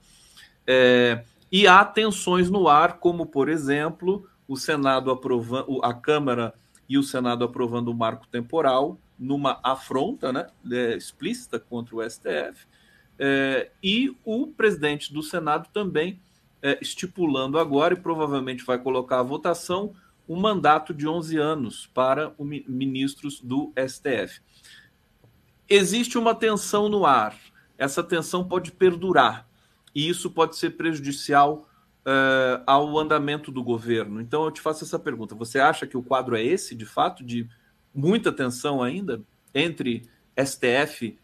É, 0.66 1.24
e 1.52 1.68
há 1.68 1.86
tensões 1.86 2.50
no 2.50 2.68
ar, 2.68 2.98
como, 2.98 3.28
por 3.28 3.48
exemplo, 3.48 4.28
o 4.48 4.58
Senado 4.58 5.12
aprovando, 5.12 5.80
a 5.84 5.94
Câmara 5.94 6.56
e 6.90 6.98
o 6.98 7.04
Senado 7.04 7.46
aprovando 7.46 7.90
o 7.90 7.94
marco 7.94 8.26
temporal 8.26 8.98
numa 9.20 9.60
afronta 9.62 10.34
né, 10.34 10.48
é, 10.72 10.98
explícita 10.98 11.60
contra 11.60 11.96
o 11.96 12.10
STF, 12.10 12.66
é, 13.20 13.70
e 13.84 14.18
o 14.26 14.48
presidente 14.48 15.14
do 15.14 15.22
Senado 15.22 15.70
também 15.72 16.20
é, 16.64 16.80
estipulando 16.82 17.60
agora, 17.60 17.94
e 17.94 18.02
provavelmente 18.02 18.66
vai 18.66 18.80
colocar 18.80 19.20
a 19.20 19.24
votação, 19.24 19.94
um 20.30 20.40
mandato 20.40 20.94
de 20.94 21.08
11 21.08 21.38
anos 21.38 21.90
para 21.92 22.32
os 22.38 22.48
ministros 22.68 23.42
do 23.42 23.74
STF. 23.76 24.42
Existe 25.68 26.20
uma 26.20 26.36
tensão 26.36 26.88
no 26.88 27.04
ar, 27.04 27.36
essa 27.80 28.04
tensão 28.04 28.48
pode 28.48 28.72
perdurar, 28.72 29.50
e 29.94 30.08
isso 30.08 30.30
pode 30.30 30.56
ser 30.56 30.72
prejudicial 30.72 31.68
uh, 32.06 32.64
ao 32.68 32.98
andamento 33.00 33.52
do 33.52 33.64
governo. 33.64 34.22
Então, 34.22 34.46
eu 34.46 34.52
te 34.52 34.62
faço 34.62 34.84
essa 34.84 35.00
pergunta: 35.00 35.34
você 35.34 35.60
acha 35.60 35.88
que 35.88 35.98
o 35.98 36.04
quadro 36.04 36.36
é 36.36 36.44
esse, 36.44 36.76
de 36.76 36.86
fato, 36.86 37.24
de 37.24 37.50
muita 37.94 38.32
tensão 38.32 38.84
ainda 38.84 39.22
entre 39.54 40.04
STF 40.38 41.18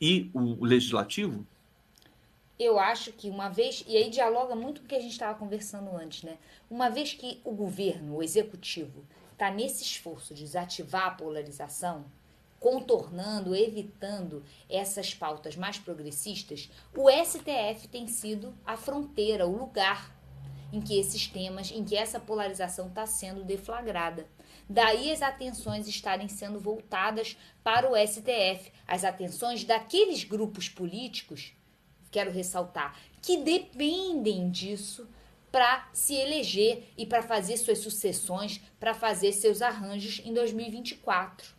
e 0.00 0.30
o 0.32 0.64
legislativo? 0.64 1.46
Eu 2.60 2.78
acho 2.78 3.10
que 3.12 3.30
uma 3.30 3.48
vez, 3.48 3.82
e 3.88 3.96
aí 3.96 4.10
dialoga 4.10 4.54
muito 4.54 4.82
com 4.82 4.86
o 4.86 4.88
que 4.90 4.94
a 4.94 5.00
gente 5.00 5.12
estava 5.12 5.38
conversando 5.38 5.96
antes, 5.96 6.22
né? 6.22 6.36
Uma 6.70 6.90
vez 6.90 7.14
que 7.14 7.40
o 7.42 7.52
governo, 7.52 8.16
o 8.16 8.22
executivo, 8.22 9.02
está 9.32 9.50
nesse 9.50 9.82
esforço 9.82 10.34
de 10.34 10.42
desativar 10.42 11.06
a 11.06 11.10
polarização, 11.12 12.04
contornando, 12.58 13.56
evitando 13.56 14.44
essas 14.68 15.14
pautas 15.14 15.56
mais 15.56 15.78
progressistas, 15.78 16.70
o 16.94 17.08
STF 17.10 17.88
tem 17.88 18.06
sido 18.06 18.54
a 18.66 18.76
fronteira, 18.76 19.46
o 19.46 19.56
lugar 19.56 20.14
em 20.70 20.82
que 20.82 21.00
esses 21.00 21.26
temas, 21.26 21.70
em 21.70 21.82
que 21.82 21.96
essa 21.96 22.20
polarização 22.20 22.88
está 22.88 23.06
sendo 23.06 23.42
deflagrada. 23.42 24.28
Daí 24.68 25.10
as 25.10 25.22
atenções 25.22 25.88
estarem 25.88 26.28
sendo 26.28 26.60
voltadas 26.60 27.38
para 27.64 27.90
o 27.90 27.96
STF, 27.96 28.70
as 28.86 29.02
atenções 29.02 29.64
daqueles 29.64 30.24
grupos 30.24 30.68
políticos 30.68 31.54
quero 32.10 32.30
ressaltar, 32.30 32.98
que 33.22 33.38
dependem 33.38 34.50
disso 34.50 35.08
para 35.50 35.88
se 35.92 36.14
eleger 36.14 36.88
e 36.96 37.04
para 37.04 37.22
fazer 37.22 37.56
suas 37.56 37.78
sucessões, 37.78 38.60
para 38.78 38.94
fazer 38.94 39.32
seus 39.32 39.60
arranjos 39.62 40.20
em 40.24 40.32
2024. 40.32 41.54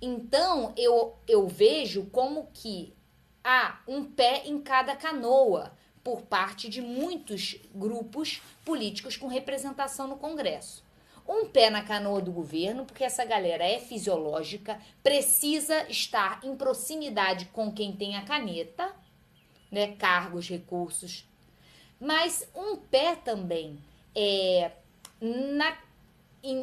Então, 0.00 0.74
eu, 0.76 1.16
eu 1.26 1.48
vejo 1.48 2.04
como 2.12 2.48
que 2.52 2.94
há 3.42 3.80
um 3.88 4.04
pé 4.04 4.42
em 4.44 4.60
cada 4.60 4.94
canoa 4.94 5.72
por 6.04 6.22
parte 6.22 6.68
de 6.68 6.82
muitos 6.82 7.56
grupos 7.74 8.42
políticos 8.64 9.16
com 9.16 9.26
representação 9.26 10.06
no 10.06 10.16
Congresso. 10.16 10.84
Um 11.26 11.48
pé 11.48 11.70
na 11.70 11.82
canoa 11.82 12.20
do 12.20 12.30
governo, 12.30 12.84
porque 12.84 13.02
essa 13.02 13.24
galera 13.24 13.64
é 13.64 13.80
fisiológica, 13.80 14.80
precisa 15.02 15.88
estar 15.88 16.40
em 16.44 16.54
proximidade 16.54 17.46
com 17.46 17.72
quem 17.72 17.90
tem 17.92 18.16
a 18.16 18.22
caneta, 18.22 18.94
né, 19.76 19.88
cargos, 19.98 20.48
recursos. 20.48 21.28
Mas 22.00 22.48
um 22.54 22.76
pé 22.76 23.14
também 23.14 23.78
é 24.14 24.70
na 25.20 25.76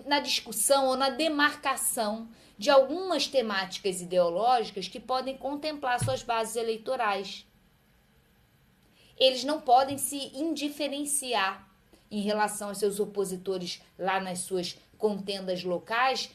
na 0.06 0.22
discussão 0.22 0.88
ou 0.88 0.96
na 0.96 1.10
demarcação 1.10 2.30
de 2.58 2.70
algumas 2.70 3.28
temáticas 3.28 4.02
ideológicas 4.02 4.88
que 4.88 5.00
podem 5.00 5.36
contemplar 5.36 6.00
suas 6.00 6.24
bases 6.24 6.56
eleitorais. 6.56 7.46
Eles 9.18 9.44
não 9.44 9.60
podem 9.60 9.98
se 9.98 10.32
indiferenciar 10.34 11.68
em 12.10 12.22
relação 12.22 12.70
aos 12.70 12.78
seus 12.78 12.98
opositores 12.98 13.82
lá 14.00 14.22
nas 14.22 14.40
suas 14.40 14.78
contendas 14.98 15.66
locais. 15.66 16.30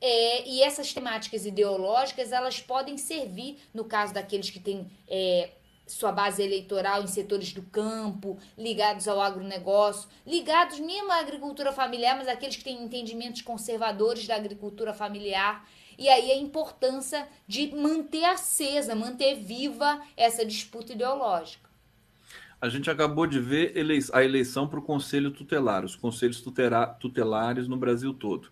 É, 0.00 0.48
e 0.48 0.62
essas 0.62 0.94
temáticas 0.94 1.44
ideológicas 1.44 2.30
elas 2.30 2.60
podem 2.60 2.96
servir 2.96 3.58
no 3.74 3.84
caso 3.84 4.14
daqueles 4.14 4.48
que 4.48 4.60
têm 4.60 4.88
é, 5.08 5.50
sua 5.92 6.12
base 6.12 6.42
eleitoral 6.42 7.02
em 7.02 7.06
setores 7.06 7.52
do 7.52 7.62
campo, 7.62 8.38
ligados 8.56 9.08
ao 9.08 9.20
agronegócio, 9.20 10.08
ligados 10.26 10.78
mesmo 10.78 11.10
à 11.10 11.16
agricultura 11.16 11.72
familiar, 11.72 12.16
mas 12.16 12.28
aqueles 12.28 12.56
que 12.56 12.64
têm 12.64 12.82
entendimentos 12.82 13.42
conservadores 13.42 14.26
da 14.26 14.36
agricultura 14.36 14.94
familiar. 14.94 15.68
E 15.98 16.08
aí 16.08 16.30
a 16.30 16.36
importância 16.36 17.28
de 17.46 17.74
manter 17.74 18.24
acesa, 18.24 18.94
manter 18.94 19.34
viva 19.34 20.00
essa 20.16 20.46
disputa 20.46 20.92
ideológica. 20.92 21.68
A 22.60 22.68
gente 22.68 22.90
acabou 22.90 23.26
de 23.26 23.38
ver 23.40 23.72
a 24.12 24.22
eleição 24.22 24.66
para 24.66 24.78
o 24.78 24.82
Conselho 24.82 25.30
Tutelar, 25.30 25.84
os 25.84 25.96
conselhos 25.96 26.42
tutelares 27.00 27.68
no 27.68 27.76
Brasil 27.76 28.14
todo. 28.14 28.50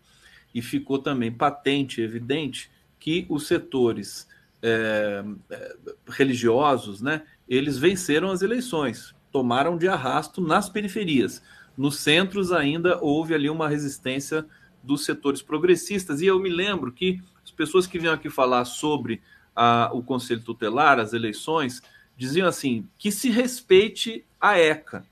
E 0.55 0.61
ficou 0.61 0.99
também 0.99 1.31
patente, 1.31 2.01
evidente, 2.01 2.71
que 2.99 3.27
os 3.29 3.47
setores 3.47 4.28
é, 4.63 5.25
é, 5.51 5.77
religiosos, 6.09 7.01
né, 7.01 7.23
eles 7.49 7.79
venceram 7.79 8.31
as 8.31 8.43
eleições, 8.43 9.15
tomaram 9.31 9.77
de 9.77 9.89
arrasto 9.89 10.41
nas 10.41 10.69
periferias. 10.69 11.43
Nos 11.77 12.01
centros 12.01 12.51
ainda 12.51 12.99
houve 13.01 13.35
ali 13.35 13.49
uma 13.49 13.69
resistência 13.69 14.45
dos 14.83 15.05
setores 15.05 15.43
progressistas. 15.43 16.21
E 16.21 16.27
eu 16.27 16.39
me 16.41 16.49
lembro 16.49 16.91
que 16.91 17.21
as 17.45 17.51
pessoas 17.51 17.87
que 17.87 17.99
vinham 17.99 18.15
aqui 18.15 18.29
falar 18.29 18.65
sobre 18.65 19.23
a, 19.55 19.91
o 19.93 20.03
Conselho 20.03 20.43
Tutelar, 20.43 20.99
as 20.99 21.13
eleições, 21.13 21.83
diziam 22.17 22.49
assim: 22.49 22.89
que 22.99 23.13
se 23.13 23.31
respeite 23.31 24.25
a 24.41 24.59
ECA, 24.59 25.05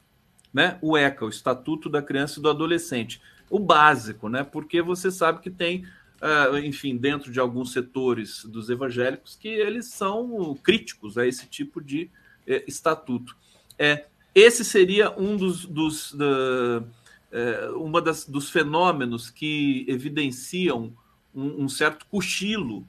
né? 0.52 0.78
O 0.82 0.96
ECA, 0.96 1.24
o 1.24 1.28
Estatuto 1.28 1.88
da 1.88 2.02
Criança 2.02 2.38
e 2.38 2.42
do 2.42 2.50
Adolescente. 2.50 3.20
O 3.48 3.60
básico, 3.60 4.28
né? 4.28 4.42
Porque 4.42 4.82
você 4.82 5.10
sabe 5.10 5.40
que 5.40 5.50
tem 5.50 5.86
uh, 6.22 6.56
enfim, 6.58 6.96
dentro 6.96 7.30
de 7.30 7.40
alguns 7.40 7.72
setores 7.72 8.44
dos 8.44 8.70
evangélicos, 8.70 9.36
que 9.36 9.48
eles 9.48 9.86
são 9.86 10.56
críticos 10.62 11.18
a 11.18 11.26
esse 11.26 11.46
tipo 11.46 11.80
de 11.80 12.04
uh, 12.46 12.62
estatuto. 12.66 13.36
É, 13.78 14.06
esse 14.34 14.64
seria 14.64 15.10
um 15.18 15.36
dos, 15.36 15.64
dos 15.64 16.12
da, 16.12 16.26
uh, 16.26 17.82
uma 17.82 18.00
das, 18.00 18.24
dos 18.24 18.50
fenômenos 18.50 19.30
que 19.30 19.84
evidenciam 19.88 20.92
um, 21.34 21.64
um 21.64 21.68
certo 21.68 22.06
cochilo 22.06 22.86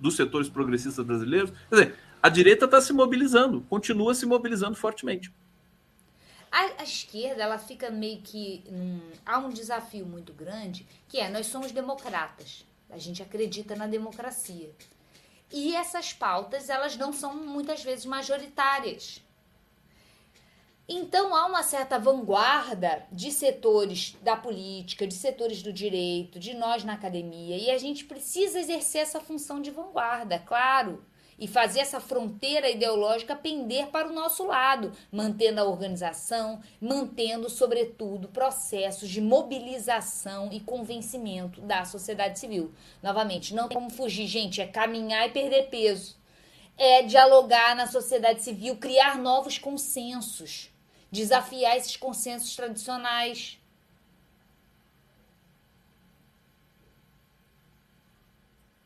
dos 0.00 0.16
setores 0.16 0.48
progressistas 0.48 1.04
brasileiros. 1.04 1.52
Quer 1.68 1.74
dizer, 1.74 1.94
a 2.22 2.28
direita 2.28 2.64
está 2.64 2.80
se 2.80 2.92
mobilizando, 2.92 3.62
continua 3.62 4.14
se 4.14 4.26
mobilizando 4.26 4.76
fortemente. 4.76 5.32
A, 6.52 6.82
a, 6.82 6.84
esquerda, 6.84 7.42
ela 7.42 7.56
fica 7.56 7.90
meio 7.90 8.20
que. 8.20 8.62
Hum, 8.68 9.10
há 9.24 9.38
um 9.38 9.48
desafio 9.48 10.04
muito 10.04 10.34
grande, 10.34 10.86
que 11.08 11.18
é: 11.18 11.30
nós 11.30 11.46
somos 11.46 11.72
democratas. 11.72 12.66
A 12.90 12.98
gente 12.98 13.22
acredita 13.22 13.74
na 13.74 13.86
democracia. 13.86 14.70
E 15.50 15.74
essas 15.74 16.12
pautas, 16.12 16.68
elas 16.68 16.94
não 16.94 17.10
são 17.10 17.34
muitas 17.34 17.82
vezes 17.82 18.04
majoritárias. 18.04 19.22
Então 20.86 21.34
há 21.34 21.46
uma 21.46 21.62
certa 21.62 21.98
vanguarda 21.98 23.06
de 23.10 23.30
setores 23.30 24.14
da 24.20 24.36
política, 24.36 25.06
de 25.06 25.14
setores 25.14 25.62
do 25.62 25.72
direito, 25.72 26.38
de 26.38 26.52
nós 26.52 26.84
na 26.84 26.92
academia, 26.92 27.56
e 27.56 27.70
a 27.70 27.78
gente 27.78 28.04
precisa 28.04 28.58
exercer 28.58 29.00
essa 29.00 29.20
função 29.20 29.62
de 29.62 29.70
vanguarda, 29.70 30.38
claro 30.40 31.02
e 31.38 31.48
fazer 31.48 31.80
essa 31.80 32.00
fronteira 32.00 32.70
ideológica 32.70 33.34
pender 33.34 33.88
para 33.88 34.08
o 34.08 34.12
nosso 34.12 34.44
lado, 34.44 34.92
mantendo 35.10 35.60
a 35.60 35.64
organização, 35.64 36.60
mantendo, 36.80 37.48
sobretudo, 37.48 38.28
processos 38.28 39.08
de 39.08 39.20
mobilização 39.20 40.48
e 40.52 40.60
convencimento 40.60 41.60
da 41.60 41.84
sociedade 41.84 42.38
civil. 42.38 42.72
Novamente, 43.02 43.54
não 43.54 43.68
tem 43.68 43.76
como 43.76 43.90
fugir, 43.90 44.26
gente, 44.26 44.60
é 44.60 44.66
caminhar 44.66 45.28
e 45.28 45.32
perder 45.32 45.68
peso. 45.68 46.16
É 46.76 47.02
dialogar 47.02 47.76
na 47.76 47.86
sociedade 47.86 48.42
civil, 48.42 48.76
criar 48.76 49.18
novos 49.18 49.58
consensos, 49.58 50.70
desafiar 51.10 51.76
esses 51.76 51.96
consensos 51.96 52.56
tradicionais 52.56 53.61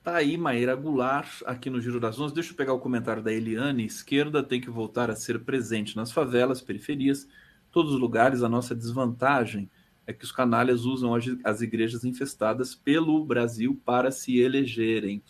Tá 0.06 0.18
aí 0.18 0.36
Maíra 0.36 0.76
Goulart 0.76 1.42
aqui 1.44 1.68
no 1.68 1.80
Giro 1.80 1.98
das 1.98 2.20
Onze. 2.20 2.32
Deixa 2.32 2.52
eu 2.52 2.56
pegar 2.56 2.72
o 2.72 2.78
comentário 2.78 3.20
da 3.20 3.32
Eliane. 3.32 3.84
Esquerda 3.84 4.40
tem 4.40 4.60
que 4.60 4.70
voltar 4.70 5.10
a 5.10 5.16
ser 5.16 5.40
presente 5.40 5.96
nas 5.96 6.12
favelas, 6.12 6.62
periferias, 6.62 7.26
todos 7.72 7.92
os 7.92 7.98
lugares. 7.98 8.44
A 8.44 8.48
nossa 8.48 8.72
desvantagem 8.72 9.68
é 10.06 10.12
que 10.12 10.24
os 10.24 10.30
canalhas 10.30 10.84
usam 10.84 11.10
as 11.42 11.60
igrejas 11.60 12.04
infestadas 12.04 12.72
pelo 12.72 13.24
Brasil 13.24 13.82
para 13.84 14.12
se 14.12 14.38
elegerem. 14.38 15.24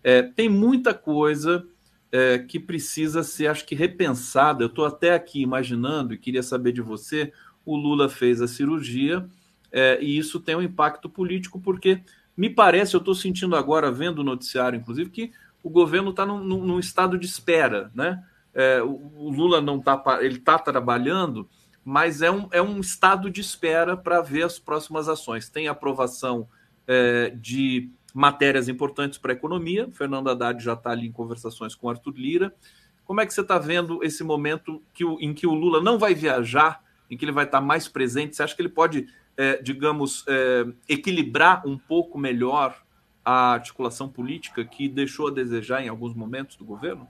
É, 0.00 0.22
tem 0.22 0.48
muita 0.48 0.94
coisa 0.94 1.66
é, 2.12 2.38
que 2.38 2.60
precisa 2.60 3.24
ser, 3.24 3.48
acho 3.48 3.66
que, 3.66 3.74
repensada. 3.74 4.62
Eu 4.62 4.68
estou 4.68 4.86
até 4.86 5.12
aqui 5.12 5.42
imaginando 5.42 6.14
e 6.14 6.18
queria 6.18 6.44
saber 6.44 6.70
de 6.70 6.80
você. 6.80 7.32
O 7.66 7.76
Lula 7.76 8.08
fez 8.08 8.40
a 8.40 8.46
cirurgia 8.46 9.26
é, 9.72 10.00
e 10.00 10.16
isso 10.16 10.38
tem 10.38 10.54
um 10.54 10.62
impacto 10.62 11.10
político, 11.10 11.60
porque 11.60 12.00
me 12.40 12.48
parece, 12.48 12.96
eu 12.96 13.00
estou 13.00 13.14
sentindo 13.14 13.54
agora, 13.54 13.92
vendo 13.92 14.20
o 14.20 14.24
noticiário, 14.24 14.78
inclusive, 14.78 15.10
que 15.10 15.30
o 15.62 15.68
governo 15.68 16.08
está 16.08 16.24
num, 16.24 16.42
num, 16.42 16.78
estado 16.78 17.18
de 17.18 17.26
espera, 17.26 17.90
né? 17.94 18.24
É, 18.54 18.82
o, 18.82 18.98
o, 19.14 19.30
Lula 19.30 19.60
não 19.60 19.76
está, 19.76 20.02
ele 20.22 20.38
está 20.38 20.58
trabalhando, 20.58 21.46
mas 21.84 22.22
é 22.22 22.30
um, 22.30 22.48
é 22.50 22.62
um 22.62 22.80
estado 22.80 23.28
de 23.28 23.42
espera 23.42 23.94
para 23.94 24.22
ver 24.22 24.44
as 24.44 24.58
próximas 24.58 25.06
ações. 25.06 25.50
Tem 25.50 25.68
aprovação 25.68 26.48
é, 26.88 27.28
de 27.28 27.90
matérias 28.14 28.70
importantes 28.70 29.18
para 29.18 29.32
a 29.32 29.36
economia. 29.36 29.90
Fernando 29.92 30.30
Haddad 30.30 30.64
já 30.64 30.72
está 30.72 30.92
ali 30.92 31.08
em 31.08 31.12
conversações 31.12 31.74
com 31.74 31.90
Arthur 31.90 32.14
Lira. 32.16 32.54
Como 33.04 33.20
é 33.20 33.26
que 33.26 33.34
você 33.34 33.42
está 33.42 33.58
vendo 33.58 34.02
esse 34.02 34.24
momento 34.24 34.82
que 34.94 35.04
o, 35.04 35.20
em 35.20 35.34
que 35.34 35.46
o 35.46 35.52
Lula 35.52 35.82
não 35.82 35.98
vai 35.98 36.14
viajar, 36.14 36.82
em 37.10 37.18
que 37.18 37.24
ele 37.26 37.32
vai 37.32 37.44
estar 37.44 37.60
tá 37.60 37.66
mais 37.66 37.86
presente? 37.86 38.34
Você 38.34 38.42
acha 38.42 38.56
que 38.56 38.62
ele 38.62 38.70
pode 38.70 39.08
é, 39.40 39.56
digamos, 39.62 40.22
é, 40.28 40.66
equilibrar 40.86 41.66
um 41.66 41.78
pouco 41.78 42.18
melhor 42.18 42.78
a 43.24 43.52
articulação 43.54 44.06
política 44.06 44.62
que 44.66 44.86
deixou 44.86 45.28
a 45.28 45.30
desejar 45.30 45.82
em 45.82 45.88
alguns 45.88 46.14
momentos 46.14 46.56
do 46.56 46.64
governo? 46.64 47.08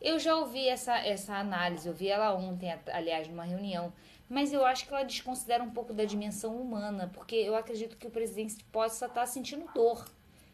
Eu 0.00 0.18
já 0.18 0.34
ouvi 0.34 0.66
essa, 0.66 0.98
essa 0.98 1.36
análise, 1.36 1.86
eu 1.86 1.94
vi 1.94 2.08
ela 2.08 2.34
ontem, 2.34 2.76
aliás, 2.92 3.28
numa 3.28 3.44
reunião, 3.44 3.92
mas 4.28 4.52
eu 4.52 4.66
acho 4.66 4.88
que 4.88 4.92
ela 4.92 5.04
desconsidera 5.04 5.62
um 5.62 5.70
pouco 5.70 5.94
da 5.94 6.04
dimensão 6.04 6.60
humana, 6.60 7.08
porque 7.14 7.36
eu 7.36 7.54
acredito 7.54 7.96
que 7.96 8.08
o 8.08 8.10
presidente 8.10 8.56
possa 8.72 9.06
estar 9.06 9.26
sentindo 9.26 9.64
dor 9.72 10.04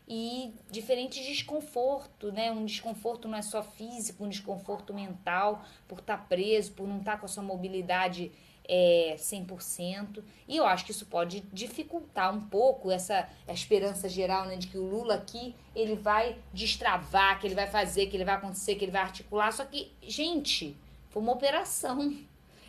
e 0.06 0.52
diferente 0.70 1.24
desconforto, 1.24 2.30
né? 2.30 2.52
Um 2.52 2.66
desconforto 2.66 3.26
não 3.26 3.39
é 3.39 3.43
só 3.43 3.62
físico, 3.62 4.24
um 4.24 4.28
desconforto 4.28 4.93
mental 4.93 5.64
por 5.86 6.01
estar 6.01 6.28
preso, 6.28 6.72
por 6.72 6.86
não 6.86 6.98
estar 6.98 7.18
com 7.18 7.24
a 7.24 7.28
sua 7.28 7.43
mobilidade 7.43 8.30
é, 8.69 9.16
100%. 9.19 10.23
E 10.47 10.57
eu 10.57 10.66
acho 10.66 10.85
que 10.85 10.90
isso 10.90 11.07
pode 11.07 11.40
dificultar 11.53 12.35
um 12.35 12.40
pouco 12.40 12.90
essa 12.90 13.28
esperança 13.49 14.09
geral 14.09 14.45
né, 14.45 14.57
de 14.57 14.66
que 14.66 14.77
o 14.77 14.85
Lula 14.85 15.15
aqui 15.15 15.55
ele 15.74 15.97
vai 15.97 16.36
destravar, 16.53 17.40
que 17.40 17.47
ele 17.47 17.55
vai 17.55 17.66
fazer, 17.66 18.07
que 18.07 18.16
ele 18.16 18.24
vai 18.24 18.35
acontecer, 18.35 18.74
que 18.74 18.85
ele 18.85 18.93
vai 18.93 19.03
articular. 19.03 19.51
Só 19.53 19.65
que, 19.65 19.90
gente, 20.03 20.77
foi 21.09 21.23
uma 21.23 21.32
operação. 21.32 22.16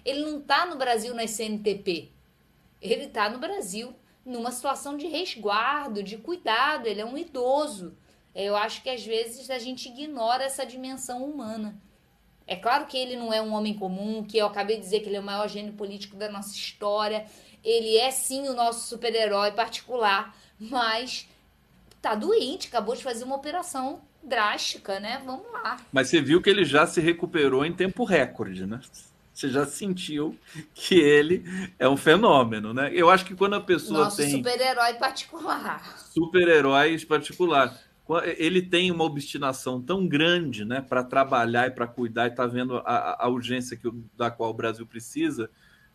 Ele 0.06 0.22
não 0.22 0.40
está 0.40 0.66
no 0.66 0.78
Brasil 0.78 1.14
na 1.14 1.28
CNTP. 1.28 2.10
Ele 2.82 3.06
está 3.06 3.30
no 3.30 3.40
Brasil 3.40 3.94
numa 4.26 4.52
situação 4.52 4.96
de 4.96 5.08
resguardo, 5.08 6.02
de 6.02 6.18
cuidado. 6.18 6.88
Ele 6.88 7.02
é 7.02 7.06
um 7.06 7.18
idoso. 7.18 7.98
Eu 8.34 8.56
acho 8.56 8.82
que 8.82 8.90
às 8.90 9.06
vezes 9.06 9.50
a 9.50 9.60
gente 9.60 9.90
ignora 9.90 10.46
essa 10.46 10.66
dimensão 10.66 11.26
humana. 11.26 11.80
É 12.50 12.56
claro 12.56 12.88
que 12.88 12.98
ele 12.98 13.16
não 13.16 13.32
é 13.32 13.40
um 13.40 13.54
homem 13.54 13.76
comum, 13.76 14.24
que 14.24 14.36
eu 14.36 14.48
acabei 14.48 14.78
de 14.78 14.82
dizer 14.82 15.02
que 15.02 15.08
ele 15.08 15.18
é 15.18 15.20
o 15.20 15.24
maior 15.24 15.48
gênio 15.48 15.74
político 15.74 16.16
da 16.16 16.32
nossa 16.32 16.56
história. 16.56 17.28
Ele 17.64 17.96
é 17.96 18.10
sim 18.10 18.50
o 18.50 18.56
nosso 18.56 18.88
super-herói 18.90 19.52
particular, 19.52 20.36
mas 20.60 21.30
tá 22.02 22.16
doente, 22.16 22.68
acabou 22.68 22.96
de 22.96 23.04
fazer 23.04 23.24
uma 23.24 23.36
operação 23.36 24.02
drástica, 24.24 25.00
né? 25.00 25.22
Vamos 25.24 25.46
lá. 25.52 25.80
Mas 25.94 26.08
você 26.10 26.20
viu 26.22 26.42
que 26.42 26.50
ele 26.50 26.66
já 26.66 26.88
se 26.88 27.00
recuperou 27.00 27.64
em 27.64 27.72
tempo 27.72 28.04
recorde, 28.04 28.66
né? 28.66 28.82
Você 29.32 29.50
já 29.52 29.68
sentiu 29.68 30.36
que 30.74 30.96
ele 30.96 31.44
é 31.78 31.88
um 31.88 31.96
fenômeno, 31.96 32.74
né? 32.74 32.90
Eu 32.92 33.12
acho 33.12 33.26
que 33.26 33.36
quando 33.36 33.54
a 33.54 33.62
pessoa 33.62 34.06
Nosso 34.06 34.18
tem. 34.18 34.32
super-herói 34.32 34.96
particular. 34.96 36.00
Super-herói 36.12 36.98
particular 37.06 37.80
ele 38.38 38.62
tem 38.62 38.92
uma 38.92 39.04
obstinação 39.04 39.82
tão 39.82 40.08
grande 40.08 40.66
né, 40.66 40.82
para 40.82 41.04
trabalhar 41.04 41.68
e 41.68 41.72
para 41.72 41.88
cuidar 41.88 42.28
e 42.28 42.30
está 42.30 42.48
vendo 42.48 42.78
a, 42.78 43.24
a 43.24 43.28
urgência 43.28 43.78
que, 43.78 43.90
da 44.18 44.32
qual 44.32 44.50
o 44.50 44.54
Brasil 44.54 44.86
precisa, 44.86 45.50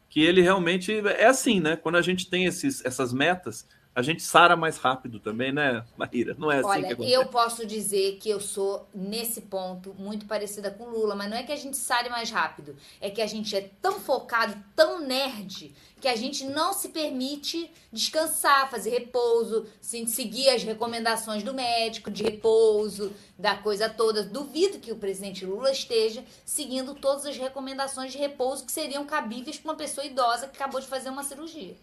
que 0.09 0.21
ele 0.21 0.41
realmente 0.41 0.93
é 0.93 1.27
assim, 1.27 1.59
né? 1.59 1.75
Quando 1.75 1.97
a 1.97 2.03
gente 2.03 2.31
tem 2.31 2.45
esses, 2.45 2.85
essas 2.85 3.13
metas, 3.13 3.67
a 3.95 4.03
gente 4.03 4.23
sara 4.23 4.57
mais 4.57 4.77
rápido 4.77 5.21
também, 5.21 5.53
né, 5.53 5.85
Maíra? 5.97 6.35
Não 6.37 6.51
é 6.51 6.59
assim 6.59 6.69
Olha, 6.69 6.87
que 6.89 6.93
acontece. 6.95 7.13
eu 7.13 7.27
posso 7.27 7.65
dizer 7.65 8.17
que 8.19 8.29
eu 8.29 8.41
sou, 8.41 8.89
nesse 8.93 9.43
ponto, 9.43 9.95
muito 9.95 10.27
parecida 10.27 10.69
com 10.71 10.89
Lula, 10.89 11.15
mas 11.15 11.31
não 11.31 11.37
é 11.37 11.45
que 11.45 11.53
a 11.53 11.57
gente 11.57 11.77
sare 11.77 12.09
mais 12.09 12.29
rápido, 12.29 12.77
é 13.01 13.09
que 13.09 13.23
a 13.23 13.27
gente 13.27 13.55
é 13.55 13.71
tão 13.81 14.01
focado, 14.01 14.57
tão 14.75 15.01
nerd, 15.01 15.73
que 16.01 16.09
a 16.09 16.17
gente 16.17 16.45
não 16.45 16.73
se 16.73 16.89
permite 16.89 17.71
descansar, 17.93 18.69
fazer 18.69 18.91
repouso, 18.91 19.65
seguir 19.81 20.49
as 20.49 20.65
recomendações 20.65 21.45
do 21.45 21.55
médico 21.55 22.11
de 22.11 22.25
repouso, 22.25 23.13
da 23.39 23.55
coisa 23.57 23.89
toda. 23.89 24.25
Duvido 24.25 24.81
que 24.81 24.93
o 24.93 24.97
presidente 24.97 25.47
Lula 25.47 25.71
esteja 25.71 26.25
seguindo 26.45 26.95
todas 26.95 27.25
as 27.27 27.37
recomendações 27.37 28.11
de 28.11 28.19
repouso 28.19 28.67
que 28.67 28.73
seriam 28.73 29.07
cabíveis 29.07 29.57
para 29.57 29.71
uma 29.71 29.79
pessoa 29.79 30.05
idosa 30.05 30.49
que 30.49 30.57
acabou 30.57 30.81
de 30.81 30.89
fazer 30.89 31.11
uma 31.11 31.23
cirurgia 31.23 31.77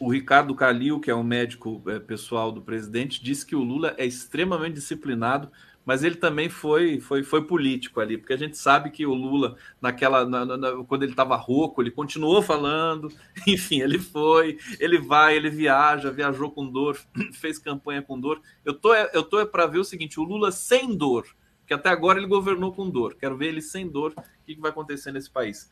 o 0.00 0.10
Ricardo 0.10 0.54
Calil, 0.54 1.00
que 1.00 1.10
é 1.10 1.14
o 1.14 1.24
médico 1.24 1.82
é, 1.86 1.98
pessoal 1.98 2.52
do 2.52 2.62
presidente, 2.62 3.22
disse 3.22 3.44
que 3.44 3.56
o 3.56 3.62
Lula 3.62 3.94
é 3.96 4.06
extremamente 4.06 4.74
disciplinado, 4.74 5.50
mas 5.88 6.04
ele 6.04 6.16
também 6.16 6.50
foi, 6.50 7.00
foi, 7.00 7.22
foi 7.22 7.46
político 7.46 7.98
ali, 7.98 8.18
porque 8.18 8.34
a 8.34 8.36
gente 8.36 8.58
sabe 8.58 8.90
que 8.90 9.06
o 9.06 9.14
Lula, 9.14 9.56
naquela, 9.80 10.26
na, 10.26 10.44
na, 10.44 10.84
quando 10.84 11.02
ele 11.02 11.12
estava 11.12 11.34
rouco, 11.34 11.80
ele 11.80 11.90
continuou 11.90 12.42
falando, 12.42 13.10
enfim, 13.48 13.80
ele 13.80 13.98
foi, 13.98 14.58
ele 14.78 14.98
vai, 14.98 15.34
ele 15.34 15.48
viaja, 15.48 16.10
viajou 16.10 16.50
com 16.50 16.70
dor, 16.70 16.98
fez 17.32 17.58
campanha 17.58 18.02
com 18.02 18.20
dor. 18.20 18.40
Eu 18.64 18.74
tô, 18.74 18.94
eu 18.94 19.22
tô 19.22 19.46
para 19.46 19.66
ver 19.66 19.78
o 19.78 19.84
seguinte: 19.84 20.20
o 20.20 20.24
Lula 20.24 20.52
sem 20.52 20.94
dor, 20.94 21.26
que 21.66 21.72
até 21.72 21.88
agora 21.88 22.18
ele 22.18 22.28
governou 22.28 22.70
com 22.70 22.90
dor, 22.90 23.14
quero 23.14 23.38
ver 23.38 23.46
ele 23.46 23.62
sem 23.62 23.88
dor, 23.88 24.12
o 24.12 24.44
que, 24.44 24.56
que 24.56 24.60
vai 24.60 24.70
acontecer 24.70 25.10
nesse 25.10 25.30
país. 25.30 25.70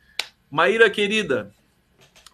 Maíra, 0.50 0.88
querida, 0.88 1.52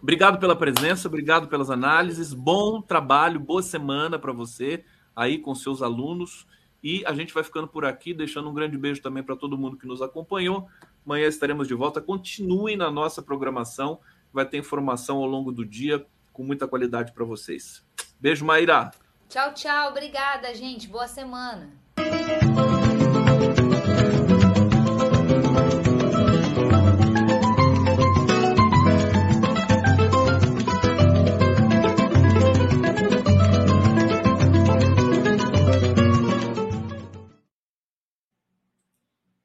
Obrigado 0.03 0.37
pela 0.37 0.53
presença, 0.53 1.07
obrigado 1.07 1.47
pelas 1.47 1.69
análises. 1.69 2.33
Bom 2.33 2.81
trabalho, 2.81 3.39
boa 3.39 3.63
semana 3.63 4.19
para 4.19 4.33
você 4.33 4.83
aí 5.15 5.37
com 5.37 5.55
seus 5.55 5.81
alunos. 5.81 6.45
E 6.83 7.05
a 7.05 7.13
gente 7.13 7.33
vai 7.33 7.41
ficando 7.41 7.69
por 7.69 7.85
aqui, 7.85 8.13
deixando 8.13 8.49
um 8.49 8.53
grande 8.53 8.77
beijo 8.77 9.01
também 9.01 9.23
para 9.23 9.37
todo 9.37 9.57
mundo 9.57 9.77
que 9.77 9.87
nos 9.87 10.01
acompanhou. 10.01 10.67
Amanhã 11.05 11.25
estaremos 11.25 11.69
de 11.69 11.73
volta. 11.73 12.01
Continuem 12.01 12.75
na 12.75 12.91
nossa 12.91 13.21
programação, 13.21 13.97
vai 14.33 14.45
ter 14.45 14.57
informação 14.57 15.19
ao 15.19 15.25
longo 15.25 15.53
do 15.53 15.65
dia 15.65 16.05
com 16.33 16.43
muita 16.43 16.67
qualidade 16.67 17.13
para 17.13 17.23
vocês. 17.23 17.81
Beijo, 18.19 18.43
Maíra. 18.43 18.91
Tchau, 19.29 19.53
tchau. 19.53 19.91
Obrigada, 19.91 20.53
gente. 20.53 20.85
Boa 20.85 21.07
semana. 21.07 21.71